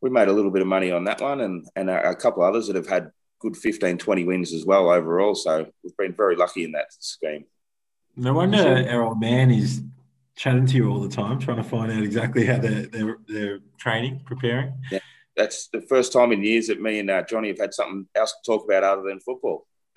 we 0.00 0.10
made 0.10 0.28
a 0.28 0.32
little 0.32 0.50
bit 0.50 0.60
of 0.60 0.68
money 0.68 0.92
on 0.92 1.04
that 1.04 1.22
one 1.22 1.40
and, 1.40 1.66
and 1.74 1.88
a, 1.88 2.10
a 2.10 2.14
couple 2.14 2.42
others 2.42 2.66
that 2.66 2.76
have 2.76 2.86
had 2.86 3.10
good 3.40 3.56
15, 3.56 3.96
20 3.96 4.24
wins 4.24 4.52
as 4.52 4.66
well 4.66 4.90
overall. 4.90 5.34
So 5.34 5.66
we've 5.82 5.96
been 5.96 6.12
very 6.14 6.36
lucky 6.36 6.64
in 6.64 6.72
that 6.72 6.88
scheme. 6.90 7.46
No 8.14 8.34
wonder 8.34 8.86
our 8.90 9.02
old 9.02 9.20
man 9.20 9.50
is 9.50 9.82
chatting 10.36 10.66
to 10.66 10.76
you 10.76 10.90
all 10.90 11.00
the 11.00 11.08
time, 11.08 11.38
trying 11.38 11.56
to 11.56 11.64
find 11.64 11.90
out 11.90 12.02
exactly 12.02 12.44
how 12.44 12.58
they're, 12.58 12.86
they're, 12.86 13.18
they're 13.26 13.60
training, 13.78 14.20
preparing. 14.26 14.74
That's 15.36 15.68
the 15.68 15.80
first 15.82 16.12
time 16.12 16.32
in 16.32 16.42
years 16.42 16.68
that 16.68 16.80
me 16.80 16.98
and 16.98 17.10
uh, 17.10 17.22
Johnny 17.22 17.48
have 17.48 17.58
had 17.58 17.74
something 17.74 18.06
else 18.14 18.32
to 18.32 18.50
talk 18.50 18.64
about 18.64 18.82
other 18.84 19.02
than 19.02 19.20
football. 19.20 19.66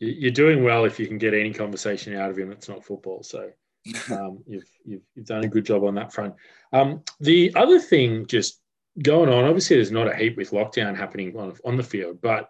You- 0.00 0.16
You're 0.18 0.30
doing 0.32 0.64
well 0.64 0.84
if 0.84 0.98
you 0.98 1.06
can 1.06 1.18
get 1.18 1.32
any 1.32 1.52
conversation 1.52 2.16
out 2.16 2.30
of 2.30 2.36
him. 2.38 2.48
that's 2.48 2.68
not 2.68 2.84
football, 2.84 3.22
so 3.22 3.50
um, 4.10 4.42
you've, 4.46 4.64
you've 4.84 5.02
you've 5.14 5.26
done 5.26 5.44
a 5.44 5.48
good 5.48 5.64
job 5.64 5.84
on 5.84 5.94
that 5.94 6.12
front. 6.12 6.34
Um, 6.72 7.02
the 7.20 7.52
other 7.54 7.78
thing, 7.78 8.26
just 8.26 8.60
going 9.00 9.28
on, 9.28 9.44
obviously, 9.44 9.76
there's 9.76 9.92
not 9.92 10.10
a 10.10 10.16
heap 10.16 10.36
with 10.36 10.50
lockdown 10.50 10.96
happening 10.96 11.36
on 11.36 11.54
on 11.64 11.76
the 11.76 11.82
field, 11.84 12.20
but 12.20 12.48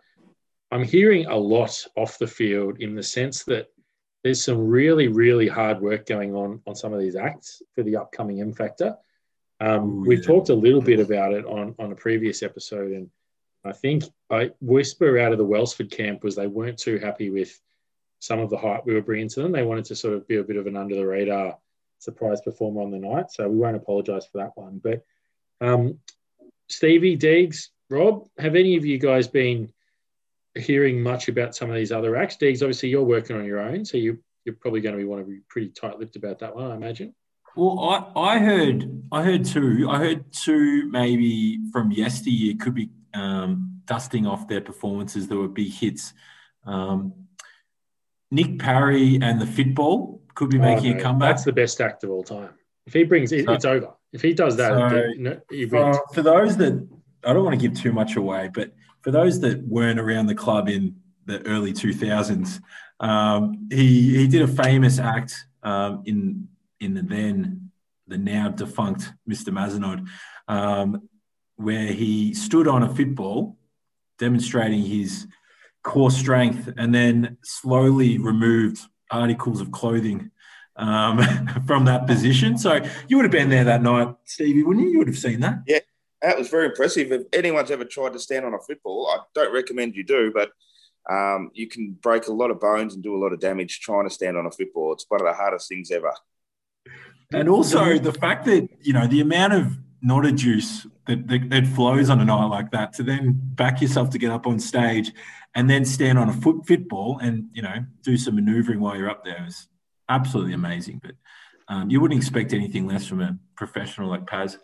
I'm 0.71 0.83
hearing 0.83 1.27
a 1.27 1.37
lot 1.37 1.85
off 1.97 2.19
the 2.19 2.27
field 2.27 2.81
in 2.81 2.95
the 2.95 3.03
sense 3.03 3.45
that 3.45 3.67
there's 4.25 4.43
some 4.43 4.59
really 4.67 5.09
really 5.09 5.49
hard 5.49 5.81
work 5.83 6.07
going 6.07 6.35
on 6.35 6.61
on 6.67 6.75
some 6.75 6.95
of 6.95 7.01
these 7.01 7.17
acts 7.17 7.61
for 7.75 7.83
the 7.83 7.97
upcoming 7.97 8.41
M 8.41 8.53
Factor. 8.55 8.97
Um, 9.63 10.01
Ooh, 10.01 10.05
we've 10.09 10.19
yeah. 10.19 10.27
talked 10.27 10.49
a 10.49 10.55
little 10.55 10.81
bit 10.81 10.99
about 10.99 11.33
it 11.33 11.45
on 11.47 11.75
on 11.79 11.93
a 11.93 11.95
previous 11.95 12.43
episode, 12.43 12.91
and 12.91 13.09
I 13.65 13.73
think 13.73 14.03
I 14.29 14.51
whisper 14.61 15.19
out 15.19 15.31
of 15.31 15.39
the 15.39 15.45
Wellsford 15.45 15.91
camp 15.91 16.25
was 16.25 16.35
they 16.35 16.49
weren't 16.49 16.79
too 16.79 16.99
happy 16.99 17.31
with 17.31 17.59
some 18.19 18.41
of 18.41 18.51
the 18.51 18.59
hype 18.59 18.85
we 18.85 18.95
were 18.95 19.03
bringing 19.03 19.29
to 19.29 19.43
them. 19.43 19.53
They 19.53 19.63
wanted 19.63 19.85
to 19.87 19.97
sort 19.97 20.15
of 20.15 20.27
be 20.27 20.37
a 20.37 20.43
bit 20.43 20.57
of 20.57 20.67
an 20.67 20.77
under 20.77 20.97
the 20.97 21.07
radar 21.07 21.59
surprise 22.01 22.41
performer 22.41 22.83
on 22.83 22.91
the 22.91 22.99
night, 22.99 23.31
so 23.31 23.49
we 23.49 23.59
won't 23.59 23.77
apologise 23.77 24.27
for 24.27 24.39
that 24.39 24.57
one. 24.57 24.81
But 24.83 25.05
um, 25.61 25.99
Stevie, 26.69 27.17
Deegs, 27.17 27.69
Rob, 27.89 28.27
have 28.39 28.57
any 28.57 28.77
of 28.77 28.85
you 28.85 28.99
guys 28.99 29.29
been 29.29 29.73
hearing 30.57 31.01
much 31.01 31.29
about 31.29 31.55
some 31.55 31.71
of 31.71 31.77
these 31.77 31.93
other 31.93 32.17
acts? 32.17 32.37
Deegs, 32.37 32.63
obviously 32.63 32.89
you're 32.89 33.05
working 33.05 33.37
on 33.37 33.45
your 33.45 33.61
own, 33.61 33.85
so 33.85 33.97
you 33.97 34.19
you're 34.45 34.57
probably 34.57 34.81
going 34.81 34.97
to 34.97 35.01
be 35.01 35.05
want 35.05 35.25
to 35.25 35.31
be 35.31 35.39
pretty 35.49 35.69
tight-lipped 35.69 36.17
about 36.17 36.41
that 36.41 36.57
one, 36.57 36.73
I 36.73 36.75
imagine. 36.75 37.15
Well, 37.57 37.81
I, 38.17 38.35
I 38.35 38.39
heard 38.39 39.03
I 39.13 39.23
heard 39.23 39.45
two. 39.45 39.87
I 39.91 39.99
heard 39.99 40.33
two 40.33 40.89
maybe 40.91 41.59
from 41.73 41.93
yesteryear 41.93 42.55
could 42.59 42.75
be 42.75 42.91
um, 43.15 43.81
dusting 43.85 44.27
off 44.27 44.49
their 44.49 44.61
performances 44.61 45.29
that 45.29 45.37
were 45.37 45.49
big 45.49 45.71
hits. 45.73 46.15
Um, 46.65 47.13
Nick 48.31 48.59
Parry 48.59 49.19
and 49.21 49.41
the 49.41 49.45
Fitball 49.45 50.21
could 50.35 50.49
be 50.49 50.59
making 50.59 50.95
Oh, 50.95 50.99
a 50.99 51.01
comeback. 51.03 51.31
That's 51.33 51.45
the 51.45 51.53
best 51.53 51.81
act 51.81 52.05
of 52.05 52.11
all 52.11 52.23
time. 52.25 52.51
If 52.87 52.95
he 52.95 53.05
brings 53.05 53.33
it, 53.33 53.45
So- 53.45 53.53
it's 53.53 53.65
over. 53.65 53.93
If 54.13 54.21
he 54.23 54.35
does 54.35 54.57
that, 54.57 54.73
So- 54.73 54.95
then, 54.95 55.23
no, 55.23 55.41
he 55.51 55.67
wins. 55.67 55.97
For, 55.97 56.15
for 56.15 56.23
those 56.23 56.57
that 56.59 56.87
I 57.25 57.33
don't 57.33 57.45
want 57.45 57.59
to 57.59 57.69
give 57.69 57.79
too 57.79 57.93
much 57.93 58.17
away, 58.17 58.51
but 58.53 58.73
for 59.03 59.11
those 59.11 59.41
that 59.41 59.63
weren't 59.67 60.01
around 60.01 60.27
the 60.27 60.35
club 60.35 60.69
in 60.69 60.97
the 61.27 61.45
early 61.47 61.73
2000s, 61.73 62.61
um, 63.01 63.69
he 63.71 64.17
he 64.17 64.27
did 64.27 64.43
a 64.43 64.49
famous 64.49 64.99
act 64.99 65.35
um, 65.63 66.03
in 66.07 66.49
in 66.83 66.95
the 66.95 67.03
then 67.03 67.71
the 68.09 68.19
now 68.19 68.49
defunct 68.49 69.13
Mr. 69.29 69.49
Mazenod, 69.49 70.07
um, 70.49 71.09
where 71.57 71.87
he 71.87 72.35
stood 72.35 72.67
on 72.67 72.83
a 72.83 72.95
football, 72.95 73.57
demonstrating 74.19 74.83
his 74.83 75.27
core 75.83 76.11
strength, 76.11 76.69
and 76.77 76.95
then 76.95 77.39
slowly 77.43 78.19
removed 78.19 78.81
articles 79.11 79.61
of 79.61 79.71
clothing 79.71 80.31
um, 80.77 81.21
from 81.67 81.85
that 81.85 82.07
position. 82.07 82.59
So 82.59 82.81
you 83.09 83.17
would 83.17 83.25
have 83.25 83.33
been 83.33 83.51
there 83.51 83.65
that 83.65 83.83
night, 83.83 84.15
Stevie, 84.25 84.65
wouldn't 84.65 84.85
you? 84.85 84.93
You 84.93 84.99
would 84.99 85.09
have 85.09 85.19
seen 85.19 85.41
that. 85.41 85.63
Yeah, 85.67 85.81
that 86.21 86.37
was 86.37 86.49
very 86.49 86.67
impressive. 86.67 87.13
If 87.13 87.23
anyone's 87.33 87.71
ever 87.71 87.85
tried 87.85 88.13
to 88.15 88.19
stand 88.19 88.45
on 88.45 88.55
a 88.55 88.59
football, 88.59 89.09
I 89.09 89.23
don't 89.35 89.55
recommend 89.55 89.95
you 89.95 90.05
do, 90.05 90.33
but 90.35 90.51
um, 91.11 91.51
you 91.55 91.69
can 91.69 91.97
break 92.01 92.27
a 92.27 92.33
lot 92.33 92.51
of 92.51 92.61
bones 92.61 92.95
and 92.95 93.03
do 93.03 93.17
a 93.17 93.23
lot 93.23 93.33
of 93.33 93.41
damage 93.41 93.81
trying 93.81 94.09
to 94.09 94.15
stand 94.15 94.37
on 94.37 94.47
a 94.47 94.51
football. 94.51 94.93
It's 94.93 95.07
one 95.09 95.21
of 95.21 95.27
the 95.27 95.33
hardest 95.33 95.69
things 95.69 95.91
ever. 95.91 96.13
And 97.35 97.49
also 97.49 97.99
the 97.99 98.13
fact 98.13 98.45
that, 98.47 98.69
you 98.81 98.93
know, 98.93 99.07
the 99.07 99.21
amount 99.21 99.53
of 99.55 99.79
not 100.01 100.27
a 100.27 100.33
juice 100.33 100.87
that, 101.07 101.27
that, 101.29 101.51
that 101.51 101.67
flows 101.67 102.11
on 102.11 102.21
a 102.21 102.25
night 102.25 102.47
like 102.47 102.71
that 102.73 102.93
to 102.95 103.03
then 103.03 103.39
back 103.55 103.81
yourself 103.81 104.11
to 104.11 104.19
get 104.19 104.31
up 104.31 104.47
on 104.47 104.59
stage 104.59 105.13
and 105.55 105.69
then 105.69 105.85
stand 105.85 106.19
on 106.19 106.29
a 106.29 106.33
foot 106.33 106.67
football 106.67 107.19
and, 107.23 107.47
you 107.53 107.63
know, 107.63 107.85
do 108.03 108.17
some 108.17 108.35
maneuvering 108.37 108.81
while 108.81 108.97
you're 108.97 109.11
up 109.11 109.25
there 109.25 109.45
is 109.47 109.69
absolutely 110.09 110.55
amazing. 110.55 111.01
But 111.03 111.13
um, 111.69 111.91
you 111.91 112.01
wouldn't 112.01 112.19
expect 112.21 112.53
anything 112.53 112.87
less 112.87 113.07
from 113.07 113.21
a 113.21 113.39
professional 113.57 114.09
like 114.09 114.27
Paz. 114.27 114.59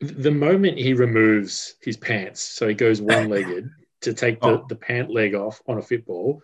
the 0.00 0.30
moment 0.30 0.78
he 0.78 0.94
removes 0.94 1.74
his 1.82 1.96
pants, 1.96 2.42
so 2.42 2.66
he 2.68 2.74
goes 2.74 3.00
one 3.00 3.28
legged 3.28 3.68
to 4.02 4.14
take 4.14 4.40
the, 4.40 4.48
Oh. 4.48 4.64
the 4.68 4.76
pant 4.76 5.10
leg 5.10 5.34
off 5.34 5.60
on 5.66 5.78
a 5.78 5.82
football, 5.82 6.40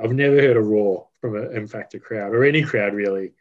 I've 0.00 0.12
never 0.12 0.36
heard 0.36 0.56
a 0.56 0.60
roar 0.62 1.08
from 1.20 1.36
an 1.36 1.50
M 1.54 1.66
Factor 1.66 1.98
crowd 1.98 2.34
or 2.34 2.44
any 2.44 2.62
crowd 2.62 2.92
really 2.94 3.32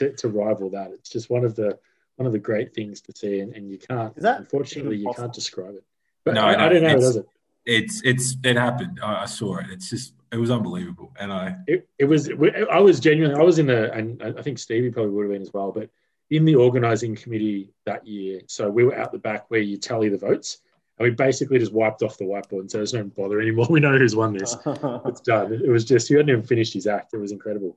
to, 0.00 0.12
to 0.16 0.28
rival 0.28 0.70
that. 0.70 0.90
It's 0.92 1.08
just 1.08 1.30
one 1.30 1.44
of 1.44 1.54
the 1.54 1.78
one 2.16 2.26
of 2.26 2.32
the 2.32 2.38
great 2.38 2.74
things 2.74 3.00
to 3.02 3.12
see, 3.16 3.40
and, 3.40 3.54
and 3.54 3.70
you 3.70 3.78
can't. 3.78 4.14
Is 4.16 4.22
that 4.24 4.40
unfortunately 4.40 4.96
you 4.96 5.10
can't 5.16 5.32
describe 5.32 5.74
it. 5.74 5.84
But 6.24 6.34
No, 6.34 6.42
I, 6.42 6.56
no, 6.56 6.64
I 6.64 6.68
don't 6.68 6.82
know, 6.82 6.88
it's- 6.88 7.02
does 7.02 7.16
it? 7.16 7.26
It's, 7.66 8.00
it's, 8.04 8.36
it 8.42 8.56
happened. 8.56 9.00
I, 9.02 9.22
I 9.22 9.26
saw 9.26 9.58
it. 9.58 9.66
It's 9.70 9.90
just, 9.90 10.14
it 10.32 10.38
was 10.38 10.50
unbelievable. 10.50 11.12
And 11.20 11.30
I, 11.30 11.56
it, 11.66 11.86
it 11.98 12.06
was 12.06 12.30
I 12.70 12.78
was 12.80 12.98
genuinely 13.00 13.38
I 13.38 13.44
was 13.44 13.58
in 13.58 13.66
the 13.66 13.92
and 13.92 14.22
I 14.22 14.40
think 14.42 14.58
Stevie 14.58 14.90
probably 14.90 15.12
would 15.12 15.24
have 15.24 15.32
been 15.32 15.42
as 15.42 15.52
well, 15.52 15.70
but 15.70 15.90
in 16.30 16.44
the 16.46 16.54
organising 16.54 17.14
committee 17.14 17.70
that 17.84 18.06
year, 18.06 18.40
so 18.46 18.70
we 18.70 18.84
were 18.84 18.96
out 18.96 19.12
the 19.12 19.18
back 19.18 19.50
where 19.50 19.60
you 19.60 19.76
tally 19.76 20.08
the 20.08 20.16
votes, 20.16 20.58
and 20.98 21.04
we 21.08 21.10
basically 21.14 21.58
just 21.58 21.72
wiped 21.72 22.02
off 22.02 22.16
the 22.16 22.24
whiteboard 22.24 22.60
and 22.60 22.70
said, 22.70 22.78
"There's 22.78 22.94
no 22.94 23.04
bother 23.04 23.40
anymore. 23.40 23.66
We 23.70 23.80
know 23.80 23.98
who's 23.98 24.16
won 24.16 24.32
this. 24.32 24.56
It's 24.66 25.20
done." 25.20 25.52
It 25.52 25.68
was 25.68 25.84
just 25.84 26.08
he 26.08 26.14
hadn't 26.14 26.30
even 26.30 26.42
finished 26.42 26.72
his 26.72 26.86
act. 26.86 27.12
It 27.12 27.18
was 27.18 27.30
incredible. 27.32 27.76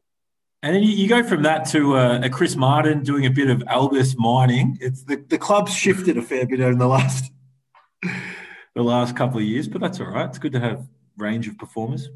And 0.64 0.74
then 0.74 0.82
you, 0.82 0.94
you 0.94 1.10
go 1.10 1.24
from 1.24 1.44
that 1.44 1.66
to 1.72 1.98
uh, 1.98 2.22
a 2.24 2.30
Chris 2.30 2.56
Martin 2.56 3.04
doing 3.04 3.26
a 3.26 3.30
bit 3.30 3.50
of 3.50 3.62
Albus 3.68 4.16
mining. 4.18 4.78
It's 4.80 5.04
the, 5.04 5.18
the 5.18 5.38
club's 5.38 5.74
shifted 5.74 6.18
a 6.18 6.22
fair 6.22 6.48
bit 6.48 6.62
in 6.62 6.78
the 6.78 6.88
last 6.88 7.34
the 8.02 8.82
last 8.82 9.16
couple 9.16 9.40
of 9.40 9.44
years, 9.44 9.68
but 9.68 9.82
that's 9.82 10.00
all 10.00 10.08
right. 10.08 10.28
It's 10.30 10.40
good 10.40 10.54
to 10.54 10.62
have 10.62 10.88
range 11.18 11.50
of 11.50 11.58
performers. 11.58 12.10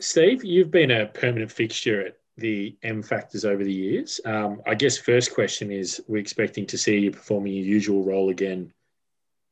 Steve, 0.00 0.44
you've 0.44 0.72
been 0.72 0.90
a 0.90 1.06
permanent 1.06 1.50
fixture 1.50 2.06
at 2.06 2.16
the 2.36 2.76
M 2.82 3.02
Factors 3.02 3.44
over 3.44 3.62
the 3.62 3.72
years. 3.72 4.20
Um, 4.24 4.60
I 4.66 4.74
guess 4.74 4.98
first 4.98 5.32
question 5.32 5.70
is: 5.70 6.02
We're 6.08 6.18
expecting 6.18 6.66
to 6.66 6.76
see 6.76 6.98
you 6.98 7.12
performing 7.12 7.52
your 7.52 7.64
usual 7.64 8.04
role 8.04 8.30
again 8.30 8.72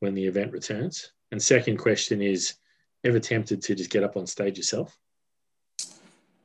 when 0.01 0.13
the 0.13 0.25
event 0.25 0.51
returns. 0.51 1.13
And 1.31 1.41
second 1.41 1.77
question 1.77 2.21
is: 2.21 2.55
Ever 3.05 3.21
tempted 3.21 3.61
to 3.61 3.75
just 3.75 3.91
get 3.91 4.03
up 4.03 4.17
on 4.17 4.27
stage 4.27 4.57
yourself? 4.57 4.99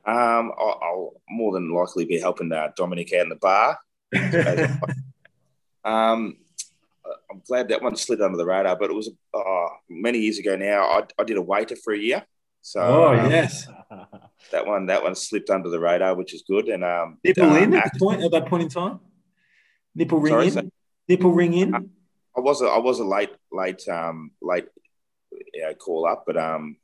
Um, 0.05 0.51
I'll, 0.59 0.79
I'll 0.83 1.21
more 1.29 1.53
than 1.53 1.71
likely 1.73 2.05
be 2.05 2.19
helping 2.19 2.51
uh, 2.51 2.69
Dominic 2.75 3.13
out 3.13 3.21
in 3.21 3.29
the 3.29 3.35
bar. 3.35 3.79
Um, 5.85 6.37
I'm 7.29 7.41
glad 7.45 7.67
that 7.69 7.81
one 7.81 7.97
slid 7.97 8.21
under 8.21 8.37
the 8.37 8.45
radar, 8.45 8.77
but 8.77 8.89
it 8.89 8.93
was 8.93 9.09
uh, 9.33 9.65
many 9.89 10.19
years 10.19 10.39
ago 10.39 10.55
now. 10.55 10.83
I, 10.83 11.03
I 11.19 11.23
did 11.25 11.35
a 11.35 11.41
waiter 11.41 11.75
for 11.75 11.93
a 11.93 11.97
year 11.97 12.23
So 12.61 12.79
Oh 12.79 13.19
um, 13.19 13.29
yes, 13.29 13.67
that 14.51 14.65
one 14.65 14.85
that 14.85 15.03
one 15.03 15.13
slipped 15.15 15.49
under 15.49 15.69
the 15.69 15.79
radar, 15.79 16.15
which 16.15 16.33
is 16.33 16.43
good. 16.47 16.69
And 16.69 16.85
um, 16.85 17.17
nipple 17.23 17.49
uh, 17.51 17.57
in 17.57 17.73
at, 17.73 17.87
act- 17.87 17.93
the 17.95 17.99
point, 17.99 18.23
at 18.23 18.31
that 18.31 18.45
point 18.45 18.63
in 18.63 18.69
time. 18.69 19.01
Nipple 19.93 20.19
ring 20.19 20.31
Sorry, 20.31 20.47
in. 20.47 20.51
so- 20.53 20.69
Nipple 21.09 21.33
ring 21.33 21.53
in. 21.53 21.75
I 21.75 22.39
was 22.39 22.61
a, 22.61 22.65
I 22.67 22.77
was 22.77 22.99
a 22.99 23.03
late 23.03 23.31
late 23.51 23.85
um 23.89 24.31
late 24.41 24.67
you 25.53 25.63
know, 25.63 25.73
call 25.73 26.07
up, 26.07 26.23
but 26.25 26.37
um 26.37 26.77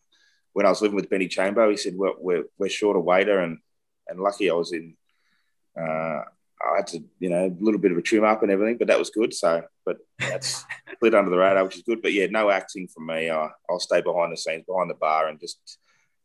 when 0.53 0.65
I 0.65 0.69
was 0.69 0.81
living 0.81 0.95
with 0.95 1.09
Benny 1.09 1.27
Chamber, 1.27 1.69
he 1.69 1.77
said 1.77 1.95
we're 1.95 2.13
we're, 2.19 2.43
we're 2.57 2.69
short 2.69 2.97
a 2.97 2.99
waiter, 2.99 3.39
and 3.39 3.59
and 4.07 4.19
lucky 4.19 4.49
I 4.49 4.53
was 4.53 4.71
in. 4.71 4.95
Uh, 5.79 6.23
I 6.61 6.75
had 6.77 6.87
to 6.87 7.03
you 7.19 7.29
know 7.29 7.45
a 7.45 7.63
little 7.63 7.79
bit 7.79 7.91
of 7.91 7.97
a 7.97 8.01
trim 8.01 8.23
up 8.23 8.43
and 8.43 8.51
everything, 8.51 8.77
but 8.77 8.87
that 8.87 8.99
was 8.99 9.09
good. 9.09 9.33
So, 9.33 9.63
but 9.85 9.97
that's 10.17 10.65
slid 10.99 11.15
under 11.15 11.29
the 11.29 11.37
radar, 11.37 11.63
which 11.63 11.77
is 11.77 11.83
good. 11.83 12.01
But 12.01 12.13
yeah, 12.13 12.27
no 12.29 12.49
acting 12.49 12.87
from 12.87 13.07
me. 13.07 13.29
I, 13.29 13.49
I'll 13.69 13.79
stay 13.79 14.01
behind 14.01 14.31
the 14.31 14.37
scenes, 14.37 14.65
behind 14.67 14.89
the 14.89 14.95
bar, 14.95 15.27
and 15.27 15.39
just 15.39 15.59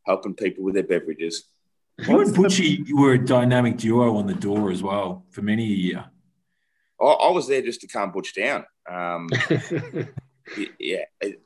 helping 0.07 0.35
people 0.35 0.64
with 0.64 0.75
their 0.75 0.83
beverages. 0.83 1.45
You 1.99 2.20
and 2.20 2.35
Butchie 2.35 2.87
you 2.87 2.97
were 2.97 3.12
a 3.12 3.25
dynamic 3.25 3.77
duo 3.77 4.16
on 4.16 4.27
the 4.27 4.35
door 4.35 4.70
as 4.70 4.83
well 4.83 5.25
for 5.31 5.43
many 5.43 5.64
a 5.64 5.77
year. 5.77 6.05
I, 7.01 7.05
I 7.05 7.31
was 7.31 7.47
there 7.47 7.62
just 7.62 7.81
to 7.83 7.87
calm 7.87 8.11
Butch 8.11 8.35
down. 8.35 8.64
Um, 8.91 9.29
yeah, 10.79 11.05
it, 11.20 11.41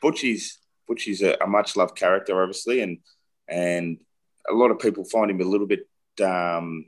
Butchie's 0.00 0.58
Butchie's 0.88 1.22
a, 1.22 1.36
a 1.40 1.46
much 1.46 1.76
loved 1.76 1.96
character, 1.96 2.40
obviously, 2.40 2.80
and 2.80 2.98
and 3.48 3.98
a 4.48 4.54
lot 4.54 4.70
of 4.70 4.78
people 4.78 5.04
find 5.04 5.30
him 5.30 5.40
a 5.40 5.44
little 5.44 5.66
bit 5.66 5.88
um, 6.24 6.86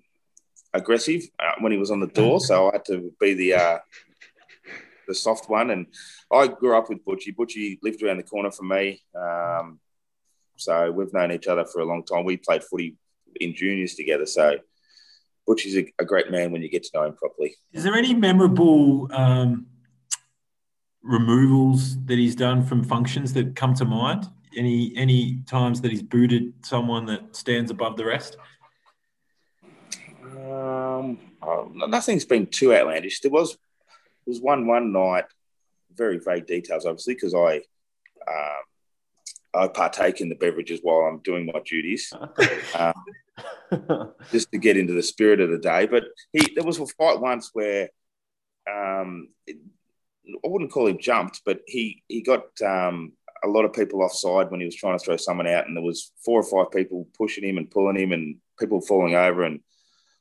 aggressive 0.75 1.23
uh, 1.39 1.53
when 1.61 1.73
he 1.73 1.79
was 1.79 1.91
on 1.91 2.01
the 2.01 2.07
door. 2.07 2.41
So 2.41 2.69
I 2.69 2.73
had 2.75 2.85
to 2.87 3.13
be 3.21 3.35
the 3.35 3.55
uh, 3.55 3.79
the 5.07 5.15
soft 5.15 5.49
one, 5.49 5.71
and 5.71 5.87
I 6.33 6.49
grew 6.49 6.77
up 6.77 6.89
with 6.89 7.05
Butchie. 7.05 7.35
Butchie 7.35 7.79
lived 7.83 8.03
around 8.03 8.19
the 8.19 8.23
corner 8.23 8.51
from 8.51 8.69
me, 8.69 9.03
um, 9.15 9.81
so 10.57 10.91
we've 10.91 11.13
known 11.13 11.33
each 11.33 11.49
other 11.49 11.65
for 11.65 11.81
a 11.81 11.87
long 11.87 12.05
time. 12.05 12.25
We 12.25 12.37
played 12.37 12.65
footy 12.65 12.97
in 13.41 13.55
juniors 13.55 13.95
together, 13.95 14.27
so. 14.27 14.59
Butchie's 15.49 15.79
a, 15.79 15.91
a 15.99 16.05
great 16.05 16.31
man 16.31 16.53
when 16.53 16.61
you 16.61 16.69
get 16.69 16.83
to 16.83 16.91
know 16.93 17.05
him 17.05 17.15
properly. 17.15 17.57
Is 17.73 17.83
there 17.83 17.95
any 17.95 18.13
memorable 18.13 19.09
um, 19.15 19.67
removals 21.09 21.99
that 22.05 22.19
he's 22.19 22.37
done 22.37 22.63
from 22.63 22.85
functions 22.85 23.33
that 23.33 23.57
come 23.57 23.75
to 23.75 23.85
mind? 23.85 24.29
Any 24.57 24.93
any 24.97 25.41
times 25.47 25.81
that 25.81 25.91
he's 25.91 26.03
booted 26.03 26.53
someone 26.65 27.07
that 27.07 27.35
stands 27.35 27.71
above 27.71 27.97
the 27.97 28.05
rest? 28.05 28.37
Um, 30.23 31.19
oh, 31.43 31.71
nothing's 31.75 32.25
been 32.25 32.47
too 32.47 32.75
outlandish. 32.75 33.21
There 33.21 33.31
was 33.31 33.53
there 33.53 34.33
was 34.33 34.41
one 34.41 34.67
one 34.67 34.93
night, 34.93 35.25
very 35.95 36.19
vague 36.19 36.47
details, 36.47 36.87
obviously, 36.87 37.15
because 37.15 37.35
I 37.35 37.57
um, 38.29 38.63
I 39.55 39.69
partake 39.69 40.21
in 40.21 40.29
the 40.29 40.35
beverages 40.35 40.81
while 40.83 41.01
I'm 41.01 41.19
doing 41.19 41.47
my 41.47 41.61
duties, 41.65 42.13
um, 42.79 44.13
just 44.31 44.51
to 44.53 44.59
get 44.59 44.77
into 44.77 44.93
the 44.93 45.03
spirit 45.03 45.41
of 45.41 45.51
the 45.51 45.59
day. 45.59 45.87
But 45.87 46.05
he 46.33 46.55
there 46.55 46.65
was 46.65 46.79
a 46.79 46.87
fight 46.87 47.21
once 47.21 47.51
where 47.53 47.89
um, 48.71 49.29
it, 49.47 49.57
I 50.29 50.49
wouldn't 50.49 50.73
call 50.73 50.87
him 50.87 50.99
jumped, 50.99 51.43
but 51.45 51.61
he 51.67 52.03
he 52.09 52.23
got 52.23 52.45
um, 52.65 53.13
a 53.45 53.49
lot 53.49 53.65
of 53.65 53.73
people 53.73 54.03
offside 54.03 54.51
when 54.51 54.61
he 54.61 54.67
was 54.67 54.77
trying 54.77 54.99
to 54.99 55.05
throw 55.05 55.17
someone 55.17 55.47
out, 55.47 55.67
and 55.67 55.77
there 55.77 55.85
was 55.85 56.13
four 56.25 56.41
or 56.41 56.65
five 56.65 56.73
people 56.73 57.09
pushing 57.17 57.45
him 57.45 57.59
and 57.59 57.71
pulling 57.71 57.97
him, 57.97 58.13
and 58.13 58.37
people 58.59 58.81
falling 58.81 59.15
over 59.15 59.45
and. 59.45 59.61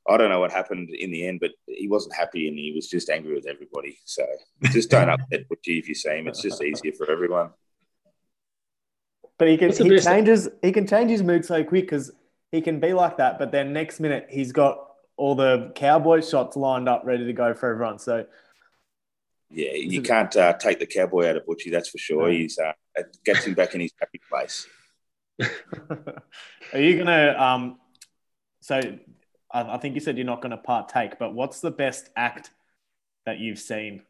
I 0.09 0.15
don't 0.15 0.29
know 0.29 0.39
what 0.39 0.53
happened 0.53 0.89
in 0.91 1.11
the 1.11 1.27
end, 1.27 1.41
but 1.41 1.51
he 1.67 1.89
wasn't 1.89 2.15
happy 2.15 2.47
and 2.47 2.57
he 2.57 2.71
was 2.73 2.87
just 2.87 3.09
angry 3.09 3.35
with 3.35 3.45
everybody. 3.45 3.99
So 4.05 4.25
just 4.71 4.89
don't 4.89 5.09
upset 5.09 5.49
Butchie 5.49 5.79
if 5.79 5.89
you 5.89 5.95
see 5.95 6.11
him. 6.11 6.29
It's 6.29 6.41
just 6.41 6.63
easier 6.63 6.93
for 6.93 7.11
everyone. 7.11 7.49
But 9.37 9.49
he 9.49 9.57
can 9.57 9.71
he 9.73 9.89
best- 9.89 10.07
changes 10.07 10.47
he 10.61 10.71
can 10.71 10.87
change 10.87 11.11
his 11.11 11.23
mood 11.23 11.43
so 11.43 11.61
quick 11.63 11.83
because 11.83 12.11
he 12.53 12.61
can 12.61 12.79
be 12.79 12.93
like 12.93 13.17
that, 13.17 13.37
but 13.37 13.51
then 13.51 13.73
next 13.73 13.99
minute 13.99 14.27
he's 14.29 14.53
got 14.53 14.79
all 15.17 15.35
the 15.35 15.73
cowboy 15.75 16.21
shots 16.21 16.55
lined 16.55 16.87
up 16.87 17.01
ready 17.03 17.25
to 17.25 17.33
go 17.33 17.53
for 17.53 17.69
everyone. 17.69 17.99
So 17.99 18.25
Yeah, 19.49 19.73
you 19.73 20.01
can't 20.01 20.35
uh, 20.35 20.53
take 20.53 20.79
the 20.79 20.85
cowboy 20.85 21.27
out 21.27 21.37
of 21.37 21.45
Butchie, 21.45 21.71
that's 21.71 21.89
for 21.89 21.97
sure. 21.97 22.23
No. 22.23 22.31
He's 22.31 22.59
uh, 22.59 22.73
it 22.95 23.17
gets 23.23 23.45
him 23.45 23.53
back 23.53 23.75
in 23.75 23.81
his 23.81 23.93
happy 23.99 24.19
place. 24.29 24.67
are 26.73 26.79
you 26.79 26.97
gonna 26.97 27.35
um 27.37 27.77
so 28.59 28.81
I, 29.51 29.75
I 29.75 29.77
think 29.77 29.93
you 29.93 30.01
said 30.01 30.17
you're 30.17 30.25
not 30.25 30.41
gonna 30.41 30.57
partake, 30.57 31.19
but 31.19 31.33
what's 31.33 31.61
the 31.61 31.71
best 31.71 32.09
act 32.15 32.51
that 33.25 33.39
you've 33.39 33.59
seen 33.59 34.01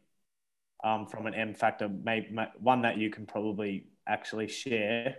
um 0.82 1.06
from 1.06 1.26
an 1.26 1.34
M 1.34 1.54
factor? 1.54 1.88
Maybe 1.88 2.34
one 2.58 2.82
that 2.82 2.98
you 2.98 3.10
can 3.10 3.26
probably 3.26 3.86
actually 4.06 4.48
share. 4.48 5.18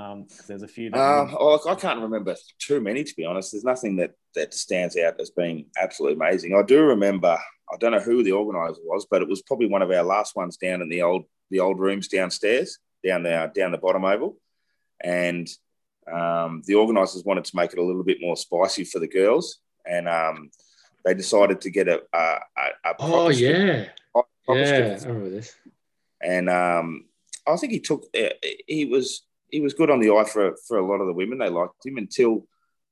Um, 0.00 0.24
'cause 0.24 0.46
there's 0.46 0.62
a 0.62 0.68
few 0.68 0.90
that 0.90 0.98
Um, 0.98 1.36
oh, 1.38 1.60
I 1.68 1.74
can't 1.74 2.00
remember 2.00 2.34
too 2.58 2.80
many, 2.80 3.04
to 3.04 3.16
be 3.16 3.24
honest. 3.24 3.52
There's 3.52 3.64
nothing 3.64 3.96
that, 3.96 4.12
that 4.34 4.54
stands 4.54 4.96
out 4.96 5.20
as 5.20 5.30
being 5.30 5.66
absolutely 5.76 6.16
amazing. 6.16 6.54
I 6.54 6.62
do 6.62 6.82
remember, 6.82 7.38
I 7.72 7.76
don't 7.78 7.92
know 7.92 8.00
who 8.00 8.22
the 8.22 8.32
organizer 8.32 8.80
was, 8.84 9.06
but 9.10 9.20
it 9.22 9.28
was 9.28 9.42
probably 9.42 9.66
one 9.66 9.82
of 9.82 9.90
our 9.90 10.02
last 10.02 10.34
ones 10.36 10.56
down 10.56 10.80
in 10.82 10.88
the 10.88 11.02
old 11.02 11.24
the 11.50 11.60
old 11.60 11.80
rooms 11.80 12.06
downstairs, 12.06 12.78
down 13.04 13.24
there, 13.24 13.48
down 13.48 13.72
the 13.72 13.78
bottom 13.78 14.04
oval. 14.04 14.38
And 15.02 15.48
um, 16.10 16.62
the 16.64 16.76
organisers 16.76 17.24
wanted 17.24 17.44
to 17.46 17.56
make 17.56 17.72
it 17.72 17.78
a 17.78 17.82
little 17.84 18.04
bit 18.04 18.18
more 18.20 18.36
spicy 18.36 18.84
for 18.84 19.00
the 19.00 19.08
girls, 19.08 19.58
and 19.84 20.08
um, 20.08 20.50
they 21.04 21.14
decided 21.14 21.60
to 21.62 21.70
get 21.70 21.88
a, 21.88 22.02
a, 22.12 22.18
a, 22.18 22.66
a 22.84 22.94
oh 23.00 23.08
proper 23.08 23.32
strip- 23.32 23.56
yeah, 23.56 23.88
proper 24.44 24.64
strip 24.66 24.86
yeah. 24.86 24.98
I 25.02 25.08
remember 25.08 25.30
this. 25.30 25.56
and 26.22 26.48
um, 26.48 27.06
I 27.46 27.56
think 27.56 27.72
he 27.72 27.80
took 27.80 28.06
uh, 28.16 28.28
he 28.66 28.84
was 28.84 29.26
he 29.50 29.60
was 29.60 29.74
good 29.74 29.90
on 29.90 30.00
the 30.00 30.10
eye 30.10 30.24
for 30.24 30.56
for 30.66 30.78
a 30.78 30.86
lot 30.86 31.00
of 31.00 31.06
the 31.06 31.12
women. 31.12 31.38
They 31.38 31.48
liked 31.48 31.84
him 31.84 31.96
until 31.96 32.46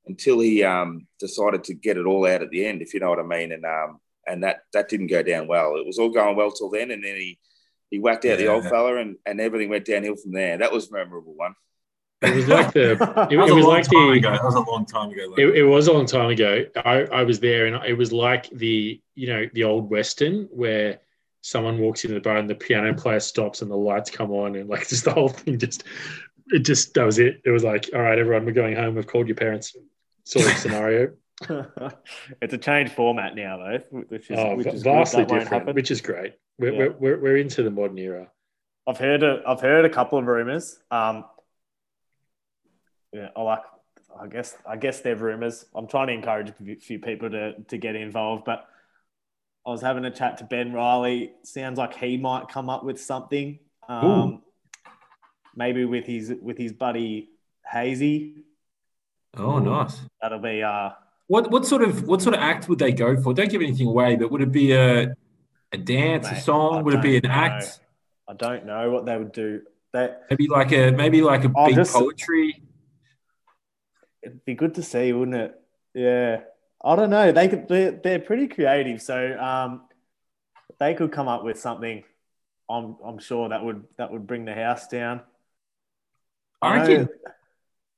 until 0.07 0.41
he 0.41 0.65
um, 0.65 1.07
decided 1.19 1.65
to 1.65 1.75
get 1.75 1.99
it 1.99 2.07
all 2.07 2.27
out 2.27 2.43
at 2.43 2.51
the 2.51 2.65
end, 2.65 2.81
if 2.83 2.95
you 2.95 3.01
know 3.01 3.11
what 3.11 3.19
I 3.19 3.25
mean. 3.25 3.53
And 3.53 3.65
um, 3.65 4.01
and 4.27 4.43
that 4.43 4.61
that 4.73 4.89
didn't 4.89 5.09
go 5.09 5.23
down 5.23 5.47
well. 5.49 5.77
It 5.77 5.87
was 5.87 5.99
all 5.99 6.11
going 6.11 6.37
well 6.37 6.51
till 6.51 6.71
then, 6.71 6.91
and 6.91 7.03
then 7.03 7.17
he 7.17 7.39
he 7.91 7.99
whacked 7.99 8.25
out 8.27 8.39
the 8.39 8.49
old 8.49 8.65
fella, 8.65 8.97
and, 8.97 9.17
and 9.25 9.41
everything 9.41 9.71
went 9.71 9.87
downhill 9.87 10.17
from 10.17 10.33
there. 10.33 10.59
That 10.59 10.73
was 10.73 10.91
a 10.91 10.93
memorable 10.93 11.35
one. 11.35 11.55
It 12.21 12.35
was 12.35 12.49
like 12.49 12.73
the. 12.73 12.93
It, 12.93 12.99
That 12.99 13.33
it 13.33 13.37
was, 13.37 13.51
was 13.51 13.65
a 13.65 13.67
long 13.67 13.77
like 13.77 13.85
time 13.85 14.11
the. 14.11 14.19
ago. 14.19 14.33
That 14.33 14.45
was 14.45 14.55
a 14.55 14.61
long 14.61 14.87
time 14.87 15.11
ago. 15.11 15.35
It, 15.39 15.59
it 15.59 15.63
was 15.65 15.87
a 15.87 15.93
long 15.93 16.07
time 16.07 16.31
ago. 16.31 16.65
I, 16.77 17.05
I 17.05 17.23
was 17.23 17.41
there, 17.41 17.67
and 17.67 17.85
it 17.87 17.95
was 17.95 18.13
like 18.13 18.51
the 18.51 19.01
you 19.15 19.29
know 19.29 19.49
the 19.55 19.65
old 19.65 19.91
western 19.91 20.49
where 20.51 21.01
someone 21.41 21.79
walks 21.79 22.05
into 22.05 22.15
the 22.15 22.21
bar 22.21 22.37
and 22.37 22.51
the 22.51 22.55
piano 22.55 22.93
player 22.93 23.21
stops 23.21 23.63
and 23.63 23.71
the 23.71 23.77
lights 23.77 24.11
come 24.11 24.31
on 24.31 24.57
and 24.57 24.69
like 24.69 24.87
just 24.89 25.05
the 25.05 25.13
whole 25.13 25.29
thing 25.29 25.59
just 25.59 25.85
it 26.51 26.61
just 26.61 26.95
that 26.95 27.05
was 27.05 27.19
it. 27.19 27.41
It 27.45 27.51
was 27.51 27.65
like 27.65 27.89
all 27.95 28.01
right, 28.03 28.19
everyone, 28.19 28.45
we're 28.47 28.53
going 28.53 28.77
home. 28.77 28.95
We've 28.95 29.07
called 29.07 29.27
your 29.29 29.37
parents, 29.37 29.77
sort 30.25 30.47
of 30.47 30.53
scenario. 30.59 31.13
it's 32.43 32.53
a 32.55 32.59
changed 32.59 32.93
format 32.95 33.37
now, 33.37 33.59
though, 33.59 34.01
which 34.09 34.29
is, 34.31 34.39
oh, 34.39 34.57
which 34.57 34.67
is 34.67 34.83
vastly 34.83 35.23
That 35.23 35.29
different, 35.29 35.49
happen. 35.53 35.75
which 35.77 35.91
is 35.93 36.01
great. 36.01 36.35
We're, 36.59 36.73
Yeah. 36.73 36.79
we're, 36.79 36.93
we're, 36.99 37.21
we're 37.21 37.37
into 37.37 37.63
the 37.63 37.71
modern 37.71 37.97
era. 37.99 38.29
I've 38.89 38.99
heard 38.99 39.23
a, 39.23 39.43
I've 39.47 39.61
heard 39.61 39.85
a 39.85 39.89
couple 39.91 40.19
of 40.19 40.27
rumors. 40.27 40.81
Um, 40.91 41.25
yeah, 43.13 43.29
I 43.37 43.43
like. 43.43 43.63
I 44.21 44.27
guess 44.27 44.57
I 44.67 44.77
guess 44.77 45.01
they're 45.01 45.15
rumors. 45.15 45.65
I'm 45.77 45.87
trying 45.87 46.09
to 46.09 46.13
encourage 46.15 46.49
a 46.49 46.53
few- 46.55 46.81
few 46.81 46.99
people 46.99 47.31
to 47.31 47.53
to 47.69 47.79
get 47.79 47.95
involved, 47.95 48.45
but 48.45 48.67
I 49.65 49.71
was 49.71 49.81
having 49.81 50.05
a 50.07 50.11
chat 50.11 50.39
to 50.39 50.45
Ben 50.45 50.73
Riley. 50.73 51.33
Sounds 51.45 51.79
like 51.79 51.95
he 51.95 52.17
might 52.17 52.49
come 52.49 52.69
up 52.69 52.85
with 52.85 53.01
something. 53.01 53.61
Um, 53.89 54.43
maybe 55.59 55.85
with 55.85 56.07
his 56.07 56.33
with 56.41 56.57
his 56.57 56.73
buddy 56.73 57.29
Hazy. 57.71 58.37
oh, 59.37 59.59
nice. 59.59 60.01
That'll 60.23 60.39
be 60.39 60.63
uh 60.63 60.91
What 61.27 61.51
what 61.51 61.67
sort 61.67 61.83
of 61.83 62.07
what 62.09 62.23
sort 62.23 62.35
of 62.35 62.41
act 62.41 62.69
would 62.69 62.79
they 62.79 62.93
go 62.93 63.21
for? 63.21 63.35
Don't 63.35 63.51
give 63.51 63.61
anything 63.61 63.89
away, 63.89 64.17
but 64.17 64.31
would 64.31 64.41
it 64.41 64.53
be 64.53 64.73
a 64.73 65.15
a 65.73 65.77
dance, 65.77 66.27
a 66.29 66.31
Mate, 66.31 66.37
I 66.39 66.41
song? 66.41 66.85
Would 66.85 66.95
it 66.95 67.03
be 67.03 67.17
an 67.17 67.23
don't 67.23 67.31
act? 67.33 67.81
I 68.27 68.35
don't 68.35 68.65
know 68.65 68.91
what 68.91 69.05
they 69.05 69.17
would 69.19 69.33
do. 69.33 69.63
That 69.93 70.23
Maybe 70.31 70.47
like 70.49 70.73
a 70.73 70.93
maybe 70.93 71.21
like 71.21 71.45
a 71.45 71.53
I'll 71.57 71.67
big 71.67 71.77
just- 71.77 71.93
poetry. 71.95 72.63
it'd 74.23 74.45
be 74.45 74.55
good 74.55 74.75
to 74.77 74.83
see, 74.83 75.13
wouldn't 75.13 75.37
it? 75.37 75.61
Yeah. 75.95 76.41
I 76.85 76.95
don't 76.97 77.11
know. 77.11 77.33
They 77.33 77.49
could 77.49 77.69
they're, 77.69 77.91
they're 77.93 78.19
pretty 78.21 78.47
creative. 78.49 79.03
So 79.03 79.17
um 79.39 79.83
they 80.79 80.95
could 80.95 81.11
come 81.13 81.29
up 81.29 81.43
with 81.45 81.59
something. 81.59 82.05
I'm 82.71 82.97
I'm 83.05 83.19
sure 83.19 83.49
that 83.49 83.65
would 83.65 83.85
that 83.97 84.11
would 84.13 84.27
bring 84.27 84.45
the 84.45 84.55
house 84.55 84.87
down. 84.89 85.21
I 86.63 86.71
reckon 86.77 87.09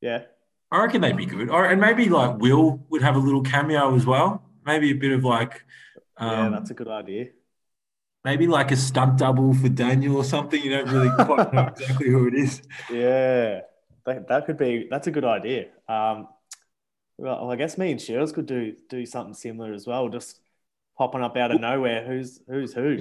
Yeah. 0.01 0.25
I 0.71 0.83
reckon 0.83 1.01
they'd 1.01 1.17
be 1.17 1.27
good. 1.27 1.49
Or 1.51 1.65
and 1.67 1.81
maybe 1.81 2.09
like 2.09 2.39
Will 2.39 2.85
would 2.91 3.03
have 3.03 3.17
a 3.17 3.19
little 3.19 3.43
cameo 3.43 3.95
as 3.95 4.07
well. 4.07 4.43
Maybe 4.65 4.91
a 4.91 4.95
bit 4.95 5.13
of 5.13 5.25
like 5.25 5.65
yeah, 6.21 6.47
um, 6.47 6.51
that's 6.51 6.71
a 6.71 6.75
good 6.75 6.89
idea. 6.89 7.29
maybe 8.25 8.47
like 8.47 8.71
a 8.71 8.77
stunt 8.77 9.19
double 9.19 9.55
for 9.55 9.69
Daniel 9.69 10.17
or 10.17 10.25
something. 10.25 10.63
You 10.63 10.71
don't 10.71 10.89
really 10.91 11.11
quite 11.19 11.53
know 11.53 11.63
exactly 11.69 12.09
who 12.11 12.27
it 12.29 12.35
is. 12.35 12.63
Yeah. 12.89 13.61
That, 14.07 14.29
that 14.29 14.47
could 14.47 14.57
be 14.59 14.89
that's 14.91 15.07
a 15.07 15.11
good 15.11 15.25
idea. 15.25 15.67
Um 15.89 16.29
well, 17.19 17.51
I 17.51 17.57
guess 17.57 17.79
me 17.79 17.91
and 17.93 18.01
Cheryl 18.01 18.33
could 18.33 18.47
do 18.47 18.77
do 18.89 19.07
something 19.07 19.35
similar 19.35 19.73
as 19.75 19.87
well. 19.87 20.09
Just 20.09 20.41
popping 21.01 21.22
up 21.22 21.34
out 21.38 21.51
of 21.51 21.61
nowhere. 21.62 22.05
Who's 22.05 22.40
who's 22.46 22.74
who? 22.74 22.98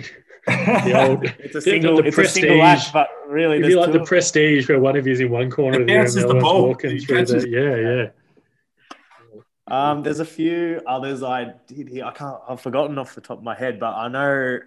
The 0.47 0.93
old, 1.09 1.25
It's 1.25 1.53
a 1.55 1.57
The- 1.57 1.61
single. 1.61 1.97
the 1.97 2.03
it's 2.07 2.17
a 2.17 2.23
single 2.25 2.57
prestige. 2.59 2.85
act, 2.85 2.93
but 2.93 3.09
really, 3.27 3.57
if 3.57 3.61
there's 3.63 3.73
you 3.73 3.79
like 3.81 3.91
the 3.91 4.05
prestige 4.05 4.69
where 4.69 4.79
one 4.79 4.95
of 4.95 5.05
you's 5.05 5.19
in 5.19 5.29
one 5.29 5.51
corner 5.51 5.79
It 5.79 5.81
of 5.81 5.87
the 5.87 5.93
room, 5.93 6.01
bounces 6.03 6.15
the 6.15 6.21
the 6.21 6.25
other 6.27 6.33
one's 6.35 6.43
ball. 6.43 6.67
walking 6.69 6.91
He 6.91 6.99
through 6.99 7.17
catches- 7.17 7.43
the 7.43 7.49
yeah, 7.49 7.75
yeah. 7.75 8.07
Um, 9.67 10.01
there's 10.01 10.21
a 10.21 10.25
few 10.25 10.81
others 10.87 11.21
I 11.23 11.53
did 11.67 11.89
here. 11.89 12.05
I 12.05 12.11
can't. 12.11 12.37
I've 12.47 12.61
forgotten 12.61 12.97
off 12.97 13.15
the 13.15 13.21
top 13.21 13.37
of 13.39 13.43
my 13.43 13.53
head, 13.55 13.79
but 13.81 13.93
I 13.95 14.07
know. 14.07 14.59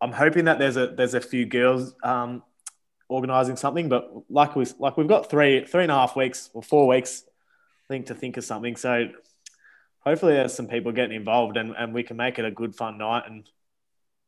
I'm 0.00 0.12
hoping 0.12 0.46
that 0.46 0.58
there's 0.58 0.78
a 0.78 0.86
there's 0.88 1.12
a 1.14 1.20
few 1.20 1.44
girls 1.44 1.94
um, 2.02 2.42
organizing 3.08 3.56
something, 3.56 3.90
but 3.90 4.10
like 4.30 4.56
we 4.56 4.64
like 4.78 4.96
we've 4.96 5.06
got 5.08 5.28
three 5.30 5.64
three 5.66 5.82
and 5.82 5.92
a 5.92 5.94
half 5.94 6.16
weeks 6.16 6.48
or 6.54 6.62
four 6.62 6.86
weeks, 6.88 7.24
I 7.86 7.92
think, 7.92 8.06
to 8.06 8.14
think 8.14 8.38
of 8.38 8.44
something. 8.44 8.76
So 8.76 9.08
hopefully 10.04 10.34
there's 10.34 10.54
some 10.54 10.66
people 10.66 10.92
getting 10.92 11.16
involved, 11.16 11.56
and, 11.56 11.74
and 11.76 11.94
we 11.94 12.02
can 12.02 12.16
make 12.16 12.38
it 12.38 12.44
a 12.44 12.50
good 12.50 12.74
fun 12.74 12.98
night. 12.98 13.24
And 13.26 13.48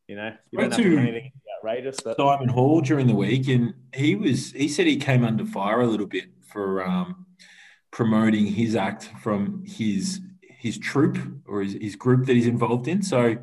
you 0.09 0.17
know, 0.17 0.33
you 0.51 0.59
don't 0.59 0.71
have 0.71 0.81
to 0.81 0.83
do 0.83 0.99
anything 0.99 1.33
outrageous, 1.59 2.01
but 2.01 2.17
Simon 2.17 2.49
Hall 2.49 2.81
during 2.81 3.07
the 3.07 3.15
week, 3.15 3.49
and 3.49 3.75
he 3.95 4.15
was 4.15 4.53
he 4.53 4.69
said 4.69 4.87
he 4.87 4.97
came 4.97 5.25
under 5.25 5.45
fire 5.45 5.81
a 5.81 5.87
little 5.87 6.07
bit 6.07 6.27
for 6.47 6.85
um, 6.85 7.27
promoting 7.91 8.47
his 8.47 8.77
act 8.77 9.11
from 9.23 9.65
his 9.67 10.21
his 10.41 10.79
troop 10.79 11.19
or 11.47 11.63
his, 11.63 11.75
his 11.75 11.97
group 11.97 12.27
that 12.27 12.35
he's 12.35 12.47
involved 12.47 12.89
in. 12.89 13.03
So 13.03 13.37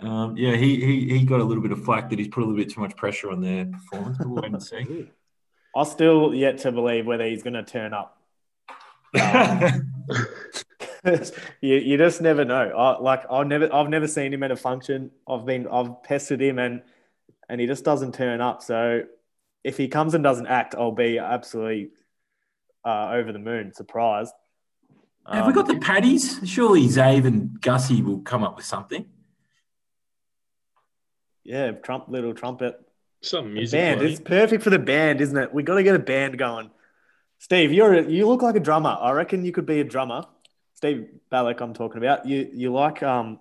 um, 0.00 0.36
yeah, 0.36 0.56
he, 0.56 0.80
he 0.80 1.18
he 1.18 1.24
got 1.24 1.40
a 1.40 1.44
little 1.44 1.62
bit 1.62 1.72
of 1.72 1.84
flack 1.84 2.10
that 2.10 2.18
he's 2.18 2.28
put 2.28 2.42
a 2.42 2.46
little 2.46 2.58
bit 2.58 2.70
too 2.70 2.80
much 2.80 2.96
pressure 2.96 3.30
on 3.30 3.40
their 3.40 3.64
performance. 3.66 4.18
We'll 4.20 4.42
wait 4.42 4.52
and 4.52 4.62
see. 4.62 5.10
I'm 5.76 5.84
still 5.84 6.34
yet 6.34 6.58
to 6.58 6.72
believe 6.72 7.06
whether 7.06 7.26
he's 7.26 7.42
going 7.42 7.54
to 7.54 7.62
turn 7.62 7.92
up. 7.92 8.20
Um, 9.16 9.90
you, 11.60 11.76
you 11.76 11.96
just 11.98 12.20
never 12.20 12.44
know. 12.44 12.70
I, 12.76 12.98
like 13.00 13.22
I've 13.30 13.46
never 13.46 13.72
I've 13.72 13.88
never 13.88 14.08
seen 14.08 14.32
him 14.34 14.42
at 14.42 14.50
a 14.50 14.56
function. 14.56 15.10
I've 15.28 15.46
been 15.46 15.66
I've 15.68 16.02
pestered 16.02 16.40
him 16.42 16.58
and 16.58 16.82
and 17.48 17.60
he 17.60 17.66
just 17.66 17.84
doesn't 17.84 18.14
turn 18.14 18.40
up. 18.40 18.62
So 18.62 19.02
if 19.64 19.76
he 19.76 19.88
comes 19.88 20.14
and 20.14 20.22
doesn't 20.24 20.46
act, 20.46 20.74
I'll 20.74 20.92
be 20.92 21.18
absolutely 21.18 21.90
uh, 22.84 23.10
over 23.12 23.32
the 23.32 23.38
moon, 23.38 23.72
surprised. 23.74 24.32
Have 25.32 25.46
we 25.46 25.52
got 25.52 25.68
Um, 25.68 25.74
the 25.78 25.80
paddies? 25.84 26.38
Surely 26.48 26.86
Zave 26.86 27.26
and 27.26 27.60
Gussie 27.60 28.02
will 28.02 28.20
come 28.20 28.44
up 28.44 28.56
with 28.56 28.64
something. 28.64 29.06
yeah, 31.44 31.70
Trump 31.72 32.08
little 32.08 32.34
trumpet 32.34 32.76
Some 33.22 33.46
The 33.46 33.50
music. 33.50 33.78
band. 33.78 34.00
playing. 34.00 34.12
It's 34.12 34.20
perfect 34.20 34.62
for 34.62 34.70
the 34.70 34.78
band, 34.78 35.20
isn't 35.20 35.36
it? 35.36 35.52
We 35.54 35.62
got 35.62 35.76
to 35.76 35.82
get 35.82 35.94
a 35.96 35.98
band 36.00 36.38
going. 36.38 36.70
Steve, 37.38 37.72
you're 37.72 37.94
a, 37.94 38.02
you 38.10 38.26
look 38.26 38.42
like 38.42 38.56
a 38.56 38.60
drummer. 38.60 38.96
I 39.00 39.12
reckon 39.12 39.44
you 39.44 39.52
could 39.52 39.66
be 39.66 39.80
a 39.80 39.84
drummer. 39.84 40.24
Steve 40.86 41.08
Balloch, 41.30 41.60
I'm 41.60 41.74
talking 41.74 41.98
about. 41.98 42.26
You 42.26 42.48
you 42.52 42.72
like 42.72 43.02
um 43.02 43.40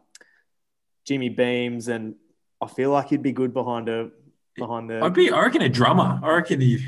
Jimmy 1.05 1.29
Beams, 1.29 1.87
and 1.87 2.15
I 2.59 2.67
feel 2.67 2.91
like 2.91 3.11
you'd 3.11 3.21
be 3.21 3.31
good 3.31 3.53
behind 3.53 3.87
a 3.87 4.09
behind 4.57 4.89
the. 4.89 4.99
I'd 5.03 5.13
be, 5.13 5.29
I 5.29 5.43
reckon, 5.43 5.61
a 5.61 5.69
drummer. 5.69 6.19
I 6.23 6.33
reckon 6.33 6.61
he. 6.61 6.83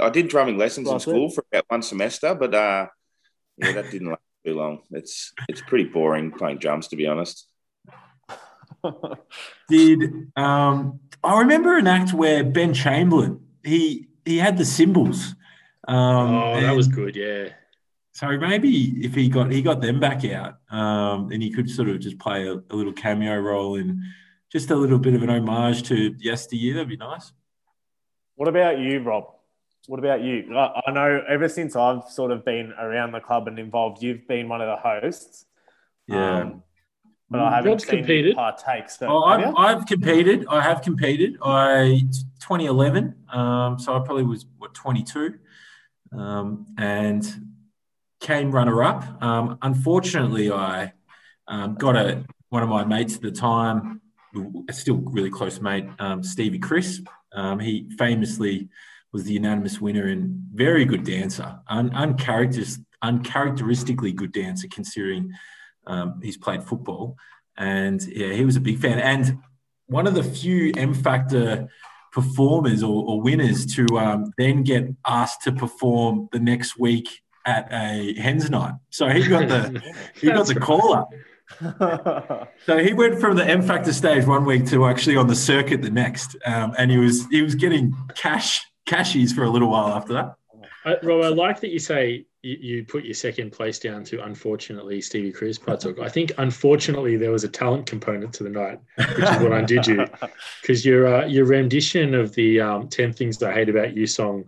I 0.00 0.10
did 0.10 0.28
drumming 0.28 0.58
lessons 0.58 0.88
in 0.88 0.94
Right, 0.94 1.02
school 1.02 1.30
for 1.30 1.44
about 1.52 1.64
one 1.68 1.82
semester, 1.82 2.34
but 2.34 2.54
uh, 2.54 2.86
yeah, 3.56 3.72
that 3.72 3.90
didn't 3.90 4.08
last 4.08 4.20
too 4.44 4.54
long. 4.54 4.82
It's 4.90 5.32
it's 5.48 5.62
pretty 5.62 5.84
boring 5.84 6.32
playing 6.32 6.58
drums, 6.58 6.88
to 6.88 6.96
be 6.96 7.06
honest. 7.06 7.46
did 9.68 10.00
um, 10.36 10.98
I 11.22 11.38
remember 11.38 11.76
an 11.78 11.86
act 11.86 12.12
where 12.12 12.42
Ben 12.42 12.74
Chamberlain 12.74 13.40
he 13.62 14.08
he 14.24 14.38
had 14.38 14.58
the 14.58 14.64
cymbals. 14.64 15.36
Um, 15.86 16.34
Oh, 16.34 16.60
that 16.60 16.74
was 16.74 16.88
good. 16.88 17.14
Yeah. 17.14 17.50
So 18.20 18.36
maybe 18.36 19.02
if 19.02 19.14
he 19.14 19.30
got 19.30 19.50
he 19.50 19.62
got 19.62 19.80
them 19.80 19.98
back 19.98 20.26
out, 20.26 20.58
um, 20.70 21.32
and 21.32 21.42
he 21.42 21.50
could 21.50 21.70
sort 21.70 21.88
of 21.88 22.00
just 22.00 22.18
play 22.18 22.46
a, 22.46 22.52
a 22.52 22.76
little 22.76 22.92
cameo 22.92 23.38
role 23.38 23.76
in 23.76 24.02
just 24.52 24.70
a 24.70 24.76
little 24.76 24.98
bit 24.98 25.14
of 25.14 25.22
an 25.22 25.30
homage 25.30 25.84
to 25.84 26.14
yesteryear, 26.18 26.74
that'd 26.74 26.86
be 26.90 26.98
nice. 26.98 27.32
what 28.34 28.46
about 28.46 28.78
you, 28.78 29.00
Rob? 29.00 29.24
What 29.86 30.00
about 30.00 30.22
you? 30.22 30.54
I, 30.54 30.82
I 30.86 30.92
know 30.92 31.22
ever 31.30 31.48
since 31.48 31.74
I've 31.74 32.10
sort 32.10 32.30
of 32.30 32.44
been 32.44 32.74
around 32.78 33.12
the 33.12 33.20
club 33.20 33.48
and 33.48 33.58
involved, 33.58 34.02
you've 34.02 34.28
been 34.28 34.50
one 34.50 34.60
of 34.60 34.66
the 34.66 34.76
hosts. 34.76 35.46
Um, 36.10 36.62
but 37.30 37.40
I 37.40 37.56
haven't 37.56 37.70
Rob's 37.70 37.86
seen 37.86 38.00
competed. 38.00 38.32
you 38.32 38.34
partake. 38.34 38.90
So 38.90 39.06
Oh, 39.08 39.30
have 39.30 39.54
I've. 39.56 39.78
I've 39.78 39.86
competed. 39.86 40.44
I 40.50 40.60
have 40.60 40.82
competed. 40.82 41.38
I 41.42 42.02
2011. 42.40 43.14
Um, 43.32 43.78
so 43.78 43.96
I 43.96 44.00
probably 44.00 44.24
was 44.24 44.44
what 44.58 44.74
22, 44.74 45.36
um, 46.12 46.66
and 46.76 47.49
came 48.20 48.50
runner 48.50 48.82
up. 48.82 49.22
Um, 49.22 49.58
unfortunately, 49.62 50.52
I 50.52 50.92
um, 51.48 51.74
got 51.74 51.96
a 51.96 52.24
one 52.50 52.62
of 52.62 52.68
my 52.68 52.84
mates 52.84 53.16
at 53.16 53.22
the 53.22 53.30
time, 53.30 54.00
still 54.70 54.96
really 54.96 55.30
close 55.30 55.60
mate, 55.60 55.86
um, 55.98 56.22
Stevie 56.22 56.58
Chris. 56.58 57.00
Um, 57.32 57.58
he 57.60 57.88
famously 57.96 58.68
was 59.12 59.24
the 59.24 59.32
unanimous 59.34 59.80
winner 59.80 60.06
and 60.06 60.42
very 60.52 60.84
good 60.84 61.04
dancer, 61.04 61.58
un- 61.68 61.90
uncharacteris- 61.90 62.84
uncharacteristically 63.02 64.12
good 64.12 64.32
dancer 64.32 64.68
considering 64.68 65.32
um, 65.86 66.20
he's 66.22 66.36
played 66.36 66.62
football. 66.62 67.16
And 67.56 68.02
yeah, 68.02 68.32
he 68.32 68.44
was 68.44 68.56
a 68.56 68.60
big 68.60 68.78
fan. 68.78 68.98
And 68.98 69.38
one 69.86 70.06
of 70.06 70.14
the 70.14 70.22
few 70.22 70.72
M 70.76 70.94
Factor 70.94 71.68
performers 72.12 72.82
or, 72.82 73.04
or 73.04 73.22
winners 73.22 73.66
to 73.74 73.86
um, 73.96 74.32
then 74.36 74.62
get 74.62 74.88
asked 75.06 75.42
to 75.42 75.52
perform 75.52 76.28
the 76.32 76.40
next 76.40 76.78
week 76.78 77.22
at 77.46 77.68
a 77.72 78.14
hens 78.20 78.50
night. 78.50 78.74
So 78.90 79.08
he 79.08 79.26
got 79.26 79.48
the 79.48 79.82
he 80.20 80.28
got 80.28 80.46
the 80.46 80.54
call 80.54 80.94
up. 80.94 81.10
So 82.64 82.78
he 82.78 82.92
went 82.92 83.20
from 83.20 83.36
the 83.36 83.44
M 83.44 83.62
Factor 83.62 83.92
stage 83.92 84.24
one 84.24 84.44
week 84.44 84.66
to 84.66 84.86
actually 84.86 85.16
on 85.16 85.26
the 85.26 85.34
circuit 85.34 85.82
the 85.82 85.90
next, 85.90 86.36
um, 86.46 86.74
and 86.78 86.90
he 86.90 86.98
was 86.98 87.26
he 87.26 87.42
was 87.42 87.54
getting 87.54 87.92
cash 88.14 88.64
cashies 88.86 89.32
for 89.32 89.42
a 89.44 89.50
little 89.50 89.68
while 89.68 89.88
after 89.88 90.12
that. 90.12 90.34
I, 90.84 90.96
Rob, 91.02 91.24
I 91.24 91.28
like 91.28 91.60
that 91.60 91.70
you 91.70 91.78
say 91.78 92.26
you, 92.42 92.56
you 92.60 92.84
put 92.84 93.04
your 93.04 93.14
second 93.14 93.52
place 93.52 93.78
down 93.78 94.04
to 94.04 94.24
unfortunately 94.24 95.00
Stevie 95.00 95.32
Cruz 95.32 95.58
partook. 95.58 95.98
I 95.98 96.08
think 96.08 96.32
unfortunately 96.38 97.16
there 97.16 97.30
was 97.30 97.44
a 97.44 97.48
talent 97.48 97.86
component 97.86 98.32
to 98.34 98.44
the 98.44 98.50
night, 98.50 98.78
which 98.96 99.28
is 99.28 99.40
what 99.40 99.52
undid 99.52 99.86
you, 99.86 100.06
because 100.60 100.84
your 100.84 101.14
uh, 101.14 101.26
your 101.26 101.46
rendition 101.46 102.14
of 102.14 102.34
the 102.34 102.60
um, 102.60 102.88
Ten 102.88 103.12
Things 103.12 103.42
I 103.42 103.52
Hate 103.52 103.68
About 103.68 103.96
You 103.96 104.06
song 104.06 104.44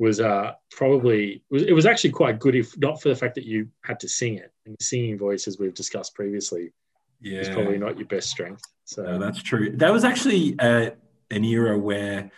was 0.00 0.18
uh, 0.18 0.54
probably 0.70 1.44
it 1.50 1.74
was 1.74 1.84
actually 1.84 2.10
quite 2.10 2.38
good, 2.40 2.56
if 2.56 2.76
not 2.78 3.00
for 3.00 3.10
the 3.10 3.14
fact 3.14 3.34
that 3.34 3.44
you 3.44 3.68
had 3.84 4.00
to 4.00 4.08
sing 4.08 4.38
it. 4.38 4.50
And 4.64 4.74
singing 4.80 5.18
voice, 5.18 5.46
as 5.46 5.58
we've 5.58 5.74
discussed 5.74 6.14
previously, 6.14 6.72
Yeah, 7.20 7.40
is 7.40 7.50
probably 7.50 7.78
not 7.78 7.98
your 7.98 8.08
best 8.08 8.30
strength. 8.30 8.62
So 8.86 9.02
No, 9.02 9.18
that's 9.18 9.42
true. 9.42 9.76
That 9.76 9.92
was 9.92 10.02
actually 10.02 10.58
uh, 10.58 10.90
an 11.30 11.44
era 11.44 11.78
where 11.78 12.30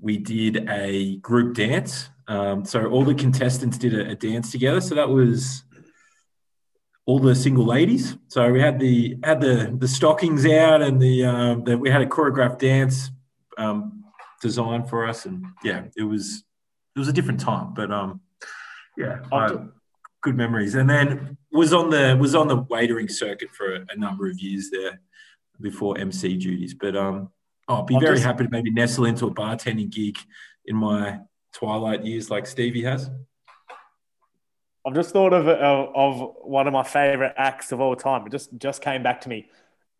we 0.00 0.18
did 0.18 0.70
a 0.70 1.16
group 1.16 1.56
dance. 1.56 2.08
Um, 2.28 2.64
so 2.64 2.86
all 2.86 3.04
the 3.04 3.14
contestants 3.14 3.76
did 3.76 3.92
a, 3.92 4.10
a 4.10 4.14
dance 4.14 4.52
together. 4.52 4.80
So 4.80 4.94
that 4.94 5.08
was 5.08 5.64
all 7.06 7.18
the 7.18 7.34
single 7.34 7.64
ladies. 7.64 8.16
So 8.28 8.52
we 8.52 8.60
had 8.60 8.78
the 8.78 9.18
had 9.24 9.40
the 9.40 9.74
the 9.76 9.88
stockings 9.88 10.46
out, 10.46 10.80
and 10.80 11.02
the, 11.02 11.24
um, 11.24 11.64
the 11.64 11.76
we 11.76 11.90
had 11.90 12.02
a 12.02 12.06
choreographed 12.06 12.60
dance 12.60 13.10
um, 13.58 14.04
designed 14.40 14.88
for 14.88 15.08
us, 15.08 15.26
and 15.26 15.44
yeah, 15.64 15.86
it 15.96 16.04
was 16.04 16.44
it 17.00 17.06
was 17.06 17.08
a 17.08 17.14
different 17.14 17.40
time, 17.40 17.72
but 17.72 17.90
um, 17.90 18.20
yeah, 18.98 19.20
I- 19.32 19.56
good 20.22 20.36
memories. 20.36 20.74
And 20.74 20.88
then 20.90 21.38
was 21.50 21.72
on 21.72 21.88
the 21.88 22.14
was 22.20 22.34
on 22.34 22.46
the 22.46 22.58
waitering 22.64 23.10
circuit 23.10 23.48
for 23.56 23.74
a, 23.76 23.86
a 23.88 23.96
number 23.96 24.28
of 24.28 24.38
years 24.38 24.68
there 24.70 25.00
before 25.62 25.96
MC 25.96 26.36
duties. 26.36 26.74
But 26.74 26.94
um, 26.96 27.30
I'll 27.68 27.84
be 27.84 27.94
I'll 27.94 28.00
very 28.02 28.16
just- 28.16 28.26
happy 28.26 28.44
to 28.44 28.50
maybe 28.50 28.70
nestle 28.70 29.06
into 29.06 29.26
a 29.28 29.34
bartending 29.34 29.88
gig 29.88 30.18
in 30.66 30.76
my 30.76 31.20
twilight 31.54 32.04
years, 32.04 32.30
like 32.30 32.46
Stevie 32.46 32.82
has. 32.82 33.10
I've 34.86 34.94
just 34.94 35.10
thought 35.12 35.32
of, 35.32 35.48
of 35.48 35.94
of 35.94 36.34
one 36.42 36.66
of 36.66 36.74
my 36.74 36.82
favorite 36.82 37.32
acts 37.38 37.72
of 37.72 37.80
all 37.80 37.96
time. 37.96 38.26
It 38.26 38.30
just 38.32 38.54
just 38.58 38.82
came 38.82 39.02
back 39.02 39.22
to 39.22 39.30
me. 39.30 39.48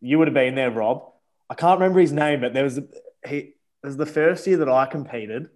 You 0.01 0.19
would 0.19 0.27
have 0.27 0.35
been 0.35 0.53
there, 0.53 0.69
Rob. 0.69 1.03
I 1.49 1.55
can't 1.55 1.79
remember 1.79 1.99
his 1.99 2.11
name, 2.11 2.41
but 2.41 2.53
there 2.53 2.63
was 2.63 2.77
a, 2.77 2.83
he. 3.27 3.55
It 3.83 3.87
was 3.87 3.97
the 3.97 4.05
first 4.05 4.45
year 4.45 4.57
that 4.57 4.69
I 4.69 4.85
competed. 4.85 5.49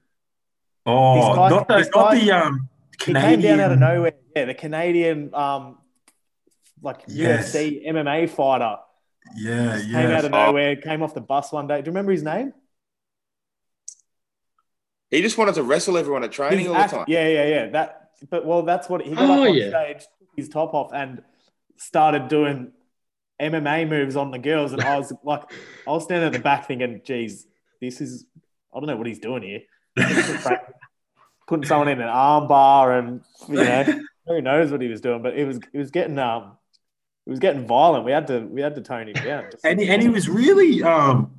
Oh, 0.85 1.15
This 1.15 1.35
guy- 1.35 1.49
not 1.49 1.67
the 1.67 1.77
this 1.77 1.89
not 1.95 2.11
guy- 2.11 2.19
the 2.19 2.31
um 2.31 2.69
He 2.91 2.97
Canadian. 3.13 3.31
came 3.31 3.41
down 3.41 3.59
out 3.59 3.71
of 3.71 3.79
nowhere. 3.79 4.13
Yeah, 4.35 4.45
the 4.45 4.53
Canadian 4.53 5.33
um, 5.33 5.77
like 6.81 7.03
Yes. 7.07 7.53
UFC 7.55 7.85
MMA 7.87 8.29
fighter 8.29 8.77
Yeah, 9.35 9.77
yeah. 9.77 10.01
came 10.01 10.11
out 10.11 10.25
of 10.25 10.31
nowhere. 10.31 10.75
Came 10.75 11.01
off 11.03 11.13
the 11.13 11.21
bus 11.21 11.51
one 11.51 11.67
day. 11.67 11.81
Do 11.81 11.87
you 11.87 11.91
remember 11.91 12.11
his 12.11 12.23
name? 12.23 12.53
He 15.11 15.21
just 15.21 15.37
wanted 15.37 15.55
to 15.55 15.63
wrestle 15.63 15.97
everyone 15.97 16.23
at 16.23 16.31
training 16.31 16.59
His 16.59 16.67
all 16.69 16.75
act- 16.75 16.91
the 16.91 16.97
time. 16.97 17.05
Yeah, 17.07 17.27
yeah, 17.27 17.45
yeah. 17.45 17.65
That. 17.69 18.01
But 18.29 18.45
well, 18.45 18.63
that's 18.63 18.87
what 18.89 19.01
he 19.01 19.13
got 19.13 19.29
Oh, 19.29 19.43
up 19.43 19.49
on 19.49 19.55
yeah. 19.55 19.69
stage, 19.69 19.99
took 20.19 20.29
his 20.35 20.49
top 20.49 20.73
off, 20.73 20.91
and 20.93 21.21
started 21.77 22.27
doing 22.27 22.71
MMA 23.41 23.85
moves 23.87 24.15
on 24.15 24.31
the 24.31 24.39
girls. 24.39 24.71
And 24.73 24.81
I 24.81 24.97
was 24.97 25.13
like, 25.23 25.43
I 25.85 25.91
was 25.91 26.05
standing 26.05 26.27
at 26.27 26.33
the 26.33 26.39
back 26.39 26.65
thinking, 26.67 27.01
"Geez, 27.03 27.45
this 27.81 27.99
is 28.01 28.25
I 28.73 28.79
don't 28.79 28.87
know 28.87 28.95
what 28.97 29.07
he's 29.07 29.19
doing 29.19 29.43
here." 29.43 29.61
Putting 31.47 31.65
someone 31.65 31.87
in 31.89 32.01
an 32.01 32.07
arm 32.07 32.47
bar, 32.47 32.97
and 32.97 33.21
you 33.47 33.55
know, 33.55 34.01
who 34.27 34.41
knows 34.41 34.71
what 34.71 34.81
he 34.81 34.87
was 34.87 35.01
doing? 35.01 35.21
But 35.21 35.37
it 35.37 35.45
was 35.45 35.57
it 35.73 35.77
was 35.77 35.91
getting 35.91 36.17
um, 36.17 36.57
it 37.27 37.29
was 37.29 37.39
getting 37.39 37.67
violent. 37.67 38.05
We 38.05 38.11
had 38.11 38.27
to 38.27 38.39
we 38.39 38.61
had 38.61 38.75
to 38.75 38.81
tone 38.81 39.07
him 39.07 39.13
down. 39.13 39.45
and 39.63 39.79
he, 39.79 39.87
and 39.87 40.01
he 40.01 40.09
was 40.09 40.27
really 40.27 40.81
um 40.83 41.31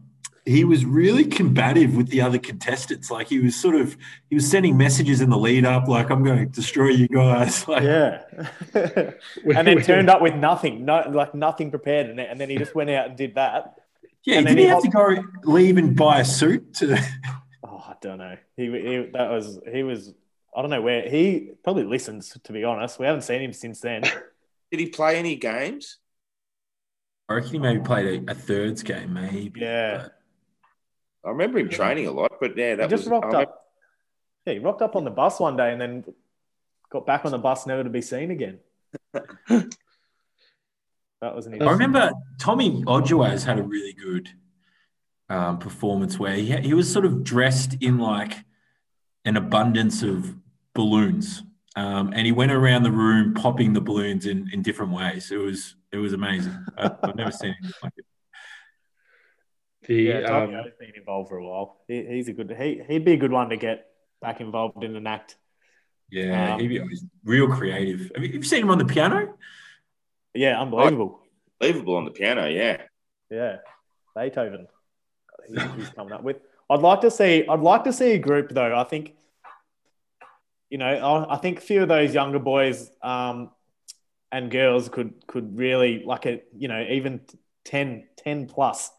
he 0.46 0.62
was 0.62 0.84
really 0.84 1.24
combative 1.24 1.96
with 1.96 2.08
the 2.08 2.20
other 2.20 2.38
contestants. 2.38 3.10
Like 3.10 3.26
he 3.26 3.40
was 3.40 3.56
sort 3.56 3.74
of 3.74 3.96
he 4.30 4.36
was 4.36 4.48
sending 4.48 4.76
messages 4.76 5.20
in 5.20 5.28
the 5.28 5.36
lead 5.36 5.64
up, 5.64 5.88
like 5.88 6.08
I'm 6.08 6.22
going 6.22 6.38
to 6.38 6.46
destroy 6.46 6.90
you 6.90 7.08
guys. 7.08 7.66
Like, 7.68 7.82
yeah. 7.82 8.22
and 8.74 9.66
then 9.66 9.82
turned 9.82 10.08
up 10.08 10.22
with 10.22 10.36
nothing, 10.36 10.84
no 10.84 11.02
like 11.10 11.34
nothing 11.34 11.70
prepared, 11.70 12.06
and 12.06 12.18
then, 12.18 12.26
and 12.30 12.40
then 12.40 12.48
he 12.48 12.56
just 12.56 12.76
went 12.76 12.90
out 12.90 13.08
and 13.08 13.16
did 13.16 13.34
that. 13.34 13.74
yeah. 14.24 14.38
And 14.38 14.46
Did 14.46 14.58
he 14.58 14.64
he 14.64 14.68
have 14.68 14.82
to 14.82 14.88
go 14.88 15.16
leave 15.42 15.78
and 15.78 15.96
buy 15.96 16.20
a 16.20 16.24
suit 16.24 16.74
to? 16.74 16.96
Oh, 17.78 17.84
I 17.90 17.94
don't 18.00 18.18
know. 18.18 18.36
He, 18.56 18.64
he 18.64 19.10
that 19.12 19.30
was 19.30 19.60
he 19.70 19.82
was 19.82 20.14
I 20.56 20.62
don't 20.62 20.70
know 20.70 20.80
where 20.80 21.08
he 21.08 21.50
probably 21.62 21.84
listens. 21.84 22.30
To 22.44 22.52
be 22.52 22.64
honest, 22.64 22.98
we 22.98 23.04
haven't 23.06 23.22
seen 23.22 23.42
him 23.42 23.52
since 23.52 23.80
then. 23.80 24.02
Did 24.70 24.80
he 24.80 24.86
play 24.86 25.16
any 25.18 25.36
games? 25.36 25.98
I 27.28 27.34
reckon 27.34 27.50
he 27.52 27.58
maybe 27.58 27.80
played 27.80 28.28
a, 28.28 28.32
a 28.32 28.34
thirds 28.34 28.82
game, 28.82 29.12
maybe. 29.12 29.60
Yeah. 29.60 30.08
I 31.24 31.30
remember 31.30 31.58
him 31.58 31.68
training 31.68 32.06
a 32.06 32.12
lot, 32.12 32.32
but 32.40 32.56
yeah, 32.56 32.70
He 32.70 32.76
that 32.76 32.88
just 32.90 33.04
was. 33.04 33.10
rocked 33.10 33.24
I 33.26 33.28
remember- 33.28 33.50
up. 33.52 33.62
Yeah, 34.46 34.52
he 34.54 34.58
rocked 34.60 34.80
up 34.82 34.94
on 34.96 35.04
the 35.04 35.10
bus 35.10 35.40
one 35.40 35.56
day 35.56 35.72
and 35.72 35.80
then 35.80 36.04
got 36.88 37.04
back 37.04 37.24
on 37.24 37.32
the 37.32 37.38
bus, 37.38 37.66
never 37.66 37.82
to 37.84 37.90
be 37.90 38.00
seen 38.00 38.30
again. 38.30 38.60
that 39.12 39.66
was 41.20 41.46
an 41.46 41.60
I 41.60 41.70
remember 41.72 42.12
Tommy 42.38 42.82
Ojuaz 42.84 43.44
had 43.44 43.58
a 43.58 43.62
really 43.62 43.92
good 43.92 44.28
um, 45.28 45.58
performance 45.58 46.18
where 46.18 46.34
he, 46.34 46.56
he 46.56 46.74
was 46.74 46.92
sort 46.92 47.04
of 47.04 47.24
dressed 47.24 47.76
in 47.80 47.98
like 47.98 48.44
an 49.24 49.36
abundance 49.36 50.02
of 50.02 50.34
balloons. 50.74 51.42
Um, 51.74 52.12
and 52.14 52.24
he 52.24 52.32
went 52.32 52.52
around 52.52 52.84
the 52.84 52.90
room 52.90 53.34
popping 53.34 53.72
the 53.72 53.80
balloons 53.80 54.24
in, 54.26 54.48
in 54.52 54.62
different 54.62 54.92
ways. 54.92 55.30
It 55.30 55.36
was 55.36 55.76
it 55.92 55.98
was 55.98 56.12
amazing. 56.12 56.56
I, 56.78 56.90
I've 57.02 57.16
never 57.16 57.30
seen 57.30 57.54
anything 57.58 57.72
like 57.82 57.92
it. 57.96 58.04
The 59.86 59.94
Yeah, 59.94 60.20
Tommy 60.20 60.54
um, 60.54 60.64
has 60.64 60.72
been 60.78 60.92
involved 60.96 61.28
for 61.28 61.36
a 61.36 61.46
while. 61.46 61.82
He, 61.86 62.04
he's 62.06 62.28
a 62.28 62.32
good. 62.32 62.54
He, 62.58 62.82
he'd 62.88 63.04
be 63.04 63.12
a 63.12 63.16
good 63.16 63.32
one 63.32 63.50
to 63.50 63.56
get 63.56 63.86
back 64.20 64.40
involved 64.40 64.82
in 64.82 64.96
an 64.96 65.06
act. 65.06 65.36
Yeah, 66.10 66.54
Um, 66.54 66.60
he 66.60 66.78
was 66.80 67.04
real 67.24 67.48
creative. 67.48 68.10
Have 68.14 68.24
you, 68.24 68.32
have 68.32 68.36
you 68.36 68.42
seen 68.42 68.62
him 68.62 68.70
on 68.70 68.78
the 68.78 68.84
piano? 68.84 69.34
Yeah, 70.34 70.60
unbelievable. 70.60 71.20
Unbelievable 71.60 71.96
on 71.96 72.04
the 72.04 72.10
piano, 72.10 72.46
yeah. 72.46 72.82
Yeah, 73.30 73.56
Beethoven. 74.14 74.68
He's, 75.48 75.62
he's 75.76 75.88
coming 75.90 76.12
up 76.12 76.22
with. 76.22 76.36
I'd 76.68 76.80
like 76.80 77.00
to 77.02 77.10
see. 77.10 77.46
I'd 77.48 77.60
like 77.60 77.84
to 77.84 77.92
see 77.92 78.12
a 78.12 78.18
group 78.18 78.50
though. 78.50 78.76
I 78.76 78.84
think. 78.84 79.14
You 80.68 80.78
know, 80.78 80.86
I, 80.86 81.34
I 81.34 81.38
think 81.38 81.58
a 81.58 81.60
few 81.60 81.82
of 81.82 81.88
those 81.88 82.12
younger 82.12 82.40
boys 82.40 82.90
um, 83.00 83.50
and 84.32 84.50
girls 84.50 84.88
could 84.88 85.26
could 85.28 85.56
really 85.56 86.02
like 86.04 86.26
a 86.26 86.42
you 86.56 86.66
know 86.68 86.84
even 86.90 87.20
10, 87.64 88.04
10 88.16 88.46
plus, 88.46 88.90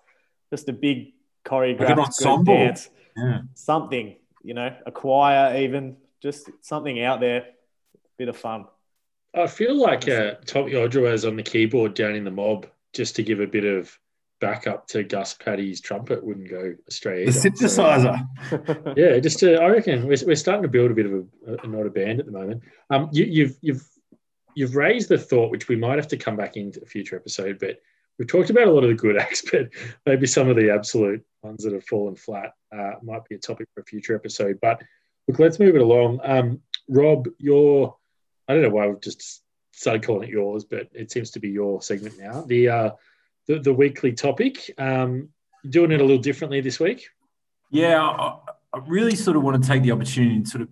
just 0.49 0.69
a 0.69 0.73
big 0.73 1.13
choreographed 1.45 1.79
Like 1.79 1.89
an 2.19 2.35
group 2.35 2.45
dance, 2.45 2.89
Yeah. 3.17 3.41
something. 3.53 4.15
You 4.43 4.53
know, 4.53 4.73
a 4.85 4.91
choir, 4.91 5.57
even 5.57 5.97
just 6.21 6.49
something 6.61 7.01
out 7.01 7.19
there, 7.19 7.47
bit 8.17 8.29
of 8.29 8.37
fun. 8.37 8.65
I 9.33 9.47
feel 9.47 9.75
like 9.75 10.07
uh, 10.07 10.35
Tommy 10.45 10.71
Odroaz 10.71 11.27
on 11.27 11.35
the 11.35 11.43
keyboard 11.43 11.93
down 11.93 12.15
in 12.15 12.23
the 12.23 12.31
mob 12.31 12.67
just 12.93 13.15
to 13.17 13.23
give 13.23 13.39
a 13.41 13.47
bit 13.47 13.65
of 13.65 13.97
backup 14.39 14.87
to 14.87 15.03
Gus 15.03 15.33
Paddy's 15.33 15.81
trumpet 15.81 16.23
wouldn't 16.23 16.49
go 16.49 16.75
astray. 16.87 17.25
The 17.25 17.31
either. 17.31 17.39
So, 17.41 17.49
synthesizer. 17.49 18.95
yeah, 18.97 19.19
just 19.19 19.39
to, 19.39 19.55
I 19.55 19.67
reckon 19.69 20.07
we're, 20.07 20.17
we're 20.25 20.35
starting 20.35 20.63
to 20.63 20.67
build 20.67 20.91
a 20.91 20.93
bit 20.93 21.05
of 21.05 21.13
a, 21.13 21.57
a 21.63 21.67
not 21.67 21.85
a 21.85 21.89
band 21.89 22.19
at 22.19 22.25
the 22.25 22.31
moment. 22.31 22.63
Um, 22.89 23.09
you, 23.11 23.25
you've 23.25 23.57
you've 23.61 23.87
you've 24.55 24.75
raised 24.75 25.09
the 25.09 25.17
thought, 25.17 25.51
which 25.51 25.67
we 25.67 25.75
might 25.75 25.97
have 25.97 26.07
to 26.09 26.17
come 26.17 26.35
back 26.35 26.57
into 26.57 26.81
a 26.81 26.85
future 26.85 27.15
episode, 27.15 27.59
but 27.59 27.79
we've 28.17 28.27
talked 28.27 28.49
about 28.49 28.67
a 28.67 28.71
lot 28.71 28.83
of 28.83 28.89
the 28.89 28.95
good 28.95 29.17
acts, 29.17 29.43
but 29.51 29.69
maybe 30.05 30.27
some 30.27 30.49
of 30.49 30.55
the 30.55 30.71
absolute 30.71 31.23
ones 31.43 31.63
that 31.63 31.73
have 31.73 31.85
fallen 31.85 32.15
flat 32.15 32.53
uh, 32.75 32.93
might 33.03 33.25
be 33.29 33.35
a 33.35 33.39
topic 33.39 33.67
for 33.73 33.81
a 33.81 33.85
future 33.85 34.15
episode. 34.15 34.59
But 34.61 34.81
look, 35.27 35.39
let's 35.39 35.59
move 35.59 35.75
it 35.75 35.81
along. 35.81 36.19
Um, 36.23 36.61
Rob, 36.89 37.27
your 37.37 37.97
I 38.47 38.53
don't 38.53 38.63
know 38.63 38.69
why 38.69 38.87
we've 38.87 39.01
just 39.01 39.41
started 39.73 40.03
calling 40.03 40.27
it 40.27 40.33
yours, 40.33 40.63
but 40.63 40.87
it 40.93 41.11
seems 41.11 41.31
to 41.31 41.39
be 41.39 41.49
your 41.49 41.81
segment 41.81 42.17
now. 42.17 42.41
The 42.41 42.69
uh, 42.69 42.89
the, 43.47 43.59
the 43.59 43.73
weekly 43.73 44.13
topic. 44.13 44.71
Um, 44.77 45.29
doing 45.69 45.91
it 45.91 45.99
a 45.99 46.03
little 46.03 46.21
differently 46.21 46.61
this 46.61 46.79
week. 46.79 47.09
Yeah, 47.71 48.01
I, 48.01 48.37
I 48.73 48.79
really 48.87 49.15
sort 49.15 49.37
of 49.37 49.43
want 49.43 49.61
to 49.61 49.67
take 49.67 49.83
the 49.83 49.91
opportunity 49.91 50.41
to 50.41 50.47
sort 50.47 50.61
of 50.61 50.69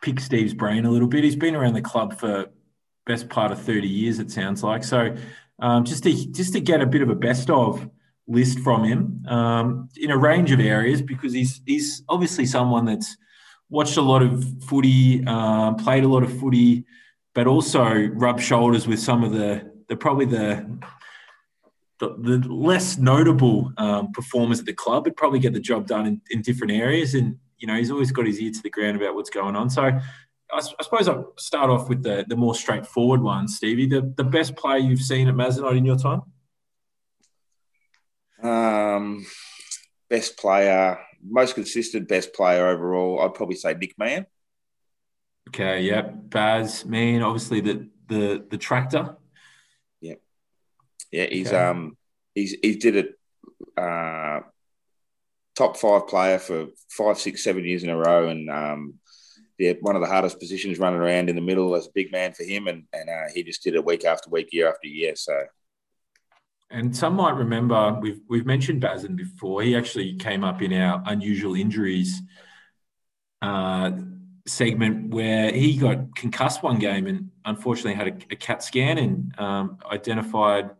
pick 0.00 0.20
Steve's 0.20 0.54
brain 0.54 0.84
a 0.84 0.90
little 0.90 1.08
bit. 1.08 1.24
He's 1.24 1.36
been 1.36 1.54
around 1.54 1.74
the 1.74 1.82
club 1.82 2.18
for 2.18 2.46
best 3.06 3.28
part 3.28 3.52
of 3.52 3.60
30 3.60 3.88
years, 3.88 4.18
it 4.18 4.30
sounds 4.30 4.62
like. 4.62 4.84
So 4.84 5.14
um, 5.58 5.84
just 5.84 6.02
to 6.04 6.12
just 6.32 6.52
to 6.54 6.60
get 6.60 6.80
a 6.80 6.86
bit 6.86 7.02
of 7.02 7.10
a 7.10 7.14
best 7.14 7.50
of 7.50 7.88
list 8.26 8.60
from 8.60 8.84
him 8.84 9.24
um, 9.28 9.88
in 9.96 10.10
a 10.10 10.16
range 10.16 10.52
of 10.52 10.60
areas 10.60 11.02
because 11.02 11.32
he's 11.32 11.60
he's 11.66 12.02
obviously 12.08 12.46
someone 12.46 12.84
that's 12.84 13.16
watched 13.68 13.96
a 13.96 14.02
lot 14.02 14.22
of 14.22 14.44
footy, 14.64 15.24
um, 15.26 15.76
played 15.76 16.04
a 16.04 16.08
lot 16.08 16.22
of 16.22 16.38
footy, 16.38 16.84
but 17.34 17.46
also 17.46 17.84
rubbed 17.84 18.42
shoulders 18.42 18.86
with 18.86 19.00
some 19.00 19.24
of 19.24 19.32
the 19.32 19.70
the 19.88 19.96
probably 19.96 20.26
the 20.26 20.66
the, 22.02 22.38
the 22.38 22.48
less 22.52 22.98
notable 22.98 23.72
um, 23.76 24.10
performers 24.10 24.58
at 24.58 24.66
the 24.66 24.72
club 24.72 25.04
would 25.04 25.16
probably 25.16 25.38
get 25.38 25.52
the 25.52 25.60
job 25.60 25.86
done 25.86 26.06
in, 26.06 26.20
in 26.30 26.42
different 26.42 26.72
areas. 26.72 27.14
And, 27.14 27.38
you 27.58 27.68
know, 27.68 27.76
he's 27.76 27.92
always 27.92 28.10
got 28.10 28.26
his 28.26 28.40
ear 28.40 28.50
to 28.50 28.62
the 28.62 28.70
ground 28.70 28.96
about 28.96 29.14
what's 29.14 29.30
going 29.30 29.54
on. 29.54 29.70
So 29.70 29.82
I 29.84 30.60
suppose 30.60 31.06
I'll 31.06 31.32
start 31.38 31.70
off 31.70 31.88
with 31.88 32.02
the, 32.02 32.24
the 32.26 32.34
more 32.34 32.56
straightforward 32.56 33.22
one, 33.22 33.46
Stevie. 33.46 33.86
The, 33.86 34.12
the 34.16 34.24
best 34.24 34.56
player 34.56 34.78
you've 34.78 35.00
seen 35.00 35.28
at 35.28 35.34
Mazenod 35.34 35.76
in 35.76 35.84
your 35.84 35.96
time? 35.96 36.22
Um, 38.42 39.24
best 40.10 40.36
player, 40.36 40.98
most 41.24 41.54
consistent 41.54 42.08
best 42.08 42.34
player 42.34 42.66
overall, 42.66 43.22
I'd 43.22 43.34
probably 43.34 43.54
say 43.54 43.74
Nick 43.74 43.96
Mann. 43.96 44.26
Okay, 45.50 45.82
yeah. 45.82 46.02
Baz, 46.02 46.84
mean, 46.84 47.22
obviously 47.22 47.60
the, 47.60 47.88
the, 48.08 48.44
the 48.50 48.58
tractor. 48.58 49.16
Yeah, 51.12 51.26
he's 51.26 51.48
Okay. 51.48 51.56
um 51.62 51.96
he's 52.34 52.56
he 52.62 52.76
did 52.76 52.96
it 52.96 53.18
uh 53.76 54.40
top 55.54 55.76
five 55.76 56.08
player 56.08 56.38
for 56.38 56.68
five, 56.90 57.18
six, 57.18 57.44
seven 57.44 57.64
years 57.64 57.82
in 57.84 57.90
a 57.90 57.96
row 57.96 58.28
and 58.28 58.50
um 58.50 58.94
yeah, 59.58 59.74
one 59.80 59.94
of 59.94 60.02
the 60.02 60.08
hardest 60.08 60.40
positions 60.40 60.78
running 60.80 60.98
around 60.98 61.28
in 61.28 61.36
the 61.36 61.42
middle 61.42 61.76
as 61.76 61.86
a 61.86 61.90
big 61.94 62.10
man 62.10 62.32
for 62.32 62.42
him 62.42 62.66
and, 62.66 62.84
and 62.92 63.08
uh, 63.08 63.30
he 63.32 63.44
just 63.44 63.62
did 63.62 63.74
it 63.74 63.84
week 63.84 64.04
after 64.04 64.28
week, 64.30 64.48
year 64.50 64.68
after 64.68 64.88
year. 64.88 65.14
So 65.14 65.44
And 66.70 66.96
some 66.96 67.14
might 67.14 67.36
remember 67.36 67.96
we've 68.00 68.20
we've 68.28 68.46
mentioned 68.46 68.80
Bazin 68.80 69.14
before. 69.14 69.62
He 69.62 69.76
actually 69.76 70.16
came 70.16 70.42
up 70.42 70.62
in 70.62 70.72
our 70.72 71.02
unusual 71.06 71.54
injuries 71.54 72.20
uh, 73.42 73.90
segment 74.46 75.10
where 75.14 75.52
he 75.52 75.76
got 75.76 76.16
concussed 76.16 76.62
one 76.62 76.78
game 76.78 77.06
and 77.06 77.30
unfortunately 77.44 77.94
had 77.94 78.08
a, 78.08 78.32
a 78.32 78.36
CAT 78.36 78.62
scan 78.62 78.98
and 78.98 79.38
um, 79.38 79.78
identified 79.90 80.70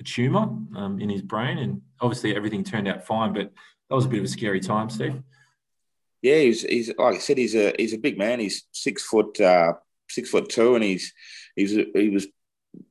a 0.00 0.04
tumor 0.04 0.48
um, 0.76 0.98
in 1.00 1.08
his 1.08 1.22
brain. 1.22 1.58
And 1.58 1.82
obviously 2.00 2.34
everything 2.34 2.64
turned 2.64 2.88
out 2.88 3.06
fine, 3.06 3.32
but 3.32 3.52
that 3.88 3.94
was 3.94 4.06
a 4.06 4.08
bit 4.08 4.18
of 4.18 4.24
a 4.24 4.28
scary 4.28 4.60
time, 4.60 4.90
Steve. 4.90 5.22
yeah, 6.22 6.36
he's 6.36 6.62
he's 6.62 6.88
like 6.98 7.16
I 7.16 7.18
said, 7.18 7.38
he's 7.38 7.54
a 7.54 7.74
he's 7.78 7.94
a 7.94 7.98
big 7.98 8.18
man. 8.18 8.40
He's 8.40 8.66
six 8.72 9.02
foot 9.02 9.40
uh 9.40 9.74
six 10.08 10.30
foot 10.30 10.48
two 10.48 10.74
and 10.74 10.84
he's 10.84 11.12
he's 11.54 11.72
he 11.94 12.10
was 12.10 12.26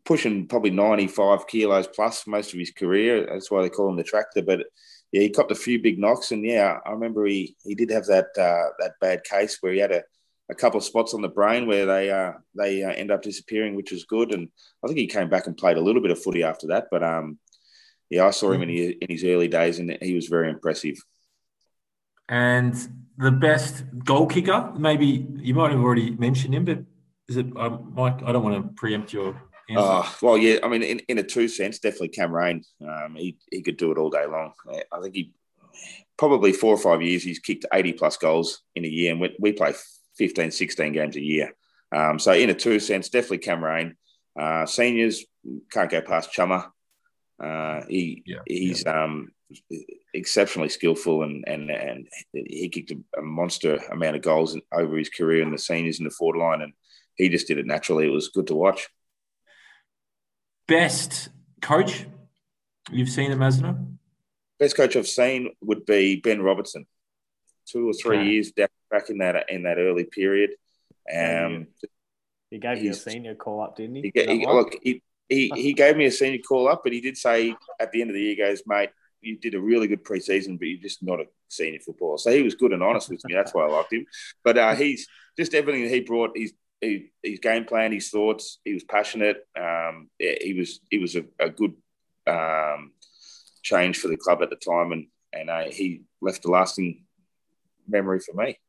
pushing 0.03 0.47
probably 0.47 0.71
95 0.71 1.47
kilos 1.47 1.87
plus 1.87 2.27
most 2.27 2.53
of 2.53 2.59
his 2.59 2.71
career. 2.71 3.27
That's 3.29 3.51
why 3.51 3.61
they 3.61 3.69
call 3.69 3.89
him 3.89 3.97
the 3.97 4.03
tractor. 4.03 4.41
But 4.41 4.65
yeah, 5.11 5.21
he 5.21 5.29
copped 5.29 5.51
a 5.51 5.55
few 5.55 5.81
big 5.81 5.99
knocks, 5.99 6.31
and 6.31 6.43
yeah, 6.45 6.79
I 6.85 6.91
remember 6.91 7.25
he 7.25 7.55
he 7.63 7.75
did 7.75 7.89
have 7.91 8.05
that 8.07 8.27
uh, 8.37 8.69
that 8.79 8.93
bad 8.99 9.23
case 9.23 9.57
where 9.61 9.73
he 9.73 9.79
had 9.79 9.91
a, 9.91 10.03
a 10.49 10.55
couple 10.55 10.77
of 10.77 10.83
spots 10.83 11.13
on 11.13 11.21
the 11.21 11.27
brain 11.27 11.67
where 11.67 11.85
they 11.85 12.11
uh, 12.11 12.33
they 12.55 12.83
uh, 12.83 12.91
end 12.91 13.11
up 13.11 13.21
disappearing, 13.21 13.75
which 13.75 13.91
was 13.91 14.05
good. 14.05 14.31
And 14.31 14.49
I 14.83 14.87
think 14.87 14.99
he 14.99 15.07
came 15.07 15.29
back 15.29 15.47
and 15.47 15.57
played 15.57 15.77
a 15.77 15.81
little 15.81 16.01
bit 16.01 16.11
of 16.11 16.21
footy 16.21 16.43
after 16.43 16.67
that. 16.67 16.87
But 16.91 17.03
um, 17.03 17.39
yeah, 18.09 18.25
I 18.25 18.31
saw 18.31 18.51
him 18.51 18.61
in 18.61 18.69
his, 18.69 18.93
in 19.01 19.07
his 19.09 19.23
early 19.23 19.47
days, 19.47 19.79
and 19.79 19.97
he 20.01 20.13
was 20.13 20.27
very 20.27 20.49
impressive. 20.49 20.97
And 22.29 22.75
the 23.17 23.31
best 23.31 23.83
goal 24.03 24.27
kicker, 24.27 24.71
maybe 24.77 25.27
you 25.37 25.53
might 25.53 25.71
have 25.71 25.81
already 25.81 26.11
mentioned 26.11 26.53
him, 26.53 26.65
but 26.65 26.79
is 27.27 27.37
it, 27.37 27.47
um, 27.57 27.93
Mike? 27.95 28.21
I 28.23 28.31
don't 28.31 28.43
want 28.43 28.55
to 28.63 28.73
preempt 28.73 29.13
your 29.13 29.29
answer. 29.69 29.79
Oh, 29.79 30.15
well, 30.21 30.37
yeah. 30.37 30.59
I 30.63 30.67
mean, 30.67 30.83
in, 30.83 30.99
in 31.07 31.17
a 31.17 31.23
two 31.23 31.47
sense, 31.47 31.79
definitely 31.79 32.09
Cam 32.09 32.31
Rain. 32.31 32.63
Um, 32.81 33.15
he, 33.15 33.37
he 33.51 33.61
could 33.61 33.77
do 33.77 33.91
it 33.91 33.97
all 33.97 34.09
day 34.09 34.25
long. 34.25 34.53
I 34.91 35.01
think 35.01 35.15
he 35.15 35.33
probably 36.17 36.51
four 36.51 36.73
or 36.73 36.77
five 36.77 37.01
years, 37.01 37.23
he's 37.23 37.39
kicked 37.39 37.65
80 37.73 37.93
plus 37.93 38.17
goals 38.17 38.61
in 38.75 38.85
a 38.85 38.87
year. 38.87 39.11
And 39.11 39.21
we, 39.21 39.35
we 39.39 39.51
play 39.53 39.73
15, 40.17 40.51
16 40.51 40.93
games 40.93 41.15
a 41.15 41.21
year. 41.21 41.53
Um, 41.91 42.19
so, 42.19 42.33
in 42.33 42.49
a 42.49 42.53
two 42.53 42.79
sense, 42.79 43.09
definitely 43.09 43.39
Cam 43.39 43.63
Rain. 43.63 43.95
Uh, 44.39 44.65
seniors 44.65 45.25
can't 45.71 45.89
go 45.91 46.01
past 46.01 46.31
Chummer. 46.31 46.65
Uh, 47.41 47.81
he 47.89 48.23
Yeah, 48.25 48.39
he's 48.45 48.85
um, 48.85 49.29
exceptionally 50.13 50.69
skillful 50.69 51.23
and 51.23 51.43
and 51.47 51.69
and 51.69 52.07
he 52.33 52.69
kicked 52.69 52.91
a, 52.91 53.21
monster 53.21 53.75
amount 53.91 54.15
of 54.15 54.21
goals 54.21 54.57
over 54.73 54.97
his 54.97 55.09
career 55.09 55.41
in 55.41 55.51
the 55.51 55.57
seniors 55.57 55.99
in 55.99 56.05
the 56.05 56.09
forward 56.11 56.37
line, 56.39 56.61
and 56.61 56.73
he 57.15 57.29
just 57.29 57.47
did 57.47 57.57
it 57.57 57.65
naturally. 57.65 58.07
It 58.07 58.11
was 58.11 58.29
good 58.29 58.47
to 58.47 58.55
watch. 58.55 58.89
Best 60.67 61.29
coach 61.61 62.05
you've 62.91 63.09
seen 63.09 63.31
at 63.31 63.37
Mazda? 63.37 63.77
Best 64.59 64.75
coach 64.75 64.95
I've 64.95 65.07
seen 65.07 65.51
would 65.61 65.85
be 65.85 66.15
Ben 66.21 66.41
Robertson. 66.41 66.85
Two 67.67 67.89
or 67.89 67.93
three 67.93 68.17
Okay. 68.17 68.29
years 68.29 68.51
back, 68.51 68.71
back 68.89 69.09
in 69.09 69.19
that 69.19 69.49
in 69.49 69.63
that 69.63 69.77
early 69.77 70.05
period. 70.05 70.51
Um, 71.13 71.67
He 72.49 72.59
gave 72.59 72.81
you 72.81 72.91
a 72.91 72.93
senior 72.93 73.35
call 73.35 73.61
up, 73.61 73.75
didn't 73.75 73.95
he? 73.95 74.11
he, 74.13 74.25
he, 74.25 74.45
look, 74.45 74.75
he, 74.81 75.01
he, 75.27 75.51
he 75.55 75.73
gave 75.73 75.97
me 75.97 76.05
a 76.05 76.11
senior 76.11 76.39
call 76.39 76.67
up, 76.67 76.81
but 76.83 76.93
he 76.93 77.01
did 77.01 77.17
say 77.17 77.55
at 77.79 77.91
the 77.91 78.01
end 78.01 78.11
of 78.11 78.13
the 78.13 78.21
year, 78.21 78.29
he 78.29 78.35
goes, 78.35 78.61
mate, 78.65 78.91
you 79.21 79.37
did 79.37 79.55
a 79.55 79.59
really 79.59 79.87
good 79.87 80.03
preseason, 80.03 80.57
but 80.57 80.67
you're 80.67 80.81
just 80.81 81.03
not 81.03 81.19
a 81.19 81.25
senior 81.49 81.79
footballer. 81.79 82.17
So 82.17 82.31
he 82.31 82.43
was 82.43 82.55
good 82.55 82.71
and 82.71 82.83
honest 82.83 83.09
with 83.09 83.25
me. 83.25 83.33
That's 83.33 83.53
why 83.53 83.63
I 83.65 83.71
liked 83.71 83.91
him. 83.91 84.05
But 84.43 84.57
uh, 84.57 84.75
he's 84.75 85.07
just 85.37 85.53
everything 85.53 85.83
that 85.83 85.91
he 85.91 86.01
brought. 86.01 86.37
His 86.37 86.53
he, 86.81 87.11
his 87.23 87.39
game 87.39 87.65
plan, 87.65 87.91
his 87.91 88.09
thoughts. 88.09 88.59
He 88.63 88.73
was 88.73 88.83
passionate. 88.83 89.37
Um, 89.57 90.09
yeah, 90.19 90.35
he 90.39 90.53
was 90.53 90.79
he 90.91 90.99
was 90.99 91.15
a, 91.15 91.23
a 91.39 91.49
good 91.49 91.73
um, 92.27 92.91
change 93.63 93.97
for 93.97 94.07
the 94.07 94.17
club 94.17 94.41
at 94.43 94.49
the 94.51 94.55
time, 94.57 94.91
and 94.91 95.07
and 95.33 95.49
uh, 95.49 95.63
he 95.71 96.03
left 96.21 96.45
a 96.45 96.51
lasting 96.51 97.05
memory 97.87 98.19
for 98.19 98.33
me. 98.33 98.59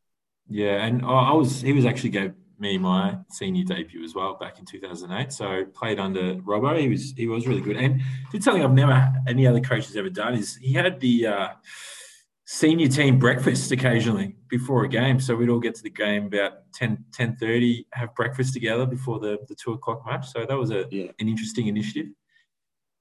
Yeah, 0.49 0.85
and 0.85 1.03
I 1.05 1.31
I 1.31 1.33
was 1.33 1.61
he 1.61 1.73
was 1.73 1.85
actually 1.85 2.11
gave 2.11 2.33
me 2.59 2.79
my 2.79 3.19
senior 3.31 3.65
debut 3.65 4.03
as 4.03 4.15
well 4.15 4.35
back 4.35 4.59
in 4.59 4.65
2008. 4.65 5.33
So 5.33 5.65
played 5.75 5.99
under 5.99 6.37
Robbo. 6.37 6.79
He 6.79 6.89
was 6.89 7.13
he 7.17 7.27
was 7.27 7.47
really 7.47 7.61
good 7.61 7.77
and 7.77 8.01
did 8.33 8.43
something 8.43 8.63
I've 8.65 8.73
never 8.73 9.13
any 9.27 9.47
other 9.47 9.61
coach 9.61 9.87
has 9.87 9.97
ever 9.97 10.11
done 10.11 10.35
is 10.35 10.57
he 10.57 10.73
had 10.73 10.99
the 11.01 11.27
uh, 11.27 11.49
senior 12.45 12.89
team 12.89 13.19
breakfast 13.19 13.73
occasionally 13.73 14.37
before 14.49 14.85
a 14.85 14.89
game. 14.89 15.21
So 15.21 15.35
we'd 15.35 15.49
all 15.49 15.61
get 15.61 15.75
to 15.75 15.83
the 15.83 15.91
game 15.91 16.27
about 16.27 16.73
10 16.75 17.05
10:30, 17.13 17.87
have 17.93 18.15
breakfast 18.15 18.55
together 18.55 18.87
before 18.87 19.19
the 19.19 19.39
the 19.49 19.55
two 19.55 19.73
o'clock 19.73 20.07
match. 20.07 20.29
So 20.33 20.47
that 20.47 20.57
was 20.57 20.71
a 20.71 20.87
Yeah. 20.91 21.11
an 21.19 21.29
interesting 21.29 21.67
initiative. 21.67 22.13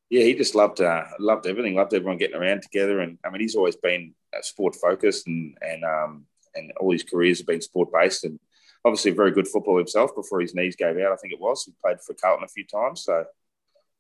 Yeah, 0.09 0.23
he 0.23 0.35
just 0.35 0.53
loved 0.55 0.81
uh, 0.81 1.03
loved 1.19 1.47
everything. 1.47 1.75
Loved 1.75 1.93
everyone 1.93 2.17
getting 2.17 2.35
around 2.35 2.61
together, 2.61 2.99
and 2.99 3.17
I 3.25 3.29
mean, 3.31 3.41
he's 3.41 3.55
always 3.55 3.75
been 3.75 4.13
uh, 4.35 4.41
sport 4.41 4.75
focused, 4.75 5.25
and 5.27 5.57
and 5.61 5.83
um, 5.83 6.25
and 6.55 6.71
all 6.79 6.91
his 6.91 7.03
careers 7.03 7.39
have 7.39 7.47
been 7.47 7.61
sport 7.61 7.89
based, 7.93 8.23
and 8.23 8.39
obviously 8.83 9.11
very 9.11 9.31
good 9.31 9.47
football 9.47 9.77
himself. 9.77 10.15
Before 10.15 10.41
his 10.41 10.55
knees 10.55 10.75
gave 10.75 10.97
out, 10.97 11.11
I 11.11 11.15
think 11.15 11.33
it 11.33 11.39
was. 11.39 11.63
He 11.65 11.73
played 11.83 12.01
for 12.01 12.13
Carlton 12.13 12.45
a 12.45 12.47
few 12.47 12.65
times, 12.65 13.03
so 13.03 13.25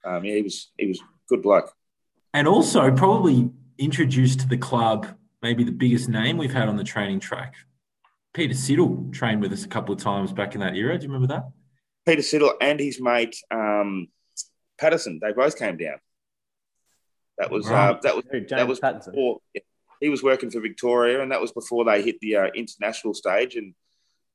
um, 0.03 0.23
yeah, 0.25 0.35
he 0.35 0.41
was 0.41 0.71
he 0.77 0.87
was 0.87 0.99
good 1.29 1.41
bloke. 1.41 1.73
And 2.33 2.47
also 2.47 2.91
probably 2.91 3.49
introduced 3.77 4.41
to 4.41 4.47
the 4.47 4.57
club 4.57 5.07
maybe 5.41 5.63
the 5.63 5.71
biggest 5.71 6.09
name 6.09 6.37
we've 6.37 6.53
had 6.53 6.67
on 6.67 6.75
the 6.75 6.83
training 6.83 7.19
track. 7.19 7.53
Peter 8.33 8.55
Siddle 8.55 9.13
trained 9.13 9.41
with 9.41 9.53
us 9.53 9.63
a 9.63 9.67
couple 9.67 9.93
of 9.93 10.01
times 10.01 10.33
back 10.33 10.55
in 10.55 10.61
that 10.61 10.75
era. 10.75 10.97
Do 10.97 11.05
you 11.05 11.13
remember 11.13 11.33
that? 11.33 11.43
Peter 12.05 12.23
Siddle 12.23 12.53
and 12.59 12.79
his 12.79 12.99
mate 12.99 13.35
um, 13.51 14.07
Patterson, 14.79 15.19
they 15.21 15.33
both 15.33 15.57
came 15.57 15.77
down. 15.77 15.97
That 17.37 17.51
was 17.51 17.69
uh, 17.69 17.99
that 18.01 18.15
was 18.15 18.25
Who, 18.31 18.39
James 18.39 18.49
that 18.49 18.67
was 18.67 18.79
Pattinson. 18.79 19.11
before 19.11 19.39
he 20.05 20.09
was 20.09 20.21
working 20.21 20.51
for 20.51 20.59
Victoria, 20.59 21.23
and 21.23 21.31
that 21.31 21.41
was 21.41 21.51
before 21.51 21.83
they 21.83 22.03
hit 22.03 22.19
the 22.19 22.35
uh, 22.35 22.47
international 22.53 23.15
stage. 23.15 23.55
And 23.55 23.73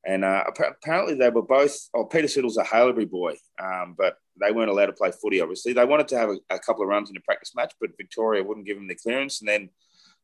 and 0.04 0.24
uh, 0.24 0.42
apparently 0.48 1.14
they 1.14 1.30
were 1.30 1.42
both. 1.42 1.78
Oh, 1.94 2.06
Peter 2.06 2.26
Siddle's 2.26 2.56
a 2.56 2.64
Haileybury 2.64 3.08
boy, 3.08 3.36
um, 3.62 3.94
but 3.96 4.16
they 4.40 4.50
weren't 4.50 4.70
allowed 4.70 4.86
to 4.86 4.92
play 4.94 5.12
footy. 5.12 5.40
Obviously, 5.40 5.72
they 5.72 5.84
wanted 5.84 6.08
to 6.08 6.18
have 6.18 6.30
a, 6.30 6.38
a 6.50 6.58
couple 6.58 6.82
of 6.82 6.88
runs 6.88 7.08
in 7.08 7.16
a 7.16 7.20
practice 7.20 7.54
match, 7.54 7.72
but 7.80 7.90
Victoria 7.96 8.42
wouldn't 8.42 8.66
give 8.66 8.78
them 8.78 8.88
the 8.88 8.96
clearance. 8.96 9.40
And 9.40 9.48
then 9.48 9.70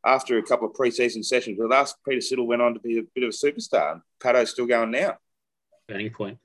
after 0.04 0.36
a 0.36 0.42
couple 0.42 0.66
of 0.66 0.74
pre-season 0.74 1.22
sessions 1.22 1.58
with 1.60 1.70
us, 1.70 1.94
Peter 2.08 2.20
Siddle 2.20 2.46
went 2.46 2.62
on 2.62 2.74
to 2.74 2.80
be 2.80 2.98
a 2.98 3.02
bit 3.14 3.22
of 3.22 3.28
a 3.28 3.32
superstar. 3.32 3.92
And 3.92 4.00
Pato's 4.20 4.50
still 4.50 4.66
going 4.66 4.90
now. 4.90 5.18
Turning 5.88 6.10
point. 6.10 6.38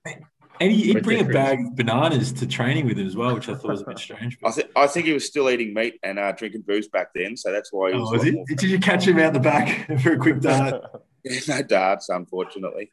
And 0.62 0.72
he, 0.72 0.94
he'd 0.94 1.04
bring 1.04 1.28
a 1.28 1.34
bag 1.34 1.60
of 1.60 1.76
bananas 1.76 2.32
to 2.34 2.46
training 2.46 2.86
with 2.86 3.00
him 3.00 3.08
as 3.08 3.16
well, 3.16 3.34
which 3.34 3.50
I 3.50 3.56
thought 3.56 3.72
was 3.72 3.82
a 3.82 3.86
bit 3.86 3.98
strange. 3.98 4.38
I, 4.44 4.52
th- 4.52 4.70
I 4.76 4.86
think 4.86 5.08
he 5.08 5.14
was 5.14 5.26
still 5.26 5.50
eating 5.50 5.74
meat 5.74 6.00
and 6.04 6.20
uh, 6.20 6.34
drinking 6.34 6.66
booze 6.68 6.88
back 6.88 7.08
then, 7.16 7.36
so 7.36 7.52
that's 7.52 7.74
why 7.74 7.92
he 7.92 7.98
was. 7.98 8.10
Oh, 8.10 8.12
was 8.12 8.26
lot 8.26 8.46
he? 8.48 8.56
Did 8.56 8.70
you 8.70 8.80
catch 8.80 9.08
him 9.08 9.18
out 9.18 9.34
the 9.34 9.40
back 9.40 10.00
for 10.04 10.14
a 10.14 10.20
quick 10.20 10.40
dart? 10.40 10.84
no 11.48 11.62
darts, 11.64 12.10
unfortunately. 12.10 12.92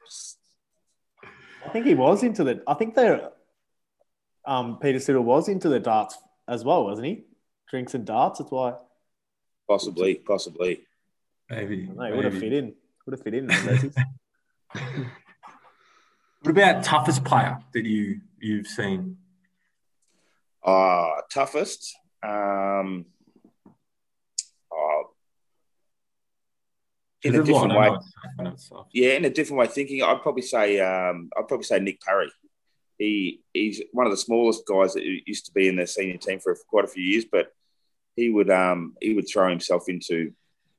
I 1.67 1.69
think 1.69 1.85
he 1.85 1.95
was 1.95 2.23
into 2.23 2.43
the. 2.43 2.63
I 2.67 2.73
think 2.73 2.95
they 2.95 3.21
um, 4.47 4.79
Peter 4.79 4.99
Siddle 4.99 5.25
was 5.25 5.51
into 5.51 5.69
the 5.69 5.79
darts 5.79 6.17
as 6.49 6.65
well, 6.65 6.85
wasn't 6.85 7.07
he? 7.07 7.25
Drinks 7.69 7.93
and 7.93 8.07
darts. 8.07 8.39
That's 8.39 8.51
why 8.51 8.77
Possibly, 9.69 10.15
possibly. 10.15 10.81
Maybe. 11.51 11.87
no, 11.95 12.17
would 12.17 12.25
have 12.25 12.39
fit 12.39 12.55
in. 12.55 12.73
Would 13.05 13.13
have 13.13 13.23
fit 13.23 13.35
in. 13.35 13.93
What 16.41 16.51
about 16.53 16.85
toughest 16.85 17.25
player 17.25 17.59
that 17.75 17.85
you 17.85 18.21
you've 18.41 18.67
seen? 18.67 19.17
Uh, 20.65 21.09
toughest. 21.33 21.97
Um, 22.23 23.07
uh, 24.71 25.03
in 27.23 27.35
a 27.35 27.43
There's 27.43 27.47
different 27.47 27.75
way, 27.75 27.89
it's 27.89 28.13
tough, 28.15 28.33
I 28.39 28.43
know 28.43 28.51
it's 28.51 28.69
tough. 28.69 28.87
yeah, 28.93 29.15
in 29.15 29.25
a 29.25 29.31
different 29.31 29.59
way 29.59 29.67
of 29.67 29.73
thinking, 29.73 30.03
I'd 30.03 30.23
probably 30.23 30.43
say 30.43 30.79
um, 30.81 31.31
I'd 31.37 31.49
probably 31.49 31.65
say 31.65 31.81
Nick 31.81 32.01
Parry. 32.01 32.31
He 32.99 33.43
he's 33.53 33.83
one 33.93 34.07
of 34.07 34.13
the 34.13 34.17
smallest 34.17 34.67
guys 34.67 34.95
that 34.95 35.05
used 35.05 35.47
to 35.47 35.53
be 35.53 35.69
in 35.69 35.77
the 35.77 35.87
senior 35.87 36.19
team 36.19 36.39
for 36.41 36.57
quite 36.69 36.85
a 36.85 36.89
few 36.89 37.03
years, 37.03 37.25
but 37.31 37.53
he 38.17 38.31
would 38.31 38.51
um, 38.51 38.95
he 39.01 39.15
would 39.15 39.29
throw 39.29 39.49
himself 39.49 39.89
into 39.89 40.33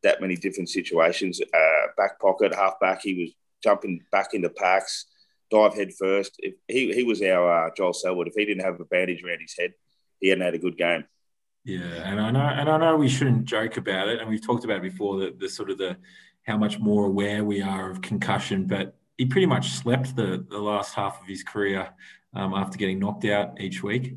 that 0.04 0.22
many 0.22 0.36
different 0.36 0.70
situations. 0.70 1.42
Uh, 1.42 1.88
back 1.98 2.20
pocket, 2.20 2.54
half 2.56 2.80
back, 2.80 3.02
he 3.02 3.22
was 3.22 3.32
jumping 3.64 4.02
back 4.12 4.34
into 4.34 4.50
packs, 4.50 5.06
dive 5.50 5.76
head 5.76 5.94
first. 5.94 6.36
If 6.40 6.56
he 6.68 6.94
he 6.94 7.04
was 7.04 7.22
our 7.22 7.68
uh, 7.68 7.70
Joel 7.76 7.94
Selwood. 7.94 8.28
If 8.28 8.36
he 8.36 8.46
didn't 8.46 8.64
have 8.64 8.80
a 8.80 8.86
bandage 8.86 9.24
around 9.24 9.42
his 9.42 9.56
head, 9.58 9.74
he 10.20 10.30
hadn't 10.30 10.46
had 10.46 10.56
a 10.56 10.60
good 10.60 10.78
game. 10.78 11.06
Yeah, 11.66 12.10
and 12.10 12.20
I 12.20 12.32
know, 12.32 12.40
and 12.40 12.70
I 12.70 12.78
know 12.78 12.96
we 12.96 13.10
shouldn't 13.10 13.46
joke 13.46 13.78
about 13.78 14.08
it, 14.08 14.20
and 14.20 14.30
we've 14.30 14.46
talked 14.46 14.64
about 14.64 14.78
it 14.78 14.84
before 14.84 15.20
the, 15.20 15.36
the 15.38 15.50
sort 15.50 15.70
of 15.70 15.78
the 15.78 15.98
how 16.44 16.58
much 16.58 16.80
more 16.80 17.06
aware 17.06 17.44
we 17.44 17.62
are 17.62 17.92
of 17.92 18.02
concussion, 18.02 18.66
but 18.66 18.96
he 19.18 19.26
pretty 19.26 19.46
much 19.46 19.72
slept 19.72 20.16
the 20.16 20.46
the 20.50 20.58
last 20.58 20.96
half 20.96 21.22
of 21.22 21.28
his 21.28 21.44
career 21.44 21.90
um, 22.34 22.54
after 22.54 22.78
getting 22.78 23.00
knocked 23.00 23.26
out 23.26 23.60
each 23.60 23.84
week. 23.84 24.16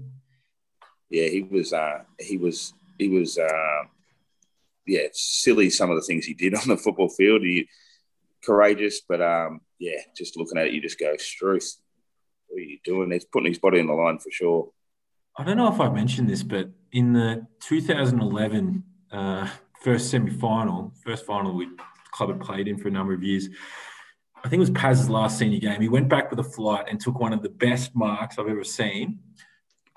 yeah, 1.10 1.28
he 1.28 1.42
was 1.42 1.72
uh, 1.72 2.02
he 2.18 2.36
was 2.36 2.72
he 2.98 3.08
was 3.08 3.38
uh, 3.38 3.82
yeah, 4.86 5.00
it's 5.00 5.42
silly 5.42 5.70
some 5.70 5.90
of 5.90 5.96
the 5.96 6.02
things 6.02 6.24
he 6.24 6.34
did 6.34 6.54
on 6.60 6.68
the 6.68 6.76
football 6.76 7.08
field. 7.08 7.42
He 7.42 7.68
courageous, 8.44 9.00
but 9.08 9.20
um, 9.20 9.60
yeah, 9.78 9.98
just 10.16 10.36
looking 10.36 10.58
at 10.58 10.66
it, 10.66 10.72
you 10.72 10.80
just 10.80 10.98
go, 10.98 11.16
Struth, 11.16 11.76
what 12.48 12.58
are 12.58 12.64
you 12.64 12.78
doing? 12.84 13.10
He's 13.10 13.24
putting 13.24 13.50
his 13.50 13.58
body 13.58 13.80
on 13.80 13.86
the 13.86 13.94
line 13.94 14.18
for 14.18 14.30
sure. 14.30 14.70
I 15.36 15.44
don't 15.44 15.56
know 15.56 15.72
if 15.72 15.80
I 15.80 15.88
mentioned 15.88 16.28
this, 16.28 16.42
but 16.42 16.70
in 16.92 17.12
the 17.12 17.46
2011 17.60 18.84
uh, 19.10 19.48
first 19.82 20.10
semi-final, 20.10 20.92
first 21.04 21.24
final 21.24 21.54
we 21.54 21.68
club 22.12 22.28
had 22.28 22.40
played 22.40 22.68
in 22.68 22.78
for 22.78 22.88
a 22.88 22.90
number 22.90 23.14
of 23.14 23.22
years. 23.22 23.48
I 24.44 24.48
think 24.48 24.58
it 24.58 24.60
was 24.60 24.70
Paz's 24.70 25.08
last 25.08 25.38
senior 25.38 25.60
game. 25.60 25.80
He 25.80 25.88
went 25.88 26.08
back 26.08 26.30
with 26.30 26.38
a 26.40 26.44
flight 26.44 26.86
and 26.88 27.00
took 27.00 27.18
one 27.18 27.32
of 27.32 27.42
the 27.42 27.48
best 27.48 27.94
marks 27.94 28.38
I've 28.38 28.48
ever 28.48 28.64
seen. 28.64 29.20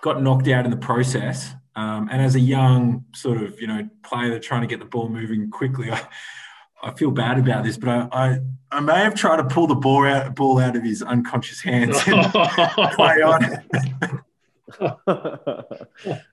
Got 0.01 0.21
knocked 0.21 0.47
out 0.47 0.65
in 0.65 0.71
the 0.71 0.77
process, 0.77 1.53
um, 1.75 2.09
and 2.11 2.21
as 2.21 2.35
a 2.35 2.39
young 2.39 3.05
sort 3.13 3.41
of 3.41 3.59
you 3.59 3.67
know 3.67 3.89
player 4.03 4.37
trying 4.39 4.61
to 4.61 4.67
get 4.67 4.79
the 4.79 4.85
ball 4.85 5.09
moving 5.09 5.49
quickly, 5.49 5.91
I, 5.91 6.01
I 6.85 6.91
feel 6.93 7.11
bad 7.11 7.39
about 7.39 7.63
this, 7.63 7.77
but 7.77 7.89
I, 7.89 8.07
I 8.13 8.39
I 8.71 8.79
may 8.79 8.95
have 8.99 9.15
tried 9.15 9.37
to 9.37 9.43
pull 9.45 9.67
the 9.67 9.75
ball 9.75 10.05
out 10.05 10.35
ball 10.35 10.59
out 10.59 10.75
of 10.75 10.83
his 10.83 11.01
unconscious 11.01 11.61
hands 11.61 11.97
and 12.07 12.31
play 12.31 13.21
on. 13.21 13.63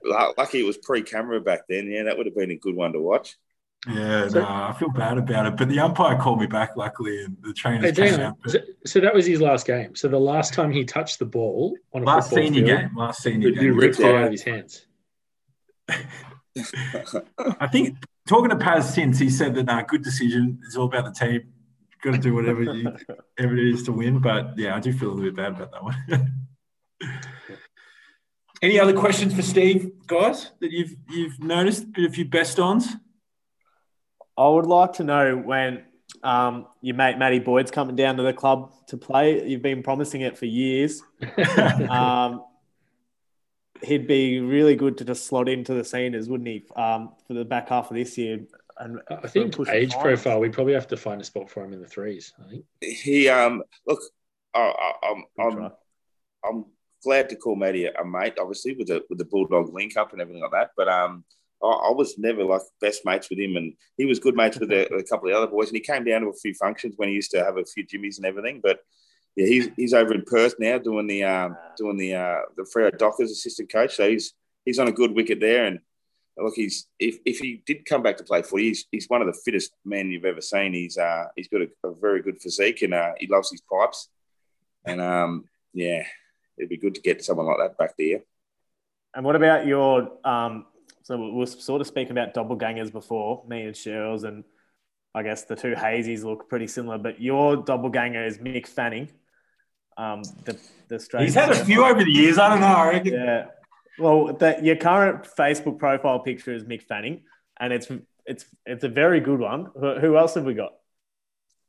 Lu- 0.03 0.33
Lucky 0.37 0.59
it 0.59 0.65
was 0.65 0.77
pre-camera 0.77 1.39
back 1.41 1.61
then. 1.67 1.87
Yeah, 1.87 2.03
that 2.03 2.17
would 2.17 2.25
have 2.25 2.35
been 2.35 2.51
a 2.51 2.55
good 2.55 2.75
one 2.75 2.93
to 2.93 2.99
watch. 2.99 3.35
Yeah, 3.87 4.27
So- 4.29 4.39
no, 4.41 4.45
I 4.47 4.73
feel 4.79 4.89
bad 4.89 5.17
about 5.17 5.45
it. 5.45 5.57
But 5.57 5.69
the 5.69 5.79
umpire 5.79 6.17
called 6.17 6.39
me 6.39 6.47
back, 6.47 6.75
luckily, 6.77 7.23
and 7.23 7.37
the 7.41 7.53
Hey, 7.55 7.91
came 7.91 8.11
Dino, 8.11 8.23
out. 8.27 8.37
But 8.41 8.51
so, 8.51 8.59
so 8.85 8.99
that 9.01 9.13
was 9.13 9.25
his 9.25 9.41
last 9.41 9.65
game. 9.67 9.95
So 9.95 10.07
the 10.07 10.19
last 10.19 10.53
time 10.53 10.71
he 10.71 10.85
touched 10.85 11.19
the 11.19 11.25
ball 11.25 11.75
on 11.93 12.03
a 12.03 12.05
last 12.05 12.29
football 12.29 12.45
senior 12.45 12.65
field, 12.65 12.79
game, 12.79 12.89
last 12.97 13.21
senior 13.23 13.49
it 13.49 13.55
game. 13.59 13.75
ripped 13.77 13.99
Yeah. 13.99 14.07
out 14.07 14.23
of 14.25 14.31
his 14.31 14.43
hands. 14.43 14.85
I 17.59 17.67
think 17.67 17.97
talking 18.27 18.49
to 18.49 18.55
Paz 18.55 18.93
since, 18.93 19.19
he 19.19 19.29
said 19.29 19.55
that, 19.55 19.65
nah, 19.65 19.81
good 19.81 20.03
decision. 20.03 20.59
It's 20.65 20.75
all 20.75 20.85
about 20.85 21.05
the 21.05 21.11
team. 21.11 21.53
Got 22.03 22.11
to 22.11 22.17
do 22.17 22.33
whatever 22.33 22.63
you, 22.63 22.83
whatever 23.37 23.57
it 23.57 23.73
is 23.73 23.83
to 23.83 23.91
win. 23.91 24.19
But 24.19 24.57
yeah, 24.57 24.75
I 24.75 24.79
do 24.79 24.91
feel 24.91 25.09
a 25.09 25.13
little 25.13 25.31
bit 25.31 25.35
bad 25.35 25.53
about 25.53 25.71
that 25.71 25.83
one. 25.83 26.39
Any 28.61 28.79
other 28.79 28.93
questions 28.93 29.33
for 29.33 29.41
Steve, 29.41 29.91
guys, 30.07 30.51
that 30.61 30.71
you've 30.71 30.95
you've 31.09 31.39
noticed? 31.41 31.85
A 31.97 32.09
few 32.09 32.25
best 32.25 32.59
ons? 32.59 32.95
I 34.37 34.47
would 34.47 34.65
like 34.65 34.93
to 34.93 35.03
know 35.03 35.37
when 35.37 35.83
um, 36.23 36.67
your 36.81 36.95
mate 36.95 37.17
Matty 37.17 37.39
Boyd's 37.39 37.71
coming 37.71 37.95
down 37.95 38.17
to 38.17 38.23
the 38.23 38.33
club 38.33 38.71
to 38.87 38.97
play. 38.97 39.45
You've 39.47 39.61
been 39.61 39.83
promising 39.83 40.21
it 40.21 40.37
for 40.37 40.45
years. 40.45 41.01
Um, 41.89 42.43
he'd 43.83 44.07
be 44.07 44.39
really 44.39 44.75
good 44.75 44.97
to 44.97 45.05
just 45.05 45.25
slot 45.25 45.49
into 45.49 45.73
the 45.73 45.83
seniors, 45.83 46.29
wouldn't 46.29 46.47
he? 46.47 46.65
Um, 46.75 47.11
for 47.27 47.33
the 47.33 47.45
back 47.45 47.69
half 47.69 47.89
of 47.91 47.95
this 47.95 48.17
year. 48.17 48.39
And 48.77 48.99
I 49.09 49.27
think 49.27 49.55
push 49.55 49.69
age 49.69 49.93
profile, 49.93 50.39
we 50.39 50.49
probably 50.49 50.73
have 50.73 50.87
to 50.87 50.97
find 50.97 51.21
a 51.21 51.23
spot 51.23 51.49
for 51.49 51.63
him 51.63 51.73
in 51.73 51.81
the 51.81 51.87
threes. 51.87 52.33
I 52.43 52.49
think. 52.49 52.65
He 52.81 53.29
um 53.29 53.63
look, 53.85 54.01
I, 54.53 54.59
I, 54.59 54.93
I'm 55.11 55.23
I'm. 55.39 55.71
I'm 56.45 56.65
glad 57.03 57.29
to 57.29 57.35
call 57.35 57.55
Matty 57.55 57.85
a, 57.85 57.93
a 58.01 58.05
mate, 58.05 58.35
obviously 58.39 58.75
with 58.75 58.87
the 58.87 59.03
with 59.09 59.19
the 59.19 59.25
Bulldog 59.25 59.73
link 59.73 59.97
up 59.97 60.11
and 60.13 60.21
everything 60.21 60.41
like 60.41 60.51
that. 60.51 60.71
But 60.75 60.87
um, 60.87 61.23
I, 61.61 61.67
I 61.67 61.91
was 61.91 62.17
never 62.17 62.43
like 62.43 62.61
best 62.81 63.05
mates 63.05 63.29
with 63.29 63.39
him, 63.39 63.55
and 63.57 63.73
he 63.97 64.05
was 64.05 64.19
good 64.19 64.35
mates 64.35 64.59
with 64.59 64.71
a, 64.71 64.93
a 64.95 65.03
couple 65.03 65.27
of 65.27 65.33
the 65.33 65.37
other 65.37 65.51
boys. 65.51 65.67
And 65.67 65.75
he 65.75 65.81
came 65.81 66.03
down 66.03 66.21
to 66.21 66.27
a 66.27 66.33
few 66.33 66.53
functions 66.53 66.95
when 66.97 67.09
he 67.09 67.15
used 67.15 67.31
to 67.31 67.43
have 67.43 67.57
a 67.57 67.65
few 67.65 67.85
jimmies 67.85 68.17
and 68.17 68.25
everything. 68.25 68.61
But 68.63 68.79
yeah, 69.35 69.47
he's 69.47 69.69
he's 69.75 69.93
over 69.93 70.13
in 70.13 70.23
Perth 70.23 70.55
now 70.59 70.77
doing 70.77 71.07
the 71.07 71.23
um, 71.23 71.57
doing 71.77 71.97
the 71.97 72.15
uh, 72.15 72.39
the 72.55 72.63
Freo 72.63 72.95
Dockers 72.97 73.31
assistant 73.31 73.71
coach. 73.71 73.95
So 73.95 74.09
he's 74.09 74.33
he's 74.65 74.79
on 74.79 74.87
a 74.87 74.91
good 74.91 75.15
wicket 75.15 75.39
there. 75.39 75.65
And 75.65 75.79
look, 76.37 76.53
he's 76.55 76.87
if, 76.99 77.17
if 77.25 77.39
he 77.39 77.63
did 77.65 77.85
come 77.85 78.03
back 78.03 78.17
to 78.17 78.23
play 78.23 78.43
footy, 78.43 78.69
he's, 78.69 78.85
he's 78.91 79.09
one 79.09 79.21
of 79.21 79.27
the 79.27 79.39
fittest 79.45 79.73
men 79.85 80.11
you've 80.11 80.25
ever 80.25 80.41
seen. 80.41 80.73
He's 80.73 80.97
uh, 80.97 81.25
he's 81.35 81.47
got 81.47 81.61
a, 81.61 81.87
a 81.87 81.93
very 81.95 82.21
good 82.21 82.41
physique 82.41 82.81
and 82.81 82.93
uh, 82.93 83.13
he 83.17 83.27
loves 83.27 83.49
his 83.49 83.61
pipes. 83.61 84.09
And 84.85 85.01
um, 85.01 85.45
yeah, 85.73 86.03
it'd 86.57 86.69
be 86.69 86.77
good 86.77 86.95
to 86.95 87.01
get 87.01 87.23
someone 87.23 87.47
like 87.47 87.57
that 87.57 87.77
back 87.77 87.95
there. 87.97 88.21
And 89.15 89.25
what 89.25 89.35
about 89.35 89.65
your? 89.65 90.11
Um, 90.23 90.65
so 91.03 91.17
we 91.17 91.31
were 91.31 91.45
sort 91.45 91.81
of 91.81 91.87
speaking 91.87 92.11
about 92.11 92.33
doppelgangers 92.33 92.91
before, 92.91 93.43
me 93.47 93.63
and 93.63 93.75
Sherrills, 93.75 94.23
and 94.23 94.43
I 95.13 95.21
guess 95.21 95.43
the 95.43 95.55
two 95.55 95.73
Hazies 95.73 96.23
look 96.23 96.49
pretty 96.49 96.67
similar. 96.67 96.97
But 96.97 97.21
your 97.21 97.57
doppelganger 97.57 98.25
is 98.25 98.37
Mick 98.37 98.67
Fanning. 98.67 99.09
Um, 99.97 100.23
the 100.45 100.57
the 100.87 100.95
Australian 100.95 101.27
He's 101.27 101.35
had 101.35 101.51
a 101.51 101.65
few 101.65 101.85
over 101.85 102.03
the 102.03 102.11
years. 102.11 102.37
I 102.37 102.49
don't 102.49 102.61
know. 102.61 102.67
I 102.67 102.89
reckon. 102.89 103.13
Yeah. 103.13 103.45
Well, 103.99 104.33
the, 104.33 104.59
your 104.61 104.75
current 104.75 105.27
Facebook 105.37 105.77
profile 105.77 106.19
picture 106.19 106.53
is 106.53 106.63
Mick 106.63 106.83
Fanning, 106.83 107.21
and 107.59 107.71
it's 107.71 107.91
it's 108.25 108.45
it's 108.65 108.83
a 108.83 108.89
very 108.89 109.19
good 109.19 109.39
one. 109.39 109.69
Who, 109.79 109.99
who 109.99 110.17
else 110.17 110.35
have 110.35 110.45
we 110.45 110.53
got? 110.53 110.73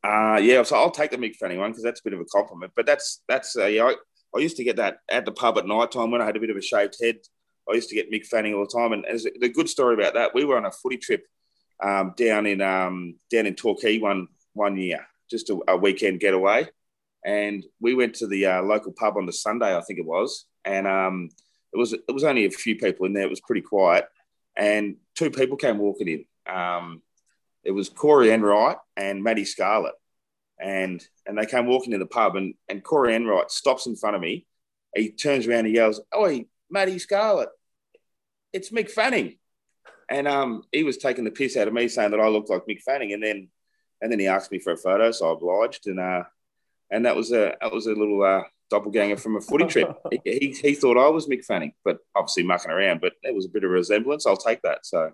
Uh, 0.02 0.36
yeah, 0.36 0.62
so 0.62 0.76
I'll 0.76 0.90
take 0.90 1.10
the 1.10 1.16
Mick 1.16 1.36
Fanning 1.36 1.58
one 1.58 1.70
because 1.70 1.82
that's 1.82 2.00
a 2.00 2.04
bit 2.04 2.12
of 2.12 2.20
a 2.20 2.24
compliment. 2.26 2.72
But 2.76 2.86
that's 2.86 3.22
that's 3.28 3.56
uh, 3.56 3.66
yeah, 3.66 3.84
I, 3.84 3.94
I 4.34 4.40
used 4.40 4.56
to 4.56 4.64
get 4.64 4.76
that 4.76 4.98
at 5.10 5.24
the 5.24 5.32
pub 5.32 5.58
at 5.58 5.66
night 5.66 5.92
time 5.92 6.10
when 6.10 6.20
I 6.20 6.26
had 6.26 6.36
a 6.36 6.40
bit 6.40 6.50
of 6.50 6.56
a 6.56 6.62
shaved 6.62 6.96
head. 7.02 7.16
I 7.68 7.74
used 7.74 7.88
to 7.88 7.94
get 7.94 8.10
Mick 8.10 8.26
Fanning 8.26 8.54
all 8.54 8.66
the 8.66 8.78
time, 8.78 8.92
and 8.92 9.06
as 9.06 9.26
the 9.40 9.48
good 9.48 9.68
story 9.68 9.94
about 9.94 10.14
that, 10.14 10.34
we 10.34 10.44
were 10.44 10.56
on 10.56 10.66
a 10.66 10.70
footy 10.70 10.98
trip 10.98 11.26
um, 11.82 12.14
down 12.16 12.46
in 12.46 12.60
um, 12.60 13.16
down 13.30 13.46
in 13.46 13.54
Torquay 13.54 13.98
one 13.98 14.28
one 14.52 14.76
year, 14.76 15.06
just 15.30 15.50
a, 15.50 15.58
a 15.68 15.76
weekend 15.76 16.20
getaway, 16.20 16.68
and 17.24 17.64
we 17.80 17.94
went 17.94 18.14
to 18.16 18.26
the 18.26 18.46
uh, 18.46 18.62
local 18.62 18.92
pub 18.92 19.16
on 19.16 19.26
the 19.26 19.32
Sunday, 19.32 19.76
I 19.76 19.80
think 19.80 19.98
it 19.98 20.04
was, 20.04 20.44
and 20.64 20.86
um, 20.86 21.30
it 21.72 21.78
was 21.78 21.92
it 21.92 22.12
was 22.12 22.24
only 22.24 22.44
a 22.44 22.50
few 22.50 22.76
people 22.76 23.06
in 23.06 23.14
there. 23.14 23.24
It 23.24 23.30
was 23.30 23.40
pretty 23.40 23.62
quiet, 23.62 24.06
and 24.56 24.96
two 25.14 25.30
people 25.30 25.56
came 25.56 25.78
walking 25.78 26.08
in. 26.08 26.24
Um, 26.52 27.02
it 27.64 27.70
was 27.70 27.88
Corey 27.88 28.30
Enright 28.30 28.76
and 28.96 29.22
Matty 29.22 29.44
Scarlett, 29.46 29.94
and 30.60 31.04
and 31.26 31.38
they 31.38 31.46
came 31.46 31.66
walking 31.66 31.94
in 31.94 32.00
the 32.00 32.06
pub, 32.06 32.36
and 32.36 32.54
and 32.68 32.84
Corey 32.84 33.14
Enright 33.14 33.50
stops 33.50 33.86
in 33.86 33.96
front 33.96 34.16
of 34.16 34.22
me. 34.22 34.46
He 34.94 35.10
turns 35.10 35.46
around 35.46 35.66
and 35.66 35.74
yells, 35.74 36.00
"Oi, 36.14 36.44
Matty 36.70 36.98
Scarlett, 36.98 37.48
it's 38.52 38.70
Mick 38.70 38.90
Fanning," 38.90 39.38
and 40.10 40.28
um 40.28 40.62
he 40.72 40.84
was 40.84 40.98
taking 40.98 41.24
the 41.24 41.30
piss 41.30 41.56
out 41.56 41.68
of 41.68 41.74
me, 41.74 41.88
saying 41.88 42.10
that 42.10 42.20
I 42.20 42.28
looked 42.28 42.50
like 42.50 42.66
Mick 42.68 42.82
Fanning, 42.82 43.14
and 43.14 43.22
then 43.22 43.48
and 44.02 44.12
then 44.12 44.18
he 44.18 44.26
asked 44.26 44.52
me 44.52 44.58
for 44.58 44.74
a 44.74 44.76
photo, 44.76 45.10
so 45.10 45.30
I 45.30 45.32
obliged, 45.32 45.86
and 45.86 45.98
uh 45.98 46.24
and 46.94 47.04
that 47.04 47.16
was 47.16 47.32
a 47.32 47.56
that 47.60 47.72
was 47.72 47.86
a 47.86 47.90
little 47.92 48.22
uh, 48.22 48.42
doppelganger 48.70 49.16
from 49.16 49.36
a 49.36 49.40
footy 49.40 49.66
trip. 49.66 49.98
he, 50.10 50.20
he, 50.24 50.50
he 50.52 50.74
thought 50.74 50.96
I 50.96 51.08
was 51.08 51.26
Mick 51.26 51.44
Fanning, 51.44 51.72
but 51.84 51.98
obviously 52.14 52.44
mucking 52.44 52.70
around. 52.70 53.00
But 53.00 53.14
there 53.22 53.34
was 53.34 53.44
a 53.46 53.48
bit 53.48 53.64
of 53.64 53.70
a 53.70 53.74
resemblance. 53.74 54.26
I'll 54.26 54.36
take 54.36 54.62
that. 54.62 54.86
So 54.86 55.12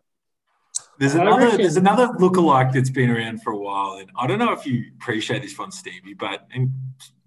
There's 0.99 1.14
another 1.14 1.47
reckon- 1.47 1.62
there's 1.62 1.78
another 1.78 2.09
lookalike 2.18 2.72
that's 2.72 2.91
been 2.91 3.11
around 3.11 3.43
for 3.43 3.53
a 3.53 3.59
while, 3.59 3.95
and 3.95 4.11
I 4.16 4.26
don't 4.26 4.39
know 4.39 4.53
if 4.53 4.66
you 4.66 4.85
appreciate 5.01 5.43
this 5.43 5.59
one, 5.59 5.72
Stevie, 5.72 6.14
but 6.14 6.47
and 6.55 6.70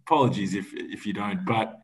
apologies 0.05 0.53
if 0.53 0.67
if 0.73 1.05
you 1.07 1.13
don't. 1.13 1.43
But 1.45 1.79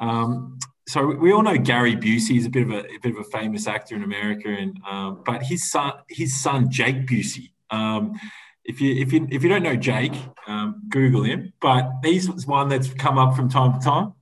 um, 0.00 0.58
so 0.88 1.06
we 1.06 1.32
all 1.32 1.42
know 1.42 1.56
Gary 1.56 1.94
Busey 1.94 2.36
is 2.38 2.46
a 2.46 2.50
bit 2.50 2.64
of 2.64 2.70
a, 2.70 2.80
a 2.80 2.98
bit 3.00 3.12
of 3.12 3.18
a 3.18 3.24
famous 3.24 3.68
actor 3.68 3.94
in 3.94 4.02
America, 4.02 4.48
and 4.48 4.80
um, 4.90 5.22
but 5.24 5.44
his 5.44 5.70
son 5.70 5.92
his 6.08 6.40
son 6.40 6.68
Jake 6.68 7.06
Busey. 7.06 7.52
Um, 7.70 8.18
if 8.68 8.82
you 8.82 8.94
if 8.96 9.12
you 9.12 9.26
if 9.30 9.42
you 9.42 9.48
don't 9.48 9.62
know 9.62 9.74
Jake, 9.74 10.12
um, 10.46 10.82
Google 10.90 11.24
him. 11.24 11.52
But 11.60 11.90
he's 12.04 12.28
one 12.46 12.68
that's 12.68 12.92
come 12.94 13.18
up 13.18 13.34
from 13.34 13.48
time 13.48 13.72
to 13.72 13.84
time. 13.84 14.12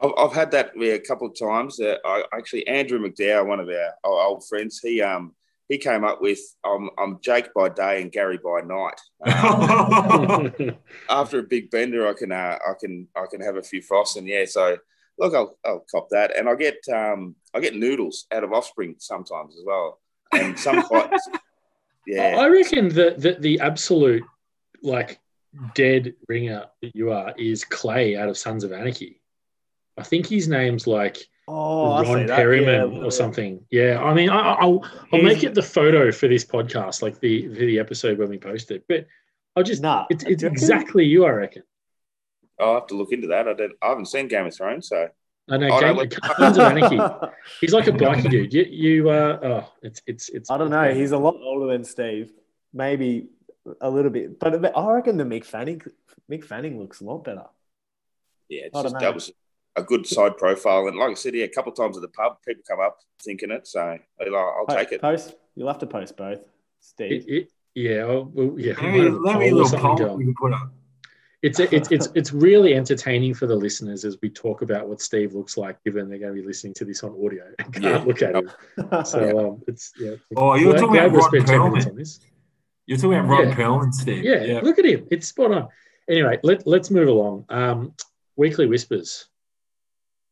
I've, 0.00 0.12
I've 0.16 0.32
had 0.32 0.52
that 0.52 0.70
yeah, 0.76 0.92
a 0.92 1.00
couple 1.00 1.26
of 1.26 1.38
times. 1.38 1.78
Uh, 1.80 1.96
I 2.04 2.22
actually 2.32 2.66
Andrew 2.68 3.00
McDowell, 3.00 3.46
one 3.46 3.60
of 3.60 3.68
our, 3.68 3.92
our 4.04 4.26
old 4.26 4.46
friends, 4.48 4.78
he 4.82 5.02
um 5.02 5.34
he 5.68 5.76
came 5.76 6.04
up 6.04 6.22
with 6.22 6.40
um, 6.64 6.90
I'm 6.98 7.18
Jake 7.20 7.52
by 7.52 7.68
day 7.68 8.00
and 8.00 8.10
Gary 8.10 8.38
by 8.42 8.60
night. 8.62 9.00
Um, 9.30 10.76
after 11.08 11.40
a 11.40 11.42
big 11.42 11.70
bender, 11.70 12.08
I 12.08 12.14
can 12.14 12.32
uh, 12.32 12.58
I 12.64 12.74
can 12.80 13.08
I 13.16 13.26
can 13.28 13.40
have 13.40 13.56
a 13.56 13.62
few 13.62 13.82
frosts 13.82 14.16
and 14.16 14.26
yeah. 14.26 14.44
So 14.44 14.78
look, 15.18 15.34
I'll, 15.34 15.58
I'll 15.66 15.84
cop 15.90 16.08
that, 16.10 16.36
and 16.36 16.48
I 16.48 16.54
get 16.54 16.78
um 16.92 17.34
I 17.52 17.58
get 17.58 17.74
noodles 17.74 18.26
out 18.32 18.44
of 18.44 18.52
offspring 18.52 18.94
sometimes 18.98 19.56
as 19.56 19.64
well, 19.66 19.98
and 20.32 20.56
some. 20.56 20.84
Yeah, 22.06 22.36
I 22.38 22.48
reckon 22.48 22.88
that 22.90 23.20
the, 23.20 23.36
the 23.38 23.60
absolute 23.60 24.24
like 24.82 25.20
dead 25.74 26.14
ringer 26.28 26.66
that 26.82 26.94
you 26.94 27.12
are 27.12 27.34
is 27.36 27.64
Clay 27.64 28.16
out 28.16 28.28
of 28.28 28.38
Sons 28.38 28.64
of 28.64 28.72
Anarchy. 28.72 29.20
I 29.98 30.02
think 30.02 30.26
his 30.26 30.48
name's 30.48 30.86
like 30.86 31.18
Oh, 31.48 32.02
Ron. 32.02 32.26
Perlman 32.28 32.94
Yeah, 32.96 33.04
or 33.04 33.10
something. 33.10 33.64
Yeah, 33.70 34.00
I 34.02 34.14
mean, 34.14 34.30
I, 34.30 34.38
I- 34.38 34.60
I'll 34.60 34.84
I'll 35.12 35.20
He's- 35.20 35.24
make 35.24 35.42
it 35.44 35.54
the 35.54 35.62
photo 35.62 36.12
for 36.12 36.28
this 36.28 36.44
podcast, 36.44 37.02
like 37.02 37.18
the 37.20 37.48
for 37.48 37.54
the 37.60 37.78
episode 37.80 38.18
when 38.18 38.28
we 38.30 38.38
post 38.38 38.70
it. 38.70 38.84
But 38.88 39.06
I'll 39.56 39.64
just 39.64 39.82
Nah, 39.82 40.06
it's, 40.10 40.22
it's 40.24 40.44
exactly 40.44 41.04
you, 41.04 41.24
I 41.26 41.30
reckon. 41.30 41.64
I'll 42.60 42.74
have 42.74 42.86
to 42.88 42.94
look 42.94 43.10
into 43.12 43.26
that. 43.28 43.48
I 43.48 43.52
don't. 43.54 43.72
I 43.82 43.88
haven't 43.88 44.06
seen 44.06 44.28
Game 44.28 44.46
of 44.46 44.54
Thrones, 44.54 44.88
so 44.88 45.08
I 45.50 45.56
know, 45.56 45.68
no, 45.68 45.80
Game, 45.80 45.96
wait. 45.96 46.14
Sons 46.36 46.56
of 46.58 46.64
Anarchy. 46.64 47.32
He's 47.60 47.72
like 47.72 47.86
a 47.88 47.92
bikie 47.92 48.30
dude. 48.30 48.52
You, 48.52 48.62
you 48.64 49.10
uh, 49.10 49.38
oh, 49.42 49.72
it's 49.82 50.00
it's 50.06 50.28
it's. 50.28 50.50
I 50.50 50.56
don't 50.56 50.70
know. 50.70 50.94
He's 50.94 51.12
a 51.12 51.18
lot 51.18 51.36
older 51.42 51.72
than 51.72 51.84
Steve. 51.84 52.32
Maybe 52.72 53.28
a 53.80 53.90
little 53.90 54.10
bit, 54.10 54.38
but 54.38 54.76
I 54.76 54.92
reckon 54.92 55.16
the 55.16 55.24
Mick 55.24 55.44
Fanning 55.44 55.82
Mick 56.30 56.44
Fanning 56.44 56.78
looks 56.78 57.00
a 57.00 57.04
lot 57.04 57.24
better. 57.24 57.46
yeah, 58.48 58.62
it's 58.66 58.82
just, 58.82 58.98
that 58.98 59.14
was 59.14 59.32
a 59.76 59.82
good 59.82 60.06
side 60.06 60.36
profile. 60.36 60.86
And 60.88 60.96
like 60.96 61.10
I 61.10 61.14
said, 61.14 61.34
yeah, 61.34 61.44
a 61.44 61.48
couple 61.48 61.72
of 61.72 61.76
times 61.76 61.96
at 61.96 62.02
the 62.02 62.08
pub, 62.08 62.38
people 62.46 62.62
come 62.68 62.80
up 62.80 62.98
thinking 63.22 63.50
it, 63.50 63.66
so 63.66 63.80
I'll, 63.80 64.34
I'll 64.34 64.66
Po- 64.68 64.76
take 64.76 64.92
it. 64.92 65.00
Post. 65.00 65.34
You'll 65.56 65.68
have 65.68 65.78
to 65.80 65.86
post 65.86 66.16
both, 66.16 66.40
Steve. 66.80 67.24
It, 67.28 67.32
it, 67.32 67.48
yeah, 67.74 68.04
well, 68.04 68.54
yeah. 68.56 68.74
we 68.80 68.80
Let 68.80 68.80
might 68.80 68.92
me, 68.92 69.04
have 69.04 69.12
a 69.12 69.18
let 69.18 69.38
me 69.38 69.48
a 69.48 69.50
poll 69.50 69.60
or 69.60 69.64
little 69.64 69.96
poll 69.96 70.16
we 70.16 70.24
can 70.24 70.34
put 70.34 70.52
up. 70.52 70.72
It's 71.42 71.58
it's 71.58 71.90
it's 71.90 72.08
it's 72.14 72.32
really 72.32 72.74
entertaining 72.74 73.34
for 73.34 73.46
the 73.46 73.56
listeners 73.56 74.04
as 74.04 74.18
we 74.22 74.28
talk 74.30 74.62
about 74.62 74.88
what 74.88 75.00
Steve 75.00 75.34
looks 75.34 75.56
like, 75.56 75.82
given 75.84 76.08
they're 76.08 76.18
going 76.18 76.34
to 76.34 76.40
be 76.40 76.46
listening 76.46 76.74
to 76.74 76.84
this 76.84 77.02
on 77.02 77.12
audio 77.24 77.44
and 77.58 77.72
can't 77.72 77.84
Yeah. 77.84 78.02
look 78.04 78.22
at 78.22 78.34
him. 78.36 78.50
So 79.04 79.48
um, 79.48 79.62
it's 79.66 79.92
yeah. 79.98 80.16
Oh, 80.36 80.54
you're 80.54 80.72
glad- 80.72 80.80
talking 80.80 80.94
glad 80.94 81.06
about 81.06 81.12
we 81.12 81.18
Rod 81.18 81.28
spent 81.28 81.46
10 81.46 81.62
minutes 81.62 81.86
Perlman. 81.86 82.20
You're 82.86 82.98
talking 82.98 83.18
about 83.18 83.28
Rod 83.28 83.48
Yeah. 83.48 83.54
Perlman, 83.54 83.92
Steve. 83.94 84.24
Yeah, 84.24 84.60
look 84.62 84.78
at 84.78 84.84
him. 84.84 85.06
It's 85.10 85.28
spot 85.28 85.52
on. 85.52 85.68
Anyway, 86.08 86.38
let, 86.42 86.66
let's 86.66 86.90
move 86.90 87.08
along. 87.08 87.44
Um, 87.48 87.94
weekly 88.36 88.66
whispers. 88.66 89.26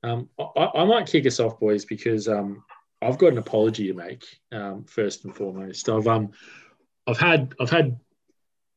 Um, 0.02 0.28
I, 0.38 0.70
I 0.74 0.84
might 0.84 1.06
kick 1.06 1.26
us 1.26 1.40
off, 1.40 1.58
boys, 1.60 1.84
because 1.84 2.28
um, 2.28 2.64
I've 3.00 3.18
got 3.18 3.32
an 3.32 3.38
apology 3.38 3.86
to 3.88 3.94
make. 3.94 4.24
Um, 4.52 4.84
first 4.84 5.24
and 5.24 5.34
foremost, 5.34 5.88
I've 5.88 6.06
um, 6.06 6.30
I've 7.06 7.18
had 7.18 7.54
I've 7.60 7.70
had 7.70 7.98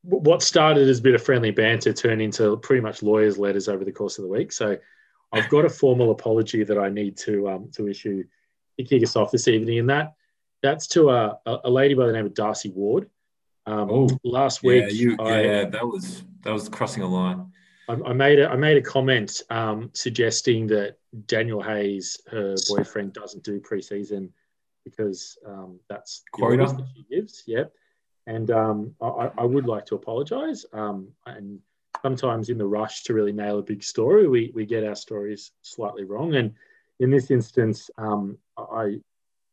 what 0.04 0.42
started 0.42 0.88
as 0.90 1.00
a 1.00 1.02
bit 1.02 1.16
of 1.16 1.24
friendly 1.24 1.52
banter 1.52 1.94
turned 1.94 2.22
into 2.22 2.58
pretty 2.58 2.82
much 2.82 3.04
lawyers' 3.04 3.38
letters 3.38 3.68
over 3.68 3.86
the 3.86 3.92
course 3.92 4.18
of 4.18 4.24
the 4.24 4.30
week. 4.30 4.52
So 4.52 4.78
I've 5.32 5.50
got 5.50 5.66
a 5.66 5.70
formal 5.70 6.12
apology 6.12 6.64
that 6.64 6.78
I 6.78 6.90
need 6.90 7.18
to 7.18 7.50
um, 7.50 7.70
to 7.76 7.88
issue 7.88 8.24
to 8.78 8.84
kick 8.84 9.04
us 9.04 9.16
off 9.16 9.32
this 9.32 9.48
evening, 9.48 9.80
and 9.80 9.90
that 9.90 10.16
that's 10.62 10.88
to 10.88 11.10
a, 11.10 11.40
a 11.46 11.70
lady 11.70 11.94
by 11.94 12.08
the 12.08 12.14
name 12.14 12.26
of 12.26 12.34
Darcy 12.34 12.70
Ward. 12.70 13.10
Um, 13.66 13.90
Oh, 13.92 14.10
last 14.24 14.64
week, 14.64 14.86
Yeah, 14.88 14.90
you, 14.90 15.18
I, 15.20 15.42
yeah, 15.42 15.66
that 15.66 15.86
was 15.86 16.24
that 16.44 16.52
was 16.52 16.68
crossing 16.68 17.04
a 17.04 17.08
line. 17.08 17.52
I, 17.88 17.94
I 17.94 18.14
made 18.14 18.40
a 18.40 18.50
I 18.50 18.56
made 18.56 18.78
a 18.78 18.82
comment 18.82 19.42
um, 19.50 19.90
suggesting 19.94 20.68
that 20.68 20.98
Daniel 21.28 21.62
Hayes, 21.62 22.20
her 22.30 22.56
boyfriend, 22.68 23.14
doesn't 23.14 23.44
do 23.44 23.60
preseason 23.60 24.30
because 24.84 25.38
um, 25.46 25.80
that's 25.90 26.24
Quota. 26.32 26.66
that 26.66 26.88
she 26.96 27.06
gives. 27.10 27.44
Yep, 27.46 27.72
and 28.28 28.50
um, 28.52 28.96
I, 29.02 29.32
I 29.38 29.46
would 29.46 29.66
like 29.66 29.86
to 29.88 29.96
apologise. 29.96 30.66
Um, 30.74 31.10
and 31.26 31.60
sometimes 32.02 32.50
in 32.50 32.58
the 32.58 32.66
rush 32.66 33.04
to 33.04 33.14
really 33.14 33.32
nail 33.32 33.60
a 33.60 33.64
big 33.64 33.84
story, 33.84 34.28
we 34.28 34.52
we 34.54 34.66
get 34.66 34.84
our 34.84 34.96
stories 34.96 35.52
slightly 35.62 36.04
wrong. 36.04 36.36
And 36.36 36.54
in 37.00 37.10
this 37.12 37.32
instance, 37.32 37.90
um, 37.98 38.38
I. 38.58 39.02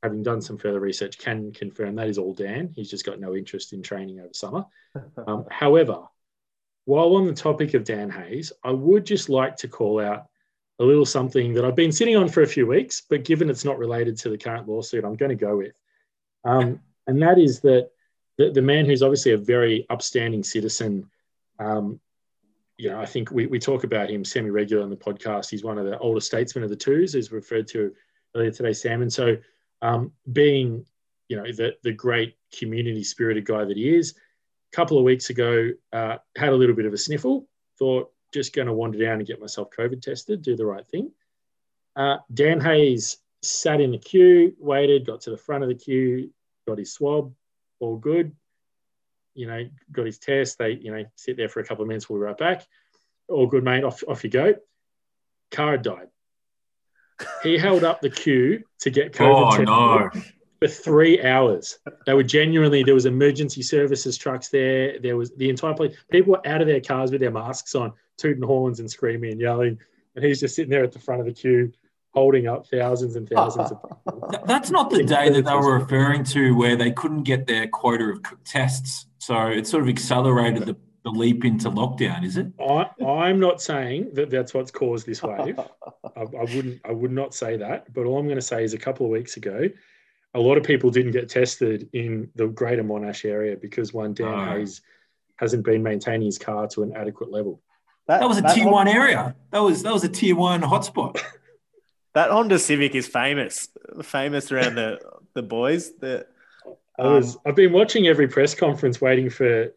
Having 0.04 0.22
done 0.22 0.40
some 0.40 0.58
further 0.58 0.78
research, 0.78 1.18
can 1.18 1.50
confirm 1.50 1.96
that 1.96 2.06
is 2.06 2.18
all 2.18 2.32
Dan. 2.32 2.70
He's 2.76 2.88
just 2.88 3.04
got 3.04 3.18
no 3.18 3.34
interest 3.34 3.72
in 3.72 3.82
training 3.82 4.20
over 4.20 4.32
summer. 4.32 4.64
Um, 5.26 5.44
however, 5.50 6.04
while 6.88 7.16
on 7.16 7.26
the 7.26 7.34
topic 7.34 7.74
of 7.74 7.82
Dan 7.84 8.08
Hayes, 8.08 8.50
I 8.64 8.70
would 8.70 9.04
just 9.04 9.28
like 9.28 9.56
to 9.56 9.68
call 9.68 10.00
out 10.00 10.28
a 10.78 10.84
little 10.84 11.04
something 11.04 11.52
that 11.52 11.64
I've 11.64 11.76
been 11.76 11.92
sitting 11.92 12.16
on 12.16 12.28
for 12.28 12.42
a 12.42 12.46
few 12.46 12.66
weeks, 12.66 13.02
but 13.02 13.24
given 13.24 13.50
it's 13.50 13.64
not 13.64 13.78
related 13.78 14.16
to 14.18 14.30
the 14.30 14.38
current 14.38 14.66
lawsuit, 14.66 15.04
I'm 15.04 15.14
going 15.16 15.28
to 15.28 15.34
go 15.34 15.58
with. 15.58 15.74
Um, 16.44 16.80
and 17.06 17.20
that 17.20 17.38
is 17.38 17.60
that 17.60 17.90
the, 18.38 18.50
the 18.50 18.62
man 18.62 18.86
who's 18.86 19.02
obviously 19.02 19.32
a 19.32 19.38
very 19.38 19.84
upstanding 19.90 20.42
citizen, 20.42 21.10
um, 21.58 22.00
you 22.78 22.88
know, 22.88 23.00
I 23.00 23.06
think 23.06 23.30
we, 23.32 23.46
we 23.46 23.58
talk 23.58 23.82
about 23.84 24.08
him 24.08 24.24
semi 24.24 24.48
regular 24.48 24.82
on 24.82 24.90
the 24.90 24.96
podcast. 24.96 25.50
He's 25.50 25.64
one 25.64 25.78
of 25.78 25.84
the 25.84 25.98
older 25.98 26.20
statesmen 26.20 26.62
of 26.64 26.70
the 26.70 26.76
twos, 26.76 27.16
as 27.16 27.32
referred 27.32 27.66
to 27.68 27.92
earlier 28.36 28.52
today, 28.52 28.72
Sam. 28.72 29.02
And 29.02 29.12
so, 29.12 29.36
um, 29.82 30.12
being, 30.32 30.86
you 31.28 31.36
know, 31.36 31.52
the, 31.52 31.74
the 31.82 31.92
great 31.92 32.36
community 32.56 33.02
spirited 33.02 33.44
guy 33.44 33.64
that 33.64 33.76
he 33.76 33.94
is, 33.94 34.14
a 34.72 34.76
couple 34.76 34.96
of 34.96 35.04
weeks 35.04 35.30
ago, 35.30 35.70
uh, 35.92 36.18
had 36.36 36.50
a 36.50 36.56
little 36.56 36.76
bit 36.76 36.86
of 36.86 36.92
a 36.92 36.98
sniffle, 36.98 37.48
thought 37.78 38.12
just 38.32 38.54
going 38.54 38.66
to 38.66 38.72
wander 38.72 38.98
down 38.98 39.18
and 39.18 39.26
get 39.26 39.40
myself 39.40 39.68
COVID 39.76 40.00
tested, 40.00 40.42
do 40.42 40.54
the 40.54 40.66
right 40.66 40.86
thing. 40.86 41.10
Uh, 41.96 42.18
Dan 42.32 42.60
Hayes 42.60 43.18
sat 43.42 43.80
in 43.80 43.90
the 43.90 43.98
queue, 43.98 44.54
waited, 44.58 45.06
got 45.06 45.22
to 45.22 45.30
the 45.30 45.36
front 45.36 45.64
of 45.64 45.68
the 45.68 45.74
queue, 45.74 46.30
got 46.66 46.78
his 46.78 46.92
swab, 46.92 47.32
all 47.80 47.96
good 47.96 48.32
you 49.38 49.46
know, 49.46 49.68
got 49.92 50.04
his 50.06 50.18
test. 50.18 50.58
They, 50.58 50.72
you 50.72 50.92
know, 50.92 51.04
sit 51.14 51.36
there 51.36 51.48
for 51.48 51.60
a 51.60 51.64
couple 51.64 51.82
of 51.82 51.88
minutes. 51.88 52.10
We'll 52.10 52.18
be 52.18 52.24
right 52.24 52.36
back. 52.36 52.66
All 53.28 53.46
good, 53.46 53.62
mate. 53.62 53.84
Off, 53.84 54.02
off 54.08 54.24
you 54.24 54.30
go. 54.30 54.54
Car 55.52 55.78
died. 55.78 56.08
He 57.44 57.56
held 57.56 57.84
up 57.84 58.00
the 58.00 58.10
queue 58.10 58.64
to 58.80 58.90
get 58.90 59.12
COVID 59.12 59.68
Oh, 59.68 60.10
no. 60.12 60.22
for 60.58 60.66
three 60.66 61.22
hours. 61.22 61.78
They 62.04 62.14
were 62.14 62.24
genuinely 62.24 62.82
there 62.82 62.94
was 62.94 63.06
emergency 63.06 63.62
services 63.62 64.18
trucks 64.18 64.48
there. 64.48 64.98
There 64.98 65.16
was 65.16 65.30
the 65.36 65.50
entire 65.50 65.74
place. 65.74 65.94
People 66.10 66.32
were 66.32 66.46
out 66.46 66.60
of 66.60 66.66
their 66.66 66.80
cars 66.80 67.12
with 67.12 67.20
their 67.20 67.30
masks 67.30 67.76
on, 67.76 67.92
tooting 68.16 68.42
horns 68.42 68.80
and 68.80 68.90
screaming 68.90 69.30
and 69.30 69.40
yelling, 69.40 69.78
and 70.16 70.24
he's 70.24 70.40
just 70.40 70.56
sitting 70.56 70.70
there 70.70 70.82
at 70.82 70.90
the 70.90 70.98
front 70.98 71.20
of 71.20 71.26
the 71.26 71.32
queue, 71.32 71.72
holding 72.14 72.46
up 72.46 72.66
thousands 72.66 73.16
and 73.16 73.28
thousands 73.28 73.70
of 73.70 73.82
people. 73.82 74.44
That's 74.46 74.70
not 74.70 74.90
the 74.90 75.02
day 75.04 75.28
that 75.30 75.44
they 75.44 75.54
were 75.54 75.78
referring 75.78 76.24
to 76.24 76.54
where 76.56 76.76
they 76.76 76.90
couldn't 76.90 77.22
get 77.24 77.46
their 77.46 77.68
quota 77.68 78.04
of 78.04 78.20
tests. 78.44 79.06
So 79.18 79.46
it 79.48 79.66
sort 79.66 79.82
of 79.82 79.88
accelerated 79.88 80.64
the, 80.64 80.76
the 81.04 81.10
leap 81.10 81.44
into 81.44 81.70
lockdown, 81.70 82.24
is 82.24 82.36
it? 82.36 82.46
I, 82.60 82.86
I'm 83.04 83.38
not 83.38 83.60
saying 83.60 84.10
that 84.14 84.30
that's 84.30 84.54
what's 84.54 84.70
caused 84.70 85.06
this 85.06 85.22
wave. 85.22 85.58
I, 86.16 86.20
I 86.20 86.24
wouldn't. 86.24 86.80
I 86.84 86.92
would 86.92 87.12
not 87.12 87.34
say 87.34 87.56
that. 87.58 87.92
But 87.92 88.06
all 88.06 88.18
I'm 88.18 88.26
going 88.26 88.36
to 88.36 88.42
say 88.42 88.64
is, 88.64 88.74
a 88.74 88.78
couple 88.78 89.06
of 89.06 89.12
weeks 89.12 89.36
ago, 89.36 89.68
a 90.34 90.40
lot 90.40 90.56
of 90.56 90.64
people 90.64 90.90
didn't 90.90 91.12
get 91.12 91.28
tested 91.28 91.88
in 91.92 92.30
the 92.36 92.46
Greater 92.48 92.84
Monash 92.84 93.24
area 93.24 93.56
because 93.56 93.92
one 93.92 94.14
Dan 94.14 94.28
Oh. 94.28 94.44
Hayes 94.44 94.80
hasn't 95.36 95.64
been 95.64 95.82
maintaining 95.82 96.26
his 96.26 96.38
car 96.38 96.66
to 96.68 96.82
an 96.82 96.92
adequate 96.96 97.30
level. 97.30 97.60
That 98.06 98.26
was 98.26 98.38
a 98.38 98.54
Tier 98.54 98.68
One 98.68 98.88
area. 98.88 99.36
That 99.50 99.60
was 99.60 99.82
that 99.82 99.92
was 99.92 100.02
a 100.04 100.08
tier 100.08 100.34
one 100.34 100.62
hotspot. 100.62 101.20
That 102.18 102.32
Honda 102.32 102.58
Civic 102.58 102.96
is 102.96 103.06
famous, 103.06 103.68
famous 104.02 104.50
around 104.50 104.74
the 104.74 104.98
the 105.34 105.42
boys. 105.42 105.92
The 106.00 106.26
I 106.98 107.02
was. 107.04 107.36
Um, 107.36 107.42
I've 107.46 107.54
been 107.54 107.72
watching 107.72 108.08
every 108.08 108.26
press 108.26 108.56
conference, 108.56 109.00
waiting 109.00 109.30
for 109.30 109.72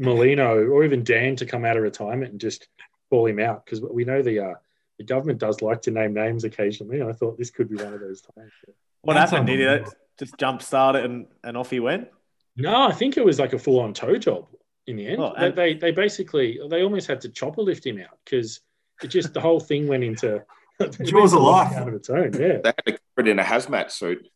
Merlino 0.00 0.66
or 0.70 0.82
even 0.82 1.04
Dan 1.04 1.36
to 1.36 1.44
come 1.44 1.62
out 1.62 1.76
of 1.76 1.82
retirement 1.82 2.32
and 2.32 2.40
just 2.40 2.68
call 3.10 3.26
him 3.26 3.38
out 3.38 3.66
because 3.66 3.82
we 3.82 4.06
know 4.06 4.22
the 4.22 4.40
uh, 4.40 4.54
the 4.96 5.04
government 5.04 5.40
does 5.40 5.60
like 5.60 5.82
to 5.82 5.90
name 5.90 6.14
names 6.14 6.44
occasionally. 6.44 7.00
And 7.00 7.10
I 7.10 7.12
thought 7.12 7.36
this 7.36 7.50
could 7.50 7.68
be 7.68 7.76
one 7.76 7.92
of 7.92 8.00
those 8.00 8.22
times. 8.22 8.50
what 9.02 9.12
That's 9.12 9.32
happened? 9.32 9.48
Did 9.48 9.84
he 9.84 9.90
just 10.18 10.38
jump 10.38 10.62
start 10.62 10.96
it 10.96 11.04
and, 11.04 11.26
and 11.42 11.54
off 11.54 11.68
he 11.68 11.80
went? 11.80 12.08
No, 12.56 12.88
I 12.88 12.92
think 12.92 13.18
it 13.18 13.24
was 13.26 13.38
like 13.38 13.52
a 13.52 13.58
full 13.58 13.80
on 13.80 13.92
tow 13.92 14.16
job 14.16 14.46
in 14.86 14.96
the 14.96 15.06
end. 15.06 15.20
Oh, 15.20 15.34
they, 15.38 15.46
and- 15.48 15.54
they 15.54 15.74
they 15.74 15.90
basically 15.90 16.58
they 16.70 16.82
almost 16.82 17.08
had 17.08 17.20
to 17.20 17.28
chopper 17.28 17.60
lift 17.60 17.84
him 17.84 18.00
out 18.00 18.18
because 18.24 18.60
it 19.02 19.08
just 19.08 19.34
the 19.34 19.40
whole 19.42 19.60
thing 19.60 19.86
went 19.86 20.02
into 20.02 20.42
Jaws 21.02 21.32
of 21.32 21.42
life. 21.42 21.72
out 21.76 21.88
of 21.88 21.94
its 21.94 22.10
own. 22.10 22.32
Yeah. 22.32 22.58
They 22.62 22.68
had 22.68 22.86
to 22.86 22.92
cover 22.92 23.00
it 23.18 23.28
in 23.28 23.38
a 23.38 23.44
hazmat 23.44 23.90
suit. 23.90 24.28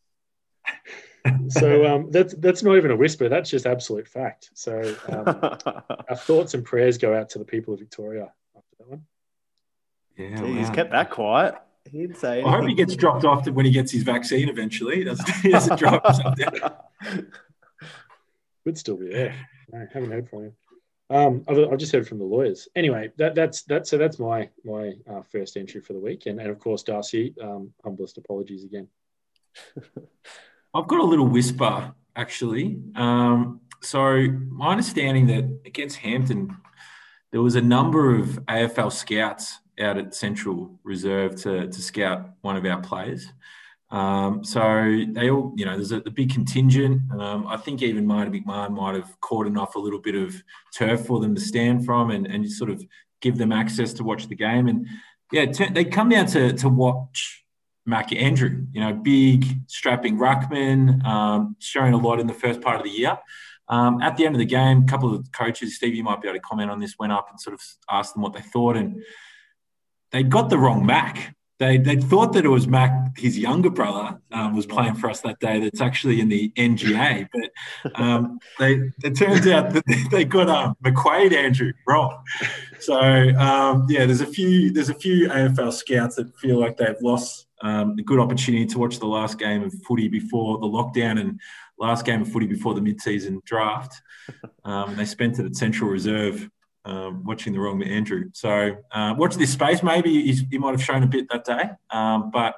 So 1.49 1.85
um, 1.85 2.11
that's 2.11 2.33
that's 2.35 2.63
not 2.63 2.77
even 2.77 2.91
a 2.91 2.95
whisper. 2.95 3.27
That's 3.27 3.49
just 3.49 3.65
absolute 3.65 4.07
fact. 4.07 4.51
So 4.53 4.95
um, 5.09 5.23
our 6.09 6.15
thoughts 6.15 6.53
and 6.53 6.63
prayers 6.63 6.97
go 6.97 7.13
out 7.13 7.29
to 7.31 7.39
the 7.39 7.45
people 7.45 7.73
of 7.73 7.79
Victoria 7.79 8.31
after 8.55 8.75
that 8.79 8.89
one. 8.89 9.01
Yeah, 10.17 10.45
He's 10.45 10.67
wow. 10.69 10.73
kept 10.73 10.91
that 10.91 11.09
quiet. 11.09 11.55
He 11.89 11.99
didn't 11.99 12.17
say 12.17 12.41
I 12.41 12.51
hope 12.51 12.67
he 12.67 12.75
gets 12.75 12.95
dropped 12.95 13.25
off 13.25 13.47
when 13.47 13.65
he 13.65 13.71
gets 13.71 13.91
his 13.91 14.03
vaccine 14.03 14.47
eventually. 14.49 14.97
He 14.97 15.03
doesn't, 15.03 15.29
he 15.37 15.49
doesn't 15.49 15.79
drop 15.79 16.05
himself 16.05 16.35
down. 16.35 16.75
Could 18.63 18.77
still 18.77 18.97
be 18.97 19.09
there. 19.09 19.35
No, 19.71 19.87
haven't 19.91 20.11
heard 20.11 20.29
from 20.29 20.43
him. 20.45 20.53
Um, 21.09 21.43
I've, 21.47 21.57
I've 21.57 21.79
just 21.79 21.91
heard 21.91 22.07
from 22.07 22.19
the 22.19 22.25
lawyers. 22.25 22.67
Anyway, 22.75 23.11
that, 23.17 23.33
that's 23.33 23.63
that. 23.63 23.87
So 23.87 23.97
that's 23.97 24.19
my 24.19 24.49
my 24.63 24.93
uh, 25.09 25.21
first 25.23 25.57
entry 25.57 25.81
for 25.81 25.93
the 25.93 25.99
week, 25.99 26.27
and, 26.27 26.39
and 26.39 26.49
of 26.49 26.59
course, 26.59 26.83
Darcy, 26.83 27.33
um, 27.41 27.73
humblest 27.83 28.17
apologies 28.17 28.63
again. 28.63 28.87
I've 30.73 30.87
got 30.87 30.99
a 30.99 31.03
little 31.03 31.27
whisper 31.27 31.93
actually. 32.15 32.79
Um, 32.95 33.61
so 33.81 34.27
my 34.49 34.71
understanding 34.71 35.27
that 35.27 35.61
against 35.65 35.97
Hampton, 35.97 36.55
there 37.31 37.41
was 37.41 37.55
a 37.55 37.61
number 37.61 38.15
of 38.15 38.27
AFL 38.47 38.91
scouts 38.91 39.59
out 39.79 39.97
at 39.97 40.13
Central 40.13 40.77
Reserve 40.83 41.35
to, 41.43 41.67
to 41.67 41.81
scout 41.81 42.29
one 42.41 42.57
of 42.57 42.65
our 42.65 42.81
players. 42.81 43.31
Um, 43.91 44.43
so 44.43 45.03
they 45.09 45.29
all, 45.31 45.53
you 45.55 45.65
know, 45.65 45.75
there's 45.75 45.91
a, 45.91 45.97
a 45.97 46.11
big 46.11 46.31
contingent. 46.31 47.11
Um, 47.11 47.47
I 47.47 47.57
think 47.57 47.81
even 47.81 48.05
Marty 48.05 48.39
McMahon 48.39 48.71
might 48.71 48.95
have 48.95 49.19
cordoned 49.21 49.57
off 49.57 49.75
a 49.75 49.79
little 49.79 49.99
bit 49.99 50.15
of 50.15 50.35
turf 50.75 51.05
for 51.05 51.19
them 51.19 51.33
to 51.33 51.41
stand 51.41 51.85
from 51.85 52.11
and, 52.11 52.27
and 52.27 52.49
sort 52.51 52.69
of 52.69 52.83
give 53.21 53.37
them 53.37 53.51
access 53.51 53.93
to 53.93 54.03
watch 54.03 54.27
the 54.27 54.35
game. 54.35 54.67
And 54.67 54.87
yeah, 55.31 55.45
t- 55.45 55.69
they 55.69 55.85
come 55.85 56.09
down 56.09 56.27
to, 56.27 56.53
to 56.53 56.69
watch 56.69 57.43
Mac 57.85 58.13
Andrew, 58.13 58.65
you 58.71 58.81
know, 58.81 58.93
big 58.93 59.45
strapping 59.67 60.17
ruckman, 60.17 61.03
um, 61.03 61.55
showing 61.59 61.93
a 61.93 61.97
lot 61.97 62.19
in 62.19 62.27
the 62.27 62.33
first 62.33 62.61
part 62.61 62.77
of 62.77 62.83
the 62.83 62.91
year. 62.91 63.17
Um, 63.67 64.01
at 64.01 64.17
the 64.17 64.25
end 64.25 64.35
of 64.35 64.39
the 64.39 64.45
game, 64.45 64.83
a 64.83 64.85
couple 64.85 65.13
of 65.13 65.31
coaches, 65.31 65.75
Steve, 65.75 65.95
you 65.95 66.03
might 66.03 66.21
be 66.21 66.27
able 66.27 66.37
to 66.37 66.41
comment 66.41 66.71
on 66.71 66.79
this, 66.79 66.95
went 66.99 67.11
up 67.11 67.27
and 67.29 67.39
sort 67.39 67.53
of 67.53 67.61
asked 67.89 68.13
them 68.13 68.23
what 68.23 68.33
they 68.33 68.41
thought, 68.41 68.77
and 68.77 69.03
they 70.11 70.23
got 70.23 70.49
the 70.49 70.57
wrong 70.57 70.85
Mac. 70.85 71.35
They 71.59 71.77
they 71.77 71.97
thought 71.97 72.31
that 72.33 72.45
it 72.45 72.49
was 72.49 72.67
Mac, 72.67 73.17
his 73.17 73.37
younger 73.37 73.69
brother, 73.69 74.17
um, 74.31 74.55
was 74.55 74.65
playing 74.65 74.95
for 74.95 75.09
us 75.09 75.19
that 75.21 75.39
day. 75.39 75.59
That's 75.59 75.81
actually 75.81 76.21
in 76.21 76.29
the 76.29 76.51
NGA, 76.51 77.27
but 77.33 78.01
um, 78.01 78.39
they 78.59 78.91
it 79.03 79.15
turns 79.17 79.45
out 79.45 79.73
that 79.73 79.83
they 80.11 80.23
got 80.23 80.49
um, 80.49 80.77
McQuaid 80.83 81.33
Andrew 81.33 81.73
wrong. 81.85 82.23
So 82.79 82.97
um, 82.97 83.85
yeah, 83.89 84.05
there's 84.05 84.21
a 84.21 84.25
few 84.25 84.71
there's 84.71 84.89
a 84.89 84.93
few 84.93 85.27
AFL 85.27 85.73
scouts 85.73 86.15
that 86.15 86.33
feel 86.39 86.59
like 86.59 86.77
they've 86.77 87.01
lost 87.01 87.47
um, 87.61 87.95
a 87.99 88.03
good 88.03 88.19
opportunity 88.19 88.65
to 88.65 88.79
watch 88.79 88.99
the 88.99 89.07
last 89.07 89.37
game 89.37 89.61
of 89.63 89.73
footy 89.85 90.07
before 90.07 90.59
the 90.59 90.67
lockdown 90.67 91.19
and 91.19 91.41
last 91.77 92.05
game 92.05 92.21
of 92.21 92.31
footy 92.31 92.47
before 92.47 92.73
the 92.73 92.81
mid-season 92.81 93.41
draft. 93.45 94.01
Um, 94.63 94.95
they 94.95 95.05
spent 95.05 95.39
it 95.39 95.45
at 95.45 95.55
Central 95.55 95.89
Reserve 95.89 96.49
um, 96.85 97.23
watching 97.23 97.53
the 97.53 97.59
wrong 97.59 97.81
Andrew. 97.83 98.29
So 98.33 98.75
uh, 98.91 99.15
watch 99.17 99.35
this 99.35 99.51
space. 99.51 99.83
Maybe 99.83 100.23
he's, 100.23 100.43
he 100.49 100.57
might 100.57 100.71
have 100.71 100.83
shown 100.83 101.03
a 101.03 101.07
bit 101.07 101.27
that 101.31 101.45
day, 101.45 101.69
um, 101.91 102.31
but 102.31 102.55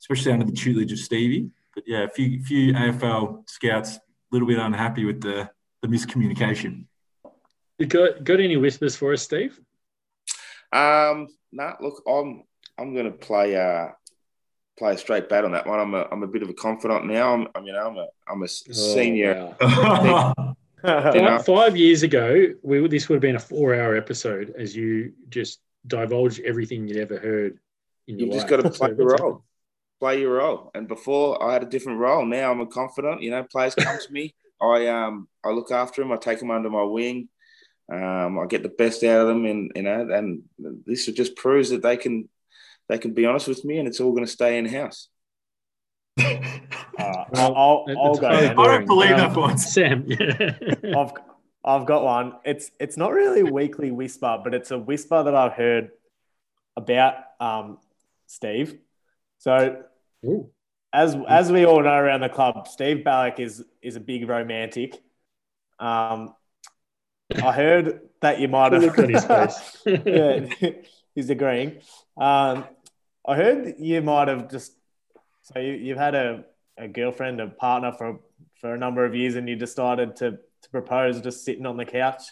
especially 0.00 0.32
under 0.32 0.44
the 0.44 0.52
tutelage 0.52 0.92
of 0.92 0.98
Stevie. 0.98 1.50
But 1.74 1.84
yeah, 1.86 2.04
a 2.04 2.08
few 2.08 2.42
few 2.42 2.72
AFL 2.72 3.48
scouts 3.48 3.96
a 3.96 4.00
little 4.32 4.48
bit 4.48 4.58
unhappy 4.58 5.04
with 5.04 5.20
the 5.20 5.50
the 5.82 5.88
miscommunication. 5.88 6.86
You 7.78 7.86
got 7.86 8.24
got 8.24 8.40
any 8.40 8.56
whispers 8.56 8.96
for 8.96 9.12
us, 9.12 9.22
Steve? 9.22 9.58
Um, 10.72 11.28
nah, 11.52 11.74
look, 11.80 12.02
I'm 12.08 12.42
I'm 12.78 12.94
going 12.94 13.06
to 13.06 13.16
play 13.16 13.56
uh 13.56 13.88
play 14.78 14.94
a 14.94 14.98
straight 14.98 15.28
bat 15.28 15.44
on 15.44 15.52
that 15.52 15.66
one. 15.66 15.78
I'm 15.78 15.94
a 15.94 16.08
I'm 16.10 16.22
a 16.22 16.26
bit 16.26 16.42
of 16.42 16.48
a 16.48 16.54
confidant 16.54 17.06
now. 17.06 17.34
I'm, 17.34 17.48
I'm 17.54 17.64
you 17.64 17.72
know 17.72 17.86
I'm 17.86 17.96
a 17.96 18.06
I'm 18.28 18.42
a 18.42 18.46
s- 18.46 18.64
senior. 18.70 19.54
wow. 19.60 20.56
Five, 20.82 21.44
five 21.44 21.76
years 21.76 22.04
ago, 22.04 22.54
we 22.62 22.80
would, 22.80 22.90
this 22.90 23.08
would 23.08 23.16
have 23.16 23.22
been 23.22 23.36
a 23.36 23.40
four-hour 23.40 23.96
episode 23.96 24.54
as 24.56 24.76
you 24.76 25.12
just 25.28 25.58
divulged 25.86 26.40
everything 26.44 26.86
you'd 26.86 26.98
ever 26.98 27.18
heard 27.18 27.58
in 28.06 28.18
your 28.18 28.28
life. 28.28 28.34
You 28.34 28.40
just 28.40 28.50
life. 28.50 28.62
got 28.62 28.72
to 28.72 28.78
play 28.78 28.94
your 28.96 29.16
role. 29.16 29.44
Play 29.98 30.20
your 30.20 30.34
role. 30.34 30.70
And 30.74 30.86
before 30.86 31.42
I 31.42 31.52
had 31.52 31.64
a 31.64 31.66
different 31.66 31.98
role. 31.98 32.24
Now 32.24 32.52
I'm 32.52 32.60
a 32.60 32.66
confidant. 32.66 33.22
You 33.22 33.32
know, 33.32 33.42
players 33.42 33.74
come 33.74 33.98
to 33.98 34.12
me. 34.12 34.34
I 34.62 34.86
um 34.88 35.28
I 35.44 35.50
look 35.50 35.70
after 35.70 36.02
them. 36.02 36.12
I 36.12 36.16
take 36.16 36.40
them 36.40 36.50
under 36.50 36.70
my 36.70 36.82
wing. 36.82 37.28
Um, 37.90 38.38
I 38.38 38.46
get 38.46 38.62
the 38.62 38.68
best 38.68 39.02
out 39.02 39.22
of 39.22 39.28
them, 39.28 39.46
and 39.46 39.72
you 39.74 39.82
know, 39.82 40.08
and 40.12 40.42
this 40.84 41.06
just 41.06 41.36
proves 41.36 41.70
that 41.70 41.82
they 41.82 41.96
can 41.96 42.28
they 42.88 42.98
can 42.98 43.14
be 43.14 43.24
honest 43.24 43.48
with 43.48 43.64
me, 43.64 43.78
and 43.78 43.88
it's 43.88 44.00
all 44.00 44.12
going 44.12 44.26
to 44.26 44.30
stay 44.30 44.58
in 44.58 44.66
house. 44.66 45.08
Uh, 46.18 47.24
Well, 47.30 47.54
I'll, 47.56 47.84
I'll 47.96 48.16
go. 48.16 48.28
I 48.28 48.52
don't 48.54 48.86
believe 48.86 49.12
Um, 49.12 49.18
that 49.18 49.36
one, 49.36 49.58
Sam, 49.74 50.04
yeah. 50.06 50.54
I've 50.96 51.12
I've 51.64 51.86
got 51.86 52.02
one. 52.04 52.34
It's 52.44 52.70
it's 52.80 52.96
not 52.96 53.12
really 53.12 53.40
a 53.40 53.44
weekly 53.46 53.90
whisper, 53.90 54.40
but 54.42 54.54
it's 54.54 54.70
a 54.70 54.78
whisper 54.78 55.22
that 55.22 55.34
I've 55.34 55.52
heard 55.52 55.90
about 56.76 57.14
um, 57.40 57.78
Steve. 58.26 58.78
So 59.38 59.82
Ooh. 60.24 60.50
as 60.92 61.16
as 61.28 61.52
we 61.52 61.66
all 61.66 61.82
know 61.82 61.94
around 61.94 62.20
the 62.20 62.28
club, 62.28 62.66
Steve 62.68 63.04
Balloch 63.04 63.38
is 63.38 63.64
is 63.82 63.96
a 63.96 64.00
big 64.00 64.28
romantic. 64.28 65.00
Um, 65.78 66.34
I 67.42 67.52
heard 67.52 68.00
that 68.22 68.40
you 68.40 68.48
might 68.48 68.72
have 68.72 68.82
look 68.82 68.98
on 68.98 69.10
his 69.10 69.24
face. 69.24 69.76
yeah, 69.86 70.46
he's 71.14 71.28
agreeing. 71.30 71.80
Um, 72.16 72.64
I 73.26 73.36
heard 73.36 73.74
you 73.78 74.00
might 74.00 74.28
have 74.28 74.50
just 74.50 74.72
so 75.52 75.60
you, 75.60 75.72
you've 75.72 75.98
had 75.98 76.14
a, 76.14 76.44
a 76.76 76.88
girlfriend, 76.88 77.40
a 77.40 77.48
partner 77.48 77.92
for 77.92 78.20
for 78.60 78.74
a 78.74 78.78
number 78.78 79.04
of 79.04 79.14
years, 79.14 79.36
and 79.36 79.48
you 79.48 79.56
decided 79.56 80.16
to 80.16 80.32
to 80.32 80.70
propose 80.70 81.20
just 81.20 81.44
sitting 81.44 81.66
on 81.66 81.76
the 81.76 81.84
couch. 81.84 82.22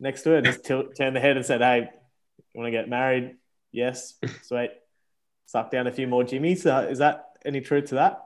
next 0.00 0.22
to 0.22 0.30
her, 0.30 0.42
just 0.42 0.64
tilt, 0.64 0.96
turned 0.98 1.14
the 1.14 1.20
head 1.20 1.36
and 1.36 1.46
said, 1.46 1.60
"Hey, 1.60 1.88
you 2.52 2.60
want 2.60 2.66
to 2.66 2.70
get 2.70 2.88
married? 2.88 3.36
Yes, 3.72 4.14
sweet." 4.42 4.70
Suck 5.48 5.70
down 5.70 5.86
a 5.86 5.92
few 5.92 6.08
more 6.08 6.24
jimmies. 6.24 6.66
Uh, 6.66 6.88
is 6.90 6.98
that 6.98 7.26
any 7.44 7.60
truth 7.60 7.86
to 7.86 7.94
that? 7.96 8.24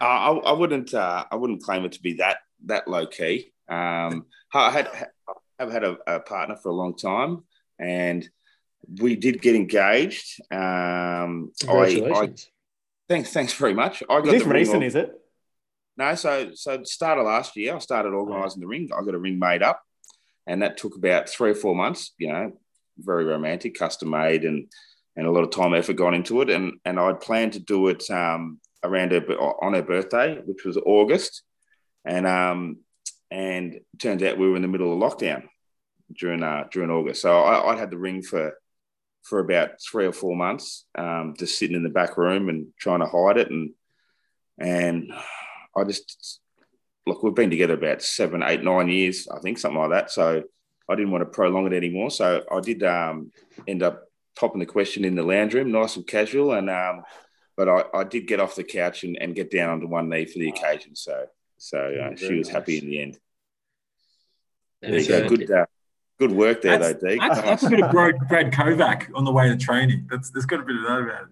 Uh, 0.00 0.04
I, 0.04 0.32
I 0.32 0.52
wouldn't. 0.52 0.92
Uh, 0.92 1.24
I 1.30 1.36
wouldn't 1.36 1.62
claim 1.62 1.84
it 1.84 1.92
to 1.92 2.02
be 2.02 2.14
that 2.14 2.38
that 2.66 2.88
low 2.88 3.06
key. 3.06 3.52
Um, 3.68 4.26
I 4.54 4.70
had 4.70 4.88
have 5.58 5.72
had 5.72 5.84
a, 5.84 5.96
a, 6.06 6.20
partner 6.20 6.56
for 6.56 6.68
a 6.68 6.74
long 6.74 6.96
time, 6.96 7.44
and 7.78 8.28
we 9.00 9.16
did 9.16 9.40
get 9.40 9.56
engaged. 9.56 10.40
Um, 10.52 11.52
Congratulations! 11.60 12.50
I, 12.50 12.57
thanks, 13.08 13.32
thanks 13.32 13.52
very 13.52 13.74
much. 13.74 14.02
I 14.08 14.20
got 14.20 14.26
is 14.26 14.42
this 14.42 14.44
recent? 14.44 14.84
Is 14.84 14.94
it? 14.94 15.12
No, 15.96 16.14
so 16.14 16.52
so 16.54 16.82
start 16.84 17.18
of 17.18 17.26
last 17.26 17.56
year, 17.56 17.74
I 17.74 17.78
started 17.78 18.14
organising 18.14 18.60
the 18.60 18.66
ring. 18.66 18.88
I 18.96 19.04
got 19.04 19.14
a 19.14 19.18
ring 19.18 19.38
made 19.38 19.62
up, 19.62 19.82
and 20.46 20.62
that 20.62 20.76
took 20.76 20.96
about 20.96 21.28
three 21.28 21.50
or 21.50 21.56
four 21.56 21.74
months. 21.74 22.12
You 22.18 22.32
know, 22.32 22.52
very 22.98 23.24
romantic, 23.24 23.76
custom 23.76 24.10
made, 24.10 24.44
and 24.44 24.70
and 25.16 25.26
a 25.26 25.30
lot 25.30 25.42
of 25.42 25.50
time 25.50 25.74
effort 25.74 25.94
gone 25.94 26.14
into 26.14 26.40
it. 26.40 26.50
And 26.50 26.74
and 26.84 27.00
I'd 27.00 27.20
planned 27.20 27.54
to 27.54 27.60
do 27.60 27.88
it 27.88 28.08
um, 28.10 28.60
around 28.84 29.12
her 29.12 29.20
on 29.36 29.74
her 29.74 29.82
birthday, 29.82 30.40
which 30.44 30.64
was 30.64 30.76
August, 30.76 31.42
and 32.04 32.26
um, 32.26 32.78
and 33.30 33.80
turns 33.98 34.22
out 34.22 34.38
we 34.38 34.48
were 34.48 34.56
in 34.56 34.62
the 34.62 34.68
middle 34.68 34.92
of 34.92 35.12
lockdown 35.12 35.44
during 36.16 36.42
uh, 36.42 36.64
during 36.70 36.90
August. 36.90 37.22
So 37.22 37.40
I, 37.40 37.74
I 37.74 37.76
had 37.76 37.90
the 37.90 37.98
ring 37.98 38.22
for 38.22 38.54
for 39.22 39.40
about 39.40 39.80
three 39.80 40.06
or 40.06 40.12
four 40.12 40.36
months, 40.36 40.86
um, 40.96 41.34
just 41.38 41.58
sitting 41.58 41.76
in 41.76 41.82
the 41.82 41.88
back 41.88 42.16
room 42.16 42.48
and 42.48 42.68
trying 42.78 43.00
to 43.00 43.06
hide 43.06 43.38
it, 43.38 43.50
and 43.50 43.72
and 44.58 45.12
I 45.76 45.84
just 45.84 46.40
look. 47.06 47.22
We've 47.22 47.34
been 47.34 47.50
together 47.50 47.74
about 47.74 48.02
seven, 48.02 48.42
eight, 48.42 48.62
nine 48.62 48.88
years, 48.88 49.28
I 49.28 49.38
think, 49.40 49.58
something 49.58 49.80
like 49.80 49.90
that. 49.90 50.10
So 50.10 50.42
I 50.88 50.94
didn't 50.94 51.10
want 51.10 51.22
to 51.22 51.30
prolong 51.30 51.66
it 51.66 51.76
anymore. 51.76 52.10
So 52.10 52.42
I 52.50 52.60
did 52.60 52.82
um, 52.82 53.30
end 53.66 53.82
up 53.82 54.04
popping 54.38 54.60
the 54.60 54.66
question 54.66 55.04
in 55.04 55.14
the 55.14 55.22
lounge 55.22 55.54
room, 55.54 55.72
nice 55.72 55.96
and 55.96 56.06
casual, 56.06 56.52
and 56.52 56.70
um, 56.70 57.02
but 57.56 57.68
I, 57.68 57.84
I 57.92 58.04
did 58.04 58.26
get 58.26 58.40
off 58.40 58.54
the 58.54 58.64
couch 58.64 59.04
and, 59.04 59.16
and 59.20 59.34
get 59.34 59.50
down 59.50 59.70
onto 59.70 59.88
one 59.88 60.08
knee 60.08 60.26
for 60.26 60.38
the 60.38 60.48
occasion. 60.48 60.94
So 60.96 61.26
so 61.58 61.78
uh, 61.78 62.16
she 62.16 62.34
was 62.34 62.48
nice. 62.48 62.54
happy 62.54 62.78
in 62.78 62.86
the 62.86 63.02
end. 63.02 63.18
There 64.80 64.98
you 64.98 65.08
go. 65.08 65.28
Good, 65.28 65.50
uh, 65.50 65.66
good 66.18 66.32
work 66.32 66.62
there, 66.62 66.78
that's, 66.78 67.00
though, 67.00 67.08
Deke. 67.08 67.20
That's, 67.20 67.40
that's, 67.40 67.62
a 67.64 67.70
bit 67.70 67.82
of 67.82 67.90
Brad, 67.90 68.16
Brad 68.28 68.52
Kovac 68.52 69.10
on 69.14 69.24
the 69.24 69.32
way 69.32 69.48
to 69.48 69.56
training. 69.56 70.06
That's 70.10 70.30
there's 70.30 70.46
got 70.46 70.60
a 70.60 70.62
bit 70.62 70.76
of 70.76 70.82
that 70.82 70.98
about 71.02 71.22
it. 71.22 71.28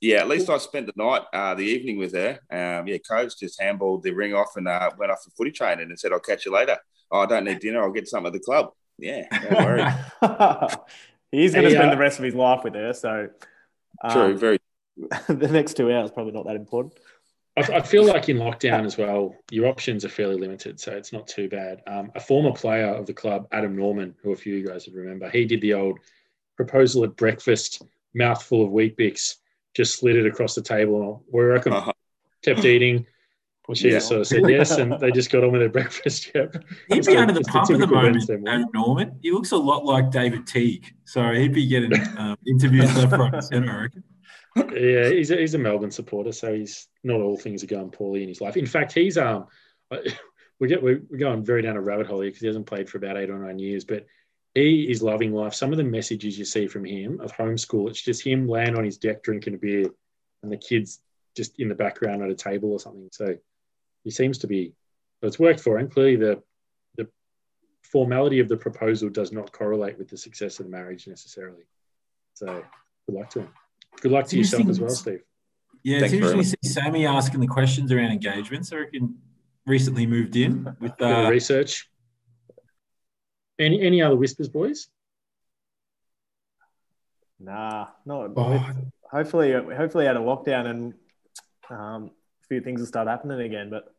Yeah, 0.00 0.16
at 0.16 0.28
least 0.28 0.50
I 0.50 0.58
spent 0.58 0.86
the 0.86 0.92
night, 0.96 1.22
uh, 1.32 1.54
the 1.54 1.62
evening 1.62 1.96
with 1.96 2.12
her. 2.14 2.40
Um, 2.50 2.88
yeah, 2.88 2.98
coach 2.98 3.38
just 3.38 3.60
handballed 3.60 4.02
the 4.02 4.10
ring 4.10 4.34
off 4.34 4.56
and 4.56 4.66
uh, 4.66 4.90
went 4.98 5.12
off 5.12 5.22
for 5.22 5.30
footy 5.30 5.52
training 5.52 5.90
and 5.90 5.98
said, 5.98 6.12
"I'll 6.12 6.20
catch 6.20 6.44
you 6.44 6.52
later." 6.52 6.76
Oh, 7.10 7.20
I 7.20 7.26
don't 7.26 7.44
need 7.44 7.60
dinner. 7.60 7.82
I'll 7.82 7.92
get 7.92 8.08
some 8.08 8.26
at 8.26 8.32
the 8.32 8.40
club. 8.40 8.70
Yeah, 8.98 9.26
don't 9.30 9.64
worry. 9.64 9.84
He's 11.32 11.52
going 11.54 11.64
to 11.64 11.70
hey, 11.70 11.76
spend 11.76 11.90
uh, 11.90 11.94
the 11.94 12.00
rest 12.00 12.18
of 12.18 12.24
his 12.24 12.34
life 12.34 12.64
with 12.64 12.74
her, 12.74 12.92
so 12.92 13.28
um, 14.02 14.12
true. 14.12 14.38
Very. 14.38 14.58
the 15.28 15.48
next 15.48 15.74
two 15.74 15.90
hours 15.92 16.10
probably 16.10 16.32
not 16.32 16.46
that 16.46 16.56
important. 16.56 16.94
I, 17.56 17.60
I, 17.60 17.80
feel 17.82 18.04
like 18.04 18.28
in 18.28 18.38
lockdown 18.38 18.86
as 18.86 18.96
well, 18.96 19.36
your 19.50 19.66
options 19.66 20.04
are 20.04 20.08
fairly 20.08 20.36
limited, 20.36 20.80
so 20.80 20.92
it's 20.92 21.12
not 21.12 21.26
too 21.26 21.48
bad. 21.48 21.82
Um, 21.86 22.10
a 22.14 22.20
former 22.20 22.52
player 22.52 22.86
of 22.86 23.06
the 23.06 23.12
club, 23.12 23.46
Adam 23.52 23.76
Norman, 23.76 24.14
who 24.22 24.32
a 24.32 24.36
few 24.36 24.54
of 24.54 24.60
you 24.60 24.66
guys 24.66 24.86
would 24.86 24.94
remember, 24.94 25.28
he 25.28 25.44
did 25.44 25.60
the 25.60 25.74
old 25.74 25.98
proposal 26.56 27.04
at 27.04 27.16
breakfast, 27.16 27.82
mouthful 28.14 28.64
of 28.64 28.70
Weet-Bix, 28.70 29.36
just 29.74 29.98
slid 29.98 30.16
it 30.16 30.26
across 30.26 30.54
the 30.54 30.62
table. 30.62 31.24
We 31.30 31.42
reckon 31.42 31.72
uh-huh. 31.72 31.92
kept 32.42 32.64
eating. 32.64 33.06
Well, 33.68 33.76
she 33.76 33.86
yeah. 33.86 33.94
just 33.98 34.08
sort 34.08 34.20
of 34.22 34.26
said 34.26 34.42
yes, 34.48 34.72
and 34.72 34.98
they 34.98 35.12
just 35.12 35.30
got 35.30 35.44
on 35.44 35.52
with 35.52 35.60
their 35.60 35.68
breakfast. 35.68 36.32
Yep. 36.34 36.64
He'd 36.88 37.06
be 37.06 37.16
under 37.16 37.32
the 37.32 37.42
pump 37.42 37.70
at 37.70 37.78
the 37.78 37.86
moment, 37.86 38.28
Adam 38.28 38.66
Norman. 38.74 39.16
He 39.22 39.30
looks 39.30 39.52
a 39.52 39.56
lot 39.56 39.84
like 39.84 40.10
David 40.10 40.48
Teague. 40.48 40.92
So 41.04 41.30
he'd 41.30 41.54
be 41.54 41.68
getting 41.68 41.92
um, 42.18 42.36
interviews 42.46 42.92
left, 42.96 43.12
right, 43.12 43.32
and 43.32 43.44
centre, 43.44 43.70
I 43.70 43.82
reckon 43.82 44.02
yeah, 44.56 45.08
he's 45.08 45.30
a, 45.30 45.36
he's 45.36 45.54
a 45.54 45.58
Melbourne 45.58 45.90
supporter, 45.90 46.32
so 46.32 46.54
he's 46.54 46.88
not 47.02 47.20
all 47.20 47.36
things 47.36 47.62
are 47.62 47.68
going 47.68 47.90
poorly 47.90 48.22
in 48.22 48.28
his 48.28 48.40
life. 48.40 48.56
In 48.56 48.66
fact, 48.66 48.92
he's 48.92 49.16
um, 49.16 49.46
we 50.60 50.68
get 50.68 50.82
we're 50.82 51.02
going 51.18 51.44
very 51.44 51.62
down 51.62 51.76
a 51.76 51.80
rabbit 51.80 52.06
hole 52.06 52.20
here 52.20 52.30
because 52.30 52.40
he 52.40 52.46
hasn't 52.46 52.66
played 52.66 52.88
for 52.88 52.98
about 52.98 53.16
eight 53.16 53.30
or 53.30 53.38
nine 53.38 53.58
years, 53.58 53.84
but 53.84 54.06
he 54.54 54.90
is 54.90 55.02
loving 55.02 55.32
life. 55.32 55.54
Some 55.54 55.72
of 55.72 55.78
the 55.78 55.84
messages 55.84 56.38
you 56.38 56.44
see 56.44 56.66
from 56.66 56.84
him 56.84 57.20
of 57.20 57.32
homeschool, 57.32 57.88
it's 57.88 58.02
just 58.02 58.24
him 58.24 58.46
laying 58.46 58.76
on 58.76 58.84
his 58.84 58.98
deck 58.98 59.22
drinking 59.22 59.54
a 59.54 59.58
beer, 59.58 59.86
and 60.42 60.52
the 60.52 60.56
kids 60.56 61.00
just 61.36 61.58
in 61.58 61.68
the 61.68 61.74
background 61.74 62.22
at 62.22 62.30
a 62.30 62.34
table 62.34 62.72
or 62.72 62.78
something. 62.78 63.08
So 63.12 63.36
he 64.04 64.10
seems 64.10 64.38
to 64.38 64.46
be. 64.46 64.74
It's 65.22 65.38
worked 65.38 65.60
for 65.60 65.78
him. 65.78 65.88
Clearly, 65.88 66.16
the 66.16 66.42
the 66.96 67.08
formality 67.82 68.40
of 68.40 68.48
the 68.48 68.56
proposal 68.56 69.08
does 69.08 69.32
not 69.32 69.52
correlate 69.52 69.98
with 69.98 70.08
the 70.08 70.16
success 70.16 70.58
of 70.58 70.66
the 70.66 70.72
marriage 70.72 71.06
necessarily. 71.06 71.62
So 72.34 72.46
good 73.06 73.16
luck 73.16 73.30
to 73.30 73.40
him. 73.40 73.48
Good 74.00 74.12
luck 74.12 74.26
to 74.28 74.38
yourself 74.38 74.68
as 74.68 74.80
well, 74.80 74.90
Steve. 74.90 75.20
Yeah, 75.82 76.00
Thanks 76.00 76.12
it's 76.12 76.22
interesting 76.22 76.60
to 76.60 76.68
see 76.68 76.72
Sammy 76.72 77.06
asking 77.06 77.40
the 77.40 77.46
questions 77.46 77.90
around 77.90 78.12
engagements. 78.12 78.72
I 78.72 78.76
reckon 78.76 79.18
recently 79.66 80.06
moved 80.06 80.36
in 80.36 80.76
with 80.80 81.00
uh, 81.00 81.28
research. 81.28 81.88
Any 83.58 83.80
any 83.82 84.02
other 84.02 84.16
whispers, 84.16 84.48
boys? 84.48 84.88
Nah, 87.38 87.88
not. 88.06 88.30
Oh. 88.36 88.66
Hopefully, 89.10 89.52
hopefully 89.52 90.06
out 90.06 90.16
of 90.16 90.22
lockdown 90.22 90.66
and 90.66 90.94
um, 91.68 92.10
a 92.42 92.46
few 92.48 92.60
things 92.60 92.80
will 92.80 92.86
start 92.86 93.08
happening 93.08 93.40
again. 93.40 93.68
But 93.68 93.92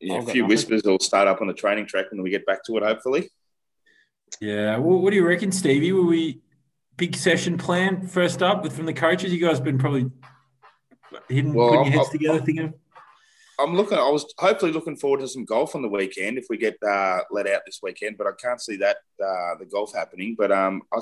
yeah, 0.00 0.18
a 0.18 0.22
few 0.22 0.46
whispers 0.46 0.82
will 0.84 1.00
start 1.00 1.26
up 1.26 1.40
on 1.40 1.46
the 1.46 1.54
training 1.54 1.86
track 1.86 2.06
when 2.10 2.22
we 2.22 2.30
get 2.30 2.46
back 2.46 2.62
to 2.64 2.76
it. 2.76 2.82
Hopefully. 2.82 3.30
Yeah. 4.40 4.76
Well, 4.78 4.98
what 4.98 5.10
do 5.10 5.16
you 5.16 5.26
reckon, 5.26 5.50
Stevie? 5.50 5.92
Will 5.92 6.06
we 6.06 6.42
big 6.96 7.16
session 7.16 7.58
plan 7.58 8.06
first 8.06 8.42
up 8.42 8.62
with 8.62 8.74
from 8.74 8.86
the 8.86 8.92
coaches? 8.92 9.32
You 9.32 9.40
guys 9.40 9.56
have 9.56 9.64
been 9.64 9.78
probably 9.78 10.10
hitting 11.28 11.54
well, 11.54 11.70
putting 11.70 11.92
your 11.92 11.98
heads 11.98 12.08
I'm, 12.08 12.18
together, 12.18 12.40
thinking. 12.40 12.74
I'm 13.58 13.74
looking. 13.74 13.98
I 13.98 14.08
was 14.08 14.32
hopefully 14.38 14.72
looking 14.72 14.96
forward 14.96 15.20
to 15.20 15.28
some 15.28 15.44
golf 15.44 15.74
on 15.74 15.82
the 15.82 15.88
weekend 15.88 16.38
if 16.38 16.46
we 16.50 16.56
get 16.56 16.76
uh, 16.82 17.20
let 17.30 17.46
out 17.46 17.62
this 17.64 17.80
weekend, 17.82 18.18
but 18.18 18.26
I 18.26 18.32
can't 18.40 18.60
see 18.60 18.76
that 18.76 18.96
uh, 19.22 19.54
the 19.58 19.66
golf 19.70 19.94
happening. 19.94 20.34
But 20.36 20.52
um, 20.52 20.82
I 20.92 21.00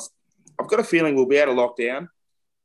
have 0.60 0.68
got 0.68 0.80
a 0.80 0.84
feeling 0.84 1.16
we'll 1.16 1.26
be 1.26 1.40
out 1.40 1.48
of 1.48 1.56
lockdown, 1.56 2.08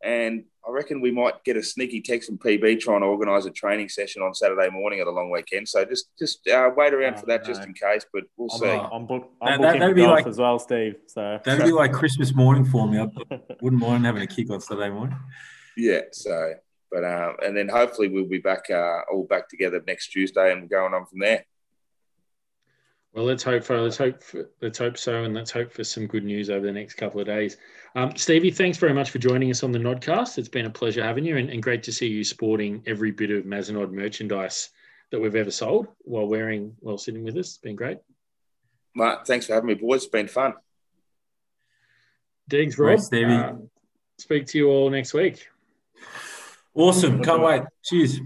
and 0.04 0.46
I 0.70 0.72
reckon 0.72 1.02
we 1.02 1.10
might 1.10 1.44
get 1.44 1.58
a 1.58 1.64
sneaky 1.64 2.00
text 2.00 2.30
from 2.30 2.38
PB 2.38 2.80
trying 2.80 3.02
to 3.02 3.08
organise 3.08 3.46
a 3.46 3.50
training 3.50 3.90
session 3.90 4.22
on 4.22 4.36
Saturday 4.36 4.70
morning 4.70 5.00
at 5.00 5.08
a 5.08 5.12
long 5.12 5.32
weekend. 5.32 5.68
So 5.68 5.84
just 5.84 6.10
just 6.20 6.48
uh, 6.48 6.70
wait 6.78 6.94
around 6.94 7.16
oh, 7.16 7.22
for 7.22 7.26
that 7.26 7.42
no. 7.42 7.48
just 7.48 7.64
in 7.64 7.74
case. 7.74 8.06
But 8.14 8.26
we'll 8.38 8.50
I'm, 8.54 8.60
see. 8.60 8.68
Uh, 8.68 8.90
I'm, 8.90 9.08
book, 9.08 9.32
I'm 9.42 9.62
that, 9.62 9.80
booking 9.80 9.96
golf 9.96 10.12
like, 10.12 10.28
as 10.28 10.38
well, 10.38 10.60
Steve. 10.60 10.96
So 11.08 11.40
that'd 11.44 11.66
be 11.66 11.72
like 11.72 11.92
Christmas 11.92 12.36
morning 12.36 12.66
for 12.66 12.88
me. 12.88 13.00
I 13.00 13.08
wouldn't 13.62 13.82
mind 13.82 14.06
having 14.06 14.22
a 14.22 14.28
kick 14.28 14.52
on 14.52 14.62
Saturday 14.62 14.92
morning. 14.92 15.18
Yeah. 15.76 16.02
So, 16.12 16.54
but 16.92 17.04
um, 17.04 17.38
and 17.44 17.58
then 17.58 17.68
hopefully 17.68 18.10
we'll 18.10 18.30
be 18.30 18.38
back 18.38 18.70
uh, 18.70 19.00
all 19.12 19.24
back 19.24 19.50
together 19.50 19.82
next 19.88 20.10
Tuesday 20.10 20.52
and 20.52 20.70
going 20.70 20.94
on 20.94 21.08
from 21.08 21.20
there. 21.20 21.46
Well, 23.20 23.28
let's 23.28 23.44
hope 23.44 23.66
for 23.66 23.82
let's 23.82 23.98
hope 23.98 24.24
for, 24.24 24.50
let's 24.62 24.78
hope 24.78 24.98
so, 24.98 25.26
and 25.26 25.34
let's 25.34 25.52
hope 25.52 25.74
for 25.74 25.84
some 25.84 26.08
good 26.08 26.24
news 26.24 26.50
over 26.50 26.66
the 26.66 26.72
next 26.72 26.94
couple 26.94 27.20
of 27.20 27.28
days. 27.28 27.58
Um, 27.94 28.16
Stevie, 28.16 28.50
thanks 28.50 28.78
very 28.78 28.94
much 28.94 29.10
for 29.10 29.18
joining 29.18 29.52
us 29.52 29.62
on 29.62 29.74
the 29.74 29.78
Nodcast. 29.78 30.38
It's 30.38 30.48
been 30.48 30.68
a 30.68 30.70
pleasure 30.70 31.04
having 31.04 31.26
you, 31.26 31.36
and, 31.36 31.50
and 31.50 31.62
great 31.62 31.84
to 31.84 31.92
see 31.92 32.08
you 32.08 32.24
sporting 32.24 32.82
every 32.88 33.12
bit 33.12 33.30
of 33.30 33.44
Mazenod 33.44 33.92
merchandise 33.92 34.70
that 35.12 35.20
we've 35.20 35.36
ever 35.36 35.52
sold 35.52 35.90
while 36.04 36.28
wearing 36.28 36.78
while 36.80 36.98
sitting 36.98 37.26
with 37.26 37.36
us. 37.36 37.48
It's 37.48 37.58
been 37.58 37.76
great. 37.76 37.98
Mark, 38.96 39.28
thanks 39.28 39.48
for 39.48 39.54
having 39.54 39.68
me, 39.68 39.74
boys. 39.74 40.04
It's 40.04 40.10
been 40.10 40.30
fun. 40.30 40.54
Diggs, 42.48 42.80
Rob. 42.80 43.02
Stevie. 43.02 43.34
Uh, 43.34 43.56
speak 44.18 44.46
to 44.46 44.58
you 44.58 44.70
all 44.70 44.90
next 44.90 45.14
week. 45.14 45.46
Awesome. 46.74 47.22
Can't 47.22 47.42
wait. 47.42 47.64
Cheers. 47.84 48.22